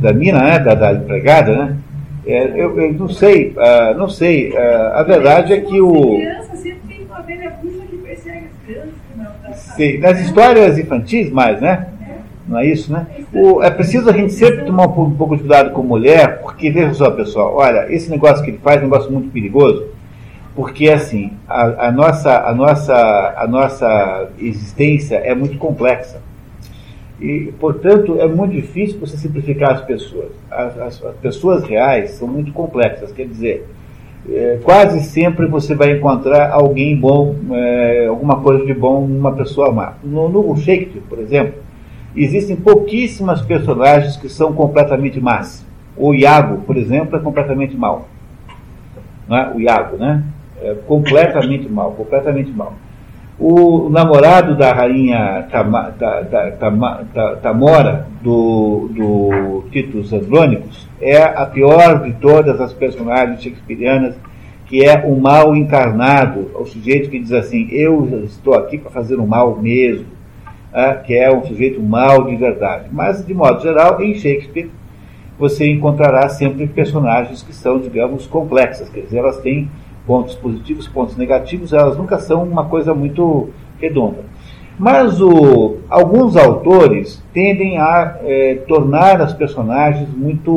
da 0.01 0.13
mina, 0.13 0.39
né? 0.39 0.59
da, 0.59 0.75
da 0.75 0.93
empregada, 0.93 1.55
né? 1.55 1.77
É, 2.25 2.47
eu, 2.47 2.79
eu, 2.79 2.93
não 2.93 3.09
sei, 3.09 3.55
uh, 3.55 3.97
não 3.97 4.09
sei. 4.09 4.51
Uh, 4.51 4.93
a 4.93 5.03
verdade 5.03 5.53
é 5.53 5.61
que 5.61 5.81
o. 5.81 6.19
Sim, 9.75 9.97
nas 9.99 10.19
histórias 10.19 10.77
infantis 10.77 11.31
mais, 11.31 11.59
né? 11.59 11.87
Não 12.47 12.59
é 12.59 12.67
isso, 12.67 12.91
né? 12.91 13.07
O, 13.33 13.63
é 13.63 13.71
preciso 13.71 14.09
a 14.09 14.13
gente 14.13 14.33
sempre 14.33 14.65
tomar 14.65 14.85
um, 14.85 15.11
pouco 15.11 15.35
de 15.35 15.41
cuidado 15.41 15.71
com 15.71 15.81
mulher, 15.81 16.41
porque 16.41 16.69
veja 16.69 16.93
só, 16.93 17.09
pessoal, 17.11 17.55
olha, 17.55 17.91
esse 17.91 18.09
negócio 18.09 18.43
que 18.43 18.51
ele 18.51 18.59
faz 18.59 18.77
é 18.77 18.79
um 18.81 18.89
negócio 18.89 19.11
muito 19.11 19.29
perigoso, 19.29 19.87
porque 20.55 20.89
assim, 20.89 21.31
a, 21.47 21.87
a, 21.87 21.91
nossa, 21.91 22.45
a, 22.45 22.53
nossa, 22.53 23.33
a 23.37 23.47
nossa 23.47 24.29
existência 24.37 25.15
é 25.15 25.33
muito 25.33 25.57
complexa. 25.57 26.21
E, 27.21 27.53
portanto, 27.57 28.19
é 28.19 28.27
muito 28.27 28.51
difícil 28.51 28.99
você 28.99 29.15
simplificar 29.15 29.71
as 29.71 29.81
pessoas. 29.81 30.31
As, 30.51 30.77
as, 30.77 31.05
as 31.05 31.15
pessoas 31.15 31.63
reais 31.63 32.11
são 32.11 32.27
muito 32.27 32.51
complexas, 32.51 33.13
quer 33.13 33.25
dizer, 33.25 33.65
é, 34.29 34.59
quase 34.61 35.01
sempre 35.01 35.47
você 35.47 35.73
vai 35.73 35.91
encontrar 35.91 36.51
alguém 36.51 36.95
bom, 36.95 37.35
é, 37.51 38.07
alguma 38.07 38.41
coisa 38.41 38.65
de 38.65 38.73
bom 38.73 39.07
numa 39.07 39.31
pessoa 39.31 39.71
má. 39.71 39.93
No, 40.03 40.27
no 40.27 40.55
Shakespeare, 40.57 41.01
por 41.07 41.19
exemplo, 41.19 41.62
existem 42.15 42.55
pouquíssimas 42.55 43.41
personagens 43.41 44.17
que 44.17 44.29
são 44.29 44.53
completamente 44.53 45.19
más. 45.19 45.65
O 45.95 46.13
Iago, 46.13 46.61
por 46.63 46.77
exemplo, 46.77 47.17
é 47.17 47.19
completamente. 47.19 47.75
Não 47.75 49.37
é? 49.37 49.51
O 49.53 49.59
Iago, 49.59 49.97
né? 49.97 50.23
É 50.61 50.75
completamente 50.87 51.67
mau, 51.69 51.91
completamente 51.91 52.51
mau. 52.51 52.73
O 53.39 53.89
namorado 53.89 54.55
da 54.55 54.71
rainha 54.71 55.47
Tama, 55.51 55.93
Tamora, 57.41 58.07
do, 58.21 58.89
do 58.93 59.63
Titus 59.71 60.13
Andrônicos, 60.13 60.87
é 61.01 61.21
a 61.21 61.45
pior 61.45 62.03
de 62.03 62.13
todas 62.13 62.61
as 62.61 62.71
personagens 62.73 63.41
shakespearianas, 63.41 64.15
que 64.67 64.85
é 64.85 65.03
o 65.05 65.19
mal 65.19 65.55
encarnado, 65.55 66.51
o 66.55 66.65
sujeito 66.65 67.09
que 67.09 67.19
diz 67.19 67.31
assim: 67.31 67.67
Eu 67.71 68.23
estou 68.23 68.53
aqui 68.53 68.77
para 68.77 68.91
fazer 68.91 69.15
o 69.15 69.27
mal 69.27 69.57
mesmo, 69.59 70.05
ah, 70.73 70.95
que 70.95 71.13
é 71.13 71.31
um 71.31 71.43
sujeito 71.45 71.81
mal 71.81 72.25
de 72.25 72.35
verdade. 72.35 72.85
Mas, 72.91 73.25
de 73.25 73.33
modo 73.33 73.61
geral, 73.61 74.01
em 74.01 74.15
Shakespeare, 74.15 74.69
você 75.37 75.69
encontrará 75.69 76.27
sempre 76.29 76.67
personagens 76.67 77.41
que 77.41 77.53
são, 77.53 77.79
digamos, 77.79 78.25
complexas, 78.25 78.89
quer 78.89 79.01
dizer, 79.01 79.17
elas 79.17 79.37
têm 79.37 79.69
pontos 80.05 80.35
positivos, 80.35 80.87
pontos 80.87 81.15
negativos, 81.15 81.73
elas 81.73 81.97
nunca 81.97 82.19
são 82.19 82.43
uma 82.43 82.65
coisa 82.65 82.93
muito 82.93 83.49
redonda. 83.79 84.19
Mas 84.77 85.21
o, 85.21 85.77
alguns 85.89 86.35
autores 86.35 87.23
tendem 87.31 87.77
a 87.77 88.17
é, 88.23 88.55
tornar 88.67 89.21
as 89.21 89.33
personagens 89.33 90.09
muito 90.09 90.51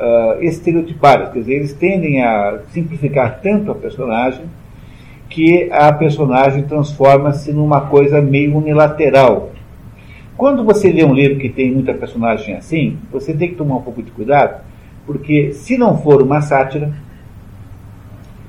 uh, 0.00 0.42
estereotipadas, 0.42 1.32
quer 1.32 1.40
dizer, 1.40 1.54
eles 1.54 1.72
tendem 1.72 2.22
a 2.22 2.60
simplificar 2.70 3.40
tanto 3.42 3.72
a 3.72 3.74
personagem 3.74 4.44
que 5.30 5.70
a 5.70 5.92
personagem 5.92 6.64
transforma-se 6.64 7.52
numa 7.52 7.82
coisa 7.82 8.20
meio 8.20 8.56
unilateral. 8.56 9.52
Quando 10.36 10.64
você 10.64 10.90
lê 10.90 11.04
um 11.04 11.14
livro 11.14 11.38
que 11.38 11.48
tem 11.48 11.70
muita 11.70 11.94
personagem 11.94 12.56
assim, 12.56 12.98
você 13.12 13.32
tem 13.32 13.50
que 13.50 13.54
tomar 13.54 13.76
um 13.76 13.82
pouco 13.82 14.02
de 14.02 14.10
cuidado, 14.10 14.60
porque 15.06 15.52
se 15.52 15.78
não 15.78 15.96
for 15.98 16.20
uma 16.20 16.40
sátira, 16.40 16.92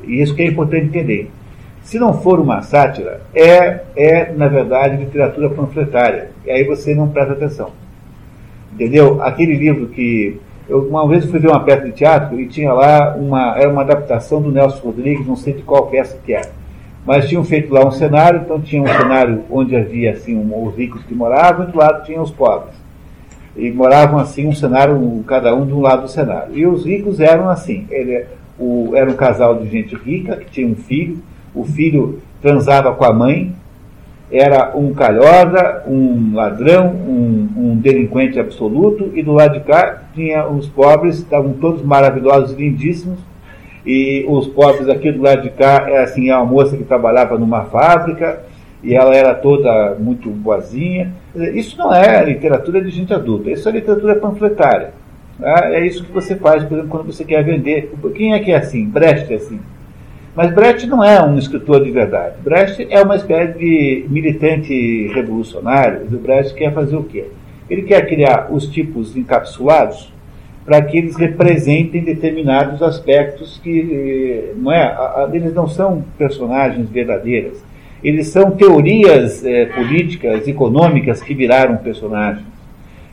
e 0.03 0.21
isso 0.21 0.33
que 0.33 0.41
é 0.41 0.47
importante 0.47 0.87
entender, 0.87 1.29
se 1.83 1.99
não 1.99 2.13
for 2.13 2.39
uma 2.39 2.61
sátira, 2.63 3.21
é, 3.33 3.81
é 3.95 4.31
na 4.31 4.47
verdade 4.47 4.97
literatura 4.97 5.49
panfletária, 5.49 6.31
e 6.43 6.49
aí 6.49 6.63
você 6.63 6.95
não 6.95 7.09
presta 7.09 7.33
atenção. 7.33 7.71
Entendeu? 8.73 9.21
Aquele 9.21 9.55
livro 9.55 9.87
que 9.87 10.39
eu, 10.67 10.87
uma 10.87 11.07
vez 11.07 11.25
fui 11.25 11.39
ver 11.39 11.49
uma 11.49 11.63
peça 11.63 11.85
de 11.85 11.91
teatro 11.91 12.39
e 12.39 12.47
tinha 12.47 12.73
lá 12.73 13.15
uma, 13.15 13.55
era 13.57 13.69
uma 13.69 13.81
adaptação 13.81 14.41
do 14.41 14.51
Nelson 14.51 14.79
Rodrigues, 14.79 15.27
não 15.27 15.35
sei 15.35 15.53
de 15.53 15.61
qual 15.61 15.87
peça 15.87 16.17
que 16.25 16.33
era. 16.33 16.60
Mas 17.05 17.27
tinham 17.27 17.43
feito 17.43 17.73
lá 17.73 17.85
um 17.85 17.91
cenário, 17.91 18.41
então 18.41 18.61
tinha 18.61 18.81
um 18.81 18.87
cenário 18.87 19.43
onde 19.49 19.75
havia 19.75 20.11
assim 20.11 20.35
um, 20.35 20.67
os 20.67 20.75
ricos 20.75 21.03
que 21.03 21.15
moravam 21.15 21.67
e 21.67 21.71
do 21.71 21.77
lado 21.77 22.05
tinha 22.05 22.21
os 22.21 22.31
pobres. 22.31 22.75
E 23.55 23.71
moravam 23.71 24.19
assim 24.19 24.47
um 24.47 24.53
cenário, 24.53 25.23
cada 25.27 25.53
um 25.55 25.65
de 25.65 25.73
um 25.73 25.81
lado 25.81 26.03
do 26.03 26.07
cenário. 26.07 26.55
E 26.55 26.65
os 26.65 26.85
ricos 26.85 27.19
eram 27.19 27.49
assim, 27.49 27.87
ele, 27.89 28.25
o, 28.59 28.91
era 28.95 29.09
um 29.09 29.15
casal 29.15 29.57
de 29.57 29.69
gente 29.69 29.95
rica 29.95 30.37
que 30.37 30.51
tinha 30.51 30.67
um 30.67 30.75
filho, 30.75 31.21
o 31.53 31.65
filho 31.65 32.21
transava 32.41 32.93
com 32.93 33.03
a 33.03 33.11
mãe, 33.11 33.53
era 34.31 34.71
um 34.77 34.93
calhosa, 34.93 35.83
um 35.85 36.33
ladrão, 36.33 36.87
um, 36.87 37.49
um, 37.57 37.75
delinquente 37.75 38.39
absoluto, 38.39 39.11
e 39.13 39.21
do 39.21 39.33
lado 39.33 39.59
de 39.59 39.65
cá 39.65 40.03
tinha 40.13 40.47
os 40.47 40.69
pobres, 40.69 41.17
estavam 41.17 41.53
todos 41.53 41.81
maravilhosos 41.81 42.53
e 42.53 42.55
lindíssimos, 42.55 43.19
e 43.85 44.25
os 44.27 44.47
pobres 44.47 44.87
aqui 44.87 45.11
do 45.11 45.21
lado 45.21 45.41
de 45.41 45.49
cá 45.49 45.85
é 45.87 46.03
assim, 46.03 46.29
é 46.29 46.35
uma 46.35 46.45
moça 46.45 46.77
que 46.77 46.83
trabalhava 46.83 47.37
numa 47.37 47.65
fábrica, 47.65 48.43
e 48.83 48.95
ela 48.95 49.15
era 49.15 49.33
toda 49.33 49.95
muito 49.99 50.29
boazinha. 50.29 51.13
Isso 51.35 51.77
não 51.77 51.93
é 51.93 52.23
literatura 52.23 52.81
de 52.81 52.89
gente 52.89 53.13
adulta, 53.13 53.51
isso 53.51 53.67
é 53.69 53.71
literatura 53.71 54.15
panfletária. 54.15 54.93
Tá? 55.39 55.71
É 55.71 55.85
isso 55.85 56.03
que 56.03 56.11
você 56.11 56.35
faz, 56.35 56.63
por 56.63 56.73
exemplo, 56.73 56.89
quando 56.89 57.05
você 57.05 57.23
quer 57.23 57.43
vender. 57.43 57.91
Quem 58.15 58.33
é 58.33 58.39
que 58.39 58.51
é 58.51 58.57
assim? 58.57 58.85
Brecht 58.85 59.31
é 59.31 59.35
assim. 59.35 59.59
Mas 60.35 60.53
Brecht 60.53 60.87
não 60.87 61.03
é 61.03 61.21
um 61.21 61.37
escritor 61.37 61.83
de 61.83 61.91
verdade. 61.91 62.35
Brecht 62.41 62.87
é 62.89 63.01
uma 63.01 63.15
espécie 63.15 63.57
de 63.57 64.05
militante 64.07 65.07
revolucionário. 65.13 66.07
O 66.11 66.17
Brecht 66.17 66.53
quer 66.53 66.73
fazer 66.73 66.95
o 66.95 67.03
quê? 67.03 67.25
Ele 67.69 67.83
quer 67.83 68.07
criar 68.07 68.47
os 68.49 68.67
tipos 68.67 69.15
encapsulados 69.15 70.11
para 70.71 70.83
que 70.83 70.97
eles 70.97 71.17
representem 71.17 72.01
determinados 72.01 72.81
aspectos 72.81 73.59
que 73.61 74.53
não 74.55 74.71
é, 74.71 74.95
eles 75.33 75.53
não 75.53 75.67
são 75.67 76.01
personagens 76.17 76.89
verdadeiras. 76.89 77.61
Eles 78.01 78.29
são 78.29 78.51
teorias 78.51 79.43
é, 79.43 79.65
políticas, 79.65 80.47
econômicas 80.47 81.21
que 81.21 81.33
viraram 81.33 81.75
personagens. 81.75 82.45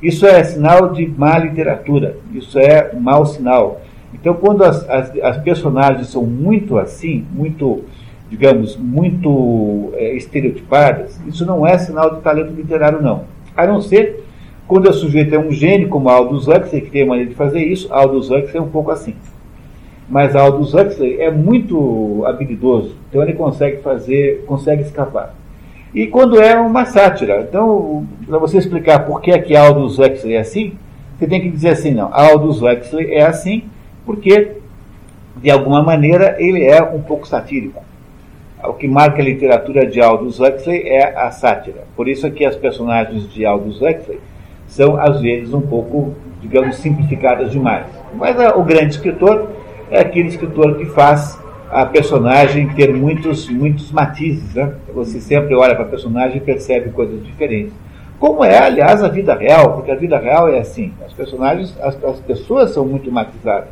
Isso 0.00 0.24
é 0.24 0.44
sinal 0.44 0.92
de 0.92 1.04
má 1.08 1.36
literatura. 1.36 2.18
Isso 2.32 2.60
é 2.60 2.92
um 2.94 3.00
mau 3.00 3.26
sinal. 3.26 3.80
Então, 4.14 4.34
quando 4.34 4.62
as, 4.62 4.88
as, 4.88 5.18
as 5.20 5.38
personagens 5.38 6.06
são 6.06 6.22
muito 6.22 6.78
assim, 6.78 7.26
muito, 7.32 7.82
digamos, 8.30 8.76
muito 8.76 9.90
é, 9.94 10.14
estereotipadas, 10.14 11.20
isso 11.26 11.44
não 11.44 11.66
é 11.66 11.76
sinal 11.76 12.14
de 12.14 12.20
talento 12.20 12.52
literário, 12.52 13.02
não. 13.02 13.24
A 13.56 13.66
não 13.66 13.80
ser 13.80 14.27
quando 14.68 14.86
o 14.86 14.92
sujeito 14.92 15.34
é 15.34 15.38
um 15.38 15.50
gênio, 15.50 15.88
como 15.88 16.10
Aldous 16.10 16.46
Huxley, 16.46 16.82
que 16.82 16.90
tem 16.90 17.02
a 17.02 17.06
maneira 17.06 17.30
de 17.30 17.34
fazer 17.34 17.60
isso, 17.60 17.90
Aldous 17.90 18.30
Huxley 18.30 18.58
é 18.58 18.60
um 18.60 18.68
pouco 18.68 18.90
assim. 18.90 19.14
Mas 20.06 20.36
Aldous 20.36 20.74
Huxley 20.74 21.18
é 21.20 21.30
muito 21.30 22.22
habilidoso, 22.26 22.94
então 23.08 23.22
ele 23.22 23.32
consegue 23.32 23.78
fazer, 23.78 24.44
consegue 24.46 24.82
escapar. 24.82 25.34
E 25.94 26.06
quando 26.06 26.38
é 26.38 26.54
uma 26.60 26.84
sátira, 26.84 27.40
então, 27.48 28.06
para 28.26 28.38
você 28.38 28.58
explicar 28.58 29.06
por 29.06 29.22
que 29.22 29.30
é 29.30 29.38
que 29.38 29.56
Aldous 29.56 29.98
Huxley 29.98 30.34
é 30.34 30.40
assim, 30.40 30.74
você 31.18 31.26
tem 31.26 31.40
que 31.40 31.50
dizer 31.50 31.70
assim, 31.70 31.92
não, 31.92 32.12
Aldous 32.12 32.60
Huxley 32.60 33.14
é 33.14 33.24
assim, 33.24 33.64
porque, 34.04 34.52
de 35.36 35.50
alguma 35.50 35.82
maneira, 35.82 36.36
ele 36.38 36.62
é 36.62 36.82
um 36.82 37.00
pouco 37.00 37.26
satírico. 37.26 37.82
O 38.62 38.74
que 38.74 38.86
marca 38.86 39.22
a 39.22 39.24
literatura 39.24 39.86
de 39.86 39.98
Aldous 39.98 40.38
Huxley 40.38 40.86
é 40.86 41.16
a 41.16 41.30
sátira. 41.30 41.84
Por 41.96 42.06
isso 42.06 42.26
é 42.26 42.30
que 42.30 42.44
as 42.44 42.56
personagens 42.56 43.32
de 43.32 43.46
Aldous 43.46 43.80
Huxley 43.80 44.20
são, 44.68 44.96
às 45.00 45.20
vezes, 45.20 45.52
um 45.52 45.60
pouco, 45.60 46.14
digamos, 46.40 46.76
simplificadas 46.76 47.50
demais. 47.50 47.86
Mas 48.14 48.38
a, 48.38 48.56
o 48.56 48.62
grande 48.62 48.94
escritor 48.94 49.50
é 49.90 50.00
aquele 50.00 50.28
escritor 50.28 50.76
que 50.76 50.84
faz 50.86 51.38
a 51.70 51.84
personagem 51.84 52.68
ter 52.68 52.94
muitos, 52.94 53.48
muitos 53.48 53.90
matizes. 53.90 54.54
Né? 54.54 54.72
Você 54.94 55.20
sempre 55.20 55.54
olha 55.54 55.74
para 55.74 55.84
a 55.84 55.88
personagem 55.88 56.36
e 56.36 56.40
percebe 56.40 56.90
coisas 56.90 57.24
diferentes. 57.24 57.72
Como 58.18 58.44
é, 58.44 58.58
aliás, 58.58 59.02
a 59.02 59.08
vida 59.08 59.34
real, 59.34 59.74
porque 59.74 59.90
a 59.90 59.94
vida 59.94 60.18
real 60.18 60.48
é 60.48 60.58
assim: 60.58 60.92
as 61.04 61.12
personagens, 61.12 61.76
as, 61.80 62.02
as 62.04 62.20
pessoas 62.20 62.70
são 62.70 62.84
muito 62.84 63.10
matizadas. 63.12 63.68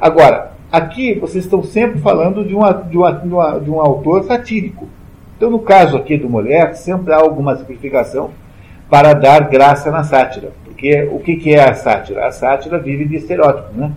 Agora, 0.00 0.52
aqui 0.70 1.14
vocês 1.14 1.44
estão 1.44 1.62
sempre 1.62 2.00
falando 2.00 2.44
de, 2.44 2.54
uma, 2.54 2.72
de, 2.72 2.96
uma, 2.96 3.12
de, 3.12 3.28
uma, 3.28 3.58
de 3.58 3.70
um 3.70 3.80
autor 3.80 4.24
satírico. 4.24 4.88
Então, 5.36 5.50
no 5.50 5.60
caso 5.60 5.96
aqui 5.96 6.16
do 6.16 6.28
Mulher, 6.28 6.74
sempre 6.74 7.12
há 7.12 7.16
alguma 7.16 7.56
simplificação 7.56 8.30
para 8.88 9.12
dar 9.14 9.48
graça 9.48 9.90
na 9.90 10.04
sátira. 10.04 10.50
Porque 10.64 11.08
o 11.12 11.18
que, 11.18 11.36
que 11.36 11.54
é 11.54 11.68
a 11.68 11.74
sátira? 11.74 12.26
A 12.26 12.30
sátira 12.30 12.78
vive 12.78 13.04
de 13.04 13.16
estereótipos, 13.16 13.76
né? 13.76 13.90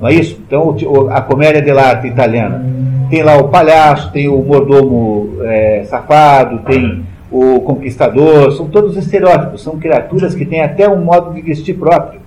Não 0.00 0.08
é 0.08 0.14
isso? 0.14 0.40
Então, 0.46 0.76
a 1.10 1.20
comédia 1.20 1.60
dell'arte 1.60 2.06
italiana 2.06 2.64
tem 3.10 3.22
lá 3.22 3.36
o 3.36 3.48
palhaço, 3.48 4.12
tem 4.12 4.28
o 4.28 4.42
mordomo 4.42 5.38
é, 5.42 5.84
safado, 5.84 6.58
tem 6.60 7.04
o 7.30 7.60
conquistador, 7.60 8.52
são 8.52 8.68
todos 8.68 8.96
estereótipos, 8.96 9.62
são 9.62 9.78
criaturas 9.78 10.34
que 10.34 10.44
têm 10.44 10.62
até 10.62 10.88
um 10.88 11.02
modo 11.02 11.34
de 11.34 11.42
vestir 11.42 11.74
próprio. 11.74 12.20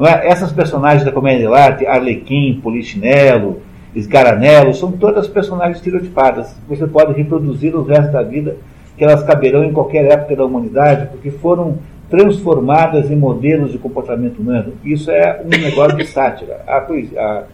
É? 0.00 0.28
Essas 0.28 0.52
personagens 0.52 1.04
da 1.04 1.12
comédia 1.12 1.48
de 1.48 1.54
arte, 1.54 1.86
Arlequim, 1.86 2.60
Polichinelo, 2.62 3.60
Esgaranello, 3.94 4.72
são 4.72 4.92
todas 4.92 5.26
personagens 5.26 5.78
estereotipadas. 5.78 6.56
Você 6.68 6.86
pode 6.86 7.12
reproduzir 7.14 7.74
o 7.74 7.82
resto 7.82 8.12
da 8.12 8.22
vida, 8.22 8.56
que 8.98 9.04
elas 9.04 9.22
caberão 9.22 9.64
em 9.64 9.72
qualquer 9.72 10.04
época 10.06 10.34
da 10.34 10.44
humanidade, 10.44 11.06
porque 11.06 11.30
foram 11.30 11.78
transformadas 12.10 13.10
em 13.10 13.16
modelos 13.16 13.70
de 13.70 13.78
comportamento 13.78 14.40
humano. 14.40 14.72
Isso 14.84 15.10
é 15.10 15.40
um 15.44 15.48
negócio 15.48 15.96
de 15.96 16.04
sátira. 16.04 16.62
A, 16.66 16.78
a, 16.78 17.44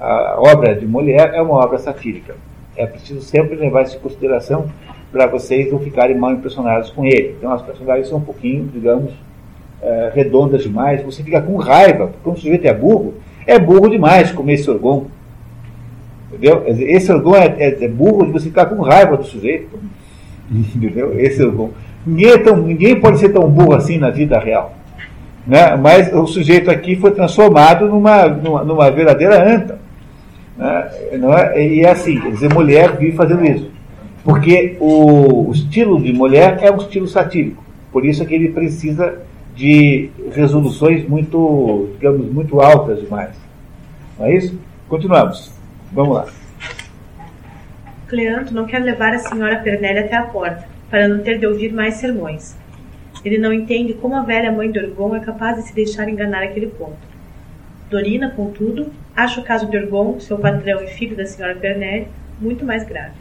a 0.00 0.36
obra 0.40 0.74
de 0.74 0.86
Molière 0.86 1.36
é 1.36 1.42
uma 1.42 1.56
obra 1.56 1.78
satírica. 1.78 2.34
É 2.76 2.86
preciso 2.86 3.20
sempre 3.20 3.54
levar 3.56 3.82
isso 3.82 3.96
em 3.96 4.00
consideração 4.00 4.66
para 5.12 5.26
vocês 5.26 5.70
não 5.70 5.78
ficarem 5.78 6.16
mal 6.16 6.32
impressionados 6.32 6.90
com 6.90 7.04
ele. 7.04 7.36
Então, 7.38 7.52
as 7.52 7.62
personagens 7.62 8.08
são 8.08 8.18
um 8.18 8.22
pouquinho, 8.22 8.68
digamos, 8.72 9.12
é, 9.82 10.10
redondas 10.14 10.62
demais, 10.62 11.02
você 11.02 11.22
fica 11.22 11.40
com 11.42 11.56
raiva, 11.56 12.06
porque 12.08 12.30
um 12.30 12.36
sujeito 12.36 12.66
é 12.66 12.72
burro, 12.72 13.14
é 13.46 13.58
burro 13.58 13.88
demais 13.88 14.32
comer 14.32 14.54
esse 14.54 14.70
orgão. 14.70 15.06
Entendeu? 16.28 16.64
Esse 16.66 17.12
orgão 17.12 17.36
é, 17.36 17.46
é, 17.58 17.84
é 17.84 17.88
burro 17.88 18.24
de 18.24 18.32
você 18.32 18.46
ficar 18.46 18.66
com 18.66 18.80
raiva 18.80 19.16
do 19.16 19.24
sujeito. 19.24 19.78
Entendeu? 20.50 21.18
Esse 21.18 21.42
orgão. 21.42 21.70
Ninguém, 22.06 22.30
é 22.32 22.38
tão, 22.38 22.56
ninguém 22.56 23.00
pode 23.00 23.18
ser 23.18 23.30
tão 23.30 23.48
burro 23.48 23.74
assim 23.74 23.98
na 23.98 24.10
vida 24.10 24.38
real. 24.38 24.74
Né? 25.46 25.76
Mas 25.76 26.12
o 26.12 26.26
sujeito 26.26 26.70
aqui 26.70 26.96
foi 26.96 27.10
transformado 27.10 27.86
numa, 27.86 28.26
numa, 28.26 28.64
numa 28.64 28.90
verdadeira 28.90 29.54
anta. 29.54 29.78
Né? 30.56 30.90
Não 31.18 31.32
é? 31.32 31.66
E 31.66 31.80
é 31.80 31.90
assim, 31.90 32.20
quer 32.20 32.30
dizer, 32.30 32.52
mulher 32.52 32.96
vive 32.96 33.16
fazendo 33.16 33.44
isso. 33.44 33.70
Porque 34.22 34.76
o, 34.80 35.48
o 35.48 35.52
estilo 35.52 36.00
de 36.00 36.12
mulher 36.12 36.58
é 36.62 36.70
um 36.70 36.76
estilo 36.76 37.06
satírico. 37.06 37.62
Por 37.92 38.04
isso 38.04 38.22
é 38.22 38.26
que 38.26 38.34
ele 38.34 38.48
precisa 38.48 39.18
de 39.54 40.10
resoluções 40.32 41.06
muito, 41.08 41.90
digamos, 41.94 42.32
muito 42.32 42.60
altas 42.60 43.00
demais. 43.00 43.30
Não 44.18 44.26
é 44.26 44.36
isso? 44.36 44.58
Continuamos. 44.88 45.52
Vamos 45.92 46.16
lá. 46.16 46.26
Cleanto 48.14 48.54
não 48.54 48.64
quer 48.64 48.78
levar 48.78 49.12
a 49.12 49.18
senhora 49.18 49.58
Pernelle 49.58 49.98
até 49.98 50.14
a 50.14 50.22
porta, 50.22 50.68
para 50.88 51.08
não 51.08 51.24
ter 51.24 51.36
de 51.36 51.48
ouvir 51.48 51.72
mais 51.72 51.94
sermões. 51.94 52.56
Ele 53.24 53.38
não 53.38 53.52
entende 53.52 53.92
como 53.94 54.14
a 54.14 54.22
velha 54.22 54.52
mãe 54.52 54.70
de 54.70 54.78
Orgon 54.78 55.16
é 55.16 55.20
capaz 55.20 55.56
de 55.56 55.62
se 55.66 55.74
deixar 55.74 56.08
enganar 56.08 56.44
aquele 56.44 56.68
ponto. 56.68 56.96
Dorina, 57.90 58.30
contudo, 58.30 58.92
acha 59.16 59.40
o 59.40 59.44
caso 59.44 59.66
de 59.66 59.76
Orgon, 59.76 60.20
seu 60.20 60.38
patrão 60.38 60.80
e 60.80 60.86
filho 60.86 61.16
da 61.16 61.26
senhora 61.26 61.56
Pernelle, 61.56 62.06
muito 62.40 62.64
mais 62.64 62.84
grave. 62.84 63.16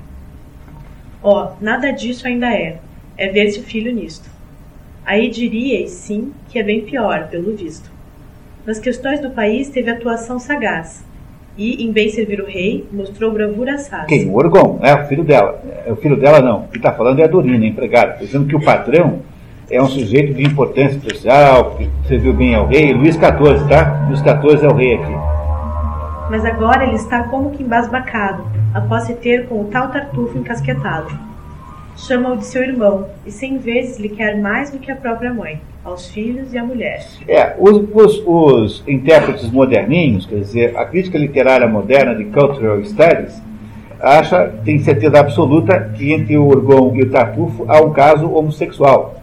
Oh, 1.23 1.47
nada 1.59 1.89
disso 1.89 2.27
ainda 2.27 2.53
é. 2.53 2.77
É 3.17 3.27
ver-se 3.29 3.61
o 3.61 3.63
filho 3.63 3.91
nisto. 3.91 4.29
Aí 5.03 5.27
diríeis, 5.27 5.89
sim, 5.89 6.31
que 6.49 6.59
é 6.59 6.63
bem 6.63 6.81
pior, 6.81 7.29
pelo 7.29 7.55
visto. 7.55 7.91
Nas 8.63 8.77
questões 8.77 9.19
do 9.19 9.31
país 9.31 9.69
teve 9.69 9.89
atuação 9.89 10.37
sagaz, 10.37 11.03
e, 11.57 11.83
em 11.85 11.91
bem 11.91 12.09
servir 12.09 12.41
o 12.41 12.45
rei, 12.45 12.85
mostrou 12.91 13.31
bravura 13.31 13.75
assaz. 13.75 14.07
Quem? 14.07 14.27
O 14.27 14.35
Orgon, 14.35 14.79
é 14.81 14.93
o 14.93 15.05
filho 15.07 15.23
dela. 15.23 15.61
É 15.85 15.91
o 15.91 15.95
filho 15.95 16.15
dela 16.17 16.41
não. 16.41 16.61
O 16.61 16.67
que 16.67 16.77
está 16.77 16.91
falando 16.91 17.19
é 17.19 17.23
a 17.23 17.27
Dorina, 17.27 17.65
empregada. 17.65 18.17
Dizendo 18.19 18.47
que 18.47 18.55
o 18.55 18.61
patrão 18.61 19.19
é 19.69 19.81
um 19.81 19.87
sujeito 19.87 20.33
de 20.33 20.43
importância 20.43 20.97
especial, 20.97 21.75
que 21.75 21.89
serviu 22.07 22.33
bem 22.33 22.55
ao 22.55 22.67
rei. 22.67 22.93
Luís 22.93 23.15
XIV, 23.15 23.67
tá? 23.69 24.05
Luís 24.07 24.19
XIV 24.19 24.65
é 24.65 24.69
o 24.69 24.75
rei 24.75 24.93
aqui. 24.95 25.13
mas 26.29 26.45
agora 26.45 26.83
ele 26.85 26.95
está 26.95 27.23
como 27.23 27.51
que 27.51 27.61
embasbacado, 27.61 28.43
após 28.73 29.03
se 29.03 29.13
ter 29.13 29.47
com 29.47 29.61
o 29.61 29.65
tal 29.65 29.89
Tartufo 29.89 30.37
encasquetado. 30.37 31.32
Chama-o 31.95 32.37
de 32.37 32.45
seu 32.45 32.63
irmão, 32.63 33.07
e 33.25 33.31
cem 33.31 33.57
vezes 33.59 33.99
lhe 33.99 34.09
quer 34.09 34.39
mais 34.39 34.71
do 34.71 34.79
que 34.79 34.91
a 34.91 34.95
própria 34.95 35.33
mãe, 35.33 35.61
aos 35.83 36.09
filhos 36.09 36.53
e 36.53 36.57
à 36.57 36.63
mulher. 36.63 37.05
É, 37.27 37.55
os, 37.59 37.77
os, 37.93 38.23
os 38.25 38.83
intérpretes 38.87 39.49
moderninhos, 39.51 40.25
quer 40.25 40.39
dizer, 40.39 40.77
a 40.77 40.85
crítica 40.85 41.17
literária 41.17 41.67
moderna 41.67 42.15
de 42.15 42.25
Cultural 42.25 42.83
Studies, 42.83 43.41
acha, 44.01 44.51
tem 44.65 44.79
certeza 44.79 45.19
absoluta 45.19 45.91
que 45.95 46.11
entre 46.11 46.35
o 46.35 46.47
Orgon 46.47 46.93
e 46.95 47.03
o 47.03 47.09
Tartufo 47.09 47.65
há 47.67 47.79
um 47.81 47.93
caso 47.93 48.29
homossexual. 48.29 49.21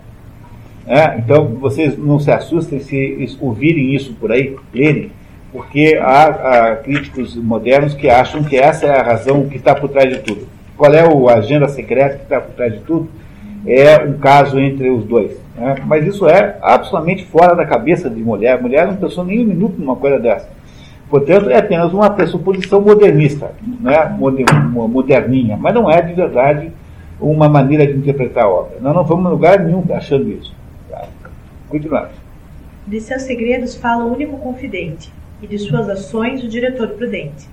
É, 0.87 1.19
então, 1.19 1.47
vocês 1.61 1.99
não 1.99 2.19
se 2.19 2.31
assustem 2.31 2.81
se 2.81 3.37
ouvirem 3.41 3.95
isso 3.95 4.15
por 4.15 4.33
aí, 4.33 4.57
lerem, 4.73 5.13
porque 5.53 5.99
há, 6.01 6.25
há, 6.25 6.77
críticos 6.77 7.37
modernos 7.37 7.95
que 7.95 8.09
acham 8.09 8.43
que 8.43 8.57
essa 8.57 8.87
é 8.87 8.99
a 8.99 9.03
razão 9.03 9.49
que 9.49 9.57
está 9.57 9.75
por 9.75 9.91
trás 9.91 10.09
de 10.09 10.21
tudo. 10.21 10.60
Qual 10.81 10.95
é 10.95 11.01
a 11.03 11.35
agenda 11.35 11.69
secreta 11.69 12.17
que 12.17 12.23
está 12.23 12.41
por 12.41 12.55
trás 12.55 12.73
de 12.73 12.79
tudo? 12.81 13.07
É 13.67 14.03
um 14.03 14.15
caso 14.15 14.59
entre 14.59 14.89
os 14.89 15.05
dois. 15.05 15.39
Né? 15.55 15.75
Mas 15.85 16.07
isso 16.07 16.27
é 16.27 16.57
absolutamente 16.63 17.27
fora 17.27 17.55
da 17.55 17.67
cabeça 17.67 18.09
de 18.09 18.23
mulher. 18.23 18.59
Mulher 18.63 18.87
não 18.87 18.97
pensou 18.97 19.23
nem 19.23 19.41
um 19.41 19.45
minuto 19.45 19.79
numa 19.79 19.95
coisa 19.95 20.19
dessa. 20.19 20.49
Portanto, 21.11 21.51
é 21.51 21.59
apenas 21.59 21.93
uma 21.93 22.09
pressuposição 22.09 22.81
modernista, 22.81 23.53
né? 23.79 24.09
moderninha, 24.89 25.59
mas 25.59 25.75
não 25.75 25.91
é 25.91 26.01
de 26.01 26.15
verdade 26.15 26.73
uma 27.21 27.47
maneira 27.47 27.87
de 27.87 27.99
interpretar 27.99 28.45
a 28.45 28.49
obra. 28.49 28.79
Nós 28.81 28.95
não 28.95 29.05
vamos 29.05 29.27
a 29.27 29.29
lugar 29.29 29.61
nenhum 29.61 29.85
achando 29.91 30.31
isso. 30.31 30.57
Continuamos. 31.69 32.13
De 32.87 32.99
seus 33.03 33.25
segredos 33.25 33.77
fala 33.77 34.03
o 34.03 34.15
único 34.15 34.39
confidente, 34.39 35.13
e 35.43 35.47
de 35.47 35.59
suas 35.59 35.91
ações 35.91 36.43
o 36.43 36.49
diretor 36.49 36.89
prudente. 36.89 37.47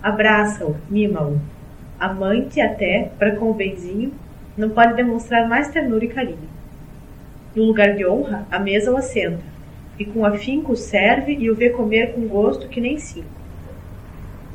Abraça-o, 0.00 0.76
mima-o. 0.88 1.40
Amante 2.02 2.60
até, 2.60 3.12
para 3.16 3.36
com 3.36 3.48
o 3.48 3.54
benzinho, 3.54 4.12
não 4.56 4.70
pode 4.70 4.94
demonstrar 4.94 5.48
mais 5.48 5.68
ternura 5.68 6.04
e 6.04 6.08
carinho. 6.08 6.48
No 7.54 7.62
lugar 7.62 7.94
de 7.94 8.04
honra, 8.04 8.44
a 8.50 8.58
mesa 8.58 8.90
o 8.90 8.96
assenta, 8.96 9.44
e 9.96 10.04
com 10.04 10.26
afinco 10.26 10.74
serve 10.74 11.32
e 11.32 11.48
o 11.48 11.54
vê 11.54 11.70
comer 11.70 12.12
com 12.12 12.26
gosto 12.26 12.66
que 12.66 12.80
nem 12.80 12.98
cinco. 12.98 13.28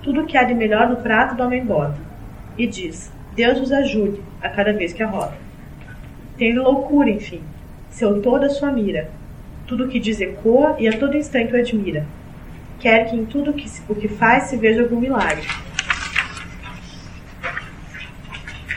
Tudo 0.04 0.26
que 0.26 0.38
há 0.38 0.44
de 0.44 0.54
melhor 0.54 0.90
no 0.90 0.98
prato 0.98 1.38
do 1.38 1.44
homem 1.44 1.64
bota, 1.64 1.96
e 2.58 2.68
diz, 2.68 3.10
Deus 3.34 3.62
os 3.62 3.72
ajude, 3.72 4.20
a 4.42 4.50
cada 4.50 4.74
vez 4.74 4.92
que 4.92 5.02
arroda. 5.02 5.38
Tem 6.38 6.54
loucura, 6.54 7.10
enfim, 7.10 7.40
seu 7.90 8.22
toda 8.22 8.50
sua 8.50 8.74
mira. 8.74 9.10
Tudo 9.66 9.86
o 9.86 9.88
que 9.88 10.02
diz 10.02 10.20
ecoa 10.20 10.76
e 10.78 10.86
a 10.86 11.00
todo 11.00 11.16
instante 11.16 11.54
o 11.54 11.58
admira. 11.58 12.06
Quer 12.78 13.10
que 13.10 13.16
em 13.16 13.26
tudo 13.26 13.54
que, 13.54 13.72
o 13.88 13.96
que 13.96 14.10
faz 14.10 14.44
se 14.50 14.58
veja 14.58 14.82
algum 14.82 15.00
milagre. 15.00 15.48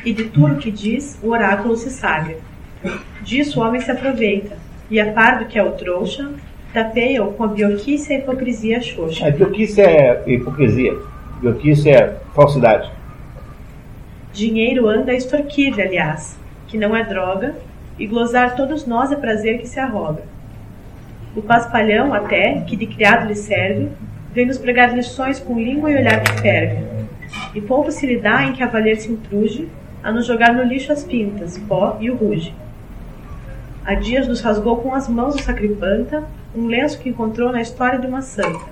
E 0.04 0.12
de 0.12 0.24
tudo 0.24 0.56
que 0.56 0.70
diz, 0.70 1.18
o 1.22 1.30
oráculo 1.30 1.76
se 1.76 1.90
sagra. 1.90 2.36
Disso 3.22 3.60
o 3.60 3.62
homem 3.62 3.80
se 3.80 3.90
aproveita, 3.90 4.56
e 4.90 4.98
a 4.98 5.12
par 5.12 5.38
do 5.38 5.44
que 5.44 5.58
é 5.58 5.62
o 5.62 5.72
trouxa, 5.72 6.30
tapeia-o 6.72 7.32
com 7.32 7.44
a 7.44 7.48
bioquice 7.48 8.12
e 8.12 8.16
a 8.16 8.18
hipocrisia 8.20 8.80
xoxa. 8.80 9.26
A 9.26 9.30
bioquice 9.30 9.80
é 9.80 10.22
hipocrisia, 10.26 10.96
bioquice 11.40 11.90
é 11.90 12.16
falsidade. 12.34 12.90
Dinheiro 14.32 14.88
anda 14.88 15.12
a 15.12 15.14
extorquir 15.14 15.74
aliás, 15.78 16.38
que 16.68 16.78
não 16.78 16.96
é 16.96 17.04
droga, 17.04 17.54
e 17.98 18.06
glosar 18.06 18.56
todos 18.56 18.86
nós 18.86 19.12
é 19.12 19.16
prazer 19.16 19.58
que 19.58 19.68
se 19.68 19.78
arroga. 19.78 20.22
O 21.36 21.42
paspalhão, 21.42 22.14
até, 22.14 22.62
que 22.62 22.74
de 22.74 22.86
criado 22.86 23.28
lhe 23.28 23.34
serve, 23.34 23.90
vem 24.32 24.46
nos 24.46 24.56
pregar 24.56 24.94
lições 24.96 25.38
com 25.38 25.60
língua 25.60 25.90
e 25.90 25.96
olhar 25.96 26.22
que 26.22 26.40
ferve. 26.40 26.84
E 27.54 27.60
pouco 27.60 27.90
se 27.92 28.06
lhe 28.06 28.18
dá 28.18 28.44
em 28.44 28.52
que 28.52 28.62
a 28.62 28.66
valer 28.66 28.96
se 28.96 29.12
intruge, 29.12 29.68
a 30.02 30.12
nos 30.12 30.26
jogar 30.26 30.52
no 30.52 30.62
lixo 30.62 30.92
as 30.92 31.04
pintas, 31.04 31.58
pó 31.58 31.96
e 32.00 32.10
o 32.10 32.16
ruge. 32.16 32.54
Há 33.84 33.94
dias 33.94 34.28
nos 34.28 34.40
rasgou 34.40 34.76
com 34.76 34.94
as 34.94 35.08
mãos 35.08 35.34
o 35.34 35.42
sacripanta 35.42 36.24
um 36.54 36.66
lenço 36.66 36.98
que 36.98 37.08
encontrou 37.08 37.52
na 37.52 37.60
história 37.60 37.98
de 37.98 38.06
uma 38.06 38.22
santa. 38.22 38.66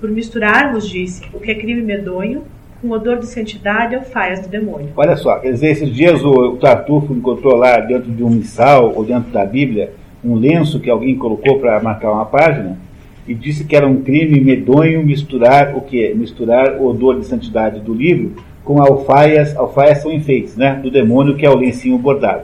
Por 0.00 0.10
misturarmos, 0.10 0.88
disse, 0.88 1.22
o 1.32 1.40
que 1.40 1.50
é 1.50 1.54
crime 1.54 1.82
medonho, 1.82 2.44
com 2.80 2.90
odor 2.90 3.18
de 3.18 3.26
santidade 3.26 3.96
ou 3.96 4.02
faias 4.02 4.40
do 4.40 4.48
demônio. 4.48 4.90
Olha 4.96 5.16
só, 5.16 5.38
quer 5.38 5.52
dizer, 5.52 5.70
esses 5.70 5.92
dias 5.92 6.22
o 6.22 6.56
Tartufo 6.56 7.12
encontrou 7.12 7.56
lá 7.56 7.80
dentro 7.80 8.10
de 8.10 8.22
um 8.22 8.30
missal 8.30 8.92
ou 8.94 9.04
dentro 9.04 9.30
da 9.32 9.44
Bíblia 9.44 9.92
um 10.24 10.34
lenço 10.34 10.80
que 10.80 10.90
alguém 10.90 11.16
colocou 11.16 11.58
para 11.58 11.80
marcar 11.80 12.12
uma 12.12 12.26
página 12.26 12.78
e 13.26 13.34
disse 13.34 13.64
que 13.64 13.76
era 13.76 13.86
um 13.86 14.02
crime 14.02 14.40
medonho 14.40 15.04
misturar 15.04 15.76
o 15.76 15.80
que? 15.80 16.14
Misturar 16.14 16.76
o 16.76 16.86
odor 16.86 17.18
de 17.18 17.26
santidade 17.26 17.80
do 17.80 17.92
livro 17.92 18.36
com 18.68 18.82
alfaias, 18.82 19.56
alfaias 19.56 20.02
são 20.02 20.12
enfeites, 20.12 20.54
né? 20.54 20.78
Do 20.82 20.90
demônio 20.90 21.34
que 21.36 21.46
é 21.46 21.48
o 21.48 21.56
lencinho 21.56 21.96
bordado. 21.96 22.42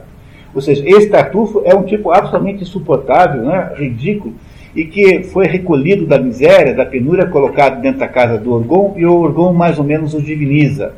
Ou 0.55 0.61
seja, 0.63 0.83
esse 0.89 1.11
tartufo 1.11 1.61
é 1.67 1.75
um 1.75 1.83
tipo 1.83 2.11
absolutamente 2.11 2.63
insuportável, 2.63 3.43
né? 3.43 3.73
ridículo, 3.77 4.33
e 4.75 4.87
que 4.87 5.23
foi 5.25 5.47
recolhido 5.47 6.07
da 6.07 6.19
miséria, 6.19 6.73
da 6.73 6.87
penúria, 6.87 7.27
colocado 7.27 7.83
dentro 7.83 8.01
da 8.01 8.09
casa 8.09 8.39
do 8.39 8.55
Orgon, 8.55 8.95
e 8.97 9.05
o 9.05 9.15
Orgon 9.15 9.53
mais 9.53 9.79
ou 9.79 9.85
menos 9.85 10.15
o 10.15 10.23
diviniza, 10.23 10.95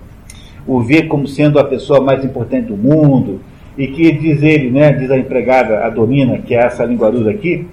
o 0.64 0.80
vê 0.80 1.02
como 1.02 1.26
sendo 1.26 1.58
a 1.58 1.64
pessoa 1.64 2.00
mais 2.00 2.24
importante 2.24 2.68
do 2.68 2.76
mundo, 2.76 3.40
e 3.76 3.88
que 3.88 4.12
diz 4.12 4.44
ele, 4.44 4.70
né, 4.70 4.92
diz 4.92 5.10
a 5.10 5.18
empregada, 5.18 5.84
a 5.84 5.90
Domina, 5.90 6.38
que 6.38 6.54
é 6.54 6.58
essa 6.58 6.84
linguaruda 6.84 7.30
aqui, 7.30 7.66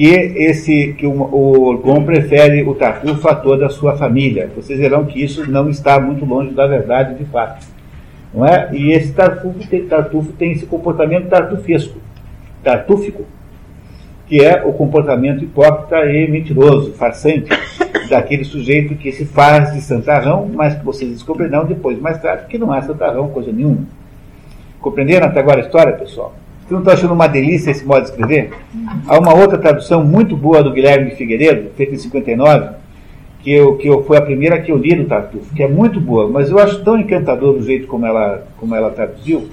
que 0.00 0.06
esse 0.06 0.94
que 0.94 1.06
o, 1.06 1.10
o 1.10 1.60
Orgon 1.60 2.06
prefere 2.06 2.62
o 2.62 2.74
Tartufo 2.74 3.28
a 3.28 3.34
toda 3.34 3.66
a 3.66 3.68
sua 3.68 3.98
família. 3.98 4.50
Vocês 4.56 4.78
verão 4.78 5.04
que 5.04 5.22
isso 5.22 5.50
não 5.50 5.68
está 5.68 6.00
muito 6.00 6.24
longe 6.24 6.54
da 6.54 6.66
verdade 6.66 7.16
de 7.16 7.26
fato. 7.26 7.66
Não 8.32 8.46
é? 8.46 8.70
E 8.72 8.92
esse 8.92 9.12
Tartufo 9.12 9.58
tem, 9.68 9.84
Tartufo 9.84 10.32
tem 10.32 10.52
esse 10.52 10.64
comportamento 10.64 11.28
tartufesco, 11.28 11.98
tartúfico, 12.64 13.26
que 14.26 14.42
é 14.42 14.62
o 14.64 14.72
comportamento 14.72 15.44
hipócrita 15.44 16.06
e 16.06 16.26
mentiroso, 16.30 16.94
farsante, 16.94 17.50
daquele 18.08 18.44
sujeito 18.44 18.94
que 18.94 19.12
se 19.12 19.26
faz 19.26 19.74
de 19.74 19.82
santarrão, 19.82 20.50
mas 20.50 20.76
que 20.76 20.84
vocês 20.84 21.10
descobrirão 21.10 21.66
depois, 21.66 22.00
mais 22.00 22.18
tarde, 22.22 22.46
que 22.46 22.56
não 22.56 22.74
é 22.74 22.80
santarrão, 22.80 23.28
coisa 23.28 23.52
nenhuma. 23.52 23.84
Compreenderam 24.80 25.26
até 25.26 25.40
agora 25.40 25.58
a 25.58 25.64
história, 25.66 25.92
pessoal? 25.92 26.34
Vocês 26.70 26.78
não 26.78 26.78
estão 26.78 26.94
achando 26.94 27.14
uma 27.14 27.26
delícia 27.26 27.72
esse 27.72 27.84
modo 27.84 28.04
de 28.04 28.10
escrever? 28.10 28.52
Há 29.08 29.18
uma 29.18 29.34
outra 29.34 29.58
tradução 29.58 30.04
muito 30.04 30.36
boa 30.36 30.62
do 30.62 30.72
Guilherme 30.72 31.10
Figueiredo, 31.10 31.70
feita 31.70 31.96
em 31.96 31.98
59, 31.98 32.76
que, 33.40 33.52
eu, 33.52 33.76
que 33.76 33.88
eu, 33.88 34.04
foi 34.04 34.16
a 34.16 34.22
primeira 34.22 34.60
que 34.60 34.70
eu 34.70 34.76
li 34.76 34.94
do 34.94 35.06
Tartufo, 35.06 35.52
que 35.52 35.64
é 35.64 35.68
muito 35.68 36.00
boa, 36.00 36.28
mas 36.28 36.48
eu 36.48 36.60
acho 36.60 36.84
tão 36.84 36.96
encantador 36.96 37.56
o 37.56 37.62
jeito 37.62 37.88
como 37.88 38.06
ela, 38.06 38.46
como 38.56 38.72
ela 38.72 38.88
traduziu, 38.92 39.48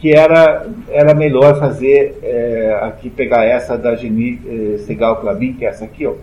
que 0.00 0.14
era, 0.14 0.68
era 0.88 1.12
melhor 1.14 1.58
fazer 1.58 2.16
é, 2.22 2.78
aqui, 2.82 3.10
pegar 3.10 3.42
essa 3.42 3.76
da 3.76 3.96
Geni 3.96 4.40
é, 4.46 4.78
Segal 4.78 5.20
Clabin, 5.20 5.54
que 5.54 5.64
é 5.64 5.68
essa 5.68 5.84
aqui, 5.84 6.06
ó, 6.06 6.14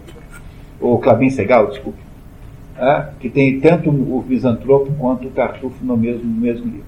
ou 0.80 1.00
Clabin 1.00 1.30
Segal, 1.30 1.68
desculpe, 1.68 2.00
é, 2.80 3.08
que 3.20 3.30
tem 3.30 3.60
tanto 3.60 3.90
o 3.90 4.24
Misantropo 4.26 4.90
quanto 4.98 5.28
o 5.28 5.32
Tartufo 5.32 5.84
no 5.84 5.98
mesmo, 5.98 6.24
no 6.24 6.40
mesmo 6.40 6.66
livro. 6.66 6.86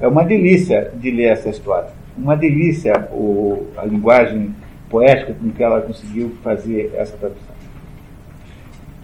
É 0.00 0.06
uma 0.06 0.22
delícia 0.22 0.92
de 0.94 1.10
ler 1.10 1.32
essa 1.32 1.48
história, 1.48 2.00
uma 2.16 2.36
delícia 2.36 3.08
o, 3.12 3.66
a 3.76 3.84
linguagem 3.84 4.54
poética 4.88 5.34
com 5.34 5.50
que 5.50 5.62
ela 5.62 5.80
conseguiu 5.80 6.32
fazer 6.42 6.92
essa 6.94 7.16
tradução. 7.16 7.54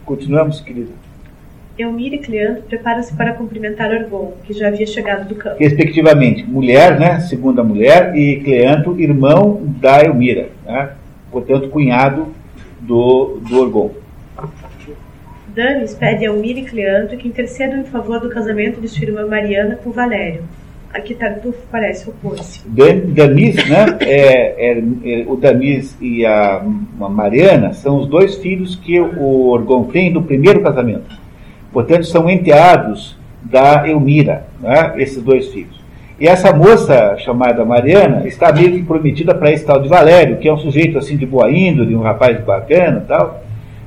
Continuamos, 0.04 0.60
querida. 0.60 0.90
Elmira 1.78 2.16
e 2.16 2.18
Cleandro 2.18 2.62
preparam-se 2.62 3.14
para 3.14 3.34
cumprimentar 3.34 3.90
Orgon, 3.90 4.32
que 4.44 4.52
já 4.52 4.68
havia 4.68 4.86
chegado 4.86 5.28
do 5.28 5.36
campo. 5.36 5.56
Respectivamente, 5.60 6.44
mulher, 6.44 6.98
né, 6.98 7.20
segunda 7.20 7.62
mulher, 7.62 8.16
e 8.16 8.40
Cleandro, 8.40 9.00
irmão 9.00 9.62
da 9.80 10.02
Elmira, 10.02 10.48
né, 10.66 10.90
portanto, 11.30 11.68
cunhado 11.68 12.34
do, 12.80 13.38
do 13.48 13.60
Orgon. 13.60 13.92
Damis 15.54 15.94
pede 15.94 16.24
a 16.24 16.28
Elmira 16.28 16.60
e 16.60 16.64
Cleandro 16.64 17.16
que 17.16 17.28
intercedam 17.28 17.80
em 17.80 17.84
favor 17.84 18.20
do 18.20 18.28
casamento 18.28 18.80
de 18.80 18.88
sua 18.88 19.04
irmã 19.04 19.26
Mariana 19.26 19.76
com 19.76 19.90
Valério. 19.90 20.42
Aqui 20.92 21.14
Tartufo 21.14 21.58
parece 21.70 22.08
opor-se. 22.08 22.62
Damis, 22.66 23.56
né, 23.68 23.98
é, 24.00 24.70
é, 24.70 24.82
é, 25.04 25.24
o 25.26 25.36
Damis 25.36 25.96
e 26.00 26.24
a, 26.24 26.62
a 27.00 27.08
Mariana 27.08 27.74
são 27.74 27.98
os 27.98 28.06
dois 28.06 28.36
filhos 28.36 28.74
que 28.74 28.98
o 28.98 29.48
Orgon 29.48 29.84
tem 29.84 30.12
do 30.12 30.22
primeiro 30.22 30.62
casamento 30.62 31.28
Portanto, 31.72 32.06
são 32.06 32.28
enteados 32.28 33.16
da 33.42 33.88
Elmira, 33.88 34.46
né, 34.60 34.94
esses 34.96 35.22
dois 35.22 35.48
filhos. 35.48 35.78
E 36.20 36.26
essa 36.26 36.52
moça 36.52 37.16
chamada 37.18 37.64
Mariana 37.64 38.26
está 38.26 38.52
meio 38.52 38.72
que 38.72 38.82
prometida 38.82 39.34
para 39.34 39.52
esse 39.52 39.64
tal 39.64 39.80
de 39.80 39.88
Valério, 39.88 40.38
que 40.38 40.48
é 40.48 40.52
um 40.52 40.58
sujeito 40.58 40.98
assim 40.98 41.16
de 41.16 41.24
boa 41.24 41.50
índole, 41.50 41.94
um 41.94 42.02
rapaz 42.02 42.40
bacana 42.40 43.04
tal. 43.06 43.42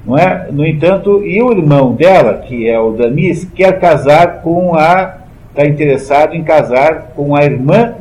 Não 0.05 0.17
é? 0.17 0.47
No 0.51 0.65
entanto, 0.65 1.23
e 1.25 1.41
o 1.41 1.51
irmão 1.51 1.93
dela, 1.93 2.35
que 2.35 2.67
é 2.67 2.79
o 2.79 2.91
Danis, 2.91 3.43
quer 3.53 3.79
casar 3.79 4.41
com 4.41 4.75
a. 4.75 5.17
está 5.51 5.65
interessado 5.65 6.33
em 6.33 6.43
casar 6.43 7.11
com 7.15 7.35
a 7.35 7.43
irmã 7.43 7.93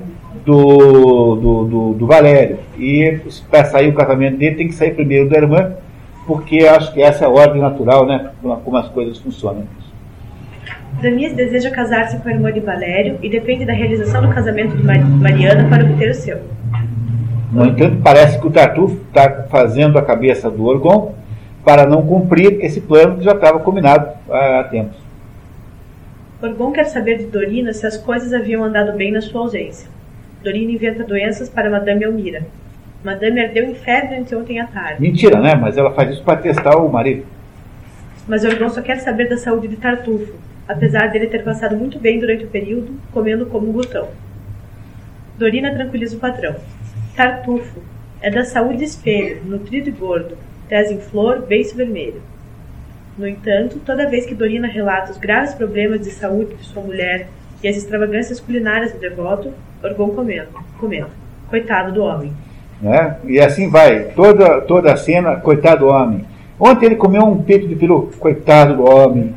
do, 0.44 1.36
do, 1.36 1.64
do, 1.64 1.92
do 1.94 2.06
Valério. 2.06 2.58
E 2.78 3.20
para 3.50 3.64
sair 3.66 3.88
o 3.90 3.94
casamento 3.94 4.38
dele 4.38 4.56
tem 4.56 4.68
que 4.68 4.74
sair 4.74 4.94
primeiro 4.94 5.28
da 5.28 5.36
irmã 5.36 5.72
porque 6.26 6.58
acho 6.60 6.92
que 6.92 7.02
essa 7.02 7.24
é 7.24 7.26
a 7.26 7.30
ordem 7.30 7.60
natural, 7.60 8.06
né? 8.06 8.30
Como 8.40 8.76
as 8.76 8.88
coisas 8.88 9.18
funcionam. 9.18 9.64
Damias 11.02 11.32
deseja 11.32 11.70
casar-se 11.70 12.18
com 12.18 12.28
a 12.28 12.32
irmã 12.32 12.52
de 12.52 12.60
Valério 12.60 13.18
e 13.22 13.28
depende 13.28 13.64
da 13.64 13.72
realização 13.72 14.22
do 14.22 14.28
casamento 14.28 14.76
de 14.76 14.82
Mariana 14.82 15.68
para 15.68 15.84
obter 15.84 16.10
o 16.10 16.14
seu. 16.14 16.38
No 17.50 17.66
entanto, 17.66 18.00
parece 18.02 18.38
que 18.38 18.46
o 18.46 18.50
Tartufo 18.50 18.96
está 19.08 19.44
fazendo 19.50 19.98
a 19.98 20.02
cabeça 20.02 20.48
do 20.48 20.64
Orgon 20.64 21.14
para 21.64 21.84
não 21.84 22.02
cumprir 22.02 22.64
esse 22.64 22.80
plano 22.80 23.16
que 23.16 23.24
já 23.24 23.32
estava 23.32 23.58
combinado 23.58 24.08
há 24.30 24.64
tempos. 24.70 24.96
Orgon 26.42 26.72
quer 26.72 26.84
saber 26.84 27.18
de 27.18 27.26
Dorina 27.26 27.72
se 27.74 27.86
as 27.86 27.98
coisas 27.98 28.32
haviam 28.32 28.64
andado 28.64 28.96
bem 28.96 29.12
na 29.12 29.20
sua 29.20 29.42
ausência. 29.42 29.88
Dorina 30.42 30.72
inventa 30.72 31.04
doenças 31.04 31.50
para 31.50 31.68
Madame 31.68 32.02
Elmira. 32.02 32.46
Madame 33.04 33.40
ardeu 33.40 33.64
em 33.64 33.74
febre 33.74 34.16
anteontem 34.16 34.58
à 34.58 34.66
tarde. 34.66 35.02
Mentira, 35.02 35.38
né? 35.38 35.54
Mas 35.54 35.76
ela 35.76 35.92
faz 35.92 36.10
isso 36.10 36.22
para 36.22 36.40
testar 36.40 36.76
o 36.78 36.90
marido. 36.90 37.26
Mas 38.26 38.42
Orgon 38.42 38.70
só 38.70 38.80
quer 38.80 39.00
saber 39.00 39.28
da 39.28 39.36
saúde 39.36 39.68
de 39.68 39.76
Tartufo, 39.76 40.32
apesar 40.66 41.08
dele 41.08 41.26
ter 41.26 41.44
passado 41.44 41.76
muito 41.76 41.98
bem 41.98 42.18
durante 42.18 42.44
o 42.44 42.48
período, 42.48 42.98
comendo 43.12 43.44
como 43.44 43.68
um 43.68 43.72
glutão. 43.72 44.08
Dorina 45.38 45.74
tranquiliza 45.74 46.16
o 46.16 46.20
patrão. 46.20 46.56
Tartufo 47.14 47.80
é 48.22 48.30
da 48.30 48.44
saúde 48.44 48.84
espelho, 48.84 49.42
nutrido 49.44 49.90
e 49.90 49.92
gordo, 49.92 50.38
tez 50.68 50.90
em 50.90 51.00
flor, 51.00 51.46
beiço 51.46 51.76
vermelho. 51.76 52.22
No 53.20 53.28
entanto, 53.28 53.78
toda 53.84 54.08
vez 54.08 54.24
que 54.24 54.34
Dorina 54.34 54.66
relata 54.66 55.12
os 55.12 55.18
graves 55.18 55.52
problemas 55.52 56.00
de 56.00 56.10
saúde 56.10 56.54
de 56.54 56.64
sua 56.64 56.82
mulher 56.82 57.28
e 57.62 57.68
as 57.68 57.76
extravagâncias 57.76 58.40
culinárias 58.40 58.92
do 58.94 58.98
devoto, 58.98 59.52
Orgon 59.84 60.08
comenta, 60.08 60.48
comenta 60.78 61.10
coitado 61.50 61.92
do 61.92 62.02
homem. 62.02 62.32
É? 62.82 63.16
E 63.26 63.38
assim 63.38 63.68
vai, 63.68 64.04
toda, 64.16 64.62
toda 64.62 64.94
a 64.94 64.96
cena, 64.96 65.36
coitado 65.36 65.80
do 65.80 65.88
homem. 65.88 66.24
Ontem 66.58 66.86
ele 66.86 66.96
comeu 66.96 67.22
um 67.24 67.42
peito 67.42 67.68
de 67.68 67.76
peru, 67.76 68.10
coitado 68.18 68.76
do 68.76 68.84
homem. 68.84 69.34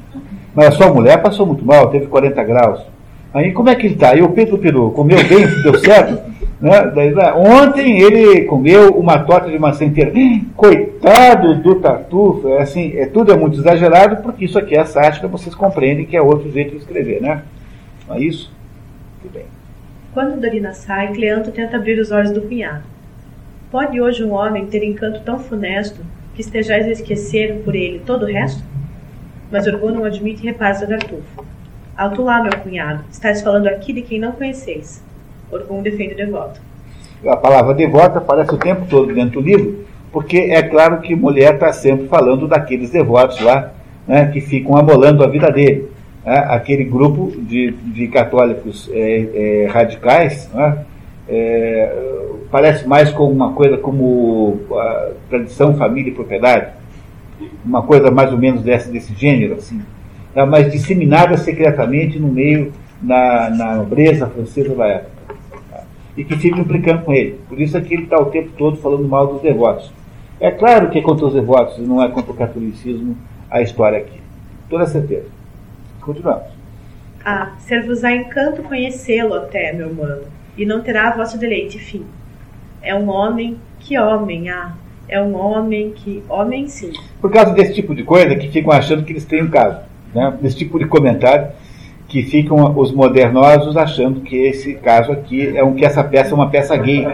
Mas 0.56 0.68
a 0.68 0.72
sua 0.72 0.88
mulher 0.88 1.22
passou 1.22 1.46
muito 1.46 1.66
mal, 1.66 1.90
teve 1.90 2.06
40 2.06 2.42
graus. 2.46 2.86
Aí 3.34 3.52
como 3.52 3.68
é 3.68 3.76
que 3.76 3.86
ele 3.86 3.96
está? 3.96 4.16
E 4.16 4.22
o 4.22 4.30
Pedro 4.30 4.60
Peru 4.60 4.92
comeu 4.92 5.18
bem, 5.28 5.46
deu 5.62 5.78
certo? 5.80 6.33
Né? 6.60 6.92
Daí, 6.94 7.14
ontem 7.36 8.02
ele 8.02 8.46
comeu 8.46 8.92
uma 8.92 9.20
torta 9.20 9.50
de 9.50 9.60
maçã 9.60 9.86
inteira. 9.86 10.12
Coitado 10.56 11.56
do 11.56 11.76
tartufo, 11.76 12.48
é 12.48 12.62
assim, 12.62 12.94
é, 12.96 13.06
tudo 13.06 13.32
é 13.32 13.38
muito 13.38 13.60
exagerado, 13.60 14.24
porque 14.24 14.46
isso 14.46 14.58
aqui 14.58 14.78
é 14.78 14.86
sátira, 14.86 15.28
vocês 15.28 15.54
compreendem 15.54 16.06
que 16.06 16.16
é 16.16 16.22
outro 16.22 16.52
jeito 16.52 16.72
de 16.72 16.78
escrever, 16.78 17.22
né? 17.22 17.44
Não 18.08 18.16
é 18.16 18.20
isso? 18.22 18.52
Tudo 19.22 19.34
bem. 19.34 19.46
Quando 20.14 20.40
Dorina 20.40 20.74
sai, 20.74 21.14
Cleanto 21.14 21.52
tenta 21.52 21.78
abrir 21.78 22.00
os 22.00 22.12
olhos 22.12 22.32
do 22.32 22.42
cunhado. 22.42 22.84
Pode 23.72 24.00
hoje 24.00 24.24
um 24.24 24.34
homem 24.34 24.68
ter 24.68 24.84
encanto 24.84 25.22
tão 25.22 25.40
funesto 25.40 26.02
que 26.36 26.42
estejais 26.42 26.86
a 26.86 26.92
esquecer 26.92 27.62
por 27.64 27.76
ele 27.76 28.02
todo 28.06 28.24
o 28.24 28.28
resto? 28.28 28.64
mas 29.54 29.68
Orgon 29.68 29.92
não 29.92 30.04
admite 30.04 30.42
reparos 30.42 30.82
a 30.82 30.88
Tartufo. 30.88 31.46
Alto 31.96 32.24
lá, 32.24 32.42
meu 32.42 32.58
cunhado, 32.58 33.06
estás 33.12 33.44
falando 33.44 33.68
aqui 33.68 33.94
de 33.94 34.02
quem 34.02 34.20
não 34.20 34.32
conheceis. 34.32 35.04
Orgon 35.54 35.82
defende 35.82 36.14
o 36.14 36.18
devoto. 36.18 36.60
A 37.26 37.38
palavra 37.38 37.74
devota 37.74 38.20
aparece 38.20 38.54
o 38.54 38.58
tempo 38.58 38.86
todo 38.90 39.14
dentro 39.14 39.42
do 39.42 39.48
livro, 39.48 39.86
porque 40.12 40.38
é 40.38 40.62
claro 40.62 41.00
que 41.02 41.16
mulher 41.16 41.56
está 41.56 41.72
sempre 41.72 42.08
falando 42.08 42.48
daqueles 42.48 42.90
devotos 42.90 43.40
lá, 43.42 43.72
né, 44.08 44.30
que 44.32 44.42
ficam 44.42 44.76
amolando 44.76 45.24
a 45.24 45.28
vida 45.28 45.50
dele. 45.52 45.90
Né, 46.26 46.38
aquele 46.50 46.84
grupo 46.84 47.32
de, 47.38 47.72
de 47.72 48.08
católicos 48.08 48.90
é, 48.94 49.64
é, 49.64 49.68
radicais 49.68 50.50
né, 50.54 50.86
é, 51.30 51.96
parece 52.52 52.88
mais 52.88 53.10
com 53.12 53.30
uma 53.30 53.54
coisa 53.54 53.78
como 53.78 54.60
a 54.74 55.12
tradição, 55.30 55.76
família 55.76 56.12
e 56.12 56.14
propriedade 56.14 56.84
uma 57.64 57.82
coisa 57.82 58.12
mais 58.12 58.32
ou 58.32 58.38
menos 58.38 58.62
desse, 58.62 58.92
desse 58.92 59.14
gênero, 59.14 59.56
assim, 59.56 59.82
tá? 60.34 60.46
mas 60.46 60.72
disseminada 60.72 61.38
secretamente 61.38 62.20
no 62.20 62.28
meio, 62.28 62.74
na, 63.02 63.50
na 63.50 63.76
nobreza 63.76 64.28
francesa 64.28 64.76
da 64.76 64.86
época. 64.86 65.13
E 66.16 66.24
que 66.24 66.38
fica 66.38 66.60
implicando 66.60 67.04
com 67.04 67.14
ele. 67.14 67.40
Por 67.50 67.60
isso 67.60 67.78
é 67.78 67.82
que 67.82 67.94
ele 67.94 68.04
está 68.04 68.20
o 68.20 68.26
tempo 68.26 68.52
todo 68.58 68.78
falando 68.78 69.08
mal 69.08 69.28
dos 69.28 69.42
devotos. 69.42 69.92
É 70.40 70.52
claro 70.52 70.90
que 70.90 71.00
é 71.00 71.02
contra 71.02 71.26
os 71.26 71.34
devotos, 71.34 71.78
não 71.80 72.02
é 72.02 72.10
contra 72.10 72.32
o 72.32 72.36
catolicismo 72.36 73.18
a 73.50 73.62
história 73.62 74.00
aqui. 74.00 74.20
Toda 74.70 74.86
certeza. 74.86 75.28
Continuamos. 76.02 76.48
Ah, 77.24 77.54
ser-vos-á 77.60 78.14
encanto 78.14 78.64
conhecê-lo 78.64 79.34
até, 79.34 79.72
meu 79.72 79.94
mano, 79.94 80.24
e 80.58 80.66
não 80.66 80.82
terá 80.82 81.12
vosso 81.12 81.38
deleite 81.38 81.80
fim. 81.80 82.06
É 82.82 82.94
um 82.94 83.10
homem, 83.10 83.58
que 83.80 83.98
homem, 83.98 84.50
ah, 84.50 84.74
é 85.08 85.22
um 85.22 85.36
homem 85.36 85.92
que. 85.92 86.24
Homem 86.28 86.68
sim. 86.68 86.92
Por 87.22 87.32
causa 87.32 87.54
desse 87.54 87.74
tipo 87.74 87.96
de 87.96 88.04
coisa 88.04 88.36
que 88.36 88.50
ficam 88.50 88.74
achando 88.74 89.04
que 89.04 89.14
eles 89.14 89.26
têm 89.26 89.44
um 89.44 89.50
caso. 89.50 89.80
Né? 90.14 90.38
Desse 90.42 90.58
tipo 90.58 90.78
de 90.78 90.86
comentário 90.86 91.48
que 92.14 92.22
ficam 92.22 92.78
os 92.78 92.92
modernosos 92.92 93.76
achando 93.76 94.22
que 94.22 94.38
esse 94.38 94.76
caso 94.76 95.12
aqui 95.12 95.58
é 95.58 95.64
um 95.64 95.74
que 95.74 95.84
essa 95.84 96.04
peça 96.04 96.30
é 96.30 96.34
uma 96.36 96.48
peça 96.48 96.78
gay. 96.78 97.08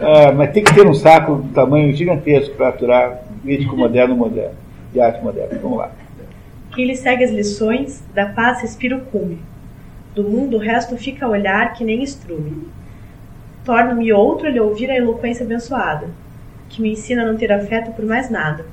Ah, 0.00 0.30
mas 0.32 0.52
tem 0.52 0.62
que 0.62 0.72
ter 0.72 0.86
um 0.86 0.94
saco 0.94 1.42
de 1.42 1.48
tamanho 1.48 1.92
gigantesco 1.92 2.54
para 2.54 2.68
aturar 2.68 3.20
mítico 3.42 3.76
moderno 3.76 4.14
moderno, 4.14 4.54
de 4.92 5.00
arte 5.00 5.20
moderna. 5.24 5.58
Vamos 5.60 5.76
lá. 5.76 5.90
Quem 6.72 6.86
lhe 6.86 6.94
segue 6.94 7.24
as 7.24 7.32
lições, 7.32 8.00
da 8.14 8.26
paz 8.26 8.62
respira 8.62 8.96
o 8.96 9.00
cume. 9.00 9.40
Do 10.14 10.22
mundo 10.22 10.56
o 10.56 10.60
resto 10.60 10.96
fica 10.96 11.26
a 11.26 11.28
olhar 11.28 11.72
que 11.72 11.82
nem 11.82 12.00
estrume. 12.00 12.68
Torna-me 13.64 14.12
outro 14.12 14.48
lhe 14.48 14.60
ouvir 14.60 14.88
a 14.88 14.96
eloquência 14.96 15.44
abençoada 15.44 16.06
que 16.68 16.80
me 16.80 16.92
ensina 16.92 17.22
a 17.22 17.26
não 17.26 17.36
ter 17.36 17.50
afeto 17.50 17.90
por 17.90 18.04
mais 18.04 18.30
nada. 18.30 18.66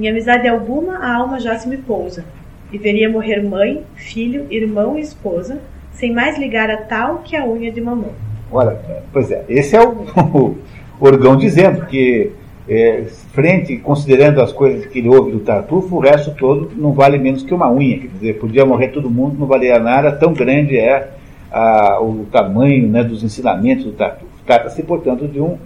Em 0.00 0.08
amizade 0.08 0.48
alguma, 0.48 0.96
a 1.00 1.14
alma 1.14 1.38
já 1.38 1.58
se 1.58 1.68
me 1.68 1.76
pousa, 1.76 2.24
e 2.72 2.78
veria 2.78 3.08
morrer 3.08 3.42
mãe, 3.42 3.82
filho, 3.94 4.46
irmão 4.50 4.98
e 4.98 5.00
esposa, 5.00 5.60
sem 5.92 6.12
mais 6.12 6.38
ligar 6.38 6.70
a 6.70 6.76
tal 6.76 7.18
que 7.18 7.36
a 7.36 7.46
unha 7.46 7.70
de 7.70 7.80
mamão. 7.80 8.12
Olha, 8.50 8.78
pois 9.12 9.30
é, 9.30 9.44
esse 9.48 9.76
é 9.76 9.82
o, 9.82 9.92
o 11.00 11.04
Orgão 11.04 11.36
dizendo 11.36 11.86
que, 11.86 12.32
é, 12.68 13.04
frente, 13.32 13.76
considerando 13.76 14.40
as 14.40 14.52
coisas 14.52 14.86
que 14.86 14.98
ele 14.98 15.08
ouve 15.08 15.32
do 15.32 15.40
Tartufo, 15.40 15.96
o 15.96 16.00
resto 16.00 16.32
todo 16.32 16.70
não 16.76 16.92
vale 16.92 17.18
menos 17.18 17.42
que 17.42 17.54
uma 17.54 17.70
unha. 17.70 17.98
Quer 17.98 18.08
dizer, 18.08 18.38
podia 18.38 18.64
morrer 18.66 18.88
todo 18.88 19.10
mundo, 19.10 19.38
não 19.38 19.46
valia 19.46 19.78
nada, 19.78 20.12
tão 20.12 20.32
grande 20.32 20.76
é 20.76 21.10
a, 21.50 22.00
o 22.00 22.26
tamanho 22.30 22.88
né, 22.88 23.02
dos 23.02 23.22
ensinamentos 23.22 23.84
do 23.84 23.92
Tartufo. 23.92 24.32
Trata-se, 24.44 24.82
portanto, 24.82 25.26
de 25.26 25.40
um 25.40 25.56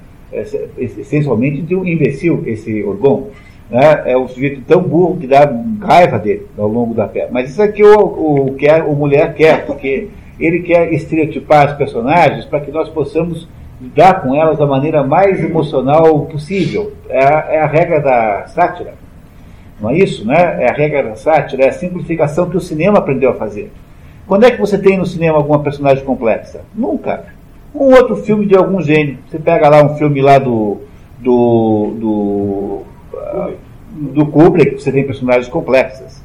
essencialmente 0.78 1.60
de 1.60 1.74
um 1.74 1.84
imbecil, 1.84 2.42
esse 2.46 2.82
Orgon. 2.84 3.28
Né? 3.70 4.02
É 4.06 4.18
um 4.18 4.26
sujeito 4.26 4.62
tão 4.62 4.82
burro 4.82 5.18
que 5.18 5.26
dá 5.26 5.50
raiva 5.80 6.18
dele 6.18 6.46
ao 6.58 6.66
longo 6.66 6.94
da 6.94 7.06
peça. 7.06 7.28
Mas 7.30 7.50
isso 7.50 7.62
aqui 7.62 7.82
o, 7.82 8.46
o 8.48 8.54
que 8.54 8.68
a, 8.68 8.82
mulher 8.84 9.34
quer, 9.34 9.64
porque 9.66 10.08
ele 10.38 10.60
quer 10.60 10.92
estereotipar 10.92 11.66
as 11.66 11.76
personagens 11.76 12.44
para 12.44 12.60
que 12.60 12.70
nós 12.70 12.88
possamos 12.88 13.48
lidar 13.80 14.22
com 14.22 14.34
elas 14.34 14.58
da 14.58 14.66
maneira 14.66 15.02
mais 15.02 15.42
emocional 15.42 16.26
possível. 16.26 16.92
É 17.08 17.24
a, 17.24 17.46
é 17.50 17.60
a 17.60 17.66
regra 17.66 18.00
da 18.00 18.46
sátira. 18.48 18.94
Não 19.80 19.90
é 19.90 19.96
isso, 19.96 20.26
né? 20.26 20.64
É 20.64 20.70
a 20.70 20.74
regra 20.74 21.02
da 21.02 21.14
sátira, 21.14 21.64
é 21.64 21.68
a 21.68 21.72
simplificação 21.72 22.50
que 22.50 22.56
o 22.56 22.60
cinema 22.60 22.98
aprendeu 22.98 23.30
a 23.30 23.34
fazer. 23.34 23.72
Quando 24.26 24.44
é 24.44 24.50
que 24.50 24.60
você 24.60 24.78
tem 24.78 24.98
no 24.98 25.06
cinema 25.06 25.38
alguma 25.38 25.60
personagem 25.60 26.04
complexa? 26.04 26.60
Nunca 26.74 27.24
um 27.74 27.94
outro 27.94 28.16
filme 28.16 28.46
de 28.46 28.56
algum 28.56 28.80
gênero. 28.80 29.18
Você 29.28 29.38
pega 29.38 29.68
lá 29.68 29.82
um 29.82 29.96
filme 29.96 30.20
lá 30.20 30.38
do. 30.38 30.78
do. 31.18 31.94
do, 31.98 32.69
do 33.92 34.26
Kubrick, 34.26 34.80
você 34.80 34.92
tem 34.92 35.04
personagens 35.04 35.48
complexas. 35.48 36.22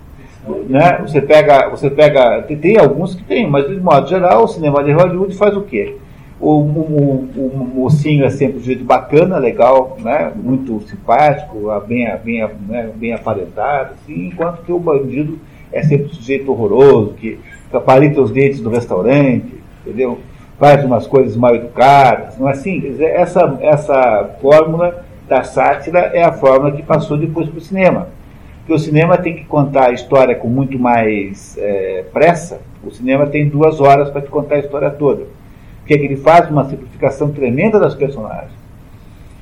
Né? 0.69 0.99
Você 1.01 1.21
pega. 1.21 1.69
Você 1.69 1.89
pega. 1.89 2.43
Tem, 2.43 2.57
tem, 2.57 2.77
alguns 2.77 3.15
que 3.15 3.23
tem, 3.23 3.49
mas 3.49 3.67
de 3.67 3.79
modo 3.79 4.07
geral 4.07 4.43
o 4.43 4.47
cinema 4.47 4.83
de 4.83 4.91
Hollywood 4.91 5.35
faz 5.35 5.55
o 5.55 5.61
quê? 5.61 5.95
O, 6.39 6.49
o, 6.49 7.29
o, 7.35 7.41
o 7.41 7.71
mocinho 7.75 8.25
é 8.25 8.29
sempre 8.29 8.57
um 8.57 8.63
jeito 8.63 8.83
bacana, 8.83 9.37
legal, 9.37 9.97
né? 10.01 10.31
muito 10.35 10.81
simpático, 10.81 11.71
bem, 11.87 12.07
bem, 12.23 12.47
né? 12.67 12.91
bem 12.93 13.13
aparentado, 13.13 13.93
assim, 13.93 14.27
enquanto 14.27 14.61
que 14.63 14.71
o 14.71 14.77
bandido 14.77 15.39
é 15.71 15.81
sempre 15.81 16.07
um 16.07 16.13
sujeito 16.13 16.51
horroroso, 16.51 17.13
que 17.13 17.39
aparenta 17.71 18.21
os 18.21 18.31
dentes 18.31 18.59
do 18.59 18.69
restaurante, 18.69 19.53
entendeu? 19.81 20.19
faz 20.59 20.83
umas 20.83 21.05
coisas 21.05 21.35
mal 21.35 21.55
educadas, 21.55 22.37
não 22.37 22.47
é 22.47 22.51
assim? 22.51 22.95
Essa, 22.99 23.57
essa 23.61 24.29
fórmula 24.41 25.04
da 25.27 25.43
sátira 25.43 26.11
é 26.13 26.23
a 26.23 26.31
fórmula 26.31 26.71
que 26.71 26.83
passou 26.83 27.17
depois 27.17 27.49
para 27.49 27.57
o 27.57 27.61
cinema. 27.61 28.07
Porque 28.59 28.73
o 28.73 28.79
cinema 28.79 29.17
tem 29.17 29.35
que 29.35 29.45
contar 29.45 29.89
a 29.89 29.91
história 29.91 30.35
com 30.35 30.47
muito 30.47 30.77
mais 30.79 31.57
é, 31.57 32.03
pressa. 32.11 32.61
O 32.83 32.91
cinema 32.91 33.27
tem 33.27 33.47
duas 33.47 33.79
horas 33.79 34.09
para 34.09 34.21
te 34.21 34.29
contar 34.29 34.55
a 34.55 34.59
história 34.59 34.89
toda. 34.89 35.23
O 35.23 35.85
que 35.85 35.93
é 35.93 35.97
que 35.97 36.05
ele 36.05 36.17
faz? 36.17 36.49
Uma 36.49 36.67
simplificação 36.67 37.31
tremenda 37.31 37.79
das 37.79 37.93
personagens. 37.93 38.51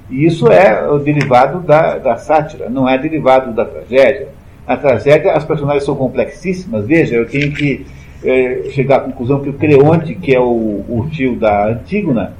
E 0.10 0.26
isso 0.26 0.52
é 0.52 0.90
o 0.90 1.00
derivado 1.00 1.62
da, 1.62 1.98
da 1.98 2.18
sátira, 2.18 2.70
não 2.70 2.88
é 2.88 2.98
derivado 2.98 3.54
da 3.54 3.64
tragédia. 3.64 4.28
Na 4.68 4.76
tragédia, 4.78 5.34
as 5.34 5.46
personagens 5.46 5.86
são 5.86 5.96
complexíssimas. 5.96 6.86
Veja, 6.86 7.16
eu 7.16 7.26
tenho 7.26 7.54
que 7.54 7.86
é, 8.24 8.70
chegar 8.72 8.98
à 8.98 9.00
conclusão 9.02 9.42
que 9.42 9.50
o 9.50 9.54
Creonte, 9.54 10.16
que 10.16 10.36
é 10.36 10.40
o, 10.40 10.84
o 10.88 11.08
tio 11.12 11.36
da 11.36 11.68
Antígona, 11.68 12.34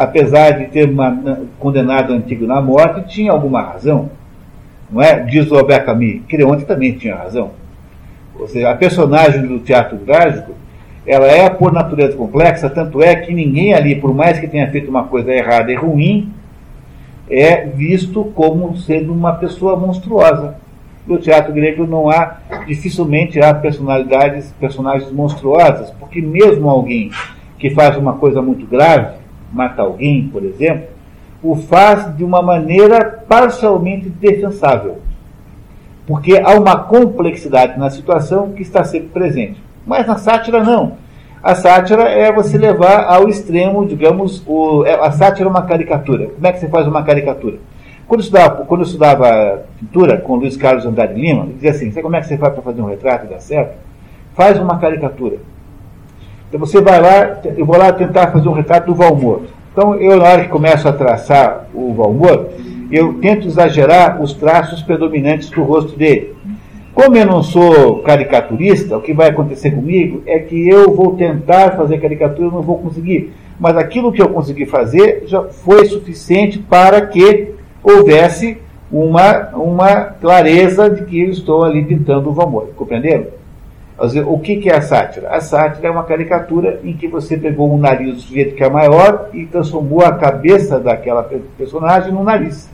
apesar 0.00 0.52
de 0.52 0.64
ter 0.68 0.88
uma, 0.88 1.40
condenado 1.58 2.14
a 2.14 2.16
Antígona 2.16 2.56
à 2.56 2.62
morte, 2.62 3.06
tinha 3.06 3.30
alguma 3.30 3.60
razão. 3.60 4.08
Não 4.90 5.02
é? 5.02 5.20
Diz 5.24 5.50
o 5.50 5.58
Albert 5.58 5.84
Camus. 5.84 6.22
Creonte 6.26 6.64
também 6.64 6.92
tinha 6.92 7.14
razão. 7.14 7.50
Ou 8.34 8.48
seja, 8.48 8.70
a 8.70 8.74
personagem 8.74 9.46
do 9.46 9.58
teatro 9.58 9.98
trágico, 9.98 10.52
ela 11.06 11.26
é 11.26 11.50
por 11.50 11.70
natureza 11.70 12.16
complexa, 12.16 12.70
tanto 12.70 13.02
é 13.02 13.14
que 13.14 13.34
ninguém 13.34 13.74
ali, 13.74 13.94
por 13.94 14.14
mais 14.14 14.38
que 14.38 14.48
tenha 14.48 14.70
feito 14.70 14.88
uma 14.88 15.04
coisa 15.04 15.30
errada 15.34 15.70
e 15.70 15.74
ruim, 15.74 16.32
é 17.28 17.66
visto 17.66 18.24
como 18.34 18.74
sendo 18.78 19.12
uma 19.12 19.34
pessoa 19.34 19.76
monstruosa. 19.76 20.54
No 21.06 21.18
teatro 21.18 21.52
grego 21.52 21.86
não 21.86 22.08
há, 22.08 22.38
dificilmente 22.66 23.38
há 23.38 23.52
personalidades, 23.52 24.50
personagens 24.58 25.12
monstruosas, 25.12 25.90
porque 26.00 26.22
mesmo 26.22 26.70
alguém 26.70 27.10
que 27.58 27.68
faz 27.68 27.98
uma 27.98 28.14
coisa 28.14 28.40
muito 28.40 28.66
grave, 28.66 29.19
mata 29.52 29.82
alguém, 29.82 30.28
por 30.28 30.44
exemplo, 30.44 30.88
o 31.42 31.56
faz 31.56 32.16
de 32.16 32.24
uma 32.24 32.42
maneira 32.42 33.24
parcialmente 33.28 34.08
defensável. 34.08 34.98
Porque 36.06 36.38
há 36.38 36.58
uma 36.58 36.76
complexidade 36.76 37.78
na 37.78 37.88
situação 37.88 38.52
que 38.52 38.62
está 38.62 38.84
sempre 38.84 39.08
presente. 39.08 39.62
Mas 39.86 40.06
na 40.06 40.18
sátira, 40.18 40.62
não. 40.62 40.98
A 41.42 41.54
sátira 41.54 42.02
é 42.02 42.30
você 42.30 42.58
levar 42.58 43.04
ao 43.04 43.28
extremo, 43.28 43.86
digamos, 43.86 44.42
o, 44.46 44.84
é, 44.84 44.94
a 44.94 45.10
sátira 45.10 45.48
é 45.48 45.50
uma 45.50 45.62
caricatura. 45.62 46.26
Como 46.26 46.46
é 46.46 46.52
que 46.52 46.58
você 46.58 46.68
faz 46.68 46.86
uma 46.86 47.02
caricatura? 47.02 47.58
Quando 48.06 48.20
eu 48.20 48.24
estudava, 48.24 48.64
quando 48.64 48.80
eu 48.80 48.86
estudava 48.86 49.62
pintura 49.78 50.18
com 50.18 50.34
Luiz 50.34 50.56
Carlos 50.56 50.84
Andrade 50.84 51.14
Lima, 51.14 51.44
ele 51.44 51.54
dizia 51.54 51.70
assim: 51.70 51.90
Sabe 51.90 52.02
como 52.02 52.16
é 52.16 52.20
que 52.20 52.26
você 52.26 52.36
faz 52.36 52.52
para 52.52 52.62
fazer 52.62 52.82
um 52.82 52.86
retrato 52.86 53.26
e 53.26 53.28
dar 53.28 53.40
certo? 53.40 53.78
Faz 54.34 54.58
uma 54.58 54.78
caricatura. 54.78 55.36
Então 56.50 56.58
você 56.58 56.80
vai 56.80 57.00
lá, 57.00 57.38
eu 57.56 57.64
vou 57.64 57.78
lá 57.78 57.92
tentar 57.92 58.32
fazer 58.32 58.48
um 58.48 58.52
retrato 58.52 58.86
do 58.86 58.94
Valmor. 58.94 59.42
Então 59.72 59.94
eu, 59.94 60.16
na 60.16 60.24
hora 60.24 60.42
que 60.42 60.48
começo 60.48 60.88
a 60.88 60.92
traçar 60.92 61.68
o 61.72 61.94
Valmor, 61.94 62.48
eu 62.90 63.14
tento 63.14 63.46
exagerar 63.46 64.20
os 64.20 64.34
traços 64.34 64.82
predominantes 64.82 65.48
do 65.48 65.62
rosto 65.62 65.96
dele. 65.96 66.34
Como 66.92 67.16
eu 67.16 67.24
não 67.24 67.40
sou 67.40 68.02
caricaturista, 68.02 68.98
o 68.98 69.00
que 69.00 69.14
vai 69.14 69.28
acontecer 69.28 69.70
comigo 69.70 70.24
é 70.26 70.40
que 70.40 70.68
eu 70.68 70.92
vou 70.92 71.14
tentar 71.14 71.76
fazer 71.76 71.98
caricatura 71.98 72.48
e 72.48 72.52
não 72.52 72.62
vou 72.62 72.78
conseguir. 72.78 73.32
Mas 73.58 73.76
aquilo 73.76 74.10
que 74.10 74.20
eu 74.20 74.30
consegui 74.30 74.66
fazer 74.66 75.22
já 75.26 75.44
foi 75.44 75.84
suficiente 75.86 76.58
para 76.58 77.06
que 77.06 77.54
houvesse 77.80 78.58
uma, 78.90 79.50
uma 79.54 80.00
clareza 80.20 80.90
de 80.90 81.04
que 81.04 81.20
eu 81.20 81.30
estou 81.30 81.62
ali 81.62 81.84
pintando 81.84 82.28
o 82.28 82.32
Valmor. 82.32 82.70
Compreenderam? 82.74 83.39
O 84.26 84.38
que, 84.38 84.66
é 84.70 84.76
a 84.76 84.80
sátira? 84.80 85.28
A 85.28 85.42
sátira 85.42 85.88
é 85.88 85.90
uma 85.90 86.04
caricatura 86.04 86.80
em 86.82 86.94
que 86.94 87.06
você 87.06 87.36
pegou 87.36 87.70
um 87.70 87.76
nariz 87.76 88.14
do 88.14 88.20
sujeito 88.22 88.54
que 88.54 88.64
é 88.64 88.70
maior 88.70 89.28
e 89.34 89.44
transformou 89.44 90.00
a 90.02 90.16
cabeça 90.16 90.80
daquela 90.80 91.22
personagem 91.58 92.10
num 92.10 92.24
nariz. 92.24 92.70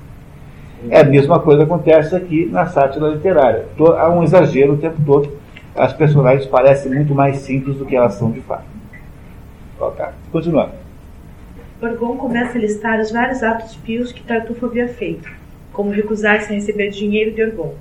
É 0.88 1.00
a 1.00 1.04
mesma 1.04 1.40
coisa 1.40 1.66
que 1.66 1.72
acontece 1.72 2.14
aqui 2.14 2.46
na 2.46 2.66
sátira 2.66 3.08
literária. 3.08 3.66
Há 3.98 4.08
um 4.08 4.22
exagero 4.22 4.74
o 4.74 4.78
tempo 4.78 5.02
todo. 5.04 5.36
As 5.74 5.92
personagens 5.92 6.46
parecem 6.46 6.94
muito 6.94 7.12
mais 7.12 7.38
simples 7.38 7.76
do 7.76 7.84
que 7.84 7.96
elas 7.96 8.14
são 8.14 8.30
de 8.30 8.40
fato. 8.42 8.64
Ok, 9.80 10.04
continuando. 10.30 10.74
Orgon 11.82 12.16
começa 12.16 12.56
a 12.56 12.60
listar 12.60 13.00
os 13.00 13.10
vários 13.10 13.42
atos 13.42 13.74
pios 13.74 14.12
que 14.12 14.22
Tartufo 14.22 14.66
havia 14.66 14.86
feito, 14.86 15.28
como 15.72 15.90
recusar-se 15.90 16.52
a 16.52 16.54
receber 16.54 16.90
dinheiro 16.90 17.34
de 17.34 17.42
Orgon 17.42 17.74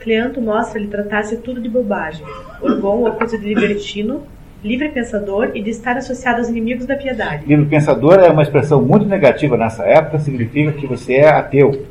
Cleanto 0.00 0.40
mostra-lhe 0.40 0.86
tratar-se 0.86 1.36
tudo 1.38 1.60
de 1.60 1.68
bobagem. 1.68 2.24
Orgon 2.60 3.00
o 3.00 3.06
acusa 3.06 3.36
de 3.36 3.44
libertino, 3.44 4.22
livre 4.62 4.88
pensador 4.90 5.50
e 5.54 5.62
de 5.62 5.70
estar 5.70 5.96
associado 5.96 6.38
aos 6.38 6.48
inimigos 6.48 6.86
da 6.86 6.96
piedade. 6.96 7.46
Livre 7.46 7.66
pensador 7.66 8.18
é 8.18 8.30
uma 8.30 8.42
expressão 8.42 8.80
muito 8.80 9.06
negativa 9.06 9.56
nessa 9.56 9.84
época, 9.84 10.18
significa 10.18 10.72
que 10.72 10.86
você 10.86 11.14
é 11.14 11.28
ateu. 11.28 11.86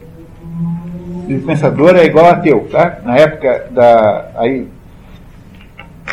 Livre 1.27 1.45
pensador 1.45 1.95
é 1.95 2.05
igual 2.05 2.25
a 2.25 2.31
ateu, 2.31 2.67
tá? 2.71 2.99
Na 3.03 3.17
época 3.17 3.67
da, 3.71 4.31
aí, 4.35 4.67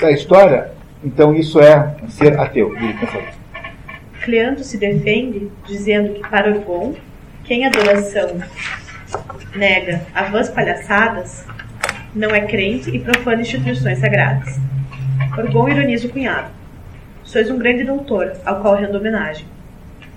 da 0.01 0.11
história, 0.11 0.73
então 1.05 1.35
isso 1.35 1.61
é 1.61 1.95
ser 2.09 2.39
ateu, 2.39 2.73
livre 2.75 2.99
pensador. 2.99 3.29
Cleanto 4.25 4.65
se 4.65 4.79
defende 4.79 5.51
dizendo 5.67 6.15
que 6.15 6.29
para 6.29 6.51
Orgon, 6.51 6.95
quem 7.45 7.67
adoração 7.67 8.41
nega 9.55 10.01
a 10.15 10.25
vãs 10.25 10.49
palhaçadas, 10.49 11.47
não 12.15 12.31
é 12.31 12.43
crente 12.43 12.91
e 12.91 12.99
profana 12.99 13.43
instituições 13.43 13.99
sagradas. 13.99 14.59
Orgon 15.37 15.69
ironiza 15.69 16.07
o 16.07 16.11
cunhado. 16.11 16.49
Sois 17.25 17.51
um 17.51 17.59
grande 17.59 17.85
doutor, 17.85 18.33
ao 18.45 18.61
qual 18.61 18.77
rendo 18.77 18.99
homenagem. 18.99 19.47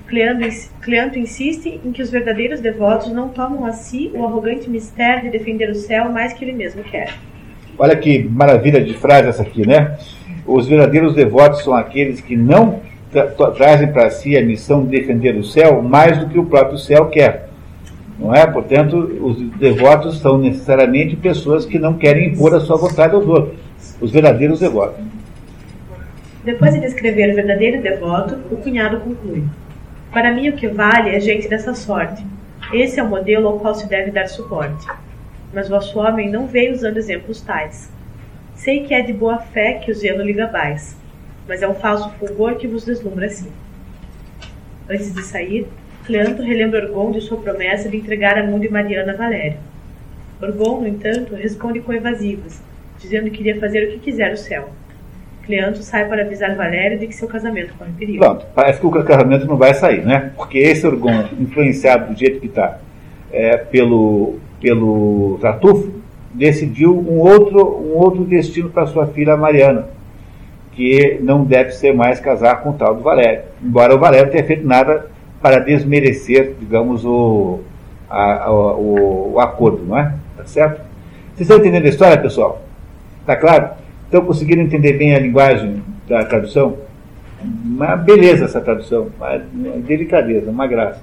Cleanto 0.07 1.19
insiste 1.19 1.81
em 1.83 1.91
que 1.91 2.01
os 2.01 2.09
verdadeiros 2.09 2.61
devotos 2.61 3.11
não 3.11 3.29
tomam 3.29 3.65
a 3.65 3.71
si 3.71 4.11
o 4.13 4.23
arrogante 4.25 4.69
mistério 4.69 5.23
de 5.23 5.37
defender 5.37 5.69
o 5.69 5.75
céu 5.75 6.09
mais 6.09 6.33
que 6.33 6.45
ele 6.45 6.53
mesmo 6.53 6.83
quer. 6.83 7.13
Olha 7.77 7.95
que 7.95 8.23
maravilha 8.23 8.81
de 8.81 8.93
frase 8.93 9.27
essa 9.27 9.41
aqui, 9.41 9.67
né? 9.67 9.97
Os 10.45 10.67
verdadeiros 10.67 11.13
devotos 11.13 11.63
são 11.63 11.73
aqueles 11.73 12.21
que 12.21 12.37
não 12.37 12.81
tra 13.11 13.27
trazem 13.51 13.91
para 13.91 14.09
si 14.09 14.37
a 14.37 14.43
missão 14.43 14.85
de 14.85 14.91
defender 14.91 15.35
o 15.35 15.43
céu 15.43 15.81
mais 15.81 16.17
do 16.17 16.29
que 16.29 16.39
o 16.39 16.45
próprio 16.45 16.77
céu 16.77 17.07
quer. 17.07 17.46
Não 18.19 18.33
é? 18.33 18.45
Portanto, 18.47 18.97
os 18.97 19.39
devotos 19.57 20.19
são 20.19 20.37
necessariamente 20.37 21.15
pessoas 21.15 21.65
que 21.65 21.77
não 21.77 21.93
querem 21.93 22.29
impor 22.29 22.53
a 22.55 22.59
sua 22.59 22.77
vontade 22.77 23.13
aos 23.13 23.27
outros, 23.27 23.59
os 24.01 24.11
verdadeiros 24.11 24.59
devotos. 24.59 25.05
Depois 26.43 26.73
de 26.73 26.79
descrever 26.79 27.31
o 27.31 27.35
verdadeiro 27.35 27.81
devoto, 27.81 28.35
o 28.49 28.57
cunhado 28.57 28.99
conclui: 29.01 29.43
Para 30.11 30.33
mim, 30.33 30.49
o 30.49 30.53
que 30.53 30.67
vale 30.67 31.15
é 31.15 31.19
gente 31.19 31.47
dessa 31.47 31.75
sorte. 31.75 32.25
Esse 32.73 32.99
é 32.99 33.03
o 33.03 33.09
modelo 33.09 33.47
ao 33.47 33.59
qual 33.59 33.75
se 33.75 33.87
deve 33.87 34.11
dar 34.11 34.27
suporte. 34.27 34.87
Mas 35.53 35.69
vosso 35.69 35.99
homem 35.99 36.29
não 36.29 36.47
veio 36.47 36.73
usando 36.73 36.97
exemplos 36.97 37.41
tais. 37.41 37.91
Sei 38.55 38.83
que 38.83 38.93
é 38.93 39.01
de 39.01 39.13
boa 39.13 39.37
fé 39.37 39.73
que 39.73 39.91
o 39.91 39.95
zelo 39.95 40.23
lhe 40.23 40.33
gabais, 40.33 40.97
mas 41.47 41.61
é 41.61 41.67
um 41.67 41.75
falso 41.75 42.09
fulgor 42.17 42.55
que 42.55 42.67
vos 42.67 42.83
deslumbra 42.83 43.27
assim. 43.27 43.51
Antes 44.89 45.13
de 45.13 45.21
sair, 45.21 45.67
Cleanto 46.07 46.41
relembra 46.41 46.85
Orgon 46.85 47.11
de 47.11 47.19
sua 47.19 47.37
promessa 47.37 47.89
de 47.89 47.97
entregar 47.97 48.37
a 48.37 48.43
mão 48.47 48.57
de 48.57 48.69
Mariana 48.69 49.11
a 49.11 49.15
Valério. 49.17 49.57
Orgon, 50.41 50.79
no 50.79 50.87
entanto, 50.87 51.35
responde 51.35 51.81
com 51.81 51.91
evasivas, 51.91 52.63
dizendo 52.97 53.29
que 53.29 53.41
iria 53.41 53.59
fazer 53.59 53.83
o 53.83 53.91
que 53.91 53.99
quiser 53.99 54.31
o 54.31 54.37
céu. 54.37 54.69
Cleanto 55.45 55.79
sai 55.83 56.07
para 56.07 56.21
avisar 56.21 56.55
Valério 56.55 56.97
de 56.97 57.07
que 57.07 57.13
seu 57.13 57.27
casamento 57.27 57.73
corre 57.77 57.91
perigo. 57.99 58.19
Pronto, 58.19 58.45
parece 58.55 58.79
que 58.79 58.87
o 58.87 58.91
casamento 59.03 59.45
não 59.45 59.57
vai 59.57 59.73
sair, 59.73 60.05
né? 60.05 60.31
Porque 60.37 60.57
esse 60.57 60.87
Orgon, 60.87 61.25
influenciado 61.37 62.13
do 62.13 62.17
jeito 62.17 62.39
que 62.39 62.47
está 62.47 62.79
é, 63.29 63.57
pelo, 63.57 64.37
pelo 64.61 65.37
Tartufo, 65.41 65.91
decidiu 66.33 66.97
um 66.97 67.19
outro, 67.19 67.81
um 67.81 67.97
outro 67.97 68.23
destino 68.23 68.69
para 68.69 68.85
sua 68.85 69.07
filha 69.07 69.35
Mariana, 69.35 69.89
que 70.71 71.19
não 71.21 71.43
deve 71.43 71.71
ser 71.71 71.93
mais 71.93 72.21
casar 72.21 72.61
com 72.61 72.69
o 72.69 72.73
tal 72.73 72.95
do 72.95 73.03
Valério. 73.03 73.41
Embora 73.61 73.93
o 73.93 73.99
Valério 73.99 74.31
tenha 74.31 74.45
feito 74.45 74.65
nada 74.65 75.16
para 75.47 75.59
desmerecer, 75.59 76.55
digamos, 76.59 77.05
o, 77.05 77.59
a, 78.09 78.47
a, 78.47 78.51
o, 78.51 79.35
o, 79.35 79.39
acordo, 79.39 79.81
não 79.85 79.97
é? 79.97 80.13
Tá 80.35 80.43
certo? 80.43 80.81
Vocês 81.33 81.49
estão 81.49 81.57
entendendo 81.57 81.85
a 81.85 81.89
história, 81.89 82.17
pessoal? 82.17 82.61
Tá 83.25 83.33
claro? 83.37 83.69
Estão 84.03 84.25
conseguindo 84.25 84.61
entender 84.61 84.93
bem 84.93 85.15
a 85.15 85.19
linguagem 85.19 85.81
da 86.05 86.25
tradução? 86.25 86.79
Uma 87.41 87.95
beleza 87.95 88.43
essa 88.43 88.59
tradução, 88.59 89.07
uma 89.17 89.37
delicadeza, 89.87 90.51
uma 90.51 90.67
graça. 90.67 90.99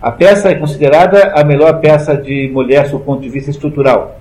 A 0.00 0.10
peça 0.10 0.48
é 0.48 0.54
considerada 0.54 1.34
a 1.36 1.44
melhor 1.44 1.78
peça 1.78 2.16
de 2.16 2.48
mulher 2.50 2.88
do 2.88 3.00
ponto 3.00 3.20
de 3.20 3.28
vista 3.28 3.50
estrutural. 3.50 4.18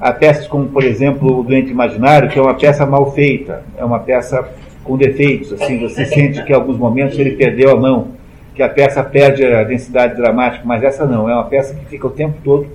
Há 0.00 0.10
peças 0.10 0.48
como, 0.48 0.66
por 0.70 0.82
exemplo, 0.82 1.38
O 1.38 1.44
Doente 1.44 1.70
Imaginário, 1.70 2.28
que 2.28 2.36
é 2.36 2.42
uma 2.42 2.54
peça 2.54 2.84
mal 2.84 3.12
feita, 3.12 3.62
é 3.78 3.84
uma 3.84 4.00
peça 4.00 4.44
com 4.82 4.96
defeitos, 4.96 5.52
assim, 5.52 5.78
você 5.78 6.04
sente 6.04 6.42
que 6.42 6.50
em 6.50 6.56
alguns 6.56 6.76
momentos 6.76 7.16
ele 7.16 7.36
perdeu 7.36 7.70
a 7.70 7.76
mão 7.76 8.18
que 8.60 8.64
a 8.64 8.68
peça 8.68 9.02
perde 9.02 9.42
a 9.42 9.64
densidade 9.64 10.16
dramática, 10.16 10.62
mas 10.66 10.82
essa 10.82 11.06
não, 11.06 11.26
é 11.26 11.32
uma 11.32 11.44
peça 11.44 11.74
que 11.74 11.86
fica 11.86 12.06
o 12.06 12.10
tempo 12.10 12.36
todo, 12.44 12.66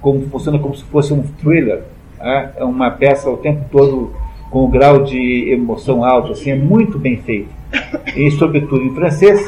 como 0.00 0.28
funciona 0.28 0.58
como 0.58 0.74
se 0.74 0.82
fosse 0.82 1.14
um 1.14 1.22
thriller, 1.22 1.82
né? 2.18 2.50
é 2.56 2.64
uma 2.64 2.90
peça 2.90 3.30
o 3.30 3.36
tempo 3.36 3.64
todo 3.70 4.12
com 4.50 4.64
um 4.64 4.70
grau 4.70 5.04
de 5.04 5.48
emoção 5.52 6.02
alto, 6.02 6.32
assim, 6.32 6.50
é 6.50 6.56
muito 6.56 6.98
bem 6.98 7.18
feito. 7.18 7.50
E 8.16 8.28
sobretudo 8.32 8.82
em 8.82 8.92
francês, 8.96 9.40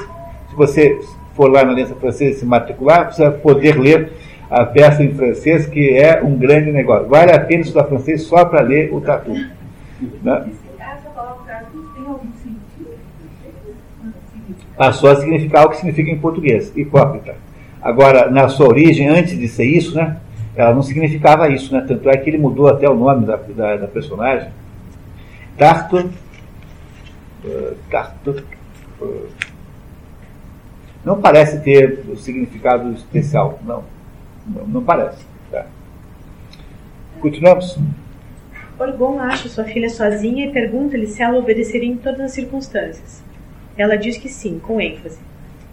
se 0.49 0.55
você 0.55 0.97
for 1.35 1.51
lá 1.51 1.65
na 1.65 1.73
aliança 1.73 1.97
francesa 1.97 2.39
se 2.39 2.47
matricular, 2.47 3.13
vai 3.19 3.31
poder 3.33 3.77
ler 3.77 4.13
a 4.49 4.65
peça 4.65 5.03
em 5.03 5.13
francês, 5.13 5.67
que 5.67 5.91
é 5.91 6.23
um 6.23 6.37
grande 6.37 6.71
negócio. 6.71 7.09
Vale 7.09 7.33
a 7.33 7.41
pena 7.41 7.63
estudar 7.63 7.87
francês 7.87 8.23
só 8.23 8.45
para 8.45 8.61
ler 8.61 8.95
o 8.95 9.01
tatu. 9.01 9.33
Né? 10.23 10.45
Passou 14.81 15.11
a 15.11 15.17
significar 15.17 15.67
o 15.67 15.69
que 15.69 15.77
significa 15.77 16.11
em 16.11 16.19
português, 16.19 16.73
hipócrita. 16.75 17.35
Agora, 17.83 18.31
na 18.31 18.49
sua 18.49 18.67
origem, 18.67 19.09
antes 19.09 19.39
de 19.39 19.47
ser 19.47 19.67
isso, 19.67 19.95
né, 19.95 20.17
ela 20.57 20.73
não 20.73 20.83
significava 20.83 21.51
isso, 21.51 21.71
né? 21.75 21.85
Tanto 21.87 22.09
é 22.09 22.17
que 22.17 22.31
ele 22.31 22.39
mudou 22.39 22.67
até 22.67 22.89
o 22.89 22.95
nome 22.95 23.27
da, 23.27 23.37
da, 23.37 23.77
da 23.77 23.87
personagem. 23.87 24.49
Tarto. 25.59 26.11
Uh, 27.45 27.77
Tarto. 27.91 28.43
Uh, 28.99 29.27
não 31.05 31.21
parece 31.21 31.61
ter 31.61 32.03
o 32.09 32.17
significado 32.17 32.91
especial, 32.95 33.59
não. 33.63 33.85
Não, 34.47 34.67
não 34.67 34.83
parece. 34.83 35.27
Tá. 35.53 35.67
Continuamos? 37.21 37.79
Orgon 38.79 39.19
acha 39.21 39.47
sua 39.51 39.65
filha 39.65 39.91
sozinha 39.91 40.47
e 40.47 40.53
pergunta-lhe 40.53 41.07
se 41.07 41.23
ela 41.23 41.37
obedeceria 41.37 41.91
em 41.91 41.99
todas 41.99 42.21
as 42.21 42.33
circunstâncias. 42.33 43.29
Ela 43.81 43.97
diz 43.97 44.19
que 44.19 44.29
sim, 44.29 44.61
com 44.63 44.79
ênfase. 44.79 45.19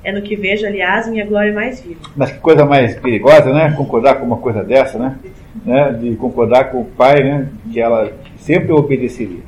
É 0.01 0.13
no 0.13 0.21
que 0.21 0.33
vejo, 0.33 0.65
aliás, 0.65 1.09
minha 1.09 1.25
glória 1.25 1.53
mais 1.53 1.81
viva. 1.81 1.99
Mas 2.15 2.31
que 2.31 2.39
coisa 2.39 2.65
mais 2.65 2.95
perigosa, 2.95 3.53
né? 3.53 3.73
Concordar 3.75 4.15
com 4.15 4.25
uma 4.25 4.37
coisa 4.37 4.63
dessa, 4.63 4.97
né? 4.97 5.17
né? 5.65 5.91
De 5.91 6.15
concordar 6.15 6.71
com 6.71 6.79
o 6.79 6.85
pai, 6.85 7.21
né? 7.21 7.49
Que 7.69 7.81
ela 7.81 8.13
sempre 8.37 8.71
obedeceria. 8.71 9.41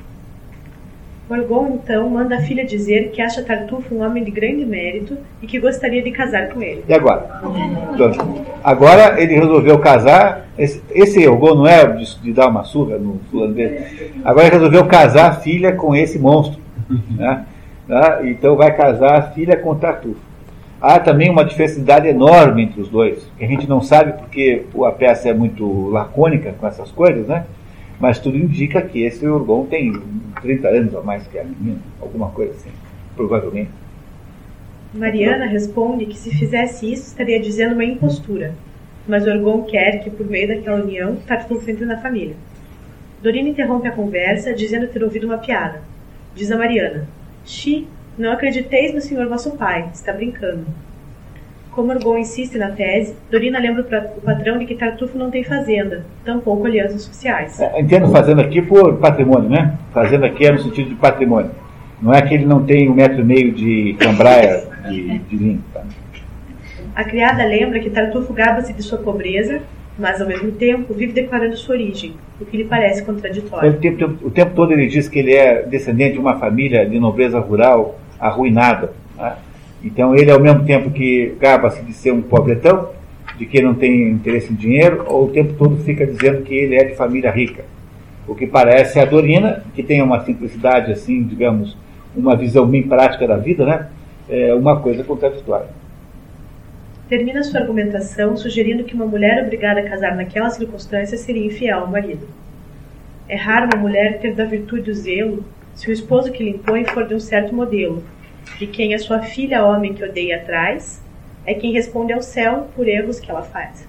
Orgon, 1.30 1.80
então, 1.82 2.10
manda 2.10 2.36
a 2.36 2.42
filha 2.42 2.66
dizer 2.66 3.12
que 3.12 3.22
acha 3.22 3.42
Tartufo 3.44 3.96
um 3.96 4.04
homem 4.04 4.26
de 4.26 4.32
grande 4.32 4.66
mérito 4.66 5.18
e 5.42 5.48
que 5.48 5.58
gostaria 5.58 6.02
de 6.02 6.12
casar 6.12 6.50
com 6.50 6.62
ele. 6.62 6.84
E 6.86 6.94
agora? 6.94 7.42
Então, 7.94 8.46
agora 8.62 9.22
ele 9.22 9.36
resolveu 9.36 9.80
casar. 9.80 10.50
Esse, 10.58 10.84
esse 10.92 11.26
não 11.26 11.66
é 11.66 11.88
de, 11.88 12.20
de, 12.20 12.34
dar 12.34 12.50
uma 12.50 12.66
surra 12.66 12.98
no 12.98 13.22
fulano 13.32 13.54
dele. 13.54 14.12
Agora 14.26 14.48
ele 14.48 14.56
resolveu 14.56 14.86
casar 14.86 15.30
a 15.30 15.36
filha 15.36 15.72
com 15.72 15.96
esse 15.96 16.20
monstro. 16.20 16.60
Né? 17.12 17.46
Tá? 17.90 18.22
Então 18.24 18.56
vai 18.56 18.72
casar 18.78 19.18
a 19.18 19.22
filha 19.32 19.58
com 19.58 19.74
Tartufo. 19.74 20.22
Há 20.80 21.00
também 21.00 21.28
uma 21.28 21.44
diversidade 21.44 22.08
enorme 22.08 22.62
entre 22.62 22.80
os 22.80 22.88
dois, 22.88 23.28
que 23.36 23.44
a 23.44 23.48
gente 23.48 23.68
não 23.68 23.82
sabe 23.82 24.14
porque 24.14 24.64
a 24.86 24.92
peça 24.92 25.28
é 25.28 25.34
muito 25.34 25.90
lacônica 25.90 26.54
com 26.54 26.68
essas 26.68 26.92
coisas, 26.92 27.28
né? 27.28 27.46
Mas 28.00 28.20
tudo 28.20 28.38
indica 28.38 28.80
que 28.80 29.02
esse 29.02 29.28
Orgon 29.28 29.66
tem 29.66 29.92
30 30.40 30.68
anos 30.70 30.94
ou 30.94 31.04
mais 31.04 31.28
que 31.28 31.40
a 31.40 31.44
menina, 31.44 31.80
alguma 32.00 32.30
coisa 32.30 32.54
assim, 32.54 32.70
provavelmente. 33.16 33.72
Mariana 34.94 35.48
responde 35.48 36.06
que 36.06 36.18
se 36.18 36.30
fizesse 36.30 36.94
isso 36.94 37.08
estaria 37.08 37.42
dizendo 37.42 37.74
uma 37.74 37.84
impostura, 37.84 38.54
mas 39.08 39.26
Orgon 39.26 39.64
quer 39.64 40.04
que, 40.04 40.12
por 40.12 40.28
meio 40.28 40.48
daquela 40.48 40.82
união, 40.82 41.18
Tartufo 41.28 41.70
entre 41.70 41.86
na 41.86 41.98
família. 41.98 42.36
Dorina 43.22 43.50
interrompe 43.50 43.88
a 43.88 43.92
conversa, 43.92 44.54
dizendo 44.54 44.88
ter 44.88 45.04
ouvido 45.04 45.26
uma 45.26 45.40
piada. 45.40 45.82
Diz 46.36 46.52
a 46.52 46.58
Mariana: 46.58 47.06
Xi, 47.50 47.88
não 48.16 48.32
acrediteis 48.32 48.94
no 48.94 49.02
senhor 49.02 49.28
vosso 49.28 49.58
pai, 49.58 49.90
está 49.92 50.14
brincando. 50.14 50.68
Como 51.72 51.92
Orgon 51.92 52.20
insiste 52.20 52.60
na 52.60 52.70
tese, 52.70 53.16
Dorina 53.32 53.58
lembra 53.58 53.82
o 54.18 54.22
patrão 54.22 54.60
de 54.60 54.68
que 54.68 54.76
Tartufo 54.76 55.18
não 55.18 55.32
tem 55.32 55.44
fazenda, 55.44 56.06
tampouco 56.24 56.68
alianças 56.68 57.02
sociais. 57.02 57.60
É, 57.60 57.82
entendo 57.82 58.08
fazenda 58.10 58.44
aqui 58.44 58.62
por 58.62 58.98
patrimônio, 58.98 59.50
né? 59.50 59.76
Fazenda 59.92 60.28
aqui 60.28 60.46
é 60.46 60.52
no 60.52 60.60
sentido 60.60 60.90
de 60.90 60.96
patrimônio. 60.96 61.50
Não 62.00 62.14
é 62.14 62.22
que 62.22 62.36
ele 62.36 62.46
não 62.46 62.64
tem 62.64 62.88
um 62.88 62.94
metro 62.94 63.22
e 63.22 63.24
meio 63.24 63.52
de 63.52 63.96
cambraia 64.00 64.68
de, 64.88 65.18
de. 65.18 65.60
Tá? 65.74 65.84
A 66.96 67.04
criada 67.04 67.44
lembra 67.44 67.80
que 67.80 67.90
Tartufo 67.90 68.32
gaba-se 68.32 68.74
de 68.74 68.84
sua 68.84 69.00
pobreza, 69.00 69.62
mas 70.00 70.22
ao 70.22 70.28
mesmo 70.28 70.52
tempo 70.54 70.94
vive 70.94 71.12
declarando 71.12 71.58
sua 71.58 71.76
origem, 71.76 72.14
o 72.40 72.46
que 72.46 72.58
lhe 72.58 72.64
parece 72.64 73.04
contraditório. 73.04 73.70
O 73.70 73.74
tempo, 73.74 74.18
o 74.24 74.32
tempo 74.32 74.56
todo 74.56 74.72
ele 74.72 74.88
diz 74.88 75.10
que 75.10 75.20
ele 75.20 75.34
é 75.34 75.64
descendente 75.64 76.14
de 76.14 76.20
uma 76.20 76.40
família 76.40 76.86
de 76.86 77.00
nobreza 77.00 77.40
rural 77.40 78.00
arruinada. 78.20 78.94
Né? 79.18 79.36
Então 79.84 80.16
ele, 80.16 80.32
ao 80.32 80.40
mesmo 80.40 80.66
tempo 80.66 80.90
que 80.90 81.36
gaba-se 81.40 81.84
de 81.84 81.94
ser 81.94 82.12
um 82.12 82.22
pobretão, 82.22 82.90
de 83.38 83.46
que 83.46 83.62
não 83.62 83.74
tem 83.74 84.10
interesse 84.10 84.52
em 84.52 84.56
dinheiro, 84.56 85.06
ou 85.08 85.26
o 85.26 85.30
tempo 85.30 85.54
todo 85.54 85.78
fica 85.84 86.06
dizendo 86.06 86.42
que 86.44 86.54
ele 86.54 86.76
é 86.76 86.84
de 86.84 86.96
família 86.96 87.32
rica. 87.32 87.64
O 88.28 88.36
que 88.36 88.46
parece 88.46 89.00
a 89.00 89.06
Dorina, 89.06 89.64
que 89.74 89.82
tem 89.82 90.02
uma 90.02 90.24
simplicidade 90.24 90.92
assim, 90.92 91.24
digamos, 91.24 91.78
uma 92.16 92.36
visão 92.36 92.66
bem 92.66 92.84
prática 92.84 93.28
da 93.28 93.38
vida, 93.38 93.66
né? 93.66 93.88
É 94.30 94.54
uma 94.54 94.80
coisa 94.80 95.04
contraditória. 95.04 95.68
Termina 97.10 97.44
sua 97.44 97.62
argumentação 97.62 98.38
sugerindo 98.38 98.84
que 98.84 98.94
uma 98.94 99.08
mulher 99.08 99.44
obrigada 99.44 99.80
a 99.80 99.90
casar 99.90 100.16
naquelas 100.16 100.54
circunstâncias 100.54 101.22
seria 101.22 101.44
infiel 101.44 101.80
ao 101.80 101.88
marido. 101.88 102.28
É 103.28 103.36
raro 103.36 103.68
uma 103.74 103.82
mulher 103.82 104.20
ter 104.20 104.36
da 104.36 104.46
virtude 104.46 104.92
o 104.92 104.94
zelo 104.94 105.44
se 105.74 105.90
o 105.90 105.92
esposo 105.92 106.32
que 106.32 106.44
lhe 106.44 106.52
impõe 106.52 106.86
for 106.86 107.08
de 107.08 107.16
um 107.16 107.20
certo 107.20 107.56
modelo, 107.56 108.04
de 108.60 108.68
quem 108.68 108.94
a 108.94 109.00
sua 109.00 109.22
filha 109.22 109.66
homem 109.66 109.96
que 109.96 110.04
odeia 110.04 110.38
atrás, 110.38 111.04
é 111.48 111.56
quem 111.56 111.74
responde 111.74 112.14
ao 112.14 112.22
céu 112.22 112.68
por 112.76 112.88
erros 112.88 113.20
que 113.20 113.32
ela 113.32 113.42
faz. 113.42 113.88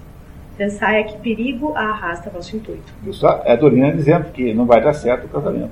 Pensai 0.57 1.01
a 1.01 1.03
que 1.03 1.19
perigo 1.19 1.73
a 1.75 1.81
arrasta 1.81 2.27
vosso 2.31 2.55
intuito. 2.55 2.91
Só 3.11 3.43
é 3.45 3.55
Dorina 3.55 3.91
dizendo 3.91 4.31
que 4.31 4.51
não 4.51 4.65
vai 4.65 4.81
dar 4.81 4.93
certo 4.93 5.25
o 5.25 5.29
casamento. 5.29 5.71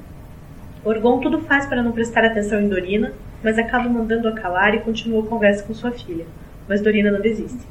Orgon 0.85 1.19
tudo 1.19 1.41
faz 1.41 1.65
para 1.65 1.81
não 1.81 1.93
prestar 1.93 2.23
atenção 2.23 2.61
em 2.61 2.69
Dorina, 2.69 3.11
mas 3.43 3.57
acaba 3.57 3.89
mandando-a 3.89 4.33
calar 4.33 4.75
e 4.75 4.81
continua 4.81 5.23
a 5.23 5.27
conversa 5.27 5.63
com 5.63 5.73
sua 5.73 5.91
filha. 5.91 6.25
Mas 6.69 6.79
Dorina 6.79 7.11
não 7.11 7.19
desiste. 7.19 7.67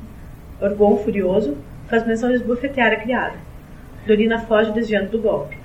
Orgon, 0.61 0.99
furioso, 0.99 1.57
faz 1.87 2.07
menção 2.07 2.29
de 2.29 2.35
esbofetear 2.35 2.93
a 2.93 2.97
criada. 2.97 3.37
Dorina 4.07 4.41
foge 4.41 4.73
desviando 4.73 5.13
do 5.13 5.23
golpe. 5.23 5.57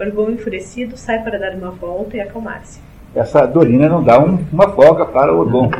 Orgon, 0.00 0.30
enfurecido, 0.30 0.96
sai 0.96 1.22
para 1.22 1.38
dar 1.38 1.54
uma 1.54 1.70
volta 1.70 2.16
e 2.16 2.20
acalmar-se 2.20 2.80
essa 3.14 3.46
Dorina 3.46 3.88
não 3.88 4.02
dá 4.02 4.18
um, 4.18 4.38
uma 4.52 4.70
folga 4.70 5.04
para 5.06 5.32
o 5.32 5.38
Orgon. 5.38 5.70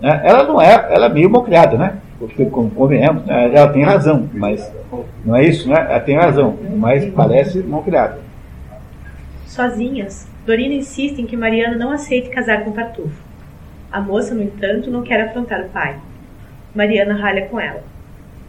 Né? 0.00 0.20
Ela 0.24 0.44
não 0.44 0.60
é, 0.60 0.88
ela 0.90 1.06
é 1.06 1.08
meio 1.08 1.30
malcriada, 1.30 1.76
né? 1.76 1.98
Porque, 2.18 2.46
convenhamos, 2.46 3.24
né? 3.26 3.54
ela 3.54 3.68
tem 3.68 3.84
razão, 3.84 4.28
mas 4.32 4.72
não 5.24 5.36
é 5.36 5.44
isso, 5.44 5.68
né? 5.68 5.86
Ela 5.88 6.00
tem 6.00 6.16
razão, 6.16 6.58
mas 6.76 7.04
parece 7.12 7.58
malcriada. 7.60 8.18
Sozinhas, 9.46 10.26
Dorina 10.46 10.74
insiste 10.74 11.20
em 11.20 11.26
que 11.26 11.36
Mariana 11.36 11.76
não 11.76 11.92
aceite 11.92 12.28
casar 12.30 12.64
com 12.64 12.72
Tartufo. 12.72 13.27
A 13.90 14.00
moça, 14.00 14.34
no 14.34 14.42
entanto, 14.42 14.90
não 14.90 15.02
quer 15.02 15.20
afrontar 15.20 15.62
o 15.62 15.68
pai. 15.68 15.98
Mariana 16.74 17.14
ralha 17.14 17.46
com 17.46 17.58
ela. 17.58 17.82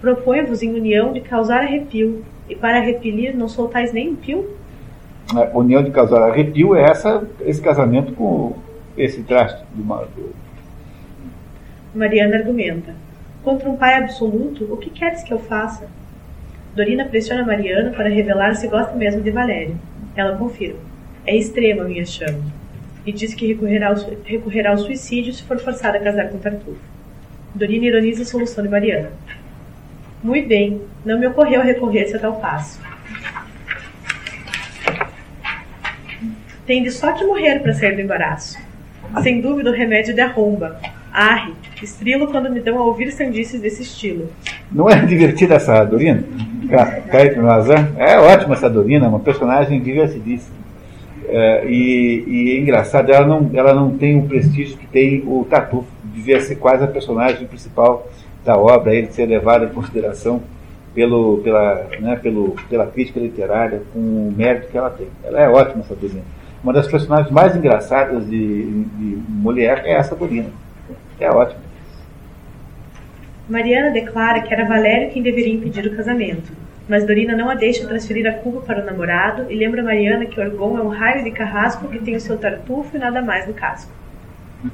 Propõe-vos 0.02 0.62
em 0.62 0.74
união 0.74 1.14
de 1.14 1.22
causar 1.22 1.62
arrepio, 1.62 2.24
e 2.50 2.56
para 2.56 2.80
repelir 2.80 3.36
não 3.36 3.48
soltais 3.48 3.94
nem 3.94 4.10
um 4.10 4.16
pio? 4.16 4.60
a 5.36 5.58
união 5.58 5.84
de 5.84 5.92
casal 5.92 6.24
arrepio 6.24 6.76
é 6.76 6.84
essa, 6.84 7.24
esse 7.42 7.62
casamento 7.62 8.14
com 8.14 8.56
esse 8.98 9.22
traste 9.22 9.64
do, 9.74 9.84
do 9.84 10.34
Mariana 11.94 12.38
argumenta. 12.38 12.96
Contra 13.44 13.70
um 13.70 13.78
pai 13.78 13.94
absoluto, 13.94 14.66
o 14.72 14.78
que 14.78 14.90
queres 14.90 15.24
que 15.24 15.34
eu 15.34 15.40
faça? 15.40 15.88
Dorina 16.76 17.06
pressiona 17.06 17.46
Mariana 17.46 17.92
para 17.92 18.10
revelar 18.10 18.56
se 18.56 18.68
gosta 18.68 18.96
mesmo 18.96 19.22
de 19.22 19.32
Valério. 19.32 19.78
Ela 20.16 20.38
confirma. 20.38 20.80
É 21.26 21.36
extrema 21.36 21.84
minha 21.84 22.06
chama. 22.06 22.40
E 23.10 23.12
diz 23.12 23.34
que 23.34 23.48
recorrerá 23.48 23.88
ao, 23.88 23.96
recorrerá 24.24 24.70
ao 24.70 24.78
suicídio 24.78 25.34
se 25.34 25.42
for 25.42 25.58
forçada 25.58 25.98
a 25.98 26.00
casar 26.00 26.30
com 26.30 26.38
Tartufo. 26.38 26.78
Dorina 27.56 27.88
ironiza 27.88 28.22
a 28.22 28.26
solução 28.26 28.64
de 28.64 28.70
Mariana. 28.70 29.10
Muito 30.24 30.48
bem, 30.48 30.80
não 31.04 31.18
me 31.18 31.26
ocorreu 31.26 31.64
recorrer-se 31.64 32.16
a 32.16 32.20
tal 32.20 32.40
passo. 32.40 32.80
Tende 36.68 36.92
só 36.92 37.14
que 37.14 37.26
morrer 37.26 37.62
para 37.62 37.74
sair 37.74 37.96
do 37.96 38.02
embaraço. 38.02 38.60
Sem 39.24 39.42
dúvida, 39.42 39.72
o 39.72 39.74
remédio 39.74 40.14
de 40.14 40.22
arromba. 40.22 40.80
Arre, 41.12 41.56
estrilo 41.82 42.28
quando 42.28 42.52
me 42.52 42.60
dão 42.60 42.78
a 42.78 42.84
ouvir 42.84 43.12
sandices 43.12 43.60
desse 43.60 43.82
estilo. 43.82 44.32
Não 44.72 44.88
é 44.88 45.02
divertida 45.04 45.56
essa 45.56 45.84
Dorina? 45.84 46.24
Caetano 47.10 47.48
Lazan? 47.48 47.92
É 47.98 48.20
ótima 48.20 48.54
essa 48.54 48.70
Dorina, 48.70 49.10
uma 49.10 49.20
personagem 49.20 49.82
divertidíssima. 49.82 50.59
É, 51.32 51.66
e, 51.68 52.24
e 52.28 52.58
é 52.58 52.60
engraçado, 52.60 53.12
ela 53.12 53.26
não, 53.26 53.50
ela 53.54 53.74
não 53.74 53.98
tem 53.98 54.18
o 54.18 54.28
prestígio 54.28 54.78
que 54.78 54.88
tem 54.88 55.24
o 55.26 55.46
Tatu. 55.50 55.86
Devia 56.04 56.42
ser 56.42 56.56
quase 56.56 56.84
a 56.84 56.88
personagem 56.88 57.48
principal 57.48 58.08
da 58.44 58.58
obra, 58.58 58.94
ele 58.96 59.12
ser 59.12 59.26
levado 59.26 59.66
em 59.66 59.70
consideração 59.70 60.42
pelo, 60.94 61.38
pela, 61.40 61.88
né, 62.00 62.20
pelo, 62.22 62.56
pela 62.70 62.88
crítica 62.88 63.20
literária, 63.20 63.82
com 63.94 64.00
o 64.00 64.34
mérito 64.36 64.68
que 64.70 64.78
ela 64.78 64.90
tem. 64.90 65.08
Ela 65.24 65.42
é 65.42 65.50
ótima, 65.50 65.82
essa 65.82 65.96
Dorina. 65.96 66.24
Uma 66.64 66.74
das 66.74 66.88
personagens 66.88 67.32
mais 67.32 67.56
engraçadas 67.56 68.28
de, 68.28 68.84
de 68.84 69.22
mulher 69.30 69.84
é 69.86 69.94
essa 69.94 70.16
Dorina. 70.16 70.50
É 71.20 71.30
ótimo. 71.30 71.62
Mariana 73.48 73.92
declara 73.92 74.42
que 74.42 74.54
era 74.54 74.68
Valério 74.68 75.12
quem 75.12 75.24
deveria 75.24 75.54
impedir 75.54 75.86
o 75.88 75.96
casamento, 75.96 76.52
mas 76.90 77.06
Dorina 77.06 77.38
não 77.38 77.52
a 77.52 77.54
deixa 77.54 77.88
transferir 77.88 78.26
a 78.26 78.34
culpa 78.34 78.62
para 78.62 78.82
o 78.82 78.86
namorado 78.86 79.46
e 79.48 79.56
lembra 79.56 79.84
Mariana 79.84 80.26
que 80.26 80.42
Orgon 80.42 80.76
é 80.76 80.82
um 80.82 80.88
raio 80.88 81.24
de 81.24 81.30
carrasco 81.30 81.88
que 81.88 82.00
tem 82.00 82.16
o 82.16 82.20
seu 82.20 82.36
tartufo 82.36 82.98
e 82.98 83.00
nada 83.00 83.22
mais 83.22 83.48
no 83.48 83.54
casco. 83.54 83.92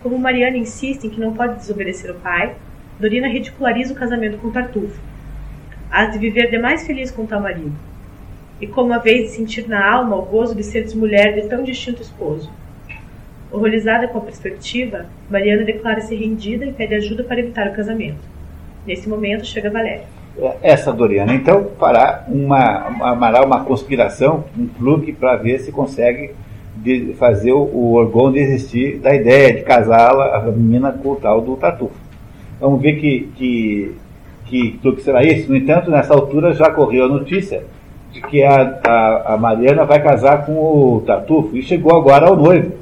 Como 0.02 0.18
Mariana 0.18 0.56
insiste 0.56 1.06
em 1.06 1.10
que 1.10 1.20
não 1.20 1.34
pode 1.34 1.58
desobedecer 1.58 2.10
o 2.10 2.16
pai, 2.16 2.56
Dorina 2.98 3.28
ridiculariza 3.28 3.92
o 3.92 3.98
casamento 3.98 4.38
com 4.38 4.50
Tartufo. 4.50 4.98
Há 5.92 6.06
de 6.06 6.18
viver 6.18 6.50
demais 6.50 6.88
feliz 6.88 7.12
com 7.12 7.26
tal 7.26 7.42
marido 7.42 7.76
e 8.62 8.66
como 8.66 8.94
a 8.94 8.98
vez 8.98 9.24
de 9.24 9.36
sentir 9.36 9.68
na 9.68 9.86
alma 9.86 10.16
o 10.16 10.22
gozo 10.22 10.56
de 10.56 10.64
seres 10.64 10.94
mulher 10.94 11.34
de 11.36 11.50
tão 11.50 11.66
distinto 11.66 12.02
esposo. 12.02 12.50
Horrorizada 13.52 14.08
com 14.08 14.20
a 14.20 14.22
perspectiva, 14.22 15.06
Mariana 15.30 15.66
declara-se 15.66 16.16
rendida 16.16 16.66
e 16.66 16.72
pede 16.72 16.96
ajuda 16.96 17.26
para 17.26 17.42
evitar 17.42 17.68
o 17.68 17.76
casamento. 17.76 18.24
Nesse 18.88 19.10
momento 19.10 19.46
chega 19.46 19.70
Valéria. 19.70 20.15
Essa 20.62 20.92
Doriana, 20.92 21.34
então, 21.34 21.68
fará 21.80 22.26
uma, 22.28 22.88
amará 23.12 23.46
uma 23.46 23.64
conspiração, 23.64 24.44
um 24.58 24.68
clube, 24.68 25.14
para 25.14 25.38
ver 25.38 25.60
se 25.60 25.72
consegue 25.72 26.32
de 26.76 27.14
fazer 27.14 27.54
o, 27.54 27.94
Orgon 27.94 28.32
desistir 28.32 29.00
da 29.00 29.16
ideia 29.16 29.54
de 29.54 29.62
casá-la, 29.62 30.36
a 30.36 30.42
menina, 30.52 30.92
com 30.92 31.12
o 31.12 31.16
tal 31.16 31.40
do 31.40 31.56
Tatu. 31.56 31.90
Vamos 32.60 32.82
ver 32.82 33.00
que, 33.00 33.30
que 33.36 33.96
que 34.46 34.80
que 34.80 35.02
será 35.02 35.24
isso. 35.24 35.50
No 35.50 35.58
entanto, 35.58 35.90
nessa 35.90 36.14
altura 36.14 36.54
já 36.54 36.70
correu 36.70 37.06
a 37.06 37.10
notícia 37.10 37.64
de 38.12 38.22
que 38.22 38.44
a, 38.44 38.80
a, 38.86 39.34
a 39.34 39.38
Mariana 39.38 39.84
vai 39.86 40.02
casar 40.02 40.46
com 40.46 40.54
o 40.54 41.04
Tartufo. 41.06 41.58
E 41.58 41.64
chegou 41.64 41.96
agora 41.96 42.28
ao 42.28 42.36
noivo, 42.36 42.74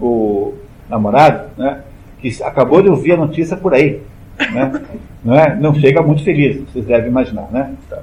o 0.00 0.54
namorado, 0.88 1.50
né? 1.56 1.80
que 2.20 2.30
acabou 2.42 2.82
de 2.82 2.88
ouvir 2.88 3.12
a 3.12 3.16
notícia 3.16 3.56
por 3.56 3.74
aí. 3.74 4.00
Né? 4.52 4.79
Não, 5.24 5.38
é? 5.38 5.54
não 5.54 5.74
chega 5.74 6.02
muito 6.02 6.24
feliz, 6.24 6.60
vocês 6.62 6.86
devem 6.86 7.08
imaginar. 7.08 7.50
Né? 7.50 7.74
Tá. 7.88 8.02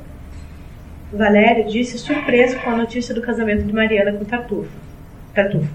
Valério 1.11 1.65
disse 1.67 1.97
surpreso 1.97 2.59
com 2.59 2.69
a 2.69 2.75
notícia 2.75 3.15
do 3.15 3.21
casamento 3.21 3.63
de 3.63 3.73
Mariana 3.73 4.13
com 4.13 4.25
Tartufo. 4.25 4.69
Tartufo. 5.33 5.69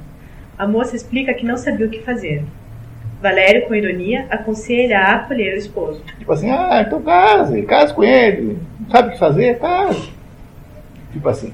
A 0.59 0.67
moça 0.67 0.95
explica 0.95 1.35
que 1.35 1.45
não 1.45 1.57
sabia 1.57 1.87
o 1.87 1.91
que 1.91 2.03
fazer. 2.03 2.45
Valério, 3.21 3.67
com 3.67 3.75
ironia, 3.75 4.27
aconselha 4.29 4.99
a 4.99 5.15
acolher 5.15 5.55
o 5.55 5.59
esposo. 5.59 6.03
Tipo 6.19 6.33
assim, 6.33 6.51
ah, 6.51 6.83
então 6.87 7.01
case, 7.01 7.63
case 7.63 7.95
com 7.95 8.03
ele. 8.03 8.59
Não 8.81 8.91
sabe 8.91 9.09
o 9.09 9.13
que 9.13 9.19
fazer? 9.19 9.59
Case. 9.59 10.13
Tipo 11.13 11.29
assim. 11.29 11.53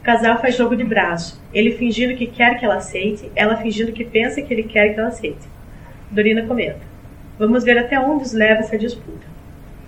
O 0.00 0.02
casal 0.02 0.40
faz 0.40 0.56
jogo 0.56 0.76
de 0.76 0.84
braço. 0.84 1.40
Ele 1.54 1.72
fingindo 1.72 2.16
que 2.16 2.26
quer 2.26 2.58
que 2.58 2.64
ela 2.64 2.76
aceite, 2.76 3.30
ela 3.34 3.56
fingindo 3.56 3.92
que 3.92 4.04
pensa 4.04 4.42
que 4.42 4.52
ele 4.52 4.64
quer 4.64 4.92
que 4.92 5.00
ela 5.00 5.08
aceite. 5.08 5.48
Dorina 6.10 6.42
comenta. 6.42 6.80
Vamos 7.38 7.64
ver 7.64 7.76
até 7.76 8.00
onde 8.00 8.24
os 8.24 8.32
leva 8.32 8.60
essa 8.60 8.78
disputa. 8.78 9.26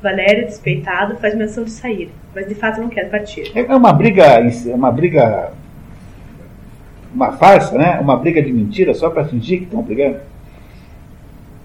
Valério, 0.02 0.44
despeitado, 0.44 1.16
faz 1.16 1.34
menção 1.34 1.64
de 1.64 1.70
sair, 1.70 2.10
mas 2.34 2.46
de 2.46 2.54
fato 2.54 2.80
não 2.80 2.88
quer 2.88 3.08
partir. 3.08 3.50
É 3.54 3.74
uma 3.74 3.92
briga, 3.92 4.22
é 4.22 4.74
uma 4.74 4.92
briga, 4.92 5.52
uma 7.12 7.32
farsa, 7.32 7.76
né? 7.76 7.98
Uma 7.98 8.16
briga 8.16 8.42
de 8.42 8.52
mentira 8.52 8.92
só 8.92 9.08
para 9.08 9.24
fingir 9.24 9.60
que 9.60 9.64
estão 9.64 9.82
brigando. 9.82 10.20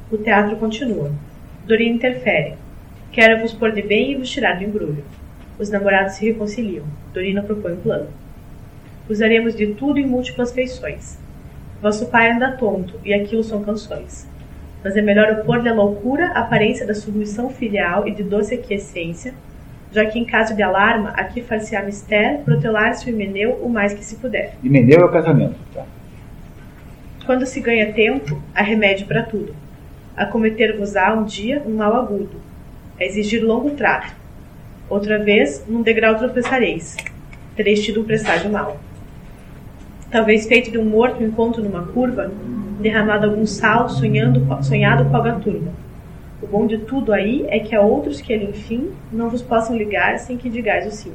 O 0.10 0.18
teatro 0.18 0.56
continua. 0.56 1.12
Dorina 1.66 1.96
interfere. 1.96 2.54
Quero 3.12 3.42
vos 3.42 3.54
pôr 3.54 3.72
de 3.74 3.82
bem 3.82 4.12
e 4.12 4.16
vos 4.16 4.30
tirar 4.30 4.58
do 4.58 4.64
embrulho. 4.64 5.04
Os 5.60 5.70
namorados 5.70 6.14
se 6.14 6.26
reconciliam. 6.26 6.86
Dorina 7.14 7.44
propõe 7.44 7.74
um 7.74 7.82
plano. 7.82 8.08
Usaremos 9.10 9.54
de 9.54 9.68
tudo 9.68 10.00
em 10.00 10.08
múltiplas 10.08 10.54
feições. 10.54 11.20
Vosso 11.82 12.06
pai 12.08 12.32
anda 12.32 12.54
tonto, 12.54 13.00
e 13.04 13.14
aquilo 13.14 13.44
são 13.44 13.62
canções 13.62 14.32
mas 14.84 14.98
é 14.98 15.02
melhor 15.02 15.32
opor-lhe 15.32 15.70
a 15.70 15.74
loucura 15.74 16.28
a 16.34 16.40
aparência 16.40 16.86
da 16.86 16.94
submissão 16.94 17.50
filial 17.50 18.08
e 18.08 18.12
de 18.12 18.24
doce 18.24 18.56
aquiescência, 18.56 19.34
já 19.92 20.06
que 20.06 20.20
em 20.20 20.26
caso 20.26 20.56
de 20.56 20.62
alarma, 20.62 21.12
aqui 21.12 21.42
far-se-á 21.42 21.84
mistério, 21.84 22.40
protelar-se 22.40 23.06
o 23.06 23.10
Himeneu 23.10 23.60
o 23.62 23.70
mais 23.70 23.94
que 23.94 24.04
se 24.04 24.16
puder. 24.16 24.56
Himeneu 24.64 25.02
é 25.02 25.06
o 25.06 25.12
casamento, 25.12 25.56
tá? 25.74 25.86
Quando 27.26 27.46
se 27.46 27.62
ganha 27.62 27.94
tempo, 27.94 28.42
há 28.54 28.62
remédio 28.62 29.08
para 29.08 29.24
tudo. 29.24 29.56
A 30.18 30.26
cometer-vos-á 30.26 31.14
um 31.14 31.24
dia 31.24 31.64
um 31.66 31.76
mal 31.76 31.96
agudo, 31.96 32.36
a 33.00 33.06
exigir 33.06 33.44
longo 33.44 33.72
trato. 33.72 34.14
Outra 34.90 35.18
vez, 35.18 35.64
num 35.68 35.82
degrau 35.82 36.16
tropeçareis. 36.16 36.98
Tereis 37.56 37.84
tido 37.84 38.02
um 38.02 38.04
presságio 38.04 38.52
mal. 38.52 38.80
Talvez 40.12 40.46
feito 40.46 40.70
de 40.70 40.78
um 40.78 40.86
morto 40.86 41.24
encontro 41.24 41.64
numa 41.64 41.86
curva, 41.88 42.32
derramado 42.80 43.28
algum 43.28 43.46
sal, 43.46 43.90
sonhando, 43.90 44.46
sonhado 44.64 45.06
com 45.06 45.16
a 45.16 45.32
turma. 45.34 45.72
O 46.42 46.48
bom 46.48 46.68
de 46.68 46.80
tudo 46.80 47.14
aí 47.14 47.46
é 47.48 47.60
que 47.60 47.74
há 47.74 47.82
outros 47.82 48.20
que 48.20 48.34
ele, 48.34 48.50
enfim, 48.50 48.92
não 49.12 49.30
vos 49.30 49.42
possam 49.42 49.78
ligar 49.78 50.20
sem 50.20 50.38
que 50.38 50.50
digais 50.50 50.86
o 50.86 50.92
sim. 50.92 51.14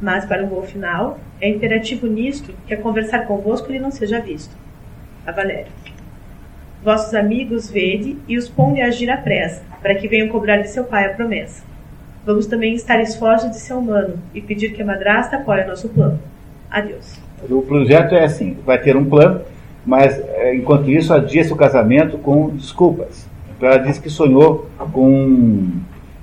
Mas, 0.00 0.24
para 0.24 0.42
um 0.42 0.48
bom 0.48 0.62
final, 0.62 1.18
é 1.40 1.48
imperativo 1.48 2.06
nisto 2.06 2.54
que 2.66 2.74
a 2.74 2.80
conversar 2.80 3.26
convosco 3.26 3.70
ele 3.70 3.80
não 3.80 3.90
seja 3.90 4.20
visto. 4.20 4.56
A 5.26 5.32
Valéria. 5.32 5.66
Vossos 6.82 7.14
amigos 7.14 7.70
vede 7.70 8.18
e 8.28 8.36
os 8.36 8.48
ponde 8.48 8.80
a 8.80 8.86
agir 8.86 9.10
à 9.10 9.16
pressa, 9.16 9.62
para 9.80 9.94
que 9.94 10.08
venham 10.08 10.28
cobrar 10.28 10.58
de 10.58 10.68
seu 10.68 10.84
pai 10.84 11.06
a 11.06 11.14
promessa. 11.14 11.62
Vamos 12.24 12.46
também 12.46 12.74
estar 12.74 13.00
esforços 13.00 13.50
de 13.50 13.58
ser 13.58 13.74
humano 13.74 14.18
e 14.34 14.40
pedir 14.40 14.72
que 14.72 14.82
a 14.82 14.86
madrasta 14.86 15.36
apoie 15.36 15.64
nosso 15.64 15.88
plano. 15.90 16.18
Adeus. 16.70 17.18
O 17.48 17.62
projeto 17.62 18.14
é 18.14 18.24
assim: 18.24 18.56
vai 18.64 18.78
ter 18.78 18.96
um 18.96 19.04
plano, 19.04 19.42
mas 19.84 20.18
é, 20.18 20.54
enquanto 20.54 20.90
isso 20.90 21.12
adia-se 21.12 21.52
o 21.52 21.56
casamento 21.56 22.18
com 22.18 22.50
desculpas. 22.50 23.28
Então 23.56 23.68
ela 23.68 23.78
disse 23.78 24.00
que 24.00 24.10
sonhou 24.10 24.66
com. 24.92 25.68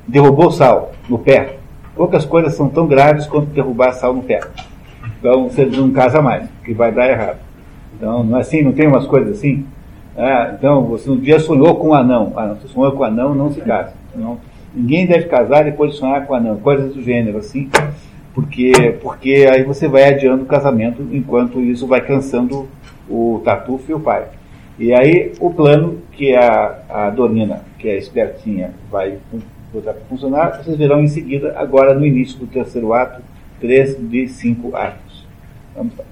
derrubou 0.08 0.52
sal 0.52 0.92
no 1.08 1.20
pé. 1.20 1.58
Poucas 1.96 2.26
coisas 2.26 2.54
são 2.54 2.70
tão 2.70 2.88
graves 2.88 3.28
quanto 3.28 3.48
derrubar 3.48 3.94
sal 3.94 4.14
no 4.14 4.24
pé. 4.24 4.42
Então 5.20 5.50
você 5.50 5.66
não 5.66 5.92
casa 5.92 6.22
mais, 6.22 6.48
que 6.64 6.74
vai 6.74 6.92
dar 6.92 7.10
errado. 7.10 7.38
Então 7.96 8.24
não 8.24 8.38
é 8.38 8.42
assim, 8.42 8.64
não 8.64 8.72
tem 8.72 8.88
umas 8.88 9.06
coisas 9.06 9.38
assim? 9.38 9.66
Ah, 10.18 10.54
então 10.58 10.84
você 10.86 11.10
um 11.10 11.18
dia 11.18 11.40
sonhou 11.40 11.76
com 11.76 11.90
um 11.90 11.94
anão. 11.94 12.34
Ah, 12.36 12.56
você 12.60 12.68
sonhou 12.68 12.92
com 12.92 13.04
um 13.04 13.06
anão, 13.06 13.36
não 13.36 13.52
se 13.52 13.62
casa. 13.62 13.94
Não, 14.16 14.40
ninguém 14.74 15.06
deve 15.06 15.26
casar 15.26 15.64
depois 15.64 15.92
de 15.92 15.98
sonhar 16.00 16.26
com 16.26 16.34
um 16.34 16.38
anão. 16.38 16.58
Coisas 16.58 16.94
do 16.94 17.04
gênero 17.04 17.38
assim. 17.38 17.70
Porque, 18.34 18.98
porque 19.02 19.48
aí 19.52 19.64
você 19.64 19.88
vai 19.88 20.06
adiando 20.06 20.44
o 20.44 20.46
casamento 20.46 21.06
enquanto 21.12 21.60
isso 21.60 21.86
vai 21.86 22.02
cansando 22.02 22.68
o 23.12 23.42
Tartufo 23.44 23.92
e 23.92 23.94
o 23.94 24.00
pai. 24.00 24.28
E 24.80 24.94
aí 24.94 25.34
o 25.40 25.54
plano 25.54 26.02
que 26.14 26.34
a, 26.36 26.80
a 26.90 27.10
Dorina, 27.10 27.62
que 27.78 27.88
é 27.90 27.98
espertinha, 27.98 28.74
vai 28.90 29.18
botar 29.72 29.94
para 29.94 30.06
funcionar, 30.06 30.64
vocês 30.64 30.78
verão 30.78 31.02
em 31.02 31.08
seguida, 31.08 31.54
agora 31.58 31.94
no 31.94 32.06
início 32.06 32.40
do 32.40 32.48
terceiro 32.48 32.94
ato, 32.94 33.22
três 33.60 33.96
de 33.96 34.28
cinco 34.28 34.76
atos. 34.76 35.26
Vamos 35.76 35.98
lá. 35.98 36.06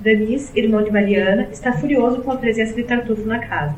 Danis, 0.00 0.54
irmão 0.54 0.82
de 0.82 0.90
Mariana, 0.90 1.48
está 1.52 1.72
furioso 1.72 2.22
com 2.22 2.30
a 2.30 2.36
presença 2.36 2.74
de 2.74 2.84
Tartufo 2.84 3.26
na 3.26 3.38
casa. 3.38 3.74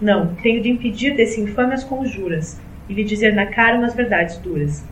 Não, 0.00 0.34
tenho 0.42 0.62
de 0.62 0.70
impedir 0.70 1.14
desse 1.14 1.40
infame 1.40 1.74
as 1.74 1.84
conjuras 1.84 2.60
e 2.88 2.94
lhe 2.94 3.04
dizer 3.04 3.34
na 3.34 3.46
cara 3.46 3.78
umas 3.78 3.94
verdades 3.94 4.36
duras. 4.38 4.84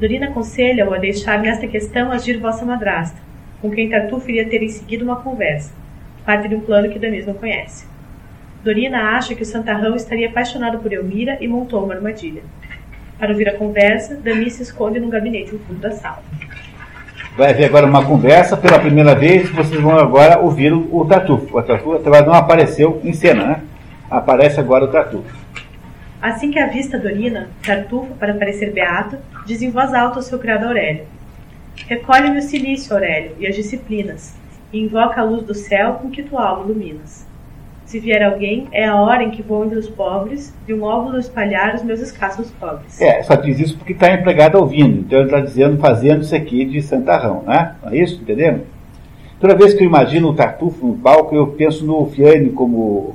Dorina 0.00 0.26
aconselha-o 0.26 0.92
a 0.92 0.98
deixar 0.98 1.40
nesta 1.40 1.66
questão 1.66 2.10
agir 2.10 2.38
vossa 2.38 2.64
madrasta, 2.64 3.18
com 3.62 3.70
quem 3.70 3.88
Tartufo 3.88 4.28
iria 4.28 4.48
ter 4.48 4.60
em 4.60 4.68
seguida 4.68 5.04
uma 5.04 5.16
conversa, 5.16 5.72
parte 6.26 6.48
de 6.48 6.56
um 6.56 6.60
plano 6.60 6.90
que 6.90 6.98
Damis 6.98 7.24
não 7.24 7.34
conhece. 7.34 7.86
Dorina 8.64 9.16
acha 9.16 9.36
que 9.36 9.42
o 9.42 9.46
Santarrão 9.46 9.94
estaria 9.94 10.28
apaixonado 10.28 10.80
por 10.80 10.92
Elmira 10.92 11.38
e 11.40 11.46
montou 11.46 11.84
uma 11.84 11.94
armadilha. 11.94 12.42
Para 13.18 13.30
ouvir 13.30 13.48
a 13.48 13.56
conversa, 13.56 14.16
Damis 14.16 14.54
se 14.54 14.64
esconde 14.64 14.98
num 14.98 15.08
gabinete 15.08 15.52
no 15.52 15.60
fundo 15.60 15.78
da 15.78 15.92
sala. 15.92 16.22
Vai 17.36 17.50
haver 17.50 17.66
agora 17.66 17.86
uma 17.86 18.04
conversa, 18.04 18.56
pela 18.56 18.80
primeira 18.80 19.14
vez, 19.14 19.48
vocês 19.50 19.80
vão 19.80 19.96
agora 19.96 20.40
ouvir 20.40 20.72
o, 20.72 20.94
o 20.94 21.06
Tartufo. 21.06 21.56
O 21.56 21.62
Tartufo 21.62 21.94
até 21.94 22.26
não 22.26 22.34
apareceu 22.34 23.00
em 23.04 23.12
cena, 23.12 23.46
né? 23.46 23.60
Aparece 24.10 24.58
agora 24.58 24.84
o 24.84 24.88
Tartufo. 24.88 25.32
Assim 26.20 26.50
que 26.50 26.58
avista 26.58 26.98
Dorina, 26.98 27.48
Tartufo, 27.64 28.14
para 28.14 28.34
parecer 28.34 28.72
beato, 28.72 29.16
diz 29.46 29.62
em 29.62 29.70
voz 29.70 29.94
alta 29.94 30.16
ao 30.16 30.22
seu 30.22 30.38
criado 30.38 30.66
Aurélio: 30.66 31.04
Recolhe-me 31.88 32.38
o 32.38 32.42
silício, 32.42 32.94
Aurélio, 32.94 33.32
e 33.38 33.46
as 33.46 33.54
disciplinas, 33.54 34.34
e 34.72 34.80
invoca 34.80 35.20
a 35.20 35.24
luz 35.24 35.44
do 35.44 35.54
céu 35.54 35.94
com 35.94 36.10
que 36.10 36.22
tua 36.22 36.46
alma 36.46 36.64
iluminas. 36.64 37.26
Se 37.84 38.00
vier 38.00 38.22
alguém, 38.22 38.68
é 38.72 38.86
a 38.86 38.96
hora 38.96 39.22
em 39.22 39.30
que 39.30 39.42
vou 39.42 39.66
entre 39.66 39.78
os 39.78 39.88
pobres, 39.88 40.54
de 40.66 40.72
um 40.72 40.82
óvulo 40.82 41.18
espalhar 41.18 41.74
os 41.74 41.82
meus 41.82 42.00
escassos 42.00 42.50
pobres. 42.52 42.98
É, 43.00 43.22
só 43.22 43.34
diz 43.34 43.60
isso 43.60 43.76
porque 43.76 43.92
está 43.92 44.10
empregado 44.14 44.58
ouvindo, 44.58 45.00
então 45.00 45.18
ele 45.18 45.28
está 45.28 45.40
dizendo, 45.40 45.76
fazendo 45.78 46.22
isso 46.22 46.34
aqui 46.34 46.64
de 46.64 46.80
santarrão, 46.80 47.42
né? 47.46 47.74
Não 47.82 47.92
é 47.92 47.98
isso? 47.98 48.22
Entendendo? 48.22 48.62
Toda 49.38 49.56
vez 49.56 49.74
que 49.74 49.82
eu 49.82 49.86
imagino 49.86 50.28
o 50.28 50.34
Tartufo 50.34 50.86
no 50.86 50.94
palco, 50.94 51.34
eu 51.34 51.48
penso 51.48 51.84
no 51.84 52.06
Fiane 52.06 52.50
como 52.50 53.14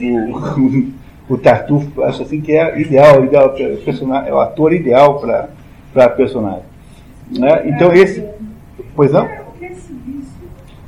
o, 0.00 0.42
o 1.28 1.36
Tartufo, 1.38 2.02
acho 2.02 2.22
assim 2.22 2.40
que 2.40 2.52
é 2.52 2.80
ideal, 2.80 3.22
ideal 3.24 3.54
é 3.56 4.32
o 4.32 4.40
ator 4.40 4.72
ideal 4.72 5.20
para 5.92 6.08
personagem. 6.08 6.62
Né? 7.30 7.62
Então 7.66 7.92
esse. 7.92 8.24
Pois 8.94 9.12
não? 9.12 9.28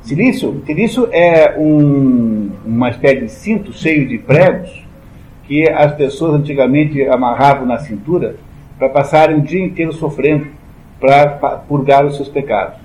Silício? 0.01 0.61
Silício 0.65 1.07
é 1.11 1.55
um, 1.57 2.49
uma 2.65 2.89
espécie 2.89 3.21
de 3.21 3.31
cinto 3.31 3.71
cheio 3.71 4.07
de 4.07 4.17
pregos 4.17 4.85
que 5.45 5.69
as 5.69 5.93
pessoas 5.95 6.33
antigamente 6.33 7.01
amarravam 7.07 7.65
na 7.65 7.77
cintura 7.77 8.35
para 8.77 8.89
passarem 8.89 9.37
o 9.37 9.41
dia 9.41 9.63
inteiro 9.63 9.93
sofrendo 9.93 10.47
para 10.99 11.27
purgar 11.67 12.05
os 12.05 12.15
seus 12.15 12.27
pecados. 12.27 12.79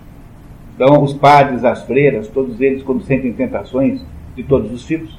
Então, 0.75 1.03
os 1.03 1.15
padres, 1.15 1.65
as 1.65 1.83
freiras, 1.85 2.29
todos 2.29 2.61
eles, 2.61 2.83
quando 2.83 3.03
sentem 3.03 3.33
tentações 3.33 4.05
de 4.37 4.43
todos 4.43 4.71
os 4.71 4.85
tipos, 4.85 5.19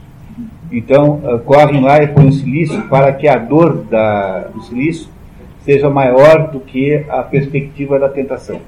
então 0.72 1.22
uh, 1.24 1.40
correm 1.40 1.82
lá 1.82 2.02
e 2.04 2.08
põem 2.08 2.28
o 2.28 2.32
silício 2.32 2.84
para 2.84 3.12
que 3.14 3.28
a 3.28 3.38
dor 3.38 3.84
da, 3.86 4.50
do 4.54 4.62
silício 4.62 5.10
seja 5.68 5.90
maior 5.90 6.50
do 6.50 6.62
que 6.62 7.04
a 7.10 7.22
perspectiva 7.24 8.00
da 8.00 8.08
tentação. 8.08 8.62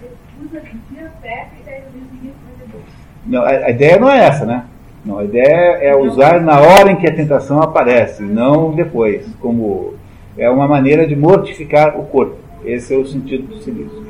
Não, 3.26 3.42
a, 3.42 3.48
a 3.48 3.70
ideia 3.70 3.98
não 3.98 4.12
é 4.12 4.20
essa, 4.20 4.46
né? 4.46 4.66
Não, 5.06 5.20
a 5.20 5.24
ideia 5.24 5.78
é 5.82 5.96
usar 5.96 6.42
na 6.42 6.60
hora 6.60 6.92
em 6.92 6.98
que 6.98 7.08
a 7.08 7.16
tentação 7.16 7.62
aparece, 7.62 8.22
não 8.22 8.76
depois, 8.76 9.26
como 9.40 9.94
é 10.38 10.50
uma 10.50 10.68
maneira 10.68 11.08
de 11.08 11.16
mortificar 11.16 11.98
o 11.98 12.04
corpo. 12.04 12.36
Esse 12.66 12.94
é 12.94 12.98
o 12.98 13.06
sentido 13.06 13.48
do 13.48 13.60
silício. 13.60 14.06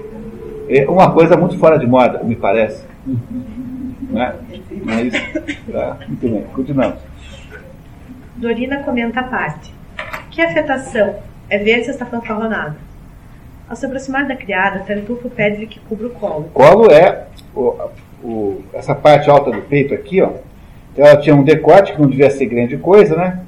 É 0.67 0.89
uma 0.89 1.11
coisa 1.11 1.37
muito 1.37 1.59
fora 1.59 1.77
de 1.77 1.85
moda, 1.85 2.23
me 2.23 2.35
parece. 2.35 2.83
Né? 4.09 4.33
Mas, 4.85 5.13
tá, 5.71 5.97
muito 6.07 6.27
bem, 6.27 6.43
continuamos. 6.51 6.97
Dorina 8.37 8.81
comenta 8.81 9.19
a 9.19 9.23
parte. 9.23 9.71
Que 10.31 10.41
afetação 10.41 11.13
É 11.49 11.57
ver 11.57 11.83
se 11.83 11.91
está 11.91 12.05
fanfarronada. 12.05 12.77
Ao 13.67 13.75
se 13.75 13.85
aproximar 13.85 14.27
da 14.27 14.35
criada, 14.35 14.79
Tartufo 14.79 15.29
pede-lhe 15.29 15.67
que 15.67 15.79
cubra 15.79 16.07
o 16.07 16.11
colo. 16.11 16.49
Colo 16.53 16.91
é 16.91 17.25
o, 17.55 17.89
o, 18.23 18.63
essa 18.73 18.95
parte 18.95 19.29
alta 19.29 19.51
do 19.51 19.61
peito 19.61 19.93
aqui, 19.93 20.21
ó. 20.21 20.31
Então 20.91 21.05
ela 21.05 21.17
tinha 21.17 21.35
um 21.35 21.43
decote 21.43 21.93
que 21.93 22.01
não 22.01 22.09
devia 22.09 22.29
ser 22.29 22.45
grande 22.47 22.77
coisa, 22.77 23.15
né? 23.15 23.41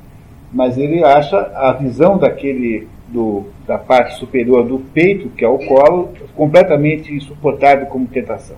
Mas 0.53 0.77
ele 0.77 1.03
acha 1.03 1.37
a 1.55 1.73
visão 1.73 2.17
daquele 2.17 2.87
do, 3.07 3.45
da 3.67 3.77
parte 3.77 4.15
superior 4.15 4.63
do 4.63 4.79
peito, 4.79 5.29
que 5.29 5.43
é 5.43 5.47
o 5.47 5.57
colo, 5.59 6.13
completamente 6.35 7.13
insuportável 7.13 7.85
como 7.87 8.07
tentação. 8.07 8.57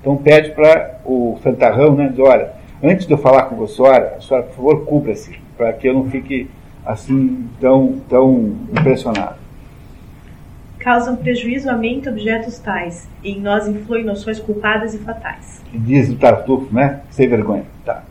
Então 0.00 0.16
pede 0.16 0.50
para 0.50 1.00
o 1.04 1.38
santarrão, 1.42 1.94
né? 1.94 2.08
Diz, 2.08 2.18
olha, 2.18 2.52
antes 2.82 3.06
de 3.06 3.12
eu 3.12 3.18
falar 3.18 3.44
com 3.44 3.56
você, 3.56 3.80
olha, 3.80 4.14
a 4.16 4.20
senhora, 4.20 4.46
por 4.46 4.54
favor, 4.54 4.84
cubra-se, 4.84 5.38
para 5.56 5.72
que 5.72 5.88
eu 5.88 5.94
não 5.94 6.04
fique 6.10 6.48
assim 6.84 7.48
tão, 7.60 8.00
tão 8.08 8.56
impressionado. 8.70 9.36
Causam 10.78 11.16
prejuízo 11.16 11.70
à 11.70 11.76
mente 11.76 12.08
objetos 12.08 12.58
tais, 12.58 13.08
e 13.22 13.32
em 13.32 13.40
nós 13.40 13.66
influem 13.66 14.04
noções 14.04 14.38
culpadas 14.38 14.92
e 14.92 14.98
fatais. 14.98 15.62
Diz 15.72 16.10
o 16.10 16.16
Tartufo, 16.16 16.74
né? 16.74 17.00
Sem 17.10 17.26
vergonha. 17.26 17.64
Tá. 17.84 18.02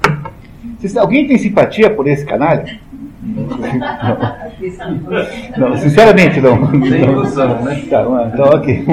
alguém 0.97 1.27
tem 1.27 1.37
simpatia 1.37 1.91
por 1.91 2.07
esse 2.07 2.25
canalha? 2.25 2.79
Não. 3.21 3.47
não, 5.69 5.77
sinceramente 5.77 6.41
não. 6.41 6.67
Sem 6.81 7.03
ilusão, 7.03 7.63
né? 7.63 7.75
Tá, 7.89 8.31
então, 8.33 8.45
ok, 8.45 8.85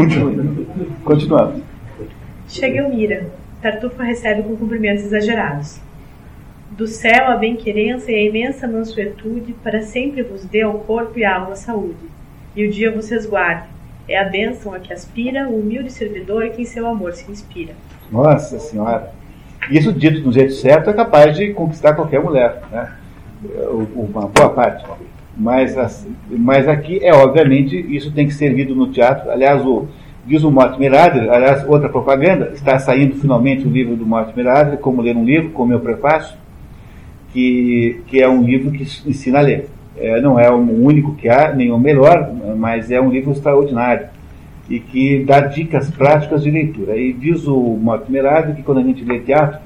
continuamos. 1.05 1.62
Chega 2.47 2.81
Elmira. 2.81 3.27
Tartufa 3.62 4.02
recebe 4.02 4.43
com 4.43 4.57
cumprimentos 4.57 5.05
exagerados. 5.05 5.81
Do 6.70 6.86
céu 6.86 7.26
a 7.26 7.36
bem-querença 7.36 8.12
e 8.12 8.14
a 8.14 8.22
imensa 8.22 8.68
mansuetude 8.68 9.52
para 9.62 9.82
sempre 9.82 10.22
vos 10.22 10.44
dê 10.44 10.62
ao 10.62 10.74
corpo 10.74 11.18
e 11.18 11.24
à 11.24 11.36
alma 11.36 11.56
saúde. 11.56 12.09
E 12.55 12.64
o 12.64 12.70
dia 12.70 12.92
vos 12.92 13.10
resguarde. 13.10 13.68
É 14.09 14.18
a 14.18 14.24
bênção 14.24 14.72
a 14.72 14.78
que 14.78 14.92
aspira 14.92 15.48
o 15.48 15.60
humilde 15.60 15.90
servidor 15.90 16.48
que 16.51 16.62
em 16.62 16.64
seu 16.64 16.86
amor 16.86 17.12
se 17.12 17.30
inspira. 17.30 17.74
Nossa 18.10 18.59
Senhora! 18.59 19.12
Isso 19.70 19.92
dito 19.92 20.20
do 20.20 20.32
jeito 20.32 20.52
certo 20.55 20.90
é 20.90 20.92
capaz 20.92 21.36
de 21.36 21.52
conquistar 21.52 21.94
qualquer 21.94 22.20
mulher, 22.20 22.62
né? 22.72 22.92
Uma 23.94 24.26
boa 24.28 24.51
parte. 24.51 24.84
Mas, 25.36 25.76
mas 26.28 26.66
aqui 26.66 26.98
é 27.05 27.14
obviamente 27.14 27.76
isso 27.94 28.12
tem 28.12 28.26
que 28.26 28.34
ser 28.34 28.48
lido 28.48 28.74
no 28.74 28.90
teatro. 28.90 29.30
Aliás, 29.30 29.64
o, 29.64 29.86
Diz 30.26 30.44
o 30.44 30.51
Mortimer 30.51 30.94
Adler, 30.94 31.32
aliás, 31.32 31.66
outra 31.66 31.88
propaganda, 31.88 32.51
está 32.55 32.78
saindo 32.78 33.16
finalmente 33.16 33.66
o 33.66 33.70
livro 33.70 33.97
do 33.97 34.05
Mortimer 34.05 34.47
Adler, 34.48 34.78
Como 34.78 35.01
Ler 35.01 35.16
um 35.16 35.24
Livro, 35.24 35.51
com 35.51 35.62
o 35.62 35.66
meu 35.66 35.80
prefácio, 35.80 36.36
que, 37.32 38.01
que 38.07 38.20
é 38.20 38.28
um 38.28 38.43
livro 38.43 38.70
que 38.70 38.82
ensina 39.09 39.39
a 39.39 39.43
ler. 39.43 39.69
É, 39.97 40.20
não 40.20 40.39
é 40.39 40.51
o 40.51 40.57
único 40.57 41.15
que 41.15 41.28
há, 41.28 41.52
nem 41.52 41.70
o 41.70 41.78
melhor, 41.78 42.32
mas 42.57 42.90
é 42.90 43.01
um 43.01 43.11
livro 43.11 43.32
extraordinário 43.32 44.09
e 44.70 44.78
que 44.78 45.24
dá 45.24 45.40
dicas 45.40 45.90
práticas 45.90 46.44
de 46.44 46.51
leitura. 46.51 46.97
E 46.97 47.12
diz 47.12 47.47
o 47.47 47.59
Mortimer 47.59 48.24
Adler 48.24 48.55
que 48.55 48.62
quando 48.62 48.78
a 48.78 48.82
gente 48.85 49.05
lê 49.05 49.19
teatro, 49.19 49.59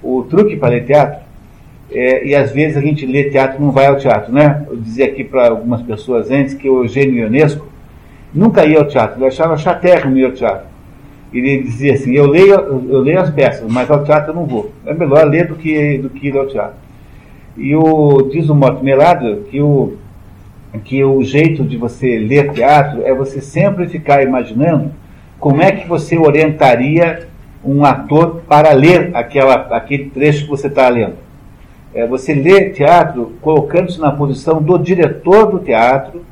o 0.00 0.22
truque 0.22 0.56
para 0.56 0.68
ler 0.68 0.86
teatro, 0.86 1.26
é, 1.90 2.24
e 2.24 2.36
às 2.36 2.52
vezes 2.52 2.76
a 2.76 2.80
gente 2.80 3.04
lê 3.04 3.24
teatro 3.30 3.60
não 3.60 3.72
vai 3.72 3.86
ao 3.86 3.96
teatro, 3.96 4.32
né? 4.32 4.64
Eu 4.70 4.76
dizia 4.76 5.06
aqui 5.06 5.24
para 5.24 5.48
algumas 5.48 5.82
pessoas 5.82 6.30
antes 6.30 6.54
que 6.54 6.70
o 6.70 6.84
Eugênio 6.84 7.24
Ionesco, 7.24 7.66
nunca 8.32 8.64
ia 8.64 8.78
ao 8.78 8.86
teatro, 8.86 9.18
ele 9.18 9.26
achava 9.26 9.56
chatérrimo 9.56 10.16
ir 10.16 10.26
ao 10.26 10.32
teatro. 10.32 10.68
Ele 11.32 11.62
dizia 11.62 11.94
assim, 11.94 12.12
eu 12.14 12.26
leio, 12.26 12.54
eu 12.88 13.00
leio 13.00 13.20
as 13.20 13.30
peças, 13.30 13.70
mas 13.70 13.90
ao 13.90 14.04
teatro 14.04 14.30
eu 14.30 14.34
não 14.36 14.46
vou. 14.46 14.70
É 14.86 14.94
melhor 14.94 15.26
ler 15.26 15.48
do 15.48 15.56
que, 15.56 15.98
do 15.98 16.08
que 16.08 16.28
ir 16.28 16.36
ao 16.36 16.46
teatro. 16.46 16.76
E 17.58 17.74
o, 17.74 18.22
diz 18.30 18.48
o 18.48 18.54
Mortimer 18.54 19.00
Adler 19.00 19.40
que 19.50 19.60
o, 19.60 19.94
que 20.84 21.02
o 21.04 21.22
jeito 21.22 21.64
de 21.64 21.76
você 21.76 22.18
ler 22.18 22.52
teatro 22.52 23.02
é 23.04 23.12
você 23.12 23.40
sempre 23.40 23.88
ficar 23.88 24.22
imaginando 24.22 24.92
como 25.38 25.60
é 25.60 25.72
que 25.72 25.86
você 25.86 26.16
orientaria 26.16 27.28
um 27.64 27.84
ator 27.84 28.42
para 28.48 28.72
ler 28.72 29.10
aquela, 29.14 29.54
aquele 29.76 30.10
trecho 30.10 30.44
que 30.44 30.50
você 30.50 30.68
está 30.68 30.88
lendo. 30.88 31.16
É 31.92 32.06
você 32.06 32.32
lê 32.32 32.70
teatro 32.70 33.32
colocando-se 33.40 34.00
na 34.00 34.12
posição 34.12 34.62
do 34.62 34.78
diretor 34.78 35.50
do 35.50 35.58
teatro, 35.58 36.22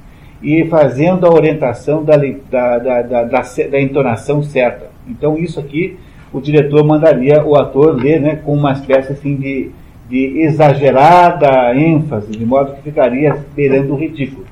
e 0.43 0.65
fazendo 0.67 1.27
a 1.27 1.33
orientação 1.33 2.05
da, 2.05 2.17
da, 2.17 2.79
da, 2.79 3.03
da, 3.03 3.25
da 3.25 3.81
entonação 3.81 4.43
certa. 4.43 4.91
Então, 5.09 5.37
isso 5.37 5.59
aqui, 5.59 5.97
o 6.33 6.41
diretor 6.41 6.85
mandaria 6.85 7.45
o 7.45 7.57
ator 7.57 7.95
ler 7.95 8.21
né, 8.21 8.37
com 8.37 8.55
uma 8.55 8.73
espécie 8.73 9.13
assim, 9.13 9.37
de, 9.37 9.71
de 10.09 10.41
exagerada 10.41 11.75
ênfase, 11.75 12.31
de 12.31 12.45
modo 12.45 12.75
que 12.75 12.83
ficaria 12.83 13.45
beirando 13.55 13.95
o 13.95 13.97
ridículo. 13.97 14.47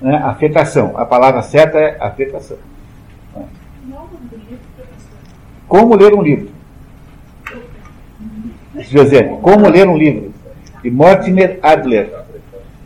Né? 0.00 0.16
Afetação. 0.16 0.92
A 0.96 1.04
palavra 1.04 1.42
certa 1.42 1.78
é 1.78 1.96
afetação. 2.00 2.56
Como 5.68 5.94
ler 5.96 6.14
um 6.14 6.22
livro? 6.22 6.48
José, 8.78 9.22
como 9.40 9.68
ler 9.68 9.88
um 9.88 9.96
livro? 9.96 10.32
De 10.82 10.90
Mortimer 10.90 11.58
Adler. 11.62 12.23